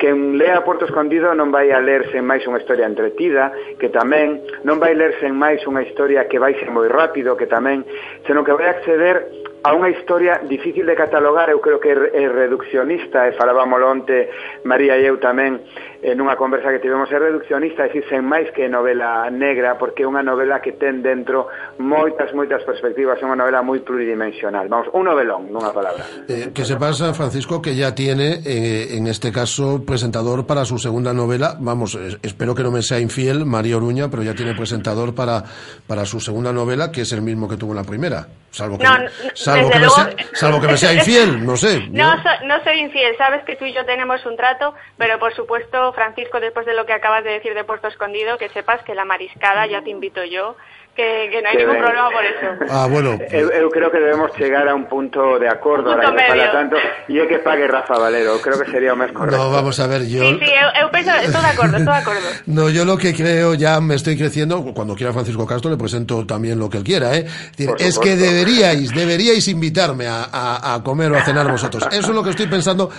Que 0.00 0.10
lea 0.12 0.64
Porto 0.64 0.88
Escondido 0.88 1.36
non 1.36 1.52
vai 1.52 1.68
a 1.70 1.78
ler 1.78 2.08
sen 2.08 2.24
máis 2.24 2.40
unha 2.48 2.58
historia 2.58 2.88
entretida, 2.88 3.52
que 3.76 3.92
tamén 3.92 4.40
non 4.64 4.80
vai 4.80 4.96
ler 4.96 5.20
sen 5.20 5.36
máis 5.36 5.60
unha 5.68 5.84
historia 5.84 6.24
que 6.24 6.40
vai 6.40 6.56
ser 6.56 6.72
moi 6.72 6.88
rápido, 6.88 7.36
que 7.36 7.46
tamén, 7.46 7.84
senón 8.24 8.48
que 8.48 8.56
vai 8.56 8.72
acceder 8.72 9.49
a 9.62 9.76
unha 9.76 9.92
historia 9.92 10.40
difícil 10.48 10.88
de 10.88 10.96
catalogar, 10.96 11.52
eu 11.52 11.60
creo 11.60 11.80
que 11.80 11.92
é 11.92 12.26
reduccionista, 12.28 13.28
e 13.28 13.36
falábamos 13.36 13.80
onte 13.84 14.28
María 14.64 14.96
e 14.96 15.04
eu 15.04 15.20
tamén, 15.20 15.60
en 16.02 16.16
unha 16.20 16.32
conversa 16.36 16.72
que 16.72 16.80
tivemos, 16.80 17.12
é 17.12 17.18
reduccionista, 17.20 17.84
é 17.84 17.92
dicir, 17.92 18.08
sen 18.08 18.24
máis 18.24 18.48
que 18.56 18.68
novela 18.72 19.28
negra, 19.28 19.76
porque 19.76 20.02
é 20.02 20.08
unha 20.08 20.24
novela 20.24 20.64
que 20.64 20.72
ten 20.72 21.04
dentro 21.04 21.48
moitas, 21.76 22.32
moitas 22.32 22.64
perspectivas, 22.64 23.20
é 23.20 23.24
unha 23.28 23.36
novela 23.36 23.60
moi 23.60 23.84
pluridimensional. 23.84 24.64
Vamos, 24.72 24.88
un 24.96 25.04
novelón, 25.04 25.52
nunha 25.52 25.72
palabra. 25.76 26.04
Eh, 26.24 26.50
que 26.56 26.64
sepas, 26.64 26.96
Francisco, 27.12 27.60
que 27.60 27.76
ya 27.76 27.92
tiene, 27.94 28.40
eh, 28.44 28.96
en 28.96 29.06
este 29.12 29.28
caso, 29.28 29.84
presentador 29.84 30.46
para 30.48 30.64
su 30.64 30.78
segunda 30.80 31.12
novela. 31.12 31.56
Vamos, 31.60 31.98
espero 32.24 32.54
que 32.54 32.62
no 32.64 32.70
me 32.72 32.80
sea 32.80 32.96
infiel, 33.00 33.44
María 33.44 33.76
Oruña, 33.76 34.08
pero 34.08 34.22
ya 34.22 34.32
tiene 34.34 34.54
presentador 34.54 35.14
para, 35.14 35.44
para 35.86 36.04
su 36.08 36.20
segunda 36.20 36.52
novela, 36.52 36.90
que 36.90 37.02
es 37.02 37.12
el 37.12 37.20
mismo 37.22 37.48
que 37.48 37.56
tuvo 37.56 37.72
en 37.72 37.76
la 37.76 37.84
primera. 37.84 38.26
Salvo 38.50 38.78
que, 38.78 38.84
No, 38.84 38.98
me- 38.98 39.04
no, 39.04 39.10
salvo 39.34 39.68
que, 39.70 39.78
me 39.78 39.84
luego- 39.86 39.94
sea, 39.94 40.16
salvo 40.34 40.60
que 40.60 40.66
me 40.66 40.76
sea 40.76 40.92
infiel, 40.94 41.44
no 41.44 41.56
sé. 41.56 41.86
No, 41.92 42.16
Yo- 42.16 42.22
so- 42.22 42.46
no 42.46 42.56
soy 42.64 42.80
infiel, 42.80 43.14
sabes 43.16 43.44
que 43.44 43.54
tú 43.56 43.64
y 43.64 43.72
yo 43.72 43.84
tenemos 43.86 44.24
un 44.26 44.36
trato, 44.36 44.74
pero 44.96 45.18
por 45.18 45.32
supuesto, 45.34 45.89
Francisco, 45.92 46.40
después 46.40 46.66
de 46.66 46.74
lo 46.74 46.86
que 46.86 46.92
acabas 46.92 47.24
de 47.24 47.30
decir 47.30 47.54
de 47.54 47.64
Puerto 47.64 47.88
Escondido, 47.88 48.38
que 48.38 48.48
sepas 48.50 48.82
que 48.82 48.94
la 48.94 49.04
mariscada 49.04 49.66
ya 49.66 49.82
te 49.82 49.90
invito 49.90 50.24
yo, 50.24 50.56
que, 51.00 51.32
que 51.32 51.38
no 51.40 51.48
Que 51.48 51.56
ningún 51.64 51.78
problema 51.80 52.08
por 52.12 52.24
eso. 52.28 52.48
Ah, 52.68 52.86
bueno. 52.86 53.16
Eu, 53.32 53.48
eu 53.50 53.66
creo 53.72 53.88
que 53.90 53.98
debemos 53.98 54.30
chegar 54.36 54.68
a 54.68 54.74
un 54.76 54.84
punto 54.84 55.40
de 55.40 55.48
acordo 55.48 55.90
Un 55.90 55.96
punto 55.96 56.04
ahora 56.04 56.12
que 56.12 56.20
medio. 56.20 56.44
fala 56.44 56.52
tanto 56.52 56.76
e 57.08 57.16
é 57.16 57.24
que 57.24 57.40
pague 57.40 57.64
Rafa 57.66 57.96
Valero, 57.96 58.36
creo 58.44 58.60
que 58.60 58.68
sería 58.68 58.92
o 58.92 58.98
máis 59.00 59.10
correcto. 59.16 59.40
No, 59.40 59.48
vamos 59.48 59.80
a 59.80 59.86
ver, 59.88 60.04
yo... 60.04 60.20
Sí, 60.20 60.36
sí, 60.44 60.50
eu, 60.52 60.68
eu 60.84 60.88
penso, 60.92 61.08
estou 61.24 61.40
de 61.40 61.50
acordo, 61.56 61.74
estou 61.80 61.94
de 61.96 62.00
acordo. 62.04 62.28
No, 62.50 62.68
yo 62.68 62.84
lo 62.84 62.98
que 63.00 63.14
creo, 63.16 63.54
ya 63.56 63.80
me 63.80 63.94
estoy 63.96 64.16
creciendo, 64.20 64.60
cuando 64.76 64.94
quiera 64.94 65.12
Francisco 65.16 65.46
Castro 65.48 65.70
le 65.70 65.76
presento 65.80 66.26
también 66.26 66.58
lo 66.58 66.68
que 66.68 66.78
él 66.78 66.84
quiera, 66.84 67.16
¿eh? 67.16 67.24
Es 67.26 67.56
decir, 67.56 67.68
Por 67.70 67.80
Es 67.80 67.98
que 67.98 68.16
deberíais, 68.16 68.90
deberíais 68.92 69.46
invitarme 69.48 70.06
a, 70.06 70.28
a- 70.30 70.74
a 70.74 70.82
comer 70.82 71.10
o 71.12 71.16
a 71.16 71.22
cenar 71.24 71.50
vosotros. 71.50 71.86
Eso 71.90 72.10
es 72.10 72.14
lo 72.14 72.22
que 72.22 72.30
estoy 72.30 72.46
pensando, 72.46 72.90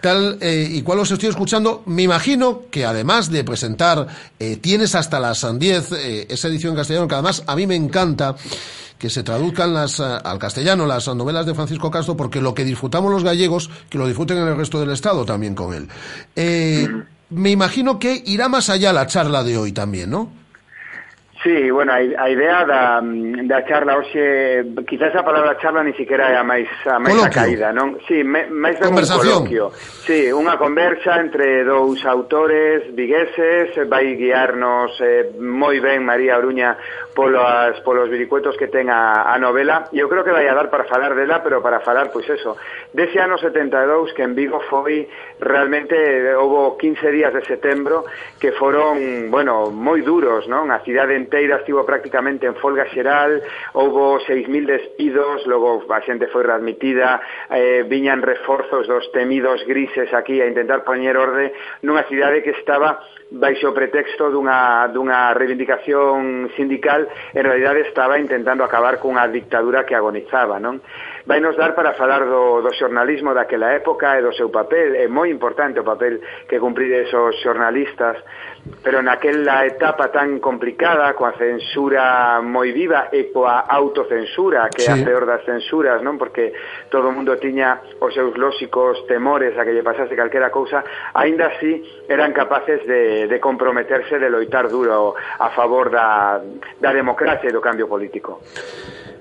tal 0.00 0.38
eh, 0.40 0.66
y 0.70 0.82
cual 0.82 1.00
os 1.00 1.10
estoy 1.10 1.28
escuchando. 1.28 1.82
Me 1.86 2.02
imagino 2.02 2.62
que 2.70 2.84
además 2.84 3.30
de 3.30 3.44
presentar, 3.44 4.06
eh, 4.38 4.56
tienes 4.56 4.94
hasta 4.94 5.18
las 5.20 5.40
10, 5.58 5.92
eh, 5.92 6.26
esa 6.30 6.48
edición 6.48 6.72
en 6.72 6.76
castellano, 6.78 7.08
que 7.08 7.14
además 7.14 7.42
a 7.50 7.56
mí 7.56 7.66
me 7.66 7.74
encanta 7.74 8.36
que 8.98 9.10
se 9.10 9.22
traduzcan 9.22 9.74
las, 9.74 9.98
eh, 9.98 10.02
al 10.02 10.38
castellano 10.38 10.86
las 10.86 11.08
novelas 11.08 11.46
de 11.46 11.54
Francisco 11.54 11.90
Castro, 11.90 12.16
porque 12.16 12.40
lo 12.40 12.54
que 12.54 12.64
disfrutamos 12.64 13.10
los 13.10 13.24
gallegos, 13.24 13.70
que 13.88 13.98
lo 13.98 14.06
disfruten 14.06 14.38
en 14.38 14.48
el 14.48 14.56
resto 14.56 14.78
del 14.78 14.90
Estado 14.90 15.24
también 15.24 15.54
con 15.54 15.74
él. 15.74 15.88
Eh, 16.36 16.86
me 17.30 17.50
imagino 17.50 17.98
que 17.98 18.22
irá 18.26 18.48
más 18.48 18.68
allá 18.68 18.92
la 18.92 19.06
charla 19.06 19.42
de 19.42 19.56
hoy 19.56 19.72
también, 19.72 20.10
¿no? 20.10 20.39
Sí, 21.42 21.70
bueno, 21.70 21.92
a, 21.92 21.96
a 21.96 22.28
idea 22.28 22.66
da, 22.66 23.00
mm, 23.00 23.48
da 23.48 23.64
charla 23.64 23.96
hoxe, 23.96 24.62
quizás 24.86 25.14
a 25.16 25.24
palabra 25.24 25.56
charla 25.56 25.82
ni 25.82 25.94
siquiera 25.94 26.28
é 26.28 26.36
a 26.36 26.44
máis 26.44 26.68
a 26.84 27.00
máis 27.00 27.16
coloquio. 27.16 27.32
caída, 27.32 27.72
non? 27.72 27.96
Sí, 28.04 28.20
me, 28.20 28.44
máis 28.52 28.76
ben 28.76 28.92
un 28.92 29.00
coloquio. 29.00 29.72
Sí, 30.04 30.28
unha 30.28 30.60
conversa 30.60 31.16
entre 31.16 31.64
dous 31.64 32.04
autores 32.04 32.92
vigueses, 32.92 33.72
vai 33.88 34.20
guiarnos 34.20 34.92
eh, 35.00 35.32
moi 35.40 35.80
ben 35.80 36.04
María 36.04 36.36
Oruña 36.36 36.76
polos, 37.14 37.80
polos 37.88 38.10
viricuetos 38.10 38.56
que 38.56 38.68
ten 38.68 38.92
a, 38.92 39.32
a 39.32 39.38
novela. 39.40 39.88
Eu 39.96 40.12
creo 40.12 40.20
que 40.20 40.36
vai 40.36 40.44
a 40.44 40.52
dar 40.52 40.68
para 40.68 40.84
falar 40.84 41.16
dela, 41.16 41.40
pero 41.40 41.64
para 41.64 41.80
falar, 41.80 42.12
pois 42.12 42.28
eso, 42.28 42.60
dese 42.92 43.16
ano 43.16 43.40
72 43.40 44.12
que 44.12 44.28
en 44.28 44.36
Vigo 44.36 44.60
foi 44.68 45.08
realmente 45.40 45.96
houve 46.36 46.76
15 46.76 47.08
días 47.10 47.32
de 47.32 47.40
setembro 47.48 48.04
que 48.36 48.52
foron, 48.52 49.32
bueno, 49.32 49.72
moi 49.72 50.04
duros, 50.04 50.44
non? 50.44 50.68
A 50.68 50.84
cidade 50.84 51.16
Enteira 51.30 51.62
estivo 51.62 51.86
prácticamente 51.86 52.44
en 52.50 52.56
folga 52.56 52.90
xeral, 52.90 53.40
houbo 53.78 54.18
6.000 54.18 54.66
despidos, 54.66 55.46
logo 55.46 55.86
a 55.86 56.02
xente 56.02 56.26
foi 56.26 56.42
readmitida, 56.42 57.22
eh, 57.54 57.86
viñan 57.86 58.18
reforzos 58.18 58.90
dos 58.90 59.06
temidos 59.14 59.62
grises 59.62 60.10
aquí 60.10 60.42
a 60.42 60.50
intentar 60.50 60.82
poñer 60.82 61.14
orde 61.14 61.54
nunha 61.86 62.02
cidade 62.10 62.42
que 62.42 62.50
estaba 62.58 62.98
baixo 63.30 63.70
o 63.70 63.76
pretexto 63.78 64.26
dunha, 64.26 64.90
dunha 64.90 65.30
reivindicación 65.30 66.50
sindical, 66.58 67.06
en 67.30 67.46
realidade 67.46 67.86
estaba 67.86 68.18
intentando 68.18 68.66
acabar 68.66 68.98
cunha 68.98 69.30
dictadura 69.30 69.86
que 69.86 69.94
agonizaba, 69.94 70.58
non? 70.58 70.82
vai 71.30 71.38
nos 71.38 71.54
dar 71.54 71.76
para 71.76 71.94
falar 71.94 72.24
do, 72.26 72.60
do 72.60 72.74
xornalismo 72.74 73.32
daquela 73.32 73.70
época 73.70 74.18
e 74.18 74.22
do 74.22 74.34
seu 74.34 74.50
papel, 74.50 74.96
é 74.96 75.06
moi 75.06 75.30
importante 75.30 75.78
o 75.78 75.86
papel 75.86 76.18
que 76.48 76.58
cumprir 76.58 76.90
esos 77.06 77.38
xornalistas, 77.38 78.18
pero 78.82 78.98
naquela 78.98 79.62
etapa 79.62 80.10
tan 80.10 80.42
complicada, 80.42 81.14
coa 81.14 81.30
censura 81.38 82.42
moi 82.42 82.74
viva 82.74 83.14
e 83.14 83.30
coa 83.30 83.62
autocensura, 83.62 84.74
que 84.74 84.82
é 84.82 84.90
sí. 84.90 84.90
a 84.90 85.04
peor 85.06 85.22
das 85.22 85.46
censuras, 85.46 86.02
non? 86.02 86.18
Porque 86.18 86.50
todo 86.90 87.06
o 87.06 87.14
mundo 87.14 87.38
tiña 87.38 87.78
os 88.02 88.10
seus 88.10 88.34
lóxicos 88.34 89.06
temores 89.06 89.54
a 89.54 89.62
que 89.62 89.70
lle 89.70 89.86
pasase 89.86 90.18
calquera 90.18 90.50
cousa, 90.50 90.82
aínda 91.14 91.54
así 91.54 91.78
eran 92.10 92.34
capaces 92.34 92.82
de, 92.90 93.30
de 93.30 93.38
comprometerse 93.38 94.18
de 94.18 94.26
loitar 94.26 94.66
duro 94.66 95.14
a 95.14 95.48
favor 95.54 95.94
da, 95.94 96.42
da 96.82 96.90
democracia 96.90 97.46
e 97.46 97.54
do 97.54 97.62
cambio 97.62 97.86
político. 97.86 98.42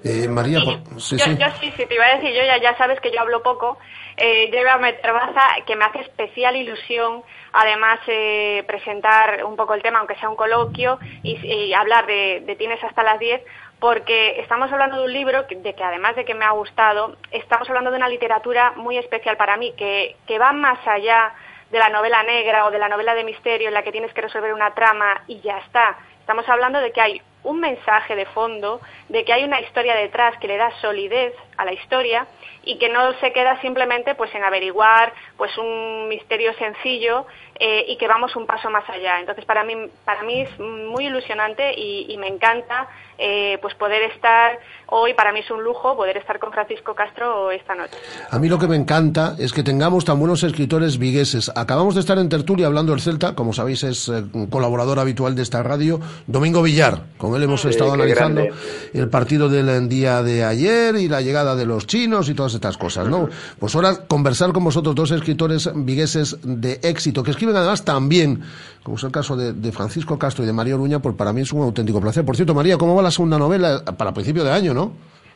Eh, 0.03 0.27
María, 0.29 0.59
por- 0.61 1.01
sí, 1.01 1.17
yo, 1.17 1.25
sí. 1.25 1.37
yo 1.37 1.45
sí, 1.59 1.73
sí, 1.77 1.85
te 1.85 1.95
iba 1.95 2.05
a 2.05 2.15
decir, 2.15 2.33
yo 2.33 2.43
ya, 2.43 2.57
ya 2.57 2.77
sabes 2.77 2.99
que 3.01 3.11
yo 3.11 3.19
hablo 3.19 3.43
poco. 3.43 3.77
Eh, 4.17 4.49
yo 4.51 4.59
iba 4.59 4.73
a 4.73 4.77
meter 4.77 5.11
baza 5.13 5.41
que 5.65 5.75
me 5.75 5.85
hace 5.85 5.99
especial 6.01 6.55
ilusión, 6.55 7.23
además, 7.53 7.99
eh, 8.07 8.63
presentar 8.67 9.43
un 9.45 9.55
poco 9.55 9.73
el 9.73 9.81
tema, 9.81 9.99
aunque 9.99 10.15
sea 10.15 10.29
un 10.29 10.35
coloquio, 10.35 10.99
y, 11.23 11.37
y 11.45 11.73
hablar 11.73 12.05
de, 12.05 12.43
de 12.45 12.55
Tienes 12.55 12.83
hasta 12.83 13.03
las 13.03 13.19
10, 13.19 13.41
porque 13.79 14.39
estamos 14.41 14.71
hablando 14.71 14.97
de 14.97 15.03
un 15.05 15.13
libro 15.13 15.47
que- 15.47 15.55
de 15.55 15.73
que 15.73 15.83
además 15.83 16.15
de 16.15 16.25
que 16.25 16.33
me 16.35 16.43
ha 16.45 16.51
gustado, 16.51 17.15
estamos 17.31 17.67
hablando 17.69 17.91
de 17.91 17.97
una 17.97 18.09
literatura 18.09 18.73
muy 18.75 18.97
especial 18.97 19.37
para 19.37 19.55
mí, 19.57 19.73
que, 19.77 20.15
que 20.27 20.37
va 20.39 20.51
más 20.51 20.79
allá 20.85 21.33
de 21.69 21.79
la 21.79 21.89
novela 21.89 22.23
negra 22.23 22.65
o 22.65 22.71
de 22.71 22.79
la 22.79 22.89
novela 22.89 23.13
de 23.15 23.23
misterio 23.23 23.67
en 23.67 23.73
la 23.73 23.83
que 23.83 23.91
tienes 23.91 24.13
que 24.13 24.21
resolver 24.21 24.53
una 24.53 24.73
trama 24.73 25.21
y 25.27 25.39
ya 25.41 25.59
está. 25.59 25.97
Estamos 26.19 26.47
hablando 26.49 26.79
de 26.81 26.91
que 26.91 26.99
hay 27.01 27.21
un 27.43 27.59
mensaje 27.59 28.15
de 28.15 28.25
fondo, 28.27 28.81
de 29.07 29.23
que 29.23 29.33
hay 29.33 29.43
una 29.43 29.61
historia 29.61 29.95
detrás 29.95 30.37
que 30.39 30.47
le 30.47 30.57
da 30.57 30.71
solidez 30.81 31.33
a 31.57 31.65
la 31.65 31.73
historia 31.73 32.27
y 32.63 32.77
que 32.77 32.89
no 32.89 33.13
se 33.19 33.31
queda 33.31 33.59
simplemente 33.61 34.15
pues 34.15 34.33
en 34.35 34.43
averiguar 34.43 35.13
pues 35.37 35.57
un 35.57 36.07
misterio 36.07 36.53
sencillo 36.55 37.25
eh, 37.59 37.85
y 37.87 37.97
que 37.97 38.07
vamos 38.07 38.35
un 38.35 38.45
paso 38.45 38.69
más 38.69 38.87
allá. 38.89 39.19
Entonces 39.19 39.45
para 39.45 39.63
mí 39.63 39.73
para 40.05 40.23
mí 40.23 40.41
es 40.41 40.59
muy 40.59 41.07
ilusionante 41.07 41.73
y, 41.77 42.17
me 42.19 42.27
encanta 42.27 42.87
eh, 43.17 43.57
pues 43.61 43.73
poder 43.75 44.03
estar 44.11 44.59
hoy 44.87 45.13
para 45.13 45.31
mí 45.31 45.39
es 45.39 45.49
un 45.49 45.63
lujo 45.63 45.95
poder 45.95 46.17
estar 46.17 46.37
con 46.37 46.51
Francisco 46.51 46.93
Castro 46.93 47.49
esta 47.51 47.73
noche. 47.75 47.95
A 48.29 48.37
mí 48.39 48.49
lo 48.49 48.59
que 48.59 48.67
me 48.67 48.75
encanta 48.75 49.35
es 49.39 49.53
que 49.53 49.63
tengamos 49.63 50.03
tan 50.03 50.19
buenos 50.19 50.43
escritores 50.43 50.97
vigueses. 50.97 51.49
Acabamos 51.55 51.95
de 51.95 52.01
estar 52.01 52.17
en 52.17 52.27
tertulia 52.27 52.67
hablando 52.67 52.91
del 52.91 53.01
Celta, 53.01 53.35
como 53.35 53.53
sabéis 53.53 53.83
es 53.83 54.09
eh, 54.09 54.23
colaborador 54.49 54.99
habitual 54.99 55.35
de 55.35 55.43
esta 55.43 55.63
radio, 55.63 55.99
Domingo 56.27 56.61
Villar. 56.61 57.03
Él 57.35 57.43
hemos 57.43 57.63
estado 57.65 57.93
analizando 57.93 58.41
grande. 58.41 58.59
el 58.93 59.09
partido 59.09 59.49
del 59.49 59.87
día 59.89 60.23
de 60.23 60.43
ayer 60.43 60.95
y 60.95 61.07
la 61.07 61.21
llegada 61.21 61.55
de 61.55 61.65
los 61.65 61.87
chinos 61.87 62.29
y 62.29 62.33
todas 62.33 62.53
estas 62.53 62.77
cosas, 62.77 63.07
¿no? 63.07 63.29
Pues 63.59 63.75
ahora 63.75 63.95
conversar 64.07 64.51
con 64.53 64.63
vosotros 64.63 64.95
dos 64.95 65.11
escritores 65.11 65.69
vigueses 65.75 66.37
de 66.43 66.79
éxito, 66.83 67.23
que 67.23 67.31
escriben 67.31 67.55
además 67.55 67.83
también, 67.83 68.41
como 68.83 68.97
es 68.97 69.03
el 69.03 69.11
caso 69.11 69.35
de, 69.35 69.53
de 69.53 69.71
Francisco 69.71 70.17
Castro 70.17 70.43
y 70.43 70.47
de 70.47 70.53
María 70.53 70.75
Oruña, 70.75 70.99
pues 70.99 71.15
para 71.15 71.33
mí 71.33 71.41
es 71.41 71.53
un 71.53 71.63
auténtico 71.63 71.99
placer. 72.01 72.25
Por 72.25 72.35
cierto, 72.35 72.53
María, 72.53 72.77
¿cómo 72.77 72.95
va 72.95 73.01
la 73.01 73.11
segunda 73.11 73.37
novela 73.37 73.83
para 73.83 74.13
principio 74.13 74.43
de 74.43 74.51
año, 74.51 74.73
no? 74.73 74.93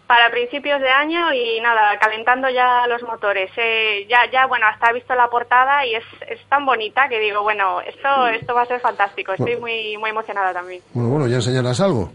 Para 0.08 0.30
principios 0.32 0.82
de 0.82 0.90
año 0.90 1.34
y 1.34 1.60
nada, 1.62 1.98
calentando 2.00 2.50
ya 2.50 2.86
los 2.88 3.02
motores. 3.04 3.50
Eh, 3.58 4.06
ya, 4.10 4.30
ya, 4.32 4.46
bueno, 4.48 4.66
hasta 4.68 4.90
he 4.90 4.94
visto 4.94 5.16
la 5.16 5.28
portada 5.30 5.86
y 5.86 5.96
es, 5.96 6.04
es 6.28 6.40
tan 6.50 6.66
bonita 6.66 7.08
que 7.08 7.20
digo, 7.20 7.42
bueno, 7.42 7.80
esto, 7.82 8.28
esto 8.28 8.54
va 8.54 8.64
a 8.64 8.66
ser 8.66 8.80
fantástico. 8.82 9.32
Estoy 9.34 9.56
muy, 9.58 9.98
muy 9.98 10.10
emocionada 10.10 10.54
también. 10.54 10.82
Bueno, 10.94 11.10
bueno, 11.10 11.28
ya 11.28 11.38
enseñarás 11.38 11.80
algo. 11.80 12.12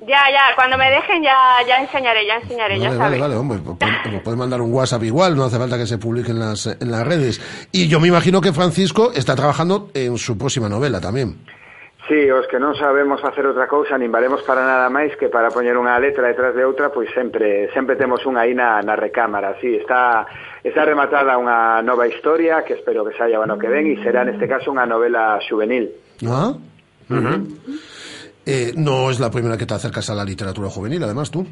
Ya, 0.00 0.22
ya, 0.30 0.54
cuando 0.56 0.76
me 0.76 0.90
dejen 0.90 1.22
ya, 1.22 1.34
ya 1.66 1.76
enseñaré, 1.76 2.26
ya 2.26 2.36
enseñaré, 2.36 2.78
ya 2.80 2.88
Vale, 2.88 2.98
sabes. 2.98 3.20
vale, 3.20 3.20
vale, 3.20 3.36
hombre, 3.36 3.58
pues, 3.64 4.12
nos 4.12 4.22
puedes 4.22 4.38
mandar 4.38 4.60
un 4.60 4.72
WhatsApp 4.72 5.02
igual, 5.04 5.36
no 5.36 5.44
hace 5.44 5.56
falta 5.56 5.78
que 5.78 5.86
se 5.86 5.98
publique 5.98 6.32
en 6.32 6.40
las, 6.40 6.66
en 6.66 6.90
las 6.90 7.06
redes. 7.06 7.40
Y 7.70 7.86
yo 7.88 8.00
me 8.00 8.08
imagino 8.08 8.40
que 8.40 8.52
Francisco 8.52 9.12
está 9.14 9.36
trabajando 9.36 9.90
en 9.94 10.18
su 10.18 10.36
próxima 10.36 10.68
novela 10.68 11.00
también. 11.00 11.38
Sí, 12.06 12.30
os 12.30 12.44
que 12.52 12.60
non 12.60 12.76
sabemos 12.76 13.24
facer 13.24 13.48
outra 13.48 13.64
cousa, 13.64 13.96
nin 13.96 14.12
valemos 14.12 14.44
para 14.44 14.60
nada 14.60 14.92
máis 14.92 15.16
que 15.16 15.32
para 15.32 15.48
poñer 15.48 15.72
unha 15.80 15.96
letra 15.96 16.28
detrás 16.28 16.52
de 16.52 16.60
outra, 16.60 16.92
pois 16.92 17.08
sempre 17.16 17.72
sempre 17.72 17.96
temos 17.96 18.20
unha 18.28 18.44
aí 18.44 18.52
na, 18.52 18.84
na 18.84 18.92
recámara. 18.92 19.56
Sí, 19.56 19.80
está, 19.80 20.28
está 20.60 20.84
rematada 20.84 21.40
unha 21.40 21.80
nova 21.80 22.04
historia 22.04 22.60
que 22.60 22.76
espero 22.76 23.08
que 23.08 23.16
saia 23.16 23.40
o 23.40 23.44
ano 23.48 23.56
que 23.56 23.72
ven 23.72 23.88
e 23.88 23.96
será 24.04 24.20
neste 24.20 24.44
caso 24.44 24.68
unha 24.68 24.84
novela 24.84 25.40
juvenil. 25.48 25.96
Ah, 26.28 26.52
uh 26.52 27.16
-huh. 27.16 27.40
eh, 28.44 28.76
no 28.76 29.08
es 29.08 29.16
la 29.16 29.32
primera 29.32 29.56
que 29.56 29.64
te 29.64 29.72
acercas 29.72 30.04
a 30.12 30.14
la 30.14 30.28
literatura 30.28 30.68
juvenil, 30.68 31.00
además 31.00 31.32
tú. 31.32 31.48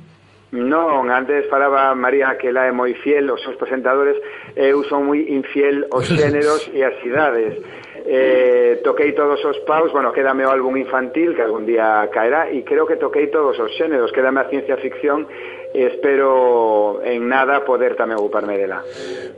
Non, 0.52 1.08
antes 1.08 1.48
falaba 1.48 1.96
María 1.96 2.36
que 2.36 2.52
ela 2.52 2.68
é 2.68 2.72
moi 2.76 2.92
fiel 3.00 3.32
aos 3.32 3.40
seus 3.40 3.56
presentadores, 3.56 4.20
eu 4.52 4.84
son 4.84 5.08
moi 5.08 5.24
infiel 5.32 5.88
aos 5.88 6.04
xéneros 6.12 6.68
e 6.76 6.84
as 6.84 6.92
idades. 7.00 7.56
Eh, 8.04 8.80
toquei 8.82 9.14
todos 9.14 9.38
os 9.44 9.58
paus, 9.62 9.92
bueno, 9.92 10.10
quédame 10.12 10.42
o 10.42 10.50
álbum 10.50 10.74
infantil 10.76 11.34
que 11.38 11.42
algún 11.42 11.66
día 11.66 12.10
caerá 12.10 12.50
e 12.50 12.66
creo 12.66 12.82
que 12.82 12.98
toquei 12.98 13.30
todos 13.30 13.54
os 13.62 13.70
xéneros, 13.78 14.10
quédame 14.10 14.42
a 14.42 14.50
ciencia 14.50 14.74
ficción 14.76 15.30
e 15.70 15.86
espero 15.86 17.00
en 17.06 17.30
nada 17.30 17.62
poder 17.62 17.94
tamén 17.94 18.18
ocuparme 18.18 18.58
dela. 18.58 18.82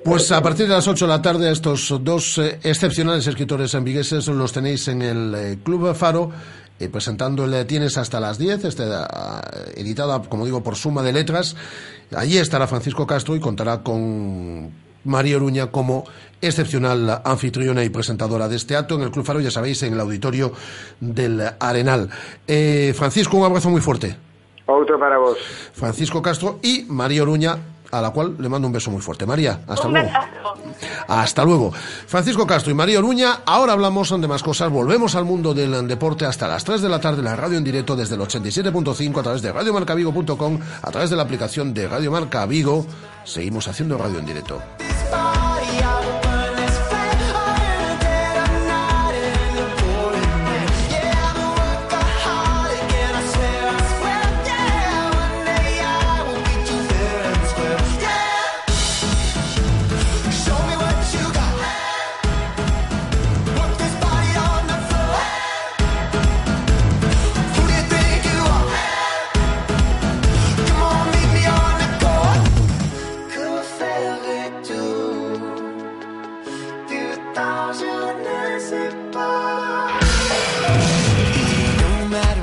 Pues 0.01 0.33
a 0.33 0.41
partir 0.41 0.65
de 0.65 0.75
las 0.75 0.89
8 0.89 1.05
de 1.05 1.13
la 1.13 1.21
tarde 1.21 1.53
estos 1.53 1.93
dos 2.01 2.41
eh, 2.41 2.59
excepcionales 2.65 3.29
escritores 3.29 3.77
envigueses 3.77 4.27
los 4.33 4.51
tenéis 4.51 4.89
en 4.89 5.05
el 5.05 5.21
eh, 5.35 5.57
Club 5.63 5.93
Faro 5.93 6.33
eh, 6.81 6.89
presentando 6.89 7.45
el 7.45 7.67
Tienes 7.67 7.97
hasta 7.99 8.19
las 8.19 8.39
10, 8.39 8.65
este, 8.65 8.83
ah, 8.89 9.41
editada, 9.77 10.23
como 10.23 10.45
digo, 10.45 10.63
por 10.63 10.75
suma 10.75 11.03
de 11.03 11.13
letras. 11.13 11.55
Allí 12.17 12.39
estará 12.39 12.67
Francisco 12.67 13.07
Castro 13.07 13.37
y 13.37 13.41
contará 13.41 13.83
con 13.83 14.73
María 15.05 15.37
Oruña 15.37 15.69
como 15.69 16.05
excepcional 16.41 17.23
anfitriona 17.25 17.83
y 17.85 17.89
presentadora 17.89 18.49
de 18.49 18.57
este 18.57 18.77
acto 18.77 18.97
en 18.97 19.03
el 19.03 19.11
Club 19.11 19.25
Faro, 19.25 19.41
ya 19.41 19.51
sabéis, 19.51 19.83
en 19.83 19.95
el 19.95 20.01
auditorio 20.01 20.53
del 21.01 21.43
Arenal. 21.59 22.11
Eh, 22.47 22.93
Francisco, 22.97 23.37
un 23.39 23.45
abrazo 23.47 23.71
muy 23.71 23.81
fuerte. 23.81 24.17
Outro 24.67 24.99
para 24.99 25.19
vos. 25.19 25.37
Francisco 25.75 26.23
Castro 26.23 26.59
y 26.63 26.87
María 26.89 27.23
Oruña 27.23 27.59
a 27.93 28.01
la 28.01 28.11
cual 28.11 28.35
le 28.41 28.49
mando 28.49 28.67
un 28.67 28.73
beso 28.73 28.91
muy 28.91 29.01
fuerte. 29.01 29.25
María, 29.25 29.61
hasta 29.69 29.87
Un 29.87 29.93
luego. 29.95 30.09
besazo. 30.09 30.55
Hasta 31.07 31.45
luego. 31.45 31.71
Francisco 32.07 32.45
Castro 32.45 32.73
y 32.73 32.75
María 32.75 32.99
Oruña, 32.99 33.41
ahora 33.47 33.73
hablamos 33.75 34.11
de 34.21 34.27
más 34.27 34.43
cosas. 34.43 34.69
Volvemos 34.69 35.15
al 35.15 35.25
mundo 35.25 35.55
del 35.55 35.87
deporte 35.87 36.27
hasta 36.27 36.49
las 36.49 36.65
3 36.65 36.83
de 36.83 36.89
la 36.89 36.99
tarde, 37.01 37.23
la 37.23 37.37
radio 37.37 37.57
en 37.57 37.63
directo 37.63 37.95
desde 37.95 38.17
el 38.17 38.23
87.5 38.23 39.21
a 39.21 39.23
través 39.23 39.43
de 39.43 39.53
radiomarcavigo.com, 39.53 40.59
a 40.83 40.91
través 40.91 41.11
de 41.11 41.17
la 41.17 41.23
aplicación 41.23 41.73
de 41.73 41.87
Radio 41.87 42.11
Marca 42.11 42.45
Vigo. 42.47 42.85
Seguimos 43.23 43.69
haciendo 43.69 43.97
radio 43.97 44.19
en 44.19 44.27
directo. 44.27 44.61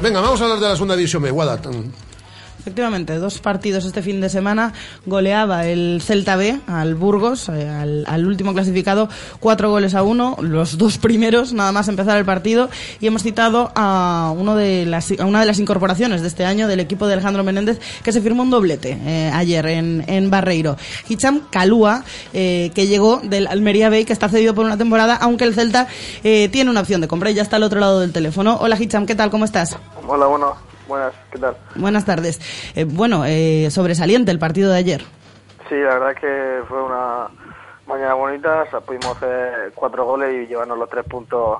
Venga, 0.02 0.20
vamos 0.20 0.42
a 0.42 0.46
hablar 0.46 0.60
de 0.60 0.68
la 0.68 0.74
segunda 0.74 0.96
división 0.96 1.22
B. 1.22 1.30
Guada. 1.30 1.60
Efectivamente, 2.62 3.18
dos 3.18 3.40
partidos 3.40 3.86
este 3.86 4.04
fin 4.04 4.22
de 4.22 4.30
semana. 4.30 4.74
Goleaba 5.08 5.66
el 5.66 6.00
Celta 6.00 6.36
B 6.36 6.60
al 6.68 6.94
Burgos, 6.94 7.50
eh, 7.50 7.68
al, 7.68 8.04
al 8.06 8.28
último 8.28 8.54
clasificado, 8.54 9.10
cuatro 9.40 9.72
goles 9.72 9.96
a 9.96 10.04
uno, 10.04 10.38
los 10.42 10.78
dos 10.78 11.00
primeros, 11.00 11.54
nada 11.54 11.72
más 11.72 11.88
empezar 11.88 12.20
el 12.20 12.26
partido. 12.26 12.70
Y 13.00 13.08
hemos 13.08 13.24
citado 13.24 13.72
a, 13.74 14.32
uno 14.38 14.56
de 14.56 14.86
las, 14.86 15.12
a 15.20 15.26
una 15.26 15.40
de 15.40 15.48
las 15.48 15.58
incorporaciones 15.58 16.22
de 16.22 16.28
este 16.28 16.46
año 16.46 16.68
del 16.68 16.80
equipo 16.80 17.08
de 17.08 17.14
Alejandro 17.14 17.44
Menéndez, 17.44 17.80
que 18.04 18.12
se 18.12 18.22
firmó 18.22 18.44
un 18.44 18.52
doblete 18.52 18.96
eh, 19.06 19.32
ayer 19.34 19.66
en, 19.66 20.04
en 20.06 20.30
Barreiro. 20.30 20.78
Hicham 21.10 21.42
Calúa, 21.50 22.04
eh, 22.32 22.70
que 22.76 22.86
llegó 22.86 23.22
del 23.24 23.48
Almería 23.48 23.90
B, 23.90 24.06
que 24.06 24.14
está 24.14 24.30
cedido 24.30 24.54
por 24.54 24.68
una 24.68 24.78
temporada, 24.78 25.16
aunque 25.16 25.46
el 25.46 25.56
Celta 25.56 25.88
eh, 26.24 26.48
tiene 26.50 26.70
una 26.70 26.82
opción 26.82 27.02
de 27.02 27.08
compra 27.08 27.32
y 27.32 27.34
ya 27.34 27.42
está 27.42 27.56
al 27.56 27.64
otro 27.64 27.80
lado 27.80 28.02
del 28.02 28.12
teléfono. 28.12 28.60
Hola 28.62 28.78
Hicham, 28.80 29.08
¿qué 29.08 29.16
tal? 29.16 29.32
¿Cómo 29.32 29.46
estás? 29.46 29.76
Hola, 30.08 30.28
bueno, 30.28 30.56
buenas, 30.92 31.14
¿qué 31.32 31.40
tal? 31.40 31.56
Buenas 31.76 32.06
tardes. 32.06 32.40
Eh, 32.76 32.84
bueno, 32.84 33.24
eh, 33.26 33.70
sobresaliente 33.72 34.30
el 34.32 34.40
partido 34.40 34.72
de 34.72 34.78
ayer. 34.78 35.02
Sí, 35.70 35.76
la 35.76 35.94
verdad 35.94 36.12
es 36.12 36.20
que 36.20 36.64
fue 36.68 36.84
una 36.84 37.30
mañana 37.88 38.14
bonita, 38.14 38.64
o 38.64 38.70
sea, 38.70 38.82
pudimos 38.82 39.16
hacer 39.16 39.72
cuatro 39.74 40.06
goles 40.06 40.34
y 40.34 40.48
llevarnos 40.48 40.78
los 40.78 40.90
tres 40.90 41.06
puntos 41.06 41.60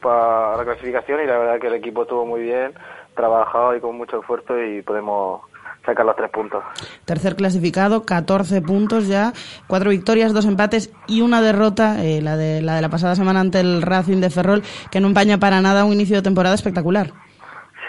para 0.00 0.56
la 0.56 0.64
clasificación 0.64 1.20
y 1.22 1.26
la 1.26 1.36
verdad 1.36 1.56
es 1.56 1.60
que 1.60 1.66
el 1.66 1.74
equipo 1.74 2.02
estuvo 2.02 2.24
muy 2.24 2.40
bien, 2.40 2.72
trabajado 3.14 3.76
y 3.76 3.80
con 3.80 3.98
mucho 3.98 4.20
esfuerzo 4.20 4.58
y 4.58 4.80
podemos 4.80 5.42
sacar 5.84 6.06
los 6.06 6.16
tres 6.16 6.30
puntos. 6.30 6.64
Tercer 7.04 7.36
clasificado, 7.36 8.04
14 8.06 8.62
puntos 8.62 9.08
ya, 9.08 9.34
cuatro 9.66 9.90
victorias, 9.90 10.32
dos 10.32 10.46
empates 10.46 10.90
y 11.06 11.20
una 11.20 11.42
derrota, 11.42 12.02
eh, 12.02 12.22
la, 12.22 12.38
de, 12.38 12.62
la 12.62 12.76
de 12.76 12.82
la 12.82 12.88
pasada 12.88 13.14
semana 13.14 13.40
ante 13.40 13.60
el 13.60 13.82
Racing 13.82 14.20
de 14.20 14.30
Ferrol, 14.30 14.62
que 14.90 15.00
no 15.00 15.08
empaña 15.08 15.36
para 15.36 15.60
nada 15.60 15.84
un 15.84 15.92
inicio 15.92 16.16
de 16.16 16.22
temporada 16.22 16.54
espectacular. 16.54 17.12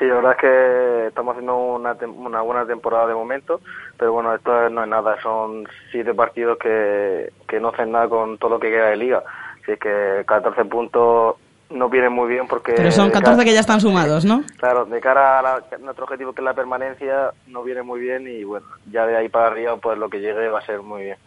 Sí, 0.02 0.08
la 0.08 0.16
verdad 0.16 0.32
es 0.32 0.38
que 0.40 1.08
estamos 1.10 1.34
haciendo 1.34 1.56
una, 1.58 1.96
una 2.18 2.42
buena 2.42 2.66
temporada 2.66 3.06
de 3.06 3.14
momento, 3.14 3.62
pero 4.00 4.12
bueno, 4.14 4.34
esto 4.34 4.68
no 4.72 4.82
es 4.82 4.90
nada, 4.90 5.16
son 5.22 5.68
siete 5.92 6.12
partidos 6.16 6.58
que, 6.58 7.32
que 7.48 7.60
no 7.60 7.68
hacen 7.70 7.92
nada 7.92 8.10
con 8.10 8.40
todo 8.40 8.50
lo 8.50 8.60
que 8.60 8.72
queda 8.72 8.88
de 8.88 8.98
liga. 8.98 9.22
Así 9.62 9.78
que 9.78 10.24
14 10.26 10.66
puntos 10.66 11.36
no 11.70 11.88
vienen 11.88 12.14
muy 12.14 12.30
bien 12.30 12.48
porque... 12.48 12.74
Pero 12.76 12.90
son 12.92 13.10
de 13.10 13.14
14 13.14 13.36
cara- 13.38 13.46
que 13.46 13.54
ya 13.54 13.60
están 13.60 13.80
sumados, 13.80 14.26
¿no? 14.26 14.44
Claro, 14.58 14.86
de 14.86 15.00
cara 15.00 15.38
a 15.38 15.42
la- 15.44 15.64
nuestro 15.82 16.06
objetivo 16.06 16.34
que 16.34 16.42
es 16.42 16.46
la 16.46 16.56
permanencia, 16.56 17.30
no 17.46 17.62
viene 17.62 17.84
muy 17.84 18.00
bien 18.00 18.28
y 18.28 18.44
bueno, 18.44 18.66
ya 18.92 19.06
de 19.06 19.16
ahí 19.18 19.30
para 19.30 19.50
arriba 19.50 19.78
pues 19.78 20.00
lo 20.00 20.10
que 20.10 20.20
llegue 20.20 20.50
va 20.50 20.58
a 20.58 20.66
ser 20.66 20.82
muy 20.82 21.04
bien. 21.04 21.18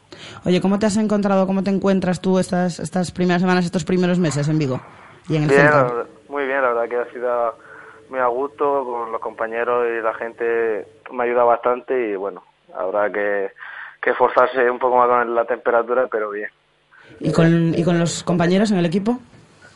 Oye, 0.45 0.61
¿cómo 0.61 0.81
te 0.81 0.87
has 0.87 0.97
encontrado, 0.97 1.47
cómo 1.47 1.63
te 1.63 1.71
encuentras 1.71 2.21
tú 2.21 2.41
estas, 2.41 2.81
estas 2.81 3.13
primeras 3.13 3.41
semanas, 3.41 3.65
estos 3.65 3.85
primeros 3.85 4.19
meses 4.19 4.49
en 4.49 4.59
Vigo 4.59 4.81
y 5.29 5.37
en 5.37 5.45
el 5.45 5.49
Bien, 5.51 5.63
verdad- 5.67 6.07
muy 6.29 6.45
bien, 6.45 6.61
la 6.61 6.73
verdad 6.73 6.89
que 6.89 6.97
ha 6.97 7.13
sido 7.13 7.55
muy 8.15 8.23
a 8.23 8.29
gusto 8.29 8.85
con 8.85 9.11
los 9.11 9.21
compañeros 9.21 9.85
y 9.91 10.01
la 10.01 10.15
gente 10.15 10.87
me 11.11 11.25
ayuda 11.25 11.43
bastante 11.43 12.11
y 12.11 12.15
bueno, 12.15 12.45
habrá 12.73 13.11
que, 13.11 13.51
que 14.01 14.11
esforzarse 14.11 14.71
un 14.71 14.79
poco 14.79 14.99
más 14.99 15.09
con 15.09 15.35
la 15.35 15.45
temperatura, 15.45 16.07
pero 16.09 16.31
bien. 16.31 16.49
¿Y 17.19 17.33
con, 17.33 17.75
¿Y 17.75 17.83
con 17.83 17.99
los 17.99 18.23
compañeros 18.23 18.71
en 18.71 18.79
el 18.79 18.87
equipo? 18.87 19.19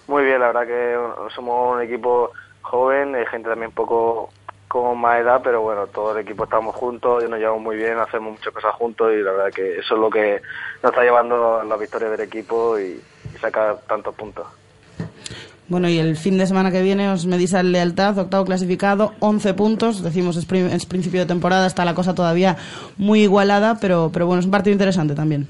Muy 0.06 0.24
bien, 0.24 0.38
la 0.38 0.52
verdad 0.52 0.68
que 0.68 1.34
somos 1.34 1.74
un 1.74 1.82
equipo 1.82 2.30
joven, 2.62 3.16
hay 3.16 3.26
gente 3.26 3.48
también 3.48 3.70
un 3.70 3.74
poco 3.74 4.30
con 4.68 5.00
más 5.00 5.18
edad, 5.20 5.40
pero 5.42 5.62
bueno, 5.62 5.88
todo 5.88 6.12
el 6.12 6.18
equipo 6.18 6.44
estamos 6.44 6.76
juntos 6.76 7.24
y 7.24 7.28
nos 7.28 7.40
llevamos 7.40 7.62
muy 7.62 7.76
bien, 7.76 7.98
hacemos 7.98 8.34
muchas 8.34 8.54
cosas 8.54 8.72
juntos 8.76 9.14
y 9.14 9.16
la 9.16 9.32
verdad 9.32 9.52
que 9.52 9.78
eso 9.78 9.94
es 9.96 10.00
lo 10.00 10.10
que 10.10 10.40
nos 10.80 10.92
está 10.92 11.02
llevando 11.02 11.58
a 11.58 11.64
la 11.64 11.76
victoria 11.76 12.08
del 12.08 12.20
equipo 12.20 12.78
y, 12.78 13.02
y 13.34 13.38
sacar 13.38 13.78
tantos 13.88 14.14
puntos. 14.14 14.46
Bueno, 15.68 15.88
y 15.88 15.98
el 15.98 16.16
fin 16.16 16.38
de 16.38 16.46
semana 16.46 16.70
que 16.70 16.80
viene 16.80 17.10
os 17.10 17.26
medís 17.26 17.52
al 17.52 17.72
lealtad, 17.72 18.18
octavo 18.18 18.46
clasificado, 18.46 19.12
11 19.20 19.52
puntos. 19.52 20.02
Decimos, 20.02 20.36
es, 20.36 20.46
principio 20.46 21.20
de 21.20 21.26
temporada, 21.26 21.66
está 21.66 21.84
la 21.84 21.94
cosa 21.94 22.14
todavía 22.14 22.56
muy 22.96 23.22
igualada, 23.22 23.76
pero, 23.78 24.10
pero 24.10 24.26
bueno, 24.26 24.40
es 24.40 24.46
un 24.46 24.50
partido 24.50 24.72
interesante 24.72 25.14
también. 25.14 25.46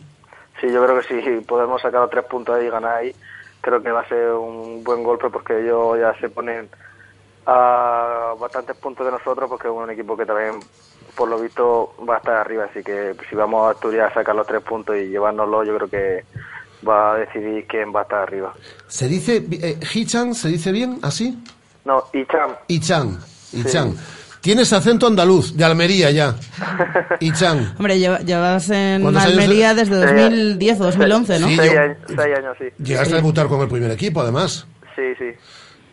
Sí, 0.61 0.67
yo 0.73 0.85
creo 0.85 1.01
que 1.01 1.07
si 1.07 1.41
podemos 1.45 1.81
sacar 1.81 2.09
tres 2.09 2.25
puntos 2.25 2.57
ahí 2.57 2.67
y 2.67 2.71
ganar 2.71 2.97
ahí, 2.97 3.15
creo 3.61 3.81
que 3.81 3.93
va 3.93 4.01
a 4.01 4.09
ser 4.09 4.33
un 4.33 4.83
buen 4.83 5.05
golpe 5.05 5.31
porque 5.31 5.61
ellos 5.63 5.97
ya 6.01 6.13
se 6.19 6.29
ponen 6.29 6.69
a 7.47 8.35
bastantes 8.41 8.77
puntos 8.77 9.07
de 9.07 9.13
nosotros 9.13 9.49
porque 9.49 9.69
es 9.69 9.73
un 9.73 9.89
equipo 9.89 10.17
que 10.17 10.27
también, 10.27 10.59
por 11.17 11.29
lo 11.29 11.39
visto, 11.39 11.95
va 12.09 12.17
a 12.17 12.19
estar 12.19 12.35
arriba. 12.35 12.65
Así 12.65 12.83
que 12.83 13.15
si 13.31 13.37
vamos 13.37 13.69
a 13.69 13.71
Asturias 13.71 14.11
a 14.11 14.15
sacar 14.15 14.35
los 14.35 14.49
tres 14.49 14.63
puntos 14.63 14.97
y 14.97 15.11
llevárnoslo, 15.11 15.63
yo 15.63 15.77
creo 15.77 15.89
que 15.89 16.25
va 16.87 17.15
a 17.15 17.19
decidir 17.19 17.67
quién 17.69 17.95
va 17.95 18.01
a 18.01 18.03
estar 18.05 18.19
arriba. 18.21 18.55
¿Se 18.87 19.09
dice 19.09 19.45
eh, 19.51 19.79
Hichan? 19.95 20.35
¿Se 20.35 20.49
dice 20.49 20.73
bien 20.73 20.99
así? 21.03 21.39
No, 21.85 22.05
Icham. 22.13 22.51
Ichan. 22.69 23.19
Ichan. 23.53 23.95
Tienes 24.41 24.73
acento 24.73 25.07
andaluz, 25.07 25.57
de 25.57 25.65
Almería 25.65 26.11
ya. 26.11 26.35
Ichan. 27.21 27.75
Hombre, 27.79 27.99
lleva- 27.99 28.21
llevas 28.21 28.71
en 28.71 29.03
¿Cuántos 29.03 29.23
años 29.25 29.39
Almería 29.39 29.75
de- 29.75 29.85
desde 29.85 30.09
Sí, 30.09 30.15
2010 30.15 30.81
o 30.81 30.85
2011, 30.85 31.39
¿no? 31.41 31.49
Sí, 31.49 31.57
seis, 31.57 31.73
yo- 31.73 31.81
años, 31.81 31.97
seis 32.07 32.21
años, 32.39 32.57
sí. 32.59 32.65
Llegaste 32.85 33.15
a 33.15 33.17
debutar 33.17 33.47
con 33.49 33.61
el 33.63 33.69
primer 33.69 33.91
equipo, 33.91 34.21
además. 34.21 34.67
Sí, 34.95 35.03
sí. 35.19 35.27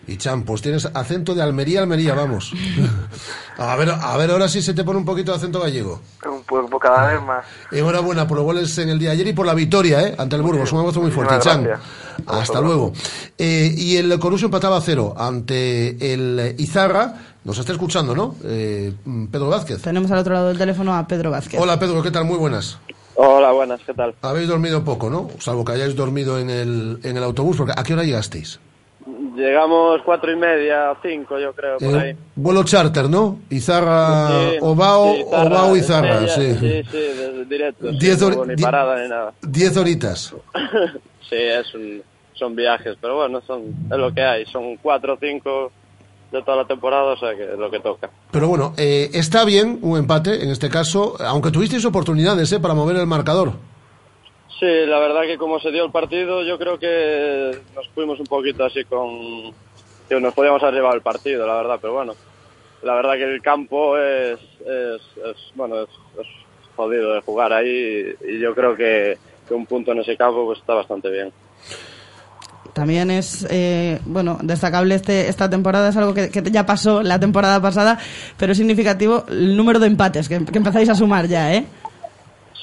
Ichan, 0.07 0.43
pues 0.43 0.61
tienes 0.61 0.85
acento 0.93 1.33
de 1.33 1.41
Almería, 1.41 1.81
Almería, 1.81 2.13
vamos. 2.13 2.53
A 3.57 3.75
ver, 3.77 3.89
a 3.89 4.17
ver 4.17 4.31
ahora 4.31 4.49
sí 4.49 4.61
se 4.61 4.73
te 4.73 4.83
pone 4.83 4.99
un 4.99 5.05
poquito 5.05 5.31
de 5.31 5.37
acento 5.37 5.61
gallego. 5.61 6.01
Un 6.29 6.43
poco 6.43 6.77
cada 6.77 7.13
vez 7.13 7.21
más. 7.21 7.45
Enhorabuena 7.71 8.27
por 8.27 8.35
los 8.35 8.45
goles 8.45 8.77
en 8.79 8.89
el 8.89 8.99
día 8.99 9.11
de 9.11 9.15
ayer 9.15 9.27
y 9.27 9.33
por 9.33 9.45
la 9.45 9.53
victoria, 9.53 10.01
¿eh? 10.01 10.15
Ante 10.17 10.35
el 10.35 10.41
Burgos. 10.41 10.73
Un 10.73 10.79
abrazo 10.79 10.99
muy 11.01 11.09
fuerte, 11.09 11.35
gracias. 11.35 11.79
Hasta 12.27 12.59
luego. 12.59 12.91
Eh, 13.37 13.73
y 13.73 13.95
el 13.95 14.19
Corusio 14.19 14.47
empataba 14.47 14.75
a 14.75 14.81
cero 14.81 15.13
ante 15.17 16.13
el 16.13 16.55
Izarra. 16.57 17.13
Nos 17.45 17.57
está 17.57 17.71
escuchando, 17.71 18.13
¿no? 18.13 18.35
Eh, 18.43 18.93
Pedro 19.31 19.47
Vázquez. 19.47 19.81
Tenemos 19.81 20.11
al 20.11 20.17
otro 20.17 20.33
lado 20.33 20.49
del 20.49 20.57
teléfono 20.57 20.93
a 20.93 21.07
Pedro 21.07 21.31
Vázquez. 21.31 21.57
Hola, 21.57 21.79
Pedro, 21.79 22.03
¿qué 22.03 22.11
tal? 22.11 22.25
Muy 22.25 22.37
buenas. 22.37 22.77
Hola, 23.15 23.53
buenas, 23.53 23.79
¿qué 23.85 23.93
tal? 23.93 24.13
Habéis 24.21 24.49
dormido 24.49 24.83
poco, 24.83 25.09
¿no? 25.09 25.29
Salvo 25.39 25.63
que 25.63 25.71
hayáis 25.71 25.95
dormido 25.95 26.37
en 26.39 26.49
el, 26.49 26.99
en 27.03 27.15
el 27.15 27.23
autobús, 27.23 27.55
porque 27.55 27.71
¿a 27.73 27.83
qué 27.83 27.93
hora 27.93 28.03
llegasteis? 28.03 28.59
Llegamos 29.35 30.01
cuatro 30.05 30.31
y 30.31 30.35
media, 30.35 30.95
cinco, 31.01 31.37
yo 31.39 31.53
creo, 31.53 31.77
por 31.77 31.95
Eh, 31.95 31.99
ahí. 31.99 32.17
vuelo 32.35 32.63
charter, 32.63 33.09
¿no? 33.09 33.39
Izarra, 33.49 34.29
Sí, 34.51 34.57
Obao, 34.61 35.13
sí, 35.13 35.19
Izarra, 35.21 35.45
Obao, 35.47 35.75
Izarra, 35.75 36.27
sí. 36.27 36.53
Sí, 36.53 36.83
sí, 36.83 36.97
desde 36.97 37.45
directo. 37.45 37.91
sí, 37.91 37.97
Diez 37.99 38.21
no 38.21 38.45
ni 38.45 38.55
parada 38.55 39.01
ni 39.03 39.09
nada. 39.09 39.33
Diez 39.41 39.75
horitas. 39.77 40.33
sí, 41.29 41.35
es 41.35 41.73
un, 41.75 42.01
son 42.33 42.55
viajes, 42.55 42.97
pero 43.01 43.15
bueno, 43.17 43.41
son, 43.45 43.63
es 43.91 43.97
lo 43.97 44.13
que 44.13 44.21
hay. 44.23 44.45
Son 44.45 44.77
cuatro 44.77 45.13
o 45.15 45.17
cinco 45.19 45.71
de 46.31 46.41
toda 46.41 46.57
la 46.57 46.65
temporada, 46.67 47.13
o 47.13 47.17
sea 47.17 47.35
que 47.35 47.43
es 47.53 47.57
lo 47.59 47.69
que 47.69 47.79
toca. 47.79 48.09
Pero 48.31 48.47
bueno, 48.47 48.73
eh, 48.77 49.09
está 49.13 49.45
bien 49.45 49.79
un 49.81 49.97
empate, 49.97 50.43
en 50.43 50.49
este 50.49 50.69
caso, 50.69 51.15
aunque 51.19 51.51
tuvisteis 51.51 51.85
oportunidades 51.85 52.51
¿eh? 52.51 52.59
para 52.59 52.73
mover 52.73 52.95
el 52.97 53.05
marcador. 53.07 53.53
Sí, 54.59 54.65
la 54.85 54.99
verdad 54.99 55.23
que 55.23 55.37
como 55.37 55.59
se 55.59 55.71
dio 55.71 55.85
el 55.85 55.91
partido, 55.91 56.41
yo 56.43 56.57
creo 56.57 56.79
que 56.79 57.51
nos 57.75 57.87
fuimos 57.89 58.19
un 58.19 58.25
poquito 58.25 58.63
así 58.63 58.85
con... 58.85 59.53
que 60.07 60.19
nos 60.19 60.33
podíamos 60.33 60.63
haber 60.63 60.75
llevado 60.75 60.95
el 60.95 61.01
partido, 61.01 61.45
la 61.45 61.55
verdad, 61.55 61.77
pero 61.81 61.93
bueno. 61.93 62.13
La 62.83 62.95
verdad 62.95 63.13
que 63.13 63.23
el 63.23 63.41
campo 63.41 63.97
es, 63.97 64.39
es, 64.61 65.01
es, 65.17 65.37
bueno, 65.55 65.81
es, 65.81 65.89
es 66.21 66.27
jodido 66.75 67.13
de 67.13 67.21
jugar 67.21 67.51
ahí 67.51 68.15
y, 68.27 68.39
yo 68.39 68.53
creo 68.53 68.75
que, 68.75 69.17
que 69.47 69.53
un 69.53 69.65
punto 69.65 69.91
en 69.91 69.99
ese 69.99 70.15
campo 70.15 70.45
pues 70.45 70.59
está 70.59 70.73
bastante 70.73 71.09
bien. 71.09 71.31
También 72.73 73.09
es, 73.09 73.47
eh, 73.49 73.99
bueno, 74.05 74.37
destacable 74.41 74.95
este, 74.95 75.29
esta 75.29 75.49
temporada, 75.49 75.89
es 75.89 75.97
algo 75.97 76.13
que, 76.13 76.29
que 76.29 76.43
ya 76.51 76.65
pasó 76.65 77.01
la 77.01 77.19
temporada 77.19 77.61
pasada, 77.61 77.97
pero 78.37 78.51
es 78.51 78.57
significativo 78.57 79.23
el 79.29 79.55
número 79.55 79.79
de 79.79 79.87
empates 79.87 80.27
que, 80.27 80.43
que 80.43 80.57
empezáis 80.57 80.89
a 80.89 80.95
sumar 80.95 81.27
ya, 81.27 81.53
¿eh? 81.53 81.65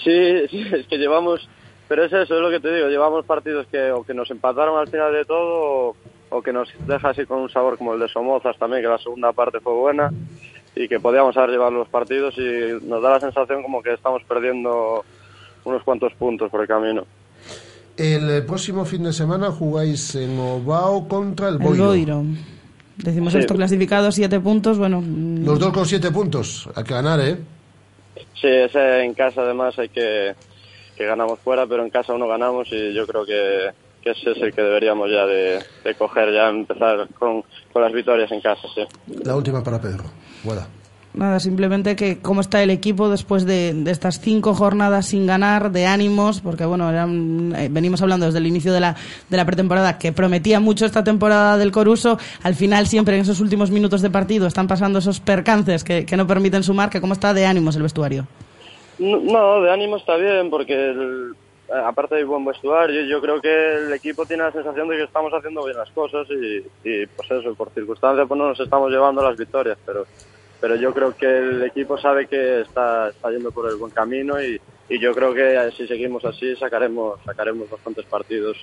Sí, 0.05 0.49
sí, 0.51 0.65
es 0.73 0.87
que 0.87 0.99
llevamos, 0.99 1.49
pero 1.93 2.07
es 2.07 2.13
eso, 2.15 2.37
es 2.37 2.41
lo 2.41 2.49
que 2.49 2.59
te 2.59 2.75
digo, 2.75 2.89
llevamos 2.89 3.27
partidos 3.27 3.67
que 3.67 3.93
o 3.93 4.03
que 4.03 4.15
nos 4.15 4.31
empataron 4.31 4.79
al 4.81 4.89
final 4.89 5.13
de 5.13 5.27
todo 5.27 5.91
o, 5.91 5.97
o 6.31 6.41
que 6.41 6.51
nos 6.51 6.67
deja 6.87 7.11
así 7.11 7.27
con 7.27 7.41
un 7.41 7.51
sabor 7.51 7.77
como 7.77 7.93
el 7.93 8.01
de 8.01 8.09
Somozas 8.09 8.57
también, 8.57 8.81
que 8.81 8.89
la 8.89 8.97
segunda 8.97 9.31
parte 9.35 9.61
fue 9.61 9.75
buena 9.75 10.11
y 10.75 10.89
que 10.89 10.99
podíamos 11.01 11.37
haber 11.37 11.51
llevado 11.51 11.73
los 11.73 11.89
partidos 11.91 12.35
y 12.39 12.83
nos 12.89 13.03
da 13.03 13.11
la 13.11 13.21
sensación 13.21 13.63
como 13.63 13.83
que 13.83 13.93
estamos 13.93 14.23
perdiendo 14.27 15.05
unos 15.65 15.83
cuantos 15.83 16.15
puntos 16.15 16.51
por 16.51 16.63
el 16.63 16.67
camino. 16.67 17.05
El 17.99 18.31
eh, 18.31 18.41
próximo 18.41 18.87
fin 18.87 19.05
de 19.05 19.13
semana 19.13 19.51
jugáis 19.51 20.15
en 20.15 20.39
Ovao 20.39 21.07
contra 21.07 21.49
el 21.51 21.57
El 21.57 21.61
Boiro. 21.61 21.87
Boiro. 21.89 22.23
Decimos 22.97 23.35
Sí. 23.35 23.41
esto 23.41 23.55
clasificado, 23.55 24.11
siete 24.13 24.41
puntos, 24.41 24.79
bueno... 24.79 25.03
mm, 25.03 25.45
Los 25.45 25.59
dos 25.59 25.75
con 25.75 25.85
siete 25.85 26.11
puntos. 26.11 26.71
Hay 26.75 26.85
que 26.85 26.95
ganar, 26.95 27.21
¿eh? 27.21 27.37
Sí, 28.41 28.49
ese 28.49 29.05
en 29.05 29.13
casa 29.13 29.43
además 29.43 29.79
hay 29.79 29.91
que, 29.91 30.35
que 30.97 31.05
ganamos 31.07 31.39
fuera, 31.41 31.67
pero 31.67 31.83
en 31.83 31.91
casa 31.91 32.13
uno 32.13 32.27
ganamos 32.29 32.69
y 32.73 32.93
yo 32.95 33.07
creo 33.07 33.25
que, 33.25 33.71
que 34.03 34.11
ese 34.11 34.33
es 34.33 34.43
el 34.43 34.53
que 34.55 34.63
deberíamos 34.63 35.09
ya 35.11 35.25
de, 35.27 35.59
de 35.85 35.95
coger, 35.97 36.33
ya 36.33 36.49
empezar 36.49 37.09
con, 37.19 37.43
con 37.73 37.83
las 37.83 37.93
victorias 37.93 38.31
en 38.33 38.41
casa, 38.41 38.63
sí. 38.75 38.83
La 39.25 39.37
última 39.37 39.63
para 39.63 39.81
Pedro. 39.81 40.05
Buena. 40.45 40.67
Nada, 41.15 41.41
simplemente 41.41 41.95
que 41.95 42.21
cómo 42.21 42.41
está 42.41 42.63
el 42.63 42.71
equipo 42.71 43.11
después 43.11 43.45
de, 43.45 43.75
de 43.75 43.91
estas 43.91 44.19
cinco 44.19 44.55
jornadas 44.55 45.05
sin 45.05 45.27
ganar, 45.27 45.71
de 45.71 45.85
ánimos, 45.85 46.41
porque 46.41 46.65
bueno, 46.65 46.89
eran- 46.89 47.55
eh, 47.55 47.69
venimos 47.71 48.01
hablando 48.01 48.25
desde 48.25 48.39
el 48.39 48.47
inicio 48.47 48.73
de 48.73 48.81
la, 48.81 48.97
de 49.29 49.37
la 49.37 49.45
pretemporada 49.45 49.99
que 49.99 50.13
prometía 50.13 50.59
mucho 50.59 50.87
esta 50.87 51.05
temporada 51.05 51.59
del 51.59 51.71
Coruso, 51.71 52.19
al 52.43 52.55
final 52.55 52.87
siempre 52.87 53.17
en 53.17 53.21
esos 53.23 53.41
últimos 53.41 53.71
minutos 53.71 54.01
de 54.01 54.09
partido 54.09 54.47
están 54.47 54.67
pasando 54.67 55.01
esos 55.01 55.21
percances 55.21 55.85
que, 55.85 56.07
que 56.07 56.17
no 56.17 56.27
permiten 56.27 56.63
sumar, 56.63 56.89
que 56.89 57.03
cómo 57.03 57.13
está 57.13 57.35
de 57.35 57.45
ánimos 57.45 57.77
el 57.77 57.83
vestuario. 57.83 58.27
No, 59.03 59.63
de 59.63 59.73
ánimo 59.73 59.97
está 59.97 60.17
bien 60.17 60.49
porque 60.49 60.75
eh, 60.75 61.33
aparte 61.85 62.17
hay 62.17 62.25
buen 62.25 62.45
vestuario, 62.45 63.03
yo 63.05 63.21
creo 63.21 63.41
que 63.41 63.75
el 63.75 63.93
equipo 63.93 64.25
tiene 64.27 64.45
la 64.45 64.53
sensación 64.53 64.89
de 64.89 64.97
que 64.97 65.05
estamos 65.05 65.33
haciendo 65.33 65.65
bien 65.65 65.77
las 65.77 65.91
cosas 65.91 66.27
y, 66.31 66.59
y, 66.89 67.07
pues 67.07 67.31
eso, 67.31 67.55
por 67.55 67.71
circunstancias 67.71 68.27
pues 68.29 68.39
no 68.39 68.49
nos 68.49 68.61
estamos 68.61 68.91
llevando 68.91 69.23
las 69.23 69.37
victorias, 69.37 69.79
pero 69.85 70.07
pero 70.63 70.77
yo 70.77 70.95
creo 70.95 71.17
que 71.17 71.27
el 71.27 71.65
equipo 71.65 71.99
sabe 71.99 72.29
que 72.29 72.61
está, 72.61 73.09
está 73.09 73.33
yendo 73.33 73.51
por 73.51 73.69
el 73.69 73.77
buen 73.77 73.91
camino 73.91 74.41
y, 74.41 74.61
yo 75.01 75.15
creo 75.15 75.33
que 75.33 75.73
si 75.75 75.87
seguimos 75.87 76.23
así 76.27 76.55
sacaremos 76.57 77.19
sacaremos 77.25 77.71
bastantes 77.71 78.05
partidos 78.05 78.59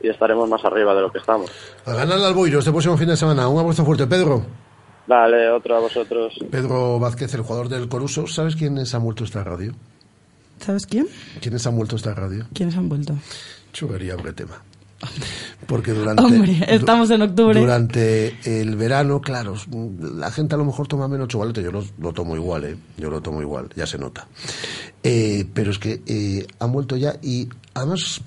y 0.00 0.08
estaremos 0.08 0.48
más 0.48 0.64
arriba 0.64 0.94
de 0.94 1.02
lo 1.02 1.12
que 1.12 1.18
estamos. 1.18 1.50
A 1.84 1.92
ganar 1.92 2.18
al 2.18 2.32
Boiro 2.32 2.60
este 2.60 2.70
próximo 2.70 2.96
fin 2.96 3.08
de 3.08 3.18
semana. 3.18 3.48
Un 3.48 3.60
abrazo 3.60 3.84
fuerte, 3.84 4.06
Pedro. 4.06 4.46
Dale, 5.08 5.50
otro 5.50 5.76
a 5.76 5.80
vosotros. 5.80 6.34
Pedro 6.50 6.98
Vázquez, 6.98 7.32
el 7.34 7.40
jugador 7.40 7.68
del 7.70 7.88
Coruso. 7.88 8.26
¿Sabes 8.26 8.54
quiénes 8.56 8.94
han 8.94 9.02
vuelto 9.02 9.24
a 9.24 9.26
esta 9.26 9.42
radio? 9.42 9.72
¿Sabes 10.60 10.86
quién? 10.86 11.06
¿Quiénes 11.40 11.66
han 11.66 11.76
vuelto 11.76 11.96
a 11.96 11.98
esta 11.98 12.14
radio? 12.14 12.46
¿Quiénes 12.52 12.76
han 12.76 12.88
vuelto? 12.88 13.14
Chuguería 13.72 14.16
Bretema. 14.16 14.62
Porque 15.66 15.92
durante, 15.92 16.22
Hombre, 16.24 16.58
estamos 16.68 17.08
en 17.10 17.22
octubre. 17.22 17.60
durante 17.60 18.36
el 18.60 18.74
verano, 18.74 19.20
claro, 19.20 19.54
la 20.00 20.30
gente 20.32 20.56
a 20.56 20.58
lo 20.58 20.64
mejor 20.64 20.88
toma 20.88 21.06
menos 21.06 21.28
chocolate, 21.28 21.62
yo 21.62 21.70
lo, 21.70 21.84
lo 21.98 22.12
tomo 22.12 22.34
igual, 22.34 22.64
¿eh? 22.64 22.76
yo 22.96 23.08
lo 23.08 23.20
tomo 23.20 23.40
igual, 23.40 23.68
ya 23.76 23.86
se 23.86 23.96
nota. 23.96 24.26
Eh, 25.04 25.46
pero 25.54 25.70
es 25.70 25.78
que 25.78 26.02
eh, 26.04 26.46
han 26.58 26.72
vuelto 26.72 26.96
ya 26.96 27.14
y 27.22 27.48
además 27.74 28.20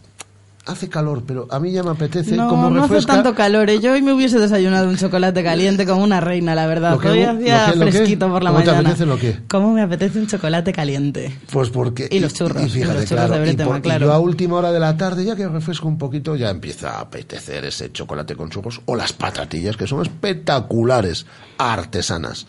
hace 0.65 0.89
calor, 0.89 1.23
pero 1.25 1.47
a 1.49 1.59
mí 1.59 1.71
ya 1.71 1.81
me 1.83 1.89
apetece 1.89 2.35
No, 2.35 2.47
como 2.47 2.69
no 2.69 2.81
hace 2.83 2.93
refresca. 2.93 3.13
tanto 3.13 3.33
calor. 3.33 3.69
¿eh? 3.69 3.79
Yo 3.79 3.93
hoy 3.93 4.01
me 4.01 4.13
hubiese 4.13 4.37
desayunado 4.39 4.87
un 4.89 4.95
chocolate 4.97 5.43
caliente 5.43 5.85
como 5.87 6.03
una 6.03 6.21
reina, 6.21 6.53
la 6.53 6.67
verdad. 6.67 6.99
Que- 6.99 7.07
Hoy 7.09 7.23
hacía 7.23 7.73
fresquito 7.73 8.29
por 8.29 8.43
la 8.43 8.51
¿Cómo 8.51 8.61
te 8.61 8.67
mañana. 8.67 8.89
apetece 8.89 9.05
lo 9.07 9.17
que? 9.17 9.39
¿Cómo 9.49 9.73
me 9.73 9.81
apetece 9.81 10.19
un 10.19 10.27
chocolate 10.27 10.71
caliente? 10.71 11.35
Pues 11.51 11.69
porque... 11.71 12.07
Y 12.11 12.19
los 12.19 12.33
churros, 12.33 12.61
Y, 12.61 12.65
y 12.65 12.69
fíjate, 12.69 12.93
los 12.93 13.05
churros 13.05 13.25
claro, 13.25 13.33
de 13.33 13.39
y 13.39 13.41
Bretema, 13.53 13.69
por- 13.69 13.77
y 13.79 13.81
claro. 13.81 14.05
yo 14.05 14.13
a 14.13 14.19
última 14.19 14.55
hora 14.57 14.71
de 14.71 14.79
la 14.79 14.95
tarde, 14.97 15.25
ya 15.25 15.35
que 15.35 15.47
refresco 15.47 15.87
un 15.87 15.97
poquito, 15.97 16.35
ya 16.35 16.49
empieza 16.51 16.97
a 16.97 17.01
apetecer 17.01 17.65
ese 17.65 17.91
chocolate 17.91 18.35
con 18.35 18.49
churros 18.49 18.81
o 18.85 18.95
las 18.95 19.13
patatillas, 19.13 19.75
que 19.77 19.87
son 19.87 20.01
espectaculares, 20.03 21.25
artesanas. 21.57 22.45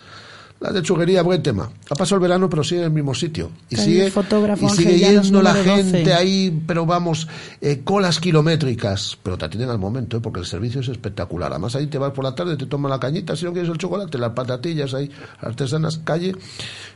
Las 0.62 0.72
de 0.72 0.82
chuguería, 0.82 1.22
buen 1.22 1.42
tema. 1.42 1.68
Ha 1.90 1.94
pasado 1.96 2.18
el 2.18 2.22
verano, 2.22 2.48
pero 2.48 2.62
sigue 2.62 2.82
en 2.82 2.86
el 2.86 2.92
mismo 2.92 3.16
sitio. 3.16 3.50
Y 3.68 3.80
hay 3.80 3.84
sigue, 3.84 4.06
y 4.06 4.68
sigue 4.68 4.96
yendo 4.96 5.42
la 5.42 5.54
número 5.54 5.76
12. 5.76 5.82
gente 5.82 6.14
ahí, 6.14 6.62
pero 6.64 6.86
vamos, 6.86 7.26
eh, 7.60 7.80
colas 7.82 8.20
kilométricas. 8.20 9.18
Pero 9.24 9.36
te 9.36 9.46
atienden 9.46 9.70
al 9.70 9.80
momento, 9.80 10.18
¿eh? 10.18 10.20
porque 10.20 10.38
el 10.38 10.46
servicio 10.46 10.80
es 10.80 10.86
espectacular. 10.86 11.50
Además, 11.50 11.74
ahí 11.74 11.88
te 11.88 11.98
vas 11.98 12.12
por 12.12 12.22
la 12.22 12.36
tarde, 12.36 12.56
te 12.56 12.66
toman 12.66 12.90
la 12.90 13.00
cañita, 13.00 13.34
si 13.34 13.44
no 13.44 13.52
quieres 13.52 13.72
el 13.72 13.76
chocolate, 13.76 14.18
las 14.18 14.34
patatillas 14.34 14.94
ahí, 14.94 15.10
artesanas, 15.40 15.98
calle. 15.98 16.36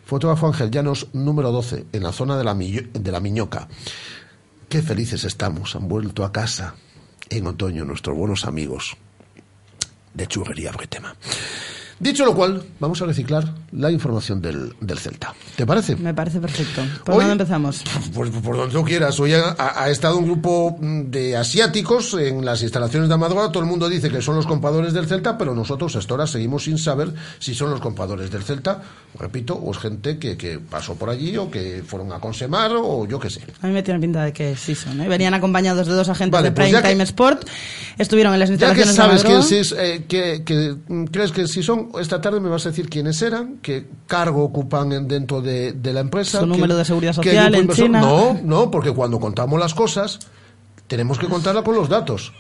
Fotógrafo 0.05 0.47
Ángel 0.47 0.71
Llanos, 0.71 1.09
número 1.13 1.51
12, 1.51 1.87
en 1.93 2.03
la 2.05 2.13
zona 2.13 2.39
de 2.39 2.45
la, 2.45 2.55
de 2.55 3.11
la 3.13 3.19
Miñoca. 3.19 3.67
Qué 4.69 4.81
felices 4.81 5.25
estamos, 5.25 5.75
han 5.75 5.89
vuelto 5.89 6.25
a 6.25 6.31
casa 6.31 6.77
en 7.29 7.49
otoño 7.49 7.85
nuestros 7.85 8.17
buenos 8.17 8.45
amigos 8.45 8.97
de 10.15 10.29
Churrería 10.29 10.71
Bretema. 10.71 11.17
Dicho 11.99 12.27
lo 12.27 12.35
cual, 12.35 12.63
vamos 12.79 13.01
a 13.01 13.07
reciclar 13.07 13.55
la 13.73 13.91
información 13.91 14.43
del, 14.43 14.75
del 14.83 14.99
Celta. 14.99 15.35
¿Te 15.57 15.65
parece? 15.65 15.97
Me 15.97 16.13
parece 16.13 16.41
perfecto. 16.41 16.83
¿Por 17.05 17.15
Hoy- 17.15 17.21
dónde 17.21 17.33
empezamos? 17.33 17.83
Pues 18.13 18.31
por 18.31 18.55
donde 18.57 18.75
tú 18.75 18.85
quieras. 18.85 19.19
Hoy 19.19 19.33
ha, 19.33 19.57
ha 19.59 19.89
estado 19.89 20.19
un 20.19 20.27
grupo 20.27 20.77
mm, 20.79 21.05
de 21.11 21.37
asiáticos 21.39 22.13
en 22.15 22.45
las 22.45 22.63
instalaciones 22.63 23.09
de 23.09 23.15
Amadora. 23.15 23.51
Todo 23.51 23.63
el 23.63 23.69
mundo 23.69 23.89
dice 23.89 24.11
que 24.11 24.21
son 24.21 24.37
los 24.37 24.47
compradores 24.47 24.93
del 24.93 25.07
Celta, 25.07 25.39
pero 25.39 25.55
nosotros 25.55 25.97
hasta 25.97 26.13
ahora 26.13 26.27
seguimos 26.27 26.65
sin 26.65 26.77
saber 26.77 27.15
si 27.39 27.55
son 27.55 27.71
los 27.71 27.81
compradores 27.81 28.31
del 28.31 28.43
Celta, 28.43 28.83
repito, 29.19 29.55
o 29.55 29.73
es 29.73 29.79
gente 29.79 30.19
que, 30.19 30.37
que 30.37 30.59
pasó 30.59 30.97
por 30.97 31.09
allí 31.09 31.35
o 31.39 31.51
que 31.51 31.83
fueron 31.87 32.13
a 32.13 32.21
Consemar 32.21 32.73
o 32.75 33.07
yo 33.09 33.19
qué 33.19 33.31
sé. 33.31 33.41
A 33.63 33.67
mí 33.69 33.73
me 33.73 33.83
tiene 33.83 34.01
pinta 34.01 34.23
de 34.23 34.35
que 34.35 34.55
sí 34.55 34.75
son. 34.75 35.01
¿eh? 35.01 35.09
Venían 35.09 35.33
acompañados 35.33 35.87
de 35.87 35.95
dos 35.95 36.11
agentes 36.11 36.33
Vale, 36.33 36.51
de 36.51 36.55
pues 36.55 36.67
Prime 36.69 36.83
que- 36.83 36.89
Time 36.91 37.05
Sport. 37.05 37.49
Estuvieron 37.97 38.35
en 38.35 38.41
las 38.41 38.51
Ya 38.51 38.75
que 38.75 38.83
instalaciones 38.83 39.23
sabes 39.23 39.49
de 39.51 39.65
sí 39.65 39.75
eh, 39.79 40.05
que, 40.07 40.43
que, 40.45 40.77
crees 41.11 41.33
que 41.33 41.47
si 41.49 41.63
son, 41.63 41.86
esta 42.01 42.21
tarde 42.21 42.41
me 42.41 42.49
vas 42.49 42.67
a 42.67 42.71
decir 42.71 42.89
quiénes 42.89 43.21
eran, 43.23 43.59
qué 43.63 43.87
cargo 44.07 44.43
ocupan 44.45 44.93
en- 44.93 45.09
dentro 45.09 45.41
de, 45.43 45.73
de 45.73 45.93
la 45.93 46.01
empresa. 46.01 46.41
Su 46.41 46.45
qué- 46.47 46.51
número 46.53 46.77
de 46.77 46.85
seguridad 46.85 47.13
social 47.13 47.55
en. 47.55 47.69
China. 47.69 48.01
No, 48.01 48.39
no, 48.43 48.71
porque 48.71 48.93
cuando 48.93 49.19
contamos 49.21 49.59
las 49.61 49.75
cosas 49.75 50.19
tenemos 50.87 51.19
que 51.19 51.27
contarla 51.27 51.63
con 51.63 51.75
los 51.75 51.89
datos. 51.89 52.33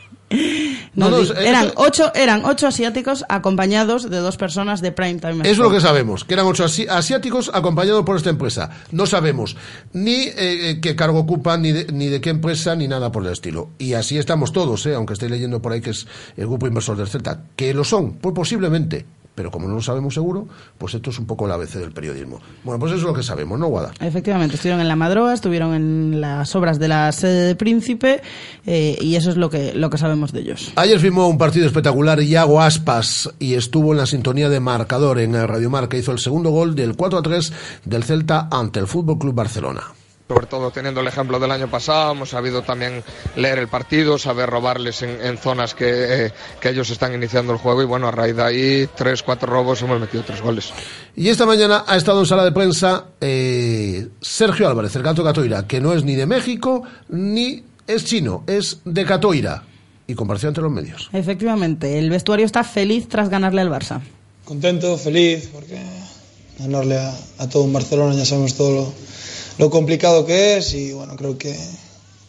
No, 0.95 1.09
eran, 1.39 1.71
ocho, 1.77 2.11
eran 2.15 2.45
ocho 2.45 2.67
asiáticos 2.67 3.25
acompañados 3.29 4.11
de 4.11 4.17
dos 4.19 4.37
personas 4.37 4.81
de 4.81 4.91
Prime 4.91 5.21
Time 5.21 5.49
es 5.49 5.59
lo 5.59 5.71
que 5.71 5.81
sabemos, 5.81 6.25
que 6.25 6.35
eran 6.35 6.47
ocho 6.47 6.65
asi- 6.65 6.87
asiáticos 6.89 7.51
acompañados 7.55 8.05
por 8.05 8.17
esta 8.17 8.31
empresa. 8.31 8.71
No 8.91 9.07
sabemos 9.07 9.57
ni 9.93 10.15
eh, 10.23 10.71
eh, 10.71 10.81
qué 10.81 10.97
cargo 10.97 11.21
ocupan, 11.21 11.63
ni 11.63 11.71
de, 11.73 11.93
ni 11.93 12.07
de 12.09 12.21
qué 12.21 12.31
empresa, 12.31 12.75
ni 12.75 12.89
nada 12.89 13.13
por 13.13 13.25
el 13.25 13.33
estilo. 13.33 13.71
Y 13.79 13.93
así 13.93 14.19
estamos 14.19 14.53
todos, 14.53 14.85
eh, 14.87 14.95
aunque 14.95 15.13
estoy 15.13 15.29
leyendo 15.29 15.61
por 15.63 15.73
ahí 15.73 15.81
que 15.81 15.91
es 15.91 16.07
el 16.37 16.47
grupo 16.47 16.67
inversor 16.67 16.97
del 16.97 17.09
Celta. 17.09 17.43
¿Que 17.55 17.73
lo 17.75 17.85
son? 17.85 18.15
Pues 18.15 18.35
posiblemente. 18.35 19.07
Pero 19.37 19.53
como 19.53 19.69
no 19.69 19.77
lo 19.77 19.83
sabemos 19.83 20.15
seguro, 20.15 20.49
pues 20.79 20.95
esto 20.95 21.11
es 21.11 21.19
un 21.21 21.27
poco 21.27 21.47
el 21.47 21.53
ABC 21.53 21.75
del 21.75 21.93
periodismo. 21.93 22.41
Bueno, 22.65 22.81
pues 22.81 22.93
eso 22.93 23.03
es 23.03 23.07
lo 23.07 23.15
que 23.15 23.23
sabemos, 23.23 23.61
¿no, 23.61 23.69
Guada? 23.69 23.93
Efectivamente, 24.01 24.57
estuvieron 24.57 24.81
en 24.81 24.89
la 24.89 24.97
Madroa, 24.97 25.35
estuvieron 25.35 25.75
en 25.75 26.21
las 26.21 26.57
obras 26.57 26.79
de 26.81 26.89
la 26.89 27.13
sede 27.13 27.47
de 27.47 27.55
Príncipe 27.55 28.23
eh, 28.67 28.97
y 29.01 29.15
eso 29.15 29.31
es 29.31 29.37
lo 29.37 29.51
que, 29.51 29.75
lo 29.75 29.91
que 29.91 29.99
sabemos 29.99 30.33
de 30.33 30.41
ellos. 30.41 30.73
Ayer 30.75 30.99
firmó 30.99 31.29
un 31.29 31.39
partido 31.39 31.67
espectacular 31.67 32.21
Iago 32.21 32.61
Aspas 32.61 33.31
y 33.39 33.55
estuvo 33.55 33.93
en 33.93 33.99
la 33.99 34.07
sintonía 34.07 34.49
de 34.49 34.59
marcador 34.59 35.21
en 35.21 35.35
Radio 35.47 35.71
Marca. 35.71 35.97
Hizo 35.97 36.13
el 36.13 36.19
segundo 36.19 36.51
gol 36.51 36.75
del 36.75 36.97
4 36.97 37.19
a 37.19 37.23
3 37.23 37.53
del 37.85 38.05
Celta 38.05 38.49
ante 38.51 38.81
el 38.81 38.87
Fútbol 38.87 39.19
Club 39.19 39.35
Barcelona. 39.35 39.83
Sobre 40.29 40.47
todo 40.47 40.71
teniendo 40.73 41.01
el 41.01 41.07
ejemplo 41.07 41.39
del 41.39 41.53
año 41.53 41.71
pasado, 41.71 42.13
hemos 42.13 42.31
sabido 42.31 42.63
también 42.63 43.05
leer 43.37 43.59
el 43.61 43.69
partido, 43.69 44.19
saber 44.19 44.51
robarles 44.51 45.03
en, 45.03 45.21
en 45.25 45.39
zonas 45.39 45.75
que, 45.75 46.27
eh, 46.27 46.33
que 46.61 46.71
ellos 46.71 46.91
están 46.91 47.15
iniciando 47.15 47.53
el 47.53 47.59
juego 47.59 47.83
y 47.83 47.87
bueno, 47.87 48.09
a 48.09 48.11
raíz 48.11 48.35
de 48.35 48.43
ahí, 48.43 48.89
tres, 48.97 49.23
cuatro 49.23 49.49
robos, 49.53 49.81
hemos 49.83 50.01
metido 50.01 50.25
tres 50.25 50.41
goles. 50.41 50.73
Y 51.15 51.29
esta 51.29 51.47
mañana 51.47 51.85
ha 51.87 51.97
estado 51.97 52.21
en 52.21 52.27
sala 52.27 52.45
de 52.45 52.51
prensa 52.53 53.05
eh, 53.21 54.09
Sergio 54.21 54.69
Álvarez, 54.69 54.97
el 54.97 55.03
gato 55.03 55.23
Catoira, 55.23 55.67
que 55.67 55.81
no 55.81 55.93
es 55.93 56.03
ni 56.03 56.17
de 56.17 56.27
México 56.27 56.83
ni 57.09 57.63
es 57.87 58.05
chino, 58.05 58.43
es 58.49 58.81
de 58.85 59.05
Catoira. 59.05 59.63
Y 60.09 60.15
compareció 60.15 60.49
ante 60.49 60.61
los 60.61 60.71
medios. 60.71 61.09
Efectivamente, 61.13 61.99
el 61.99 62.11
vestuario 62.11 62.47
está 62.47 62.63
feliz 62.63 63.09
tras 63.09 63.29
ganarle 63.29 63.61
al 63.61 63.71
Barça. 63.71 64.01
contento, 64.45 64.97
feliz, 64.99 65.51
porque 65.53 65.81
ganarle 66.61 66.97
a, 66.99 67.13
a 67.39 67.49
todo 67.49 67.65
un 67.65 67.73
Barcelona 67.73 68.15
ya 68.15 68.25
sabemos 68.25 68.55
todo 68.55 68.71
lo, 68.73 68.93
lo 69.59 69.71
complicado 69.71 70.27
que 70.27 70.57
es 70.59 70.75
y 70.75 70.93
bueno, 70.93 71.17
creo 71.17 71.39
que, 71.39 71.57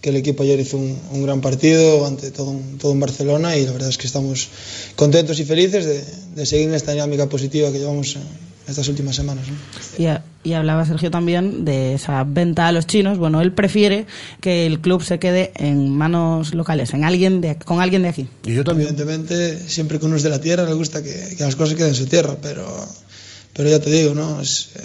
que 0.02 0.10
el 0.10 0.16
equipo 0.16 0.44
ayer 0.44 0.60
hizo 0.60 0.78
un, 0.78 0.98
un 1.12 1.24
gran 1.24 1.42
partido 1.42 2.06
ante 2.06 2.32
todo 2.32 2.52
un, 2.52 2.78
todo 2.78 2.92
un 2.92 3.00
Barcelona 3.00 3.58
y 3.58 3.66
la 3.66 3.72
verdad 3.74 3.90
es 3.90 3.98
que 3.98 4.08
estamos 4.08 4.48
contentos 4.96 5.40
y 5.40 5.46
felices 5.46 5.86
de, 5.86 6.04
de 6.36 6.46
seguir 6.46 6.70
en 6.70 6.76
esta 6.76 6.92
dinámica 6.94 7.28
positiva 7.28 7.72
que 7.72 7.80
llevamos 7.80 8.18
estas 8.68 8.88
últimas 8.90 9.16
semanas. 9.16 9.46
¿no? 9.48 9.56
Y, 9.98 10.08
a- 10.08 10.24
y 10.44 10.54
hablaba 10.54 10.86
Sergio 10.86 11.10
también 11.12 11.64
de 11.66 11.94
esa 11.94 12.24
venta 12.26 12.68
a 12.68 12.72
los 12.74 12.86
chinos. 12.88 13.18
Bueno, 13.18 13.42
él 13.42 13.52
prefiere 13.54 14.06
que 14.42 14.66
el 14.66 14.80
club 14.82 15.04
se 15.04 15.20
quede 15.20 15.52
en 15.56 15.90
manos 15.90 16.54
locales, 16.54 16.94
en 16.94 17.04
alguien 17.06 17.40
de, 17.42 17.58
con 17.58 17.82
alguien 17.82 18.04
de 18.04 18.10
aquí. 18.10 18.28
Y 18.46 18.54
yo 18.56 18.64
también. 18.64 18.90
Evidentemente, 18.90 19.58
siempre 19.70 20.00
que 20.00 20.06
uno 20.06 20.16
es 20.18 20.24
de 20.24 20.30
la 20.30 20.40
tierra 20.40 20.64
le 20.66 20.74
gusta 20.74 21.02
que, 21.04 21.36
que 21.38 21.44
las 21.44 21.56
cosas 21.58 21.76
queden 21.76 21.90
en 21.90 21.96
su 21.96 22.06
tierra, 22.08 22.38
pero, 22.42 22.66
pero 23.54 23.70
ya 23.70 23.80
te 23.80 23.90
digo, 23.90 24.14
¿no? 24.14 24.40
Es, 24.42 24.70
eh, 24.76 24.82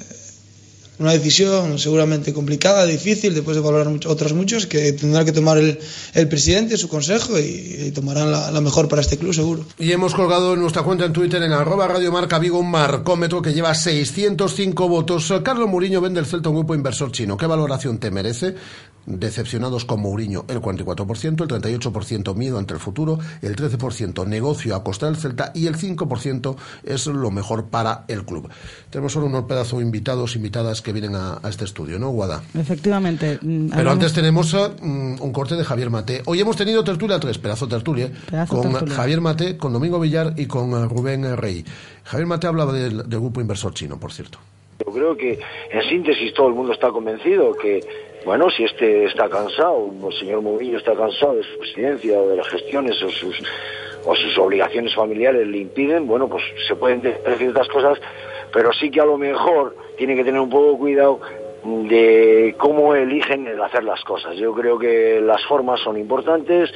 una 0.98 1.12
decisión 1.12 1.78
seguramente 1.78 2.32
complicada, 2.32 2.84
difícil, 2.84 3.34
después 3.34 3.56
de 3.56 3.62
valorar 3.62 3.88
mucho, 3.88 4.10
otros 4.10 4.34
muchos, 4.34 4.66
que 4.66 4.92
tendrá 4.92 5.24
que 5.24 5.32
tomar 5.32 5.58
el, 5.58 5.78
el 6.14 6.28
presidente, 6.28 6.76
su 6.76 6.88
consejo, 6.88 7.38
y, 7.38 7.90
tomarán 7.94 8.30
la, 8.30 8.60
mejor 8.60 8.88
para 8.88 9.02
este 9.02 9.18
club, 9.18 9.34
seguro. 9.34 9.64
Y 9.78 9.90
hemos 9.92 10.14
colgado 10.14 10.54
en 10.54 10.60
nuestra 10.60 10.82
cuenta 10.82 11.04
en 11.04 11.12
Twitter, 11.12 11.42
en 11.42 11.52
arroba 11.52 11.88
Radio 11.88 12.12
Marca 12.12 12.38
Vigo, 12.38 12.58
un 12.58 12.70
marcómetro 12.70 13.42
que 13.42 13.52
lleva 13.52 13.74
605 13.74 14.88
votos. 14.88 15.32
Carlos 15.42 15.68
Mourinho 15.68 16.00
vende 16.00 16.20
el 16.20 16.26
Celta 16.26 16.48
a 16.48 16.50
un 16.50 16.58
grupo 16.58 16.74
inversor 16.74 17.10
chino. 17.10 17.36
¿Qué 17.36 17.46
valoración 17.46 17.98
te 17.98 18.10
merece? 18.10 18.54
Decepcionados 19.04 19.84
con 19.84 20.00
Mourinho, 20.00 20.44
el 20.46 20.60
44%, 20.60 21.42
el 21.42 21.48
38% 21.48 22.36
miedo 22.36 22.58
ante 22.58 22.74
el 22.74 22.78
futuro, 22.78 23.18
el 23.40 23.56
13% 23.56 24.24
negocio 24.28 24.76
a 24.76 24.84
costa 24.84 25.06
del 25.06 25.16
Celta 25.16 25.50
y 25.56 25.66
el 25.66 25.76
5% 25.76 26.54
es 26.84 27.06
lo 27.06 27.32
mejor 27.32 27.64
para 27.64 28.04
el 28.06 28.24
club. 28.24 28.48
Tenemos 28.90 29.12
solo 29.12 29.26
unos 29.26 29.46
pedazos 29.46 29.82
invitados, 29.82 30.36
invitadas 30.36 30.81
que 30.82 30.92
vienen 30.92 31.14
a, 31.14 31.38
a 31.42 31.48
este 31.48 31.64
estudio, 31.64 31.98
¿no, 31.98 32.10
Guada? 32.10 32.42
Efectivamente. 32.58 33.38
mm, 33.40 33.68
Pero 33.68 33.78
hablamos- 33.80 33.92
antes 33.92 34.12
tenemos 34.12 34.54
eh, 34.54 34.58
mm, 34.80 35.14
un 35.20 35.32
corte 35.32 35.54
de 35.56 35.64
Javier 35.64 35.90
Mate. 35.90 36.22
Hoy 36.26 36.40
hemos 36.40 36.56
tenido 36.56 36.82
tertulia 36.84 37.18
tres, 37.20 37.38
pedazo 37.38 37.66
de 37.66 37.70
tertulia, 37.76 38.06
eh, 38.06 38.12
Pedazo 38.30 38.56
con 38.60 38.70
tertulia. 38.72 38.94
Javier 38.94 39.20
Mate, 39.20 39.56
con 39.56 39.72
Domingo 39.72 40.00
Villar 40.00 40.34
y 40.36 40.46
con 40.46 40.70
eh, 40.72 40.86
Rubén 40.88 41.24
eh, 41.24 41.36
Rey. 41.36 41.64
Javier 42.04 42.26
Mate 42.26 42.46
hablaba 42.46 42.72
del, 42.72 43.08
del 43.08 43.20
grupo 43.20 43.40
inversor 43.40 43.72
chino, 43.74 43.98
por 43.98 44.12
cierto. 44.12 44.38
Yo 44.84 44.92
creo 44.92 45.16
que 45.16 45.38
en 45.70 45.82
síntesis 45.88 46.34
todo 46.34 46.48
el 46.48 46.54
mundo 46.54 46.72
está 46.72 46.88
convencido 46.90 47.52
que, 47.54 47.80
bueno, 48.24 48.50
si 48.50 48.64
este 48.64 49.04
está 49.04 49.28
cansado, 49.28 49.90
el 50.10 50.18
señor 50.18 50.42
Mourinho 50.42 50.78
está 50.78 50.94
cansado 50.96 51.36
de 51.36 51.42
su 51.44 51.58
presidencia 51.60 52.18
o 52.18 52.28
de 52.30 52.36
las 52.36 52.48
gestiones 52.48 53.00
o 53.00 53.08
sus, 53.10 53.36
o 54.04 54.16
sus 54.16 54.36
obligaciones 54.38 54.92
familiares 54.94 55.46
le 55.46 55.58
impiden, 55.58 56.08
bueno, 56.08 56.28
pues 56.28 56.42
se 56.66 56.74
pueden 56.74 57.00
decir 57.00 57.20
ciertas 57.38 57.68
cosas, 57.68 57.96
pero 58.52 58.72
sí 58.72 58.90
que 58.90 59.00
a 59.00 59.04
lo 59.04 59.16
mejor 59.16 59.76
tiene 60.02 60.16
que 60.16 60.24
tener 60.24 60.40
un 60.40 60.50
poco 60.50 60.78
cuidado 60.78 61.20
de 61.62 62.56
cómo 62.58 62.92
eligen 62.92 63.46
el 63.46 63.62
hacer 63.62 63.84
las 63.84 64.02
cosas. 64.02 64.36
Yo 64.36 64.52
creo 64.52 64.76
que 64.76 65.20
las 65.20 65.44
formas 65.44 65.78
son 65.78 65.96
importantes, 65.96 66.72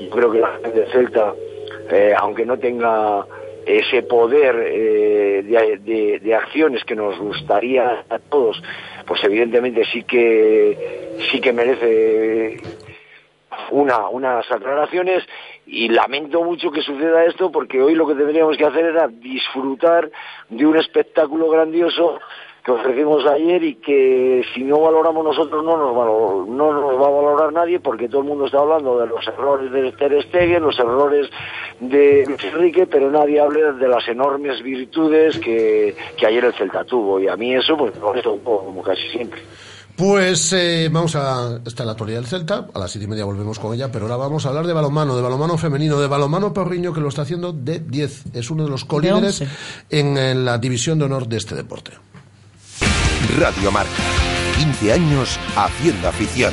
yo 0.00 0.08
creo 0.08 0.32
que 0.32 0.40
la 0.40 0.52
gente 0.54 0.80
de 0.80 0.86
Celta, 0.86 1.34
eh, 1.90 2.14
aunque 2.16 2.46
no 2.46 2.58
tenga 2.58 3.26
ese 3.66 4.04
poder 4.04 4.56
eh, 4.70 6.18
de 6.22 6.34
acciones 6.34 6.82
que 6.84 6.96
nos 6.96 7.18
gustaría 7.18 8.06
a 8.08 8.18
todos, 8.18 8.62
pues 9.06 9.22
evidentemente 9.24 9.84
sí 9.92 10.04
que 10.04 11.18
sí 11.30 11.42
que 11.42 11.52
merece 11.52 12.56
una, 13.70 14.08
unas 14.08 14.50
aclaraciones 14.50 15.24
y 15.66 15.88
lamento 15.88 16.42
mucho 16.42 16.70
que 16.70 16.80
suceda 16.80 17.24
esto 17.24 17.52
porque 17.52 17.80
hoy 17.80 17.94
lo 17.94 18.06
que 18.06 18.14
tendríamos 18.14 18.56
que 18.56 18.64
hacer 18.64 18.86
era 18.86 19.08
disfrutar 19.08 20.10
de 20.48 20.66
un 20.66 20.76
espectáculo 20.76 21.50
grandioso 21.50 22.18
que 22.64 22.70
ofrecimos 22.70 23.26
ayer 23.26 23.62
y 23.64 23.74
que 23.74 24.42
si 24.54 24.62
no 24.62 24.80
valoramos 24.80 25.24
nosotros 25.24 25.64
no 25.64 25.76
nos, 25.76 25.96
valor- 25.96 26.46
no 26.46 26.72
nos 26.72 26.92
va 27.00 27.06
a 27.08 27.10
valorar 27.10 27.52
nadie 27.52 27.80
porque 27.80 28.08
todo 28.08 28.20
el 28.20 28.28
mundo 28.28 28.46
está 28.46 28.58
hablando 28.60 28.98
de 29.00 29.06
los 29.08 29.26
errores 29.26 29.72
de 29.72 29.90
Ter 29.92 30.22
Stegen, 30.28 30.62
los 30.62 30.78
errores 30.78 31.28
de 31.80 32.24
Luis 32.26 32.44
Enrique, 32.44 32.86
pero 32.86 33.10
nadie 33.10 33.40
habla 33.40 33.72
de 33.72 33.88
las 33.88 34.06
enormes 34.06 34.62
virtudes 34.62 35.38
que, 35.38 35.96
que 36.16 36.26
ayer 36.26 36.44
el 36.44 36.54
Celta 36.54 36.84
tuvo 36.84 37.18
y 37.18 37.26
a 37.26 37.36
mí 37.36 37.52
eso 37.54 37.76
pues 37.76 37.94
me 37.96 38.00
molesta 38.00 38.30
un 38.30 38.40
poco 38.40 38.66
como 38.66 38.82
casi 38.82 39.08
siempre. 39.08 39.40
Pues 39.96 40.52
eh, 40.54 40.88
vamos 40.90 41.14
a 41.16 41.60
esta 41.66 41.82
es 41.82 41.86
la 41.86 41.92
actualidad 41.92 42.18
del 42.20 42.26
Celta, 42.26 42.66
a 42.72 42.78
las 42.78 42.90
siete 42.92 43.04
y 43.06 43.08
media 43.10 43.24
volvemos 43.24 43.58
con 43.58 43.74
ella, 43.74 43.90
pero 43.92 44.04
ahora 44.06 44.16
vamos 44.16 44.46
a 44.46 44.48
hablar 44.50 44.66
de 44.66 44.72
balonmano, 44.72 45.14
de 45.16 45.22
balonmano 45.22 45.58
femenino, 45.58 46.00
de 46.00 46.06
balonmano 46.06 46.52
Porriño 46.54 46.94
que 46.94 47.00
lo 47.00 47.08
está 47.08 47.22
haciendo 47.22 47.52
de 47.52 47.80
10, 47.80 48.34
es 48.34 48.50
uno 48.50 48.64
de 48.64 48.70
los 48.70 48.84
colíderes 48.84 49.42
en, 49.90 50.44
la 50.44 50.56
división 50.58 50.98
de 50.98 51.04
honor 51.04 51.26
de 51.26 51.36
este 51.36 51.54
deporte. 51.56 51.90
Radio 53.38 53.70
Marca. 53.70 53.90
15 54.58 54.92
años 54.92 55.38
haciendo 55.56 56.08
afición. 56.08 56.52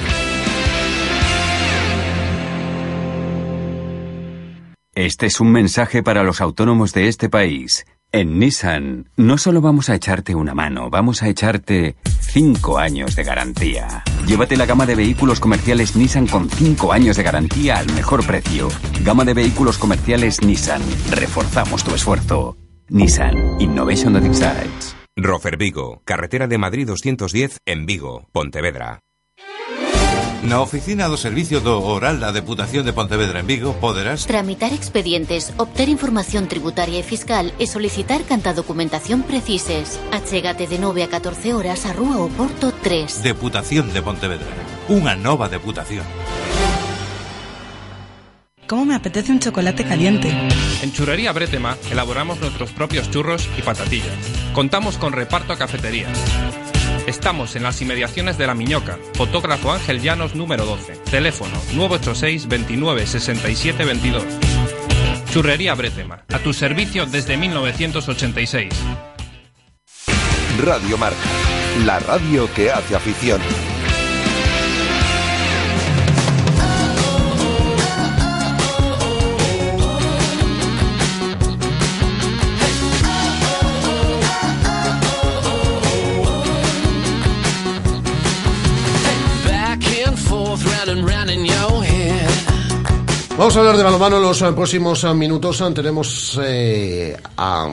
Este 4.96 5.28
es 5.28 5.40
un 5.40 5.52
mensaje 5.52 6.04
para 6.04 6.24
los 6.24 6.42
autónomos 6.42 6.94
de 6.94 7.08
este 7.08 7.30
país. 7.30 7.86
En 8.12 8.40
Nissan, 8.40 9.10
no 9.16 9.38
solo 9.38 9.62
vamos 9.62 9.90
a 9.90 9.96
echarte 9.96 10.34
una 10.34 10.56
mano, 10.56 10.90
vamos 10.90 11.22
a 11.22 11.30
echarte 11.30 11.96
5 12.20 12.80
años 12.80 13.16
de 13.16 13.24
garantía. 13.24 14.04
Llévate 14.26 14.58
la 14.58 14.66
gama 14.66 14.86
de 14.86 14.96
vehículos 14.96 15.40
comerciales 15.40 15.96
Nissan 15.96 16.28
con 16.28 16.50
5 16.50 16.92
años 16.92 17.18
de 17.18 17.24
garantía 17.24 17.78
al 17.78 17.94
mejor 17.94 18.26
precio. 18.26 18.68
Gama 19.04 19.26
de 19.26 19.36
vehículos 19.36 19.78
comerciales 19.78 20.42
Nissan. 20.42 20.82
Reforzamos 21.12 21.84
tu 21.84 21.94
esfuerzo. 21.94 22.58
Nissan 22.90 23.62
Innovation 23.62 24.14
that 24.14 24.26
excites. 24.26 24.99
Rofer 25.24 25.58
Vigo, 25.58 26.02
carretera 26.06 26.48
de 26.48 26.58
Madrid 26.58 26.88
210 26.88 27.60
en 27.66 27.86
Vigo, 27.86 28.28
Pontevedra. 28.32 29.00
Na 30.44 30.64
oficina 30.64 31.12
do 31.12 31.20
Servicio 31.20 31.60
do 31.60 31.84
Oral 31.84 32.24
da 32.24 32.32
Deputación 32.32 32.88
de 32.88 32.96
Pontevedra 32.96 33.44
en 33.44 33.48
Vigo 33.48 33.76
poderás 33.76 34.24
Tramitar 34.24 34.72
expedientes, 34.72 35.52
obter 35.60 35.92
información 35.92 36.48
tributaria 36.48 36.96
e 36.96 37.04
fiscal 37.04 37.52
e 37.60 37.68
solicitar 37.68 38.24
canta 38.24 38.56
documentación 38.56 39.28
precises. 39.28 40.00
Achégate 40.16 40.64
de 40.72 40.80
9 40.80 41.04
a 41.04 41.12
14 41.12 41.52
horas 41.52 41.84
a 41.84 41.92
Rúa 41.92 42.24
Oporto 42.24 42.72
3. 42.72 43.20
Deputación 43.20 43.92
de 43.92 44.00
Pontevedra. 44.00 44.48
Unha 44.88 45.20
nova 45.20 45.52
deputación. 45.52 46.08
¿Cómo 48.70 48.86
me 48.86 48.94
apetece 48.94 49.32
un 49.32 49.40
chocolate 49.40 49.84
caliente? 49.84 50.30
En 50.84 50.94
Churrería 50.94 51.34
Bretema 51.34 51.76
elaboramos 51.90 52.40
nuestros 52.40 52.72
propios 52.72 53.10
churros 53.10 53.50
y 53.58 53.64
patatillas. 53.64 54.14
Contamos 54.60 54.98
con 54.98 55.14
reparto 55.14 55.54
a 55.54 55.58
cafeterías. 55.58 56.12
Estamos 57.08 57.56
en 57.56 57.64
las 57.64 57.82
inmediaciones 57.82 58.38
de 58.38 58.46
La 58.46 58.54
Miñoca, 58.54 59.00
fotógrafo 59.14 59.72
Ángel 59.72 60.02
Llanos 60.02 60.36
número 60.36 60.66
12. 60.66 60.98
Teléfono 61.10 61.54
986 61.76 62.50
29 62.50 63.08
67 63.08 63.86
22. 63.86 64.24
Churrería 65.32 65.76
Bretema, 65.76 66.26
a 66.28 66.40
tu 66.40 66.52
servicio 66.52 67.06
desde 67.06 67.38
1986. 67.38 68.74
Radio 70.62 70.98
Marca. 70.98 71.18
La 71.86 72.00
radio 72.00 72.54
que 72.54 72.70
hace 72.70 72.98
afición. 72.98 73.40
Vamos 93.40 93.56
a 93.56 93.60
hablar 93.62 93.78
de 93.78 93.84
balonmano 93.84 94.18
en 94.18 94.24
los 94.24 94.42
eh, 94.42 94.52
próximos 94.52 95.02
eh, 95.06 95.14
minutos. 95.14 95.62
Eh, 95.62 95.72
Tenemos 95.74 96.38
eh, 96.44 97.16
a 97.38 97.70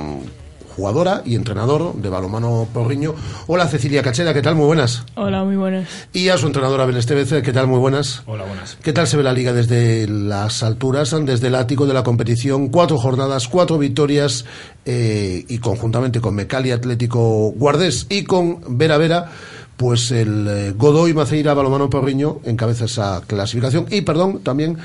jugadora 0.76 1.22
y 1.24 1.34
entrenador 1.34 1.92
de 1.94 2.08
balonmano 2.08 2.68
Porriño. 2.72 3.16
Hola 3.48 3.66
Cecilia 3.66 4.00
Cacheda, 4.00 4.32
¿qué 4.32 4.42
tal? 4.42 4.54
Muy 4.54 4.66
buenas. 4.66 5.02
Hola, 5.16 5.42
muy 5.42 5.56
buenas. 5.56 5.88
Y 6.12 6.28
a 6.28 6.38
su 6.38 6.46
entrenadora 6.46 6.84
Abel 6.84 6.98
Estevez, 6.98 7.42
¿qué 7.42 7.52
tal? 7.52 7.66
Muy 7.66 7.80
buenas. 7.80 8.22
Hola, 8.26 8.44
buenas. 8.44 8.78
¿Qué 8.80 8.92
tal 8.92 9.08
se 9.08 9.16
ve 9.16 9.24
la 9.24 9.32
liga 9.32 9.52
desde 9.52 10.06
las 10.06 10.62
alturas, 10.62 11.16
desde 11.24 11.48
el 11.48 11.56
ático 11.56 11.84
de 11.84 11.94
la 11.94 12.04
competición? 12.04 12.68
Cuatro 12.68 12.96
jornadas, 12.98 13.48
cuatro 13.48 13.76
victorias 13.76 14.44
eh, 14.84 15.44
y 15.48 15.58
conjuntamente 15.58 16.20
con 16.20 16.36
Mecali 16.36 16.70
Atlético 16.70 17.50
Guardés 17.56 18.06
y 18.08 18.22
con 18.22 18.60
Vera 18.78 18.98
Vera, 18.98 19.32
pues 19.76 20.10
el 20.10 20.46
eh, 20.48 20.72
Godoy 20.72 21.12
Maceira 21.12 21.54
Balomano 21.54 21.90
Porriño 21.90 22.40
encabeza 22.44 22.86
esa 22.86 23.22
clasificación. 23.26 23.86
Y 23.90 24.02
perdón, 24.02 24.40
también, 24.42 24.78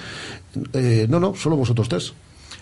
eh, 0.73 1.07
no, 1.09 1.19
no, 1.19 1.35
solo 1.35 1.55
vosotros 1.55 1.89
tres. 1.89 2.13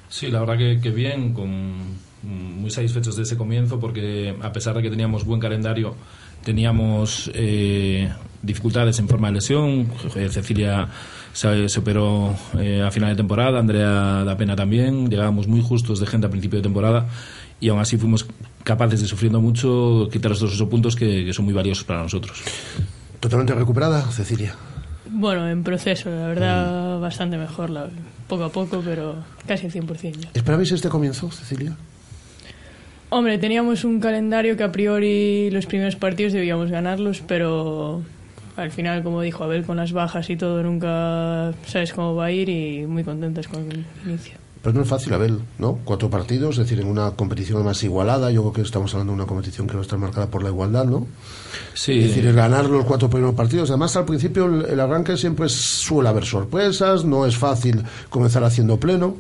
Sí, 0.10 0.28
la 0.28 0.40
verdad 0.40 0.58
que, 0.58 0.80
que 0.82 0.90
bien, 0.90 1.34
con, 1.34 1.98
muy 2.24 2.70
satisfechos 2.70 3.16
de 3.16 3.24
ese 3.24 3.38
comienzo 3.38 3.80
porque 3.80 4.36
a 4.42 4.52
pesar 4.52 4.76
de 4.76 4.82
que 4.82 4.90
teníamos 4.90 5.24
buen 5.26 5.40
calendario, 5.40 5.96
teníamos 6.44 7.32
eh, 7.34 8.10
dificultades 8.42 9.00
en 9.00 9.08
forma 9.08 9.28
de 9.28 9.36
lesión. 9.36 9.88
Eh, 10.16 10.30
Cecilia 10.30 10.88
se, 11.34 11.70
se 11.70 11.80
operó 11.80 12.36
eh, 12.58 12.82
a 12.82 12.92
final 12.92 13.12
de 13.12 13.16
temporada, 13.16 13.60
Andrea 13.60 14.24
da 14.24 14.38
pena 14.38 14.56
también. 14.56 15.10
Llegábamos 15.10 15.48
muy 15.48 15.62
justos 15.62 16.00
de 16.00 16.08
gente 16.08 16.28
a 16.28 16.30
principio 16.30 16.60
de 16.60 16.64
temporada 16.64 17.08
y 17.60 17.70
aún 17.70 17.80
así 17.80 17.98
fuimos 17.98 18.26
capaces 18.64 19.02
de, 19.02 19.08
sufriendo 19.08 19.42
mucho, 19.42 20.08
quitar 20.12 20.32
estos 20.32 20.54
ocho 20.54 20.70
puntos 20.70 20.96
que, 20.96 21.26
que 21.26 21.34
son 21.34 21.46
muy 21.46 21.54
valiosos 21.54 21.84
para 21.84 22.04
nosotros. 22.04 22.42
Totalmente 23.20 23.54
recuperada, 23.54 24.02
Cecilia. 24.12 24.56
Bueno, 25.12 25.50
en 25.50 25.64
proceso, 25.64 26.10
la 26.10 26.28
verdad, 26.28 27.00
bastante 27.00 27.38
mejor, 27.38 27.70
la- 27.70 27.90
poco 28.28 28.44
a 28.44 28.52
poco, 28.52 28.82
pero 28.86 29.16
casi 29.48 29.66
al 29.66 29.72
100% 29.72 30.20
ya. 30.20 30.30
¿Esperabais 30.34 30.72
este 30.72 30.88
comienzo, 30.90 31.32
Cecilia? 31.32 31.76
Hombre, 33.10 33.40
teníamos 33.40 33.84
un 33.86 34.00
calendario 34.00 34.56
que 34.56 34.64
a 34.64 34.72
priori 34.72 35.50
los 35.50 35.66
primeros 35.66 35.96
partidos 35.96 36.32
debíamos 36.34 36.70
ganarlos, 36.70 37.24
pero 37.28 38.04
al 38.56 38.70
final, 38.70 39.02
como 39.02 39.22
dijo 39.22 39.44
Abel, 39.44 39.64
con 39.66 39.78
las 39.78 39.94
bajas 39.94 40.30
y 40.30 40.36
todo, 40.36 40.62
nunca 40.62 41.54
sabes 41.66 41.92
cómo 41.94 42.14
va 42.14 42.26
a 42.26 42.32
ir 42.32 42.50
y 42.50 42.86
muy 42.86 43.04
contentos 43.04 43.48
con 43.48 43.72
el 43.72 43.84
inicio. 44.06 44.36
Pero 44.62 44.76
no 44.76 44.82
es 44.82 44.90
fácil, 44.90 45.14
Abel, 45.14 45.40
¿no? 45.58 45.80
Cuatro 45.86 46.10
partidos, 46.10 46.58
es 46.58 46.66
decir, 46.66 46.82
en 46.82 46.88
una 46.88 47.12
competición 47.12 47.64
más 47.64 47.82
igualada. 47.84 48.30
Yo 48.30 48.42
creo 48.42 48.54
que 48.54 48.62
estamos 48.62 48.94
hablando 48.94 49.14
de 49.14 49.16
una 49.16 49.26
competición 49.26 49.68
que 49.68 49.74
va 49.74 49.80
a 49.80 49.84
estar 49.84 49.98
marcada 49.98 50.28
por 50.28 50.44
la 50.44 50.50
igualdad, 50.50 50.86
¿no? 50.86 51.08
Sí. 51.74 52.00
Es 52.00 52.08
decir, 52.10 52.26
el 52.28 52.36
ganar 52.36 52.66
los 52.66 52.84
cuatro 52.84 53.10
primeros 53.10 53.36
partidos. 53.36 53.70
Además, 53.70 53.96
al 53.96 54.06
principio 54.06 54.46
el, 54.46 54.66
el 54.66 54.80
arranque 54.80 55.16
siempre 55.16 55.48
suele 55.48 56.10
haber 56.10 56.26
sorpresas, 56.26 57.06
no 57.06 57.26
es 57.26 57.38
fácil 57.38 57.84
comenzar 58.10 58.44
haciendo 58.44 58.78
pleno. 58.78 59.16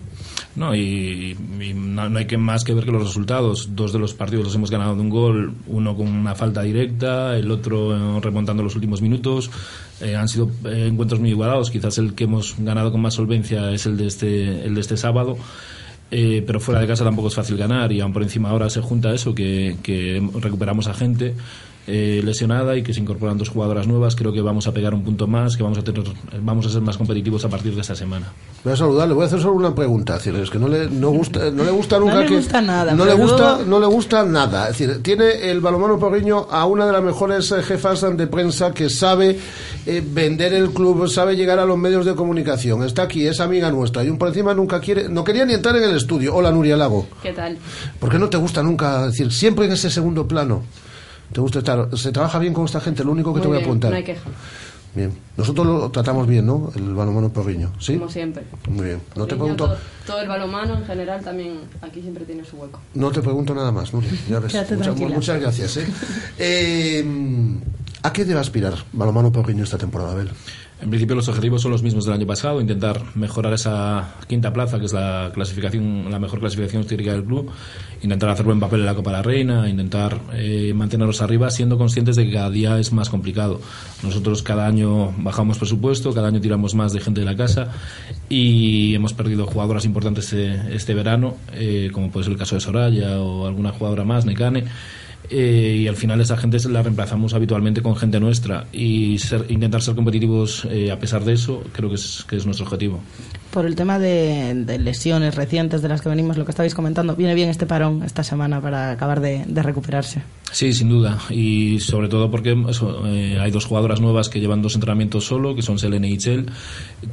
No, 0.55 0.75
y, 0.75 1.35
no, 1.75 2.09
no 2.09 2.19
hay 2.19 2.25
que 2.25 2.37
más 2.37 2.63
que 2.63 2.73
ver 2.73 2.85
que 2.85 2.91
los 2.91 3.03
resultados. 3.03 3.75
Dos 3.75 3.93
de 3.93 3.99
los 3.99 4.13
partidos 4.13 4.45
los 4.45 4.55
hemos 4.55 4.71
ganado 4.71 4.95
de 4.95 5.01
un 5.01 5.09
gol, 5.09 5.53
uno 5.67 5.95
con 5.95 6.07
una 6.07 6.35
falta 6.35 6.61
directa, 6.61 7.37
el 7.37 7.49
otro 7.51 7.95
eh, 7.95 8.19
remontando 8.21 8.63
los 8.63 8.75
últimos 8.75 9.01
minutos. 9.01 9.49
Eh, 10.01 10.15
han 10.15 10.27
sido 10.27 10.49
eh, 10.65 10.87
encuentros 10.87 11.19
muy 11.19 11.29
igualados. 11.29 11.71
Quizás 11.71 11.97
el 11.97 12.13
que 12.13 12.25
hemos 12.25 12.55
ganado 12.57 12.91
con 12.91 13.01
más 13.01 13.13
solvencia 13.13 13.71
es 13.71 13.85
el 13.85 13.97
de 13.97 14.07
este, 14.07 14.65
el 14.65 14.75
de 14.75 14.81
este 14.81 14.97
sábado. 14.97 15.37
Eh, 16.11 16.43
pero 16.45 16.59
fuera 16.59 16.81
de 16.81 16.87
casa 16.87 17.03
tampoco 17.03 17.27
es 17.27 17.35
fácil 17.35 17.55
ganar 17.55 17.91
y 17.91 18.01
aún 18.01 18.11
por 18.11 18.23
encima 18.23 18.49
ahora 18.49 18.67
se 18.71 18.81
junta 18.81 19.13
eso, 19.13 19.35
que, 19.35 19.77
que 19.83 20.19
recuperamos 20.39 20.87
a 20.87 20.95
gente 20.95 21.35
eh, 21.91 22.21
lesionada 22.23 22.77
y 22.77 22.83
que 22.83 22.93
se 22.93 22.99
incorporan 22.99 23.37
dos 23.37 23.49
jugadoras 23.49 23.87
nuevas. 23.87 24.15
Creo 24.15 24.31
que 24.31 24.41
vamos 24.41 24.67
a 24.67 24.71
pegar 24.73 24.93
un 24.93 25.03
punto 25.03 25.25
más, 25.25 25.57
que 25.57 25.63
vamos 25.63 25.79
a, 25.79 25.83
tener, 25.83 26.03
vamos 26.41 26.67
a 26.67 26.69
ser 26.69 26.81
más 26.81 26.97
competitivos 26.97 27.43
a 27.45 27.49
partir 27.49 27.73
de 27.73 27.81
esta 27.81 27.95
semana. 27.95 28.31
Voy 28.63 28.73
a 28.73 28.75
saludarle, 28.75 29.15
voy 29.15 29.23
a 29.23 29.25
hacer 29.25 29.39
solo 29.41 29.55
una 29.55 29.73
pregunta. 29.73 30.17
Es 30.17 30.23
decir, 30.25 30.39
es 30.39 30.49
que 30.51 30.59
no 30.59 30.67
le, 30.67 30.87
no 30.89 31.09
gusta, 31.09 31.49
no 31.49 31.63
le 31.63 31.71
gusta 31.71 31.97
nunca 31.97 32.13
No 32.15 32.19
le 32.21 32.25
que. 32.27 32.35
gusta 32.35 32.61
nada, 32.61 32.93
No 32.93 33.05
le 33.05 33.13
gusta, 33.15 33.55
luego- 33.57 33.65
no 33.69 33.79
le 33.79 33.85
gusta 33.87 34.23
nada. 34.23 34.69
Es 34.69 34.77
decir, 34.77 35.01
tiene 35.01 35.49
el 35.49 35.61
balomano 35.61 35.97
porriño 35.97 36.45
a 36.51 36.65
una 36.67 36.85
de 36.85 36.91
las 36.91 37.03
mejores 37.03 37.51
eh, 37.51 37.63
jefas 37.63 38.01
de 38.15 38.27
prensa 38.27 38.71
que 38.71 38.89
sabe 38.89 39.39
eh, 39.87 40.03
vender 40.05 40.53
el 40.53 40.69
club, 40.71 41.07
sabe 41.09 41.35
llegar 41.35 41.57
a 41.59 41.65
los 41.65 41.77
medios 41.77 42.05
de 42.05 42.13
comunicación. 42.15 42.83
Está 42.83 43.03
aquí, 43.03 43.25
es 43.25 43.39
amiga 43.39 43.71
nuestra. 43.71 44.03
Y 44.03 44.09
un 44.09 44.17
por 44.19 44.27
encima 44.27 44.53
nunca 44.53 44.79
quiere, 44.79 45.09
no 45.09 45.23
quería 45.23 45.45
ni 45.45 45.53
entrar 45.53 45.75
en 45.75 45.83
el 45.85 45.95
estudio. 45.95 46.35
Hola, 46.35 46.51
Nuria 46.51 46.77
Lago. 46.77 47.07
¿Qué 47.23 47.33
tal? 47.33 47.57
¿Por 47.99 48.09
qué 48.11 48.19
no 48.19 48.29
te 48.29 48.37
gusta 48.37 48.61
nunca 48.61 49.05
es 49.05 49.11
decir 49.13 49.31
siempre 49.31 49.65
en 49.65 49.71
ese 49.71 49.89
segundo 49.89 50.27
plano? 50.27 50.61
¿Te 51.31 51.41
gusta 51.41 51.59
estar? 51.59 51.89
¿Se 51.97 52.11
trabaja 52.11 52.39
bien 52.39 52.53
con 52.53 52.65
esta 52.65 52.79
gente? 52.81 53.03
Lo 53.03 53.11
único 53.11 53.31
que 53.33 53.39
Muy 53.39 53.41
te 53.41 53.47
voy 53.47 53.57
a 53.57 53.59
bien, 53.59 53.69
apuntar. 53.69 53.91
No 53.91 53.97
hay 53.97 54.03
queja, 54.03 54.29
Bien. 54.95 55.13
Nosotros 55.37 55.67
lo 55.67 55.89
tratamos 55.91 56.27
bien, 56.27 56.47
¿no? 56.47 56.71
El 56.75 56.95
balonmano 56.95 57.29
porriño. 57.29 57.71
¿Sí? 57.79 57.93
como 57.97 58.09
siempre. 58.09 58.43
Muy 58.67 58.85
bien. 58.87 59.01
No 59.15 59.27
te 59.27 59.35
pregunto. 59.35 59.65
todo, 59.67 59.77
todo 60.07 60.19
el 60.21 60.27
balomano 60.27 60.77
en 60.77 60.85
general 60.85 61.23
también 61.23 61.59
aquí 61.81 62.01
siempre 62.01 62.25
tiene 62.25 62.43
su 62.43 62.57
hueco. 62.57 62.79
No 62.95 63.11
te 63.11 63.21
pregunto 63.21 63.53
nada 63.53 63.71
más, 63.71 63.93
Nuria. 63.93 64.09
Ya 64.27 64.39
ves. 64.39 64.53
Mucha- 64.71 64.91
muchas 64.93 65.39
gracias. 65.39 65.77
¿eh? 65.77 65.85
Eh, 66.39 67.05
¿A 68.01 68.13
qué 68.13 68.23
debe 68.25 68.39
aspirar 68.39 68.73
Balomano 68.93 69.31
Porriño 69.31 69.63
esta 69.63 69.77
temporada, 69.77 70.13
Abel? 70.13 70.29
En 70.81 70.89
principio 70.89 71.13
los 71.13 71.27
objetivos 71.27 71.61
son 71.61 71.71
los 71.71 71.83
mismos 71.83 72.05
del 72.05 72.13
año 72.13 72.25
pasado, 72.25 72.61
intentar 72.61 73.01
mejorar 73.15 73.51
esa 73.53 74.15
quinta 74.27 74.53
plaza, 74.53 74.79
que 74.79 74.85
es 74.85 74.93
la 74.93 75.29
clasificación, 75.33 76.09
la 76.09 76.19
mejor 76.19 76.39
clasificación 76.39 76.83
histórica 76.83 77.11
del 77.11 77.25
club, 77.25 77.51
intentar 78.01 78.29
hacer 78.29 78.45
buen 78.45 78.61
papel 78.61 78.79
en 78.79 78.85
la 78.85 78.95
Copa 78.95 79.11
de 79.11 79.17
la 79.17 79.21
Reina, 79.21 79.67
intentar 79.67 80.21
eh, 80.33 80.73
arriba, 81.19 81.49
siendo 81.49 81.77
conscientes 81.77 82.15
de 82.15 82.25
que 82.25 82.31
cada 82.31 82.49
día 82.49 82.79
es 82.79 82.93
más 82.93 83.09
complicado. 83.09 83.59
Nosotros 84.03 84.41
cada 84.41 84.67
año 84.67 85.13
bajamos 85.17 85.57
presupuesto, 85.57 86.13
cada 86.13 86.29
año 86.29 86.39
tiramos 86.39 86.75
más 86.75 86.93
de 86.93 87.01
gente 87.01 87.19
de 87.19 87.25
la 87.25 87.35
casa 87.35 87.73
y 88.29 88.95
hemos 88.95 89.13
perdido 89.13 89.47
jugadoras 89.47 89.83
importantes 89.83 90.31
este, 90.31 90.75
este 90.75 90.93
verano, 90.93 91.35
eh, 91.53 91.89
como 91.91 92.09
puede 92.09 92.23
ser 92.23 92.33
el 92.33 92.39
caso 92.39 92.55
de 92.55 92.61
Soraya 92.61 93.19
o 93.19 93.45
alguna 93.45 93.71
jugadora 93.71 94.05
más, 94.05 94.25
Necane. 94.25 94.63
Eh, 95.31 95.81
y 95.83 95.87
al 95.87 95.95
final 95.95 96.19
esa 96.21 96.35
gente 96.37 96.57
la 96.69 96.81
reemplazamos 96.81 97.33
habitualmente 97.35 97.81
con 97.83 97.95
gente 97.95 98.19
nuestra 98.19 98.65
y 98.73 99.19
ser- 99.19 99.45
intentar 99.49 99.81
ser 99.81 99.93
competitivos 99.93 100.65
eh, 100.71 100.89
a 100.91 100.97
pesar 100.99 101.23
de 101.23 101.33
eso 101.33 101.63
creo 101.71 101.87
que 101.89 101.95
es, 101.95 102.25
que 102.27 102.35
es 102.37 102.45
nuestro 102.45 102.65
objetivo. 102.65 102.99
Por 103.51 103.65
el 103.65 103.75
tema 103.75 103.97
de, 103.97 104.77
lesiones 104.79 105.33
recientes 105.33 105.81
de 105.81 105.89
las 105.89 106.01
que 106.01 106.09
venimos, 106.09 106.37
lo 106.37 106.45
que 106.45 106.51
estabais 106.51 106.75
comentando, 106.75 107.15
viene 107.15 107.33
bien 107.33 107.49
este 107.49 107.65
parón 107.65 108.03
esta 108.03 108.23
semana 108.23 108.61
para 108.61 108.91
acabar 108.91 109.21
de, 109.21 109.43
recuperarse. 109.63 110.21
Sí, 110.51 110.71
sin 110.71 110.89
duda. 110.89 111.17
Y 111.31 111.79
sobre 111.79 112.09
todo 112.09 112.29
porque 112.29 112.51
eh, 112.51 113.37
hay 113.39 113.51
dos 113.51 113.65
jugadoras 113.65 114.01
nuevas 114.01 114.29
que 114.29 114.39
llevan 114.39 114.61
dos 114.61 114.75
entrenamientos 114.75 115.25
solo, 115.25 115.55
que 115.55 115.63
son 115.63 115.79
Selene 115.79 116.09
y 116.09 116.17
Chel, 116.17 116.45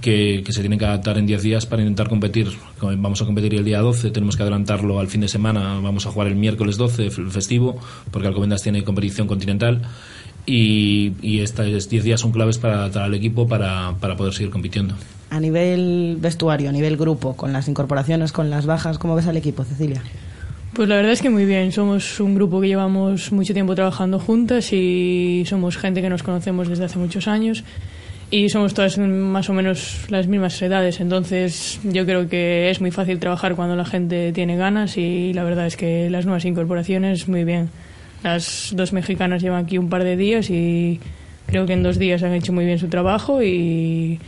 que, 0.00 0.42
que 0.44 0.52
se 0.52 0.60
tienen 0.60 0.78
que 0.78 0.84
adaptar 0.84 1.16
en 1.16 1.26
10 1.26 1.42
días 1.42 1.66
para 1.66 1.80
intentar 1.80 2.08
competir. 2.08 2.48
Vamos 2.82 3.22
a 3.22 3.24
competir 3.24 3.54
el 3.54 3.64
día 3.64 3.80
12, 3.80 4.10
tenemos 4.10 4.36
que 4.36 4.42
adelantarlo 4.42 5.00
al 5.00 5.08
fin 5.08 5.22
de 5.22 5.28
semana. 5.28 5.80
Vamos 5.80 6.06
a 6.06 6.10
jugar 6.10 6.28
el 6.28 6.36
miércoles 6.36 6.76
12, 6.76 7.06
el 7.06 7.30
festivo, 7.30 7.80
porque 8.10 8.28
Alcobendas 8.28 8.62
tiene 8.62 8.84
competición 8.84 9.26
continental. 9.26 9.82
Y, 10.46 11.12
y 11.22 11.40
estos 11.40 11.88
10 11.88 12.04
días 12.04 12.20
son 12.20 12.30
claves 12.30 12.58
para 12.58 12.76
adaptar 12.76 13.02
al 13.02 13.14
equipo 13.14 13.48
para, 13.48 13.94
para 14.00 14.16
poder 14.16 14.32
seguir 14.32 14.50
compitiendo. 14.50 14.94
A 15.30 15.40
nivel 15.40 16.18
vestuario, 16.20 16.68
a 16.68 16.72
nivel 16.72 16.96
grupo, 16.96 17.36
con 17.36 17.52
las 17.52 17.66
incorporaciones, 17.66 18.30
con 18.30 18.48
las 18.48 18.64
bajas, 18.64 18.98
¿cómo 18.98 19.16
ves 19.16 19.26
al 19.26 19.36
equipo, 19.36 19.64
Cecilia? 19.64 20.02
Pues 20.72 20.88
la 20.88 20.96
verdad 20.96 21.12
es 21.12 21.22
que 21.22 21.30
muy 21.30 21.46
bien. 21.46 21.72
Somos 21.72 22.20
un 22.20 22.34
grupo 22.34 22.60
que 22.60 22.68
llevamos 22.68 23.32
mucho 23.32 23.54
tiempo 23.54 23.74
trabajando 23.74 24.18
juntas 24.18 24.72
y 24.72 25.42
somos 25.46 25.78
gente 25.78 26.02
que 26.02 26.10
nos 26.10 26.22
conocemos 26.22 26.68
desde 26.68 26.84
hace 26.84 26.98
muchos 26.98 27.28
años 27.28 27.64
y 28.30 28.48
somos 28.48 28.74
todas 28.74 28.98
más 28.98 29.48
o 29.48 29.52
menos 29.52 30.04
las 30.10 30.26
mismas 30.26 30.60
edades. 30.60 31.00
Entonces 31.00 31.80
yo 31.82 32.04
creo 32.04 32.28
que 32.28 32.70
es 32.70 32.80
muy 32.80 32.90
fácil 32.90 33.18
trabajar 33.18 33.54
cuando 33.56 33.74
la 33.74 33.84
gente 33.84 34.32
tiene 34.32 34.56
ganas 34.56 34.96
y 34.98 35.32
la 35.32 35.44
verdad 35.44 35.66
es 35.66 35.76
que 35.76 36.10
las 36.10 36.26
nuevas 36.26 36.44
incorporaciones 36.44 37.26
muy 37.26 37.44
bien. 37.44 37.70
Las 38.22 38.70
dos 38.74 38.92
mexicanas 38.92 39.42
llevan 39.42 39.64
aquí 39.64 39.78
un 39.78 39.88
par 39.88 40.04
de 40.04 40.16
días 40.16 40.50
y 40.50 41.00
creo 41.46 41.66
que 41.66 41.74
en 41.74 41.82
dos 41.82 41.98
días 41.98 42.22
han 42.22 42.32
hecho 42.32 42.52
muy 42.52 42.64
bien 42.64 42.78
su 42.78 42.88
trabajo 42.88 43.42
y 43.42 44.18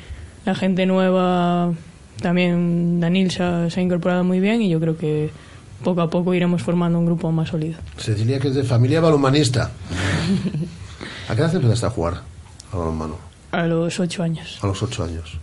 la 0.44 0.54
gente 0.54 0.86
nueva 0.86 1.72
también 2.20 3.00
Danil 3.00 3.30
se 3.30 3.42
ha, 3.42 3.70
se 3.70 3.80
ha 3.80 3.82
incorporado 3.82 4.24
muy 4.24 4.40
bien 4.40 4.62
y 4.62 4.68
yo 4.68 4.80
creo 4.80 4.96
que 4.96 5.30
poco 5.82 6.00
a 6.00 6.10
poco 6.10 6.34
iremos 6.34 6.62
formando 6.62 6.98
un 6.98 7.06
grupo 7.06 7.30
más 7.32 7.48
sólido. 7.48 7.78
Cecilia, 7.96 8.38
que 8.38 8.48
es 8.48 8.54
de 8.54 8.64
familia 8.64 9.00
balonmanista. 9.00 9.70
¿A 11.28 11.34
qué 11.34 11.42
edad 11.42 11.54
empezaste 11.54 11.86
a 11.86 11.90
jugar 11.90 12.22
a 12.72 12.76
balonmano? 12.76 13.16
A 13.52 13.66
los 13.66 13.98
ocho 14.00 14.22
años. 14.22 14.58
A 14.62 14.66
los 14.66 14.82
ocho 14.82 15.04
años. 15.04 15.38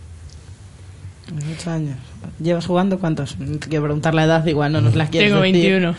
A 1.28 1.34
los 1.34 1.44
Ocho 1.58 1.70
años. 1.70 1.96
¿Llevas 2.40 2.66
jugando 2.66 2.98
cuántos? 2.98 3.36
Quiero 3.68 3.84
preguntar 3.84 4.14
la 4.14 4.24
edad, 4.24 4.46
igual 4.46 4.72
no 4.72 4.80
nos 4.80 4.94
la 4.94 5.06
quieres 5.08 5.30
Tengo 5.30 5.42
decir. 5.42 5.82
21. 5.82 5.94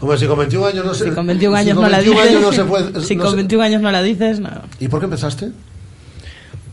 Hombre, 0.00 0.18
si 0.18 0.26
con 0.26 0.38
21 0.38 0.66
años 0.66 0.84
no 0.84 0.94
se... 0.94 1.04
Si 1.04 1.10
con 1.10 1.26
21 1.26 1.56
si 1.56 1.60
años 1.62 1.74
con 1.76 1.84
no 1.84 1.90
la 1.90 1.96
21 1.98 2.20
dices, 2.22 2.36
años 2.36 2.42
no 2.42 2.52
se 2.52 2.64
puede- 2.64 3.00
si 3.04 3.16
no 3.16 3.22
con 3.22 3.30
se- 3.30 3.36
21 3.36 3.64
años 3.64 3.82
no 3.82 3.90
la 3.92 4.02
dices, 4.02 4.40
no. 4.40 4.50
¿Y 4.80 4.88
por 4.88 4.98
qué 5.00 5.04
empezaste? 5.04 5.50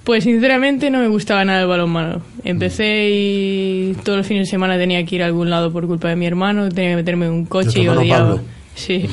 Pues 0.04 0.24
sinceramente 0.24 0.90
no 0.92 1.00
me 1.00 1.08
gustaba 1.08 1.44
nada 1.46 1.62
el 1.62 1.68
balonmano. 1.68 2.22
Empecé 2.44 3.10
y 3.12 3.96
todos 4.04 4.20
los 4.20 4.28
fines 4.28 4.48
de 4.48 4.52
semana 4.52 4.78
tenía 4.78 5.04
que 5.06 5.16
ir 5.16 5.24
a 5.24 5.26
algún 5.26 5.50
lado 5.50 5.72
por 5.72 5.88
culpa 5.88 6.10
de 6.10 6.16
mi 6.16 6.26
hermano, 6.28 6.70
tenía 6.70 6.92
que 6.92 6.96
meterme 6.98 7.26
en 7.26 7.32
un 7.34 7.46
coche 7.46 7.82
y 7.82 7.88
odiaba. 7.88 8.30
Pablo. 8.36 8.42
Sí. 8.76 9.08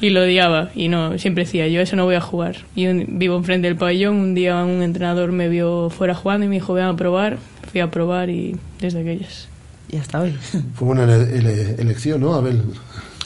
Y 0.00 0.10
lo 0.10 0.22
odiaba 0.22 0.70
y 0.74 0.88
no, 0.88 1.18
siempre 1.18 1.44
decía, 1.44 1.66
yo 1.68 1.80
eso 1.80 1.94
no 1.96 2.04
voy 2.04 2.14
a 2.14 2.20
jugar. 2.20 2.56
Y 2.74 2.86
un- 2.86 3.04
vivo 3.18 3.36
enfrente 3.36 3.68
del 3.68 3.76
pabellón, 3.76 4.16
un 4.16 4.34
día 4.34 4.56
un 4.64 4.82
entrenador 4.82 5.30
me 5.32 5.48
vio 5.48 5.88
fuera 5.90 6.14
jugando 6.14 6.46
y 6.46 6.48
me 6.48 6.56
dijo, 6.56 6.74
ven 6.74 6.84
a 6.84 6.96
probar. 6.96 7.38
Fui 7.74 7.80
a 7.80 7.90
probar 7.90 8.30
y 8.30 8.54
desde 8.80 9.00
aquellas. 9.00 9.48
Y 9.90 9.96
hasta 9.96 10.20
hoy. 10.22 10.32
Fue 10.76 10.86
una 10.86 11.02
ele- 11.02 11.36
ele- 11.36 11.74
elección, 11.82 12.20
¿no, 12.20 12.34
Abel? 12.34 12.62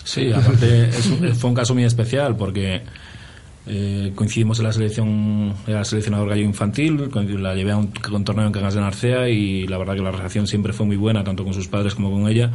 Sí, 0.05 0.33
aparte 0.33 0.89
es 0.89 1.05
un- 1.05 1.35
fue 1.35 1.51
un 1.51 1.55
caso 1.55 1.75
muy 1.75 1.85
especial 1.85 2.35
porque 2.35 2.81
eh, 3.67 4.11
coincidimos 4.15 4.59
en 4.61 4.65
la 4.65 4.73
selección, 4.73 5.53
era 5.67 5.85
seleccionador 5.85 6.31
gallo 6.31 6.41
infantil, 6.45 7.11
la 7.43 7.55
llevé 7.55 7.73
a 7.73 7.77
un, 7.77 7.93
a 8.03 8.11
un 8.17 8.25
torneo 8.25 8.47
en 8.47 8.53
Cangas 8.53 8.73
de 8.73 8.81
Narcea 8.81 9.29
y 9.29 9.67
la 9.67 9.77
verdad 9.77 9.97
que 9.97 10.01
la 10.01 10.13
relación 10.13 10.47
siempre 10.47 10.73
fue 10.73 10.87
muy 10.87 10.97
buena, 10.97 11.23
tanto 11.25 11.45
con 11.45 11.53
sus 11.53 11.69
padres 11.69 11.95
como 11.95 12.11
con 12.11 12.27
ella, 12.27 12.51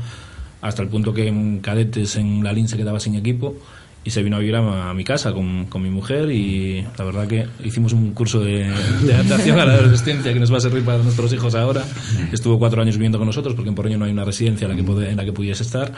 hasta 0.63 0.81
el 0.81 0.87
punto 0.87 1.13
que 1.13 1.27
en 1.27 1.59
cadetes 1.59 2.15
en 2.15 2.43
la 2.43 2.53
LIN 2.53 2.67
se 2.67 2.75
quedaba 2.77 2.99
sin 2.99 3.13
equipo 3.13 3.55
y 4.05 4.11
se 4.11 4.21
vino 4.21 4.35
a 4.35 4.39
vivir 4.39 4.55
a, 4.55 4.93
mi 4.93 5.03
casa 5.03 5.31
con, 5.31 5.65
con 5.65 5.81
mi 5.81 5.89
mujer 5.89 6.29
y 6.31 6.85
la 6.97 7.05
verdad 7.05 7.27
que 7.27 7.47
hicimos 7.63 7.93
un 7.93 8.11
curso 8.13 8.41
de, 8.41 8.65
adaptación 9.13 9.59
a 9.59 9.65
la 9.65 9.73
adolescencia 9.73 10.33
que 10.33 10.39
nos 10.39 10.51
va 10.51 10.57
a 10.57 10.61
servir 10.61 10.83
para 10.83 10.97
nuestros 10.97 11.31
hijos 11.33 11.55
ahora. 11.55 11.83
Estuvo 12.31 12.59
cuatro 12.59 12.81
años 12.81 12.95
viviendo 12.97 13.17
con 13.17 13.27
nosotros 13.27 13.55
porque 13.55 13.69
en 13.69 13.75
Porreño 13.75 13.97
no 13.97 14.05
hay 14.05 14.11
una 14.11 14.25
residencia 14.25 14.65
en 14.65 14.71
la 15.17 15.25
que, 15.25 15.33
pudiese 15.33 15.63
estar 15.63 15.93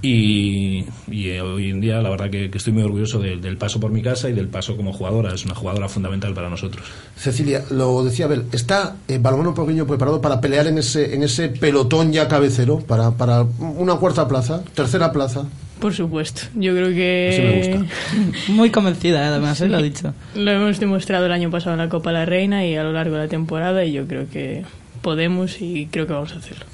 y, 0.00 0.84
eh, 1.10 1.40
hoy 1.40 1.70
en 1.70 1.80
día 1.80 2.00
la 2.00 2.10
verdad 2.10 2.30
que, 2.30 2.50
estoy 2.52 2.72
muy 2.72 2.82
orgulloso 2.82 3.18
de- 3.18 3.36
del 3.36 3.56
paso 3.56 3.80
por 3.80 3.90
mi 3.90 4.02
casa 4.02 4.28
y 4.28 4.32
del 4.32 4.48
paso 4.48 4.76
como 4.76 4.92
jugadora. 4.92 5.34
Es 5.34 5.44
una 5.44 5.54
jugadora 5.54 5.88
fundamental 5.88 6.34
para 6.34 6.48
nosotros. 6.48 6.84
Cecilia, 7.16 7.64
lo 7.70 8.04
decía 8.04 8.26
Abel, 8.26 8.44
¿está 8.52 8.96
el 9.06 9.20
balonmano 9.20 9.54
porriño 9.54 9.86
preparado 9.86 10.20
para 10.20 10.40
pelear 10.40 10.66
en 10.66 10.78
ese, 10.78 11.14
en 11.14 11.22
ese 11.22 11.48
pelotón 11.48 12.12
ya 12.12 12.28
cabecero? 12.28 12.78
Para, 12.78 13.12
para 13.12 13.42
una 13.42 13.94
cuarta 13.96 14.26
plaza, 14.28 14.62
tercera 14.74 15.12
plaza. 15.12 15.44
Por 15.80 15.94
supuesto. 15.94 16.42
Yo 16.54 16.72
creo 16.74 16.88
que 16.88 17.84
Muy 18.48 18.70
convencida, 18.70 19.28
además, 19.28 19.60
¿eh? 19.60 19.68
lo 19.68 19.76
ha 19.78 19.82
dicho. 19.82 20.12
lo 20.34 20.50
hemos 20.50 20.80
demostrado 20.80 21.26
el 21.26 21.32
año 21.32 21.50
pasado 21.50 21.72
en 21.72 21.78
la 21.78 21.88
Copa 21.88 22.10
de 22.10 22.14
la 22.14 22.24
Reina 22.24 22.66
y 22.66 22.76
a 22.76 22.82
lo 22.82 22.92
largo 22.92 23.14
de 23.16 23.22
la 23.22 23.28
temporada 23.28 23.84
y 23.84 23.92
yo 23.92 24.06
creo 24.06 24.28
que 24.28 24.64
podemos 25.02 25.60
y 25.60 25.86
creo 25.86 26.06
que 26.06 26.12
vamos 26.12 26.32
a 26.34 26.38
hacerlo. 26.38 26.66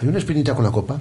¿Hay 0.00 0.08
una 0.08 0.18
espinita 0.18 0.54
con 0.54 0.64
la 0.64 0.70
copa? 0.70 1.00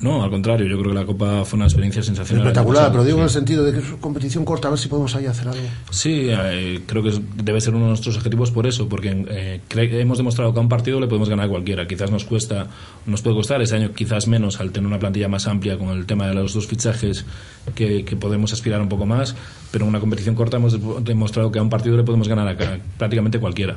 No, 0.00 0.22
al 0.24 0.30
contrario, 0.30 0.66
yo 0.66 0.78
creo 0.78 0.92
que 0.92 0.98
la 0.98 1.04
Copa 1.04 1.44
fue 1.44 1.58
una 1.58 1.66
experiencia 1.66 2.02
sensacional. 2.02 2.46
Espectacular, 2.46 2.90
pero 2.90 3.04
digo 3.04 3.18
en 3.18 3.24
el 3.24 3.30
sentido 3.30 3.64
de 3.64 3.72
que 3.72 3.78
es 3.80 3.84
competición 4.00 4.46
corta, 4.46 4.68
a 4.68 4.70
ver 4.70 4.80
si 4.80 4.88
podemos 4.88 5.14
ahí 5.14 5.26
hacer 5.26 5.46
algo. 5.48 5.60
Sí, 5.90 6.28
eh, 6.30 6.80
creo 6.86 7.02
que 7.02 7.20
debe 7.36 7.60
ser 7.60 7.74
uno 7.74 7.84
de 7.84 7.88
nuestros 7.90 8.16
objetivos 8.16 8.50
por 8.50 8.66
eso, 8.66 8.88
porque 8.88 9.26
eh, 9.28 9.60
hemos 10.00 10.16
demostrado 10.16 10.54
que 10.54 10.58
a 10.58 10.62
un 10.62 10.70
partido 10.70 11.00
le 11.00 11.06
podemos 11.06 11.28
ganar 11.28 11.46
a 11.46 11.48
cualquiera. 11.50 11.86
Quizás 11.86 12.10
nos 12.10 12.24
cuesta, 12.24 12.68
nos 13.04 13.20
puede 13.20 13.36
costar 13.36 13.60
este 13.60 13.76
año 13.76 13.92
quizás 13.92 14.26
menos 14.26 14.58
al 14.60 14.72
tener 14.72 14.86
una 14.86 14.98
plantilla 14.98 15.28
más 15.28 15.46
amplia 15.46 15.76
con 15.76 15.88
el 15.90 16.06
tema 16.06 16.26
de 16.28 16.34
los 16.34 16.54
dos 16.54 16.66
fichajes 16.66 17.26
que, 17.74 18.04
que 18.06 18.16
podemos 18.16 18.54
aspirar 18.54 18.80
un 18.80 18.88
poco 18.88 19.04
más, 19.04 19.36
pero 19.70 19.84
en 19.84 19.90
una 19.90 20.00
competición 20.00 20.34
corta 20.34 20.56
hemos 20.56 20.72
de- 20.72 21.00
demostrado 21.02 21.52
que 21.52 21.58
a 21.58 21.62
un 21.62 21.68
partido 21.68 21.98
le 21.98 22.04
podemos 22.04 22.26
ganar 22.26 22.48
a 22.48 22.56
prácticamente 22.96 23.38
cualquiera. 23.38 23.76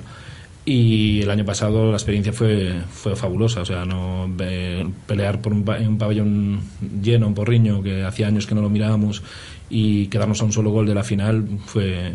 Y 0.65 1.22
el 1.22 1.30
año 1.30 1.44
pasado 1.44 1.88
la 1.91 1.98
experiencia 1.98 2.31
fue, 2.31 2.73
fue 2.90 3.18
fabulosa, 3.18 3.61
o 3.61 3.65
sea, 3.65 3.84
no 3.84 4.30
pelear 5.06 5.41
por 5.41 5.52
un, 5.52 5.65
un 5.68 5.98
pabellón 5.98 6.61
lleno, 7.02 7.27
un 7.27 7.34
porriño, 7.34 7.84
que 7.84 8.03
hacía 8.03 8.27
años 8.27 8.48
que 8.48 8.56
no 8.56 8.61
lo 8.61 8.69
mirábamos, 8.69 9.22
y 9.69 10.07
quedarnos 10.07 10.40
a 10.41 10.45
un 10.45 10.53
solo 10.53 10.72
gol 10.72 10.85
de 10.85 10.94
la 10.95 11.03
final 11.03 11.45
fue 11.65 12.14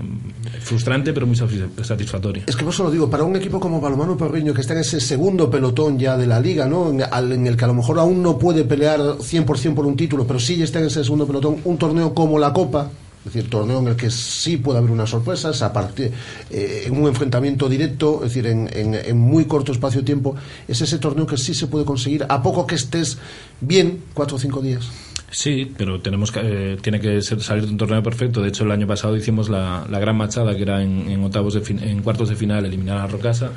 frustrante, 0.60 1.12
pero 1.12 1.26
muy 1.26 1.36
satisf- 1.36 1.82
satisfactorio. 1.82 2.44
Es 2.46 2.56
que 2.56 2.64
por 2.64 2.72
eso 2.72 2.84
lo 2.84 2.90
digo, 2.90 3.10
para 3.10 3.24
un 3.24 3.36
equipo 3.36 3.60
como 3.60 3.82
Balomano 3.82 4.16
Perriño, 4.16 4.54
que 4.54 4.62
está 4.62 4.72
en 4.72 4.80
ese 4.80 4.98
segundo 5.00 5.50
pelotón 5.50 5.98
ya 5.98 6.16
de 6.16 6.26
la 6.26 6.40
liga, 6.40 6.66
¿no? 6.66 6.88
En, 6.90 7.02
al- 7.02 7.32
en 7.32 7.46
el 7.46 7.54
que 7.56 7.64
a 7.66 7.68
lo 7.68 7.74
mejor 7.74 7.98
aún 7.98 8.22
no 8.22 8.38
puede 8.38 8.64
pelear 8.64 8.98
100% 9.00 9.74
por 9.74 9.84
un 9.84 9.94
título, 9.96 10.26
pero 10.26 10.38
sí 10.38 10.62
está 10.62 10.78
en 10.78 10.86
ese 10.86 11.04
segundo 11.04 11.26
pelotón, 11.26 11.56
un 11.64 11.76
torneo 11.76 12.14
como 12.14 12.38
la 12.38 12.52
Copa, 12.54 12.90
es 13.26 13.32
decir, 13.32 13.50
torneo 13.50 13.80
en 13.80 13.88
el 13.88 13.96
que 13.96 14.10
sí 14.10 14.56
puede 14.56 14.78
haber 14.78 14.90
unas 14.90 15.10
sorpresas, 15.10 15.60
aparte, 15.62 16.12
eh, 16.50 16.84
en 16.86 16.96
un 17.00 17.08
enfrentamiento 17.08 17.68
directo, 17.68 18.16
es 18.24 18.30
decir, 18.34 18.46
en, 18.46 18.68
en- 18.72 19.18
muy 19.18 19.44
corto 19.44 19.72
espacio 19.72 20.00
de 20.00 20.06
tiempo, 20.06 20.34
es 20.66 20.80
ese 20.80 20.98
torneo 20.98 21.26
que 21.26 21.36
sí 21.36 21.52
se 21.54 21.66
puede 21.66 21.84
conseguir, 21.84 22.24
a 22.28 22.42
poco 22.42 22.66
que 22.66 22.76
estés 22.76 23.18
bien, 23.60 24.02
cuatro 24.14 24.36
o 24.36 24.38
cinco 24.38 24.60
días. 24.60 24.88
Sí, 25.30 25.70
pero 25.76 26.00
tenemos 26.00 26.32
que, 26.32 26.40
eh, 26.42 26.76
tiene 26.80 27.00
que 27.00 27.20
salir 27.20 27.66
de 27.66 27.70
un 27.72 27.76
torneo 27.76 28.02
perfecto. 28.02 28.40
De 28.40 28.48
hecho, 28.48 28.64
el 28.64 28.70
año 28.70 28.86
pasado 28.86 29.14
hicimos 29.14 29.50
la, 29.50 29.86
la 29.90 29.98
gran 29.98 30.16
machada, 30.16 30.56
que 30.56 30.62
era 30.62 30.82
en, 30.82 31.10
en 31.10 31.22
octavos 31.22 31.52
de 31.52 31.60
fin- 31.60 31.82
en 31.82 32.02
cuartos 32.02 32.30
de 32.30 32.36
final 32.36 32.64
eliminar 32.64 32.96
a 32.98 33.06
Rocasa. 33.08 33.50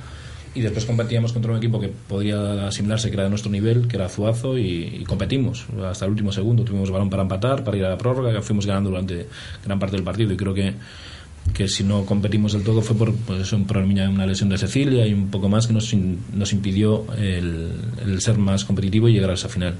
Y 0.53 0.61
después 0.61 0.85
competíamos 0.85 1.31
contra 1.31 1.51
un 1.51 1.57
equipo 1.57 1.79
que 1.79 1.87
podría 1.87 2.67
asimilarse, 2.67 3.09
que 3.09 3.15
era 3.15 3.23
de 3.23 3.29
nuestro 3.29 3.49
nivel, 3.49 3.87
que 3.87 3.95
era 3.95 4.09
Zuazo, 4.09 4.57
y, 4.57 5.03
competimos 5.07 5.65
hasta 5.85 6.05
el 6.05 6.11
último 6.11 6.31
segundo. 6.31 6.63
Tuvimos 6.63 6.91
balón 6.91 7.09
para 7.09 7.23
empatar, 7.23 7.63
para 7.63 7.77
ir 7.77 7.85
a 7.85 7.89
la 7.89 7.97
prórroga, 7.97 8.33
que 8.33 8.41
fuimos 8.41 8.65
ganando 8.65 8.89
durante 8.89 9.27
gran 9.63 9.79
parte 9.79 9.95
del 9.95 10.03
partido. 10.03 10.33
Y 10.33 10.37
creo 10.37 10.53
que, 10.53 10.73
que 11.53 11.69
si 11.69 11.85
no 11.85 12.05
competimos 12.05 12.51
del 12.51 12.63
todo 12.63 12.81
fue 12.81 12.97
por 12.97 13.15
pues 13.15 13.53
un 13.53 13.65
problemilla, 13.65 14.09
una 14.09 14.25
lesión 14.25 14.49
de 14.49 14.57
Cecilia 14.57 15.07
y 15.07 15.13
un 15.13 15.29
poco 15.29 15.47
más 15.47 15.67
que 15.67 15.73
nos, 15.73 15.93
nos 15.93 16.51
impidió 16.51 17.05
el, 17.17 17.71
el 18.05 18.19
ser 18.19 18.37
más 18.37 18.65
competitivo 18.65 19.07
y 19.07 19.13
llegar 19.13 19.29
a 19.29 19.35
esa 19.35 19.47
final. 19.47 19.75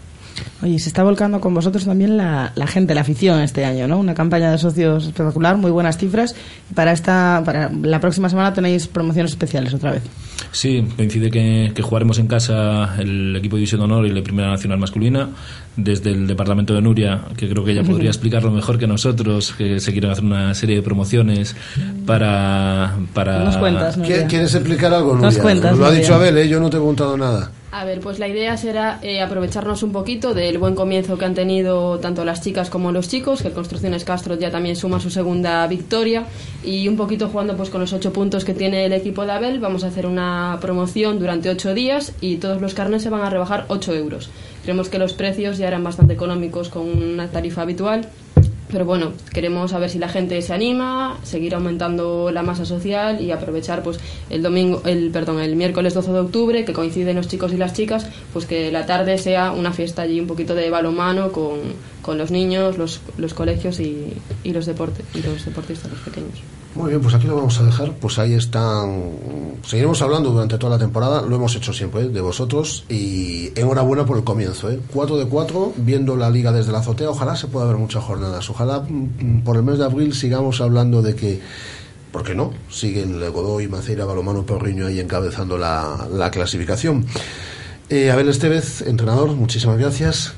Oye, 0.62 0.80
se 0.80 0.90
está 0.90 1.04
volcando 1.04 1.42
con 1.42 1.54
vosotros 1.54 1.86
también 1.86 2.18
la, 2.18 2.52
la 2.56 2.68
gente, 2.68 2.94
la 2.94 3.02
afición 3.02 3.42
este 3.42 3.66
año, 3.66 3.88
¿no? 3.88 3.98
Una 3.98 4.14
campaña 4.14 4.52
de 4.52 4.58
socios 4.58 5.08
espectacular, 5.08 5.58
muy 5.58 5.72
buenas 5.72 5.98
cifras. 5.98 6.36
Para 6.76 6.92
esta, 6.92 7.42
para 7.46 7.70
la 7.72 8.00
próxima 8.00 8.30
semana 8.30 8.54
tenéis 8.54 8.88
promociones 8.88 9.32
especiales 9.32 9.74
otra 9.74 9.92
vez. 9.92 10.04
Sí, 10.52 10.86
coincide 10.96 11.32
que, 11.32 11.72
que 11.74 11.82
jugaremos 11.82 12.20
en 12.20 12.28
casa 12.28 12.96
el 13.00 13.36
equipo 13.36 13.56
de 13.56 13.62
División 13.62 13.82
de 13.82 13.86
Honor 13.86 14.06
y 14.06 14.12
la 14.12 14.22
Primera 14.22 14.50
Nacional 14.50 14.80
Masculina. 14.80 15.30
Desde 15.78 16.12
el 16.12 16.28
departamento 16.28 16.74
de 16.74 16.82
Nuria, 16.82 17.22
que 17.38 17.48
creo 17.50 17.64
que 17.64 17.72
ella 17.72 17.84
podría 17.84 18.10
explicarlo 18.10 18.52
mejor 18.52 18.78
que 18.78 18.88
nosotros, 18.88 19.54
que 19.54 19.80
se 19.80 19.92
quieren 19.94 20.12
hacer 20.12 20.24
una 20.26 20.54
serie 20.54 20.76
de 20.76 20.82
promociones 20.82 21.56
para. 22.06 22.98
para 23.14 23.40
Nos 23.46 23.58
cuentas, 23.58 23.98
Nuria. 23.98 24.26
¿Qui- 24.26 24.30
¿Quieres 24.30 24.54
explicar 24.54 24.94
algo, 24.94 25.14
Nos 25.14 25.22
Nuria? 25.24 25.42
cuentas, 25.42 25.78
lo 25.78 25.86
ha 25.86 25.92
dicho 25.92 26.14
Abel, 26.16 26.38
¿eh? 26.38 26.48
yo 26.50 26.60
no 26.60 26.70
te 26.70 26.76
he 26.78 26.80
preguntado 26.80 27.18
nada. 27.18 27.52
A 27.74 27.86
ver, 27.86 28.02
pues 28.02 28.20
la 28.20 28.28
idea 28.28 28.58
será 28.58 29.00
eh, 29.02 29.22
aprovecharnos 29.22 29.82
un 29.82 29.94
poquito 29.94 30.34
del 30.34 30.58
buen 30.58 30.76
comienzo 30.76 31.18
que 31.18 31.24
han 31.24 31.34
tenido 31.36 32.00
tanto 32.00 32.26
las 32.26 32.42
chicas 32.42 32.70
como 32.70 32.92
los 32.92 33.08
chicos, 33.08 33.42
que 33.42 33.48
el 33.48 33.54
Construcciones 33.54 34.04
Castro 34.04 34.38
ya 34.38 34.52
también 34.52 34.76
suma 34.76 35.00
su 35.00 35.10
segunda 35.10 35.66
victoria 35.68 36.26
y 36.66 36.90
un 36.90 36.98
poquito 36.98 37.30
jugando 37.30 37.56
pues 37.56 37.70
con 37.70 37.80
los 37.80 37.94
ocho 37.94 38.12
puntos 38.12 38.44
que 38.44 38.54
tiene 38.54 38.84
el 38.86 38.92
equipo 38.92 39.26
de 39.26 39.32
Abel, 39.32 39.62
vamos 39.62 39.86
a 39.86 39.88
hacer 39.88 40.06
una 40.06 40.58
promoción 40.60 41.18
durante 41.18 41.50
ocho 41.50 41.74
días 41.74 42.12
y 42.20 42.36
todos 42.38 42.62
los 42.62 42.74
carnes 42.74 43.04
se 43.04 43.10
van 43.10 43.22
a 43.22 43.30
rebajar 43.30 43.64
8 43.70 43.94
euros. 43.96 44.30
Creemos 44.64 44.90
que 44.90 45.00
los 45.00 45.14
precios 45.14 45.58
ya 45.58 45.68
eran 45.68 45.84
bastante 45.84 46.14
económicos 46.14 46.70
con 46.70 46.88
una 46.88 47.30
tarifa 47.30 47.64
habitual. 47.64 48.08
Pero 48.72 48.86
bueno, 48.86 49.12
queremos 49.34 49.72
saber 49.72 49.90
si 49.90 50.00
la 50.00 50.08
gente 50.08 50.42
se 50.42 50.54
anima, 50.54 51.20
seguir 51.24 51.56
aumentando 51.56 52.32
la 52.32 52.42
masa 52.42 52.64
social 52.64 53.20
y 53.22 53.32
aprovechar 53.32 53.84
pues 53.84 54.00
el 54.30 54.42
domingo, 54.42 54.82
el 54.86 55.12
perdón, 55.12 55.42
el 55.42 55.58
miércoles 55.58 55.94
12 55.94 56.14
de 56.14 56.20
octubre, 56.20 56.64
que 56.64 56.72
coinciden 56.72 57.18
los 57.18 57.28
chicos 57.28 57.52
y 57.52 57.58
las 57.58 57.74
chicas, 57.74 58.08
pues 58.32 58.46
que 58.46 58.72
la 58.72 58.86
tarde 58.86 59.18
sea 59.18 59.52
una 59.52 59.74
fiesta 59.74 60.04
allí 60.04 60.22
un 60.22 60.28
poquito 60.28 60.56
de 60.56 60.70
balomano 60.70 61.34
con, 61.34 61.60
con 62.02 62.18
los 62.18 62.32
niños, 62.32 62.78
los, 62.78 63.02
los 63.18 63.34
colegios 63.34 63.82
y, 63.82 64.14
y 64.44 64.54
los 64.54 64.66
deportes 64.66 65.06
y 65.14 65.22
los 65.22 65.44
deportistas 65.44 65.92
los 65.92 66.00
pequeños. 66.00 66.40
Muy 66.74 66.90
bien, 66.90 67.02
pues 67.02 67.14
aquí 67.14 67.28
lo 67.28 67.36
vamos 67.36 67.60
a 67.60 67.64
dejar. 67.64 67.92
Pues 67.94 68.18
ahí 68.18 68.34
están. 68.34 69.12
Seguiremos 69.66 70.02
hablando 70.02 70.32
durante 70.32 70.58
toda 70.58 70.78
la 70.78 70.80
temporada. 70.80 71.22
Lo 71.22 71.36
hemos 71.36 71.54
hecho 71.56 71.74
siempre, 71.74 72.04
¿eh? 72.04 72.10
de 72.10 72.22
vosotros. 72.22 72.86
Y 72.88 73.52
enhorabuena 73.60 74.06
por 74.06 74.18
el 74.18 74.24
comienzo. 74.24 74.72
¿eh? 74.72 74.80
4 74.94 75.18
de 75.18 75.26
4, 75.26 75.74
viendo 75.78 76.16
la 76.16 76.30
liga 76.30 76.54
desde 76.54 76.72
la 76.72 76.80
azotea. 76.80 77.10
Ojalá 77.10 77.36
se 77.36 77.48
pueda 77.48 77.66
ver 77.66 77.76
muchas 77.76 78.04
jornadas. 78.04 78.50
Ojalá 78.50 78.80
mm, 78.88 79.44
por 79.44 79.58
el 79.58 79.64
mes 79.64 79.80
de 79.80 79.86
abril 79.86 80.14
sigamos 80.14 80.62
hablando 80.62 81.02
de 81.02 81.16
que. 81.16 81.42
¿Por 82.14 82.24
qué 82.24 82.36
no? 82.36 82.52
Siguen 82.70 83.22
el 83.22 83.32
Godoy, 83.32 83.68
Maceira, 83.68 84.06
Balomano, 84.06 84.46
Porriño 84.46 84.88
ahí 84.88 85.00
encabezando 85.00 85.58
la, 85.58 86.08
la 86.12 86.32
clasificación. 86.32 87.06
Eh, 87.90 88.12
Abel 88.12 88.30
Estevez, 88.30 88.82
entrenador, 88.82 89.34
muchísimas 89.34 89.78
gracias. 89.78 90.34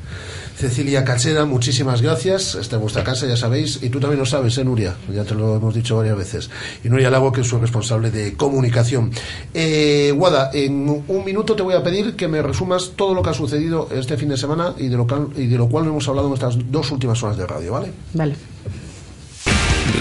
Cecilia 0.55 1.03
Cacheda, 1.03 1.45
muchísimas 1.45 2.01
gracias. 2.01 2.55
Está 2.55 2.75
en 2.75 2.81
vuestra 2.83 3.03
casa, 3.03 3.25
ya 3.25 3.35
sabéis. 3.35 3.79
Y 3.81 3.89
tú 3.89 3.99
también 3.99 4.19
lo 4.19 4.25
sabes, 4.25 4.57
¿eh, 4.57 4.63
Nuria? 4.63 4.95
Ya 5.13 5.23
te 5.23 5.33
lo 5.35 5.55
hemos 5.55 5.73
dicho 5.73 5.97
varias 5.97 6.15
veces. 6.17 6.49
Y 6.83 6.89
Nuria 6.89 7.09
Lago, 7.09 7.31
que 7.31 7.41
es 7.41 7.47
su 7.47 7.57
responsable 7.59 8.11
de 8.11 8.33
comunicación. 8.35 9.11
Eh, 9.53 10.13
Guada, 10.15 10.51
en 10.53 11.03
un 11.07 11.25
minuto 11.25 11.55
te 11.55 11.63
voy 11.63 11.73
a 11.73 11.83
pedir 11.83 12.15
que 12.15 12.27
me 12.27 12.41
resumas 12.41 12.91
todo 12.95 13.13
lo 13.13 13.21
que 13.23 13.31
ha 13.31 13.33
sucedido 13.33 13.89
este 13.93 14.15
fin 14.17 14.29
de 14.29 14.37
semana 14.37 14.73
y 14.77 14.87
de 14.87 14.95
lo, 14.97 15.07
cal- 15.07 15.29
y 15.35 15.47
de 15.47 15.57
lo 15.57 15.67
cual 15.67 15.85
hemos 15.87 16.07
hablado 16.07 16.27
en 16.27 16.31
nuestras 16.31 16.55
dos 16.71 16.91
últimas 16.91 17.21
horas 17.23 17.37
de 17.37 17.47
radio, 17.47 17.71
¿vale? 17.73 17.91
Vale. 18.13 18.35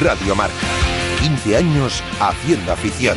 Radio 0.03 0.35
Marca. 0.35 0.55
15 1.21 1.57
años 1.57 2.03
haciendo 2.21 2.73
afición. 2.73 3.17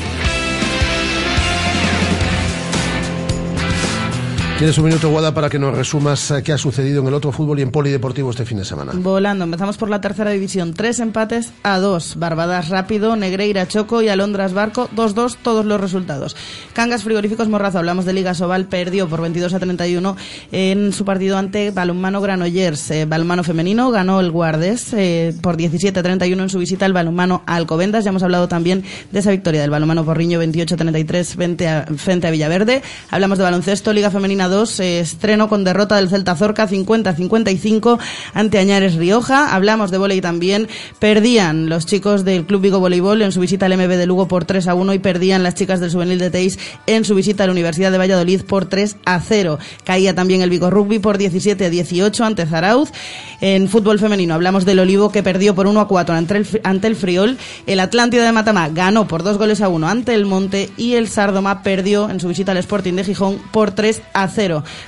Tienes 4.61 4.77
un 4.77 4.85
minuto, 4.85 5.09
Guada, 5.09 5.33
para 5.33 5.49
que 5.49 5.57
nos 5.57 5.75
resumas 5.75 6.29
eh, 6.29 6.43
qué 6.43 6.53
ha 6.53 6.57
sucedido 6.59 7.01
en 7.01 7.07
el 7.07 7.15
otro 7.15 7.31
fútbol 7.31 7.57
y 7.57 7.63
en 7.63 7.71
polideportivo 7.71 8.29
este 8.29 8.45
fin 8.45 8.59
de 8.59 8.63
semana. 8.65 8.91
Volando, 8.93 9.43
empezamos 9.43 9.75
por 9.75 9.89
la 9.89 10.01
tercera 10.01 10.29
división. 10.29 10.75
Tres 10.75 10.99
empates 10.99 11.51
a 11.63 11.79
dos. 11.79 12.15
Barbadas 12.17 12.69
rápido, 12.69 13.15
Negreira 13.15 13.67
Choco 13.67 14.03
y 14.03 14.09
Alondras 14.09 14.53
Barco, 14.53 14.87
2-2 14.95 15.37
todos 15.41 15.65
los 15.65 15.81
resultados. 15.81 16.35
Cangas 16.73 17.01
Frigoríficos 17.03 17.49
Morrazo, 17.49 17.79
hablamos 17.79 18.05
de 18.05 18.13
Liga 18.13 18.35
Sobal, 18.35 18.67
perdió 18.67 19.09
por 19.09 19.21
22 19.21 19.51
a 19.55 19.59
31 19.59 20.15
en 20.51 20.93
su 20.93 21.05
partido 21.05 21.39
ante 21.39 21.71
Balonmano 21.71 22.21
Granollers. 22.21 22.91
Eh, 22.91 23.05
balonmano 23.05 23.43
femenino 23.43 23.89
ganó 23.89 24.19
el 24.19 24.29
Guardes 24.29 24.93
eh, 24.93 25.33
por 25.41 25.57
17 25.57 25.99
a 25.99 26.03
31 26.03 26.43
en 26.43 26.49
su 26.49 26.59
visita 26.59 26.85
al 26.85 26.93
Balonmano 26.93 27.41
Alcobendas. 27.47 28.03
Ya 28.03 28.09
hemos 28.09 28.21
hablado 28.21 28.47
también 28.47 28.83
de 29.11 29.19
esa 29.21 29.31
victoria 29.31 29.61
del 29.61 29.71
Balonmano 29.71 30.05
Porriño 30.05 30.37
28 30.37 30.75
a 30.75 30.77
33 30.77 31.33
frente 31.33 31.67
a, 31.67 31.87
frente 31.97 32.27
a 32.27 32.29
Villaverde. 32.29 32.83
Hablamos 33.09 33.39
de 33.39 33.43
baloncesto, 33.43 33.91
Liga 33.91 34.11
Femenina 34.11 34.50
2, 34.51 34.79
eh, 34.81 34.99
estreno 34.99 35.49
con 35.49 35.63
derrota 35.63 35.95
del 35.95 36.09
Celta 36.09 36.35
Zorca 36.35 36.67
50-55 36.67 37.97
ante 38.35 38.59
Añares 38.59 38.93
Rioja. 38.93 39.55
Hablamos 39.55 39.89
de 39.89 39.97
volei 39.97 40.21
también. 40.21 40.67
Perdían 40.99 41.69
los 41.69 41.87
chicos 41.87 42.23
del 42.23 42.45
Club 42.45 42.61
Vigo 42.61 42.79
Voleibol 42.79 43.23
en 43.23 43.31
su 43.31 43.39
visita 43.39 43.65
al 43.65 43.75
MB 43.75 43.97
de 43.97 44.05
Lugo 44.05 44.27
por 44.27 44.45
3 44.45 44.67
a 44.67 44.75
1 44.75 44.93
y 44.93 44.99
perdían 44.99 45.41
las 45.41 45.55
chicas 45.55 45.79
del 45.79 45.91
Juvenil 45.91 46.19
de 46.19 46.29
Teis 46.29 46.59
en 46.85 47.03
su 47.05 47.15
visita 47.15 47.43
a 47.43 47.47
la 47.47 47.53
Universidad 47.53 47.91
de 47.91 47.97
Valladolid 47.97 48.43
por 48.43 48.65
3 48.65 48.97
a 49.05 49.19
0. 49.19 49.57
Caía 49.83 50.13
también 50.13 50.41
el 50.41 50.51
Vigo 50.51 50.69
Rugby 50.69 50.99
por 50.99 51.17
17 51.17 51.65
a 51.65 51.69
18 51.71 52.23
ante 52.23 52.45
Zarauz. 52.45 52.91
En 53.39 53.67
fútbol 53.69 53.97
femenino 53.97 54.35
hablamos 54.35 54.65
del 54.65 54.79
Olivo 54.79 55.11
que 55.11 55.23
perdió 55.23 55.55
por 55.55 55.65
1 55.65 55.79
a 55.79 55.87
4 55.87 56.15
ante 56.15 56.37
el, 56.37 56.47
ante 56.63 56.87
el 56.87 56.95
Friol. 56.95 57.37
El 57.65 57.79
Atlántida 57.79 58.25
de 58.25 58.31
Matamá 58.31 58.69
ganó 58.69 59.07
por 59.07 59.23
2 59.23 59.37
goles 59.37 59.61
a 59.61 59.69
1 59.69 59.87
ante 59.87 60.13
el 60.13 60.25
Monte 60.25 60.69
y 60.77 60.93
el 60.95 61.07
Sardoma 61.07 61.63
perdió 61.63 62.09
en 62.09 62.19
su 62.19 62.27
visita 62.27 62.51
al 62.51 62.57
Sporting 62.57 62.93
de 62.93 63.03
Gijón 63.03 63.39
por 63.51 63.71
3 63.71 64.01
a 64.13 64.27
0. 64.27 64.40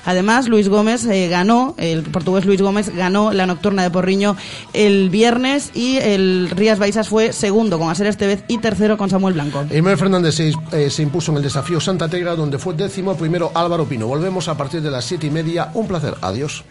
Además, 0.06 0.48
Luis 0.48 0.70
Gómez 0.70 1.06
eh, 1.06 1.28
ganó, 1.28 1.76
el 1.78 2.04
portugués 2.04 2.46
Luis 2.46 2.62
Gómez 2.62 2.94
ganó 2.96 3.32
la 3.32 3.46
nocturna 3.46 3.84
de 3.84 3.92
Porriño 3.92 4.36
el 4.74 5.10
viernes 5.10 5.72
y 5.74 5.98
el 5.98 6.50
Rías 6.50 6.80
Baixas 6.80 7.08
fue 7.08 7.34
segundo 7.34 7.78
con 7.78 7.90
Aser 7.90 8.08
Estevez 8.08 8.44
y 8.48 8.58
tercero 8.58 8.98
con 8.98 9.10
Samuel 9.10 9.36
Blanco. 9.36 9.66
Emel 9.70 9.98
Fernández 9.98 10.36
se, 10.36 10.54
eh, 10.72 10.90
se 10.90 11.04
impuso 11.04 11.32
en 11.32 11.38
el 11.38 11.44
desafío 11.44 11.80
Santa 11.80 12.10
Tegra, 12.10 12.36
donde 12.36 12.58
fue 12.58 12.74
décimo 12.74 13.16
primero 13.16 13.52
Álvaro 13.54 13.86
Pino. 13.86 14.08
Volvemos 14.08 14.48
a 14.48 14.58
partir 14.58 14.82
de 14.82 14.92
las 14.92 15.06
siete 15.06 15.28
y 15.28 15.32
media. 15.32 15.70
Un 15.74 15.88
placer. 15.88 16.16
Adiós. 16.22 16.64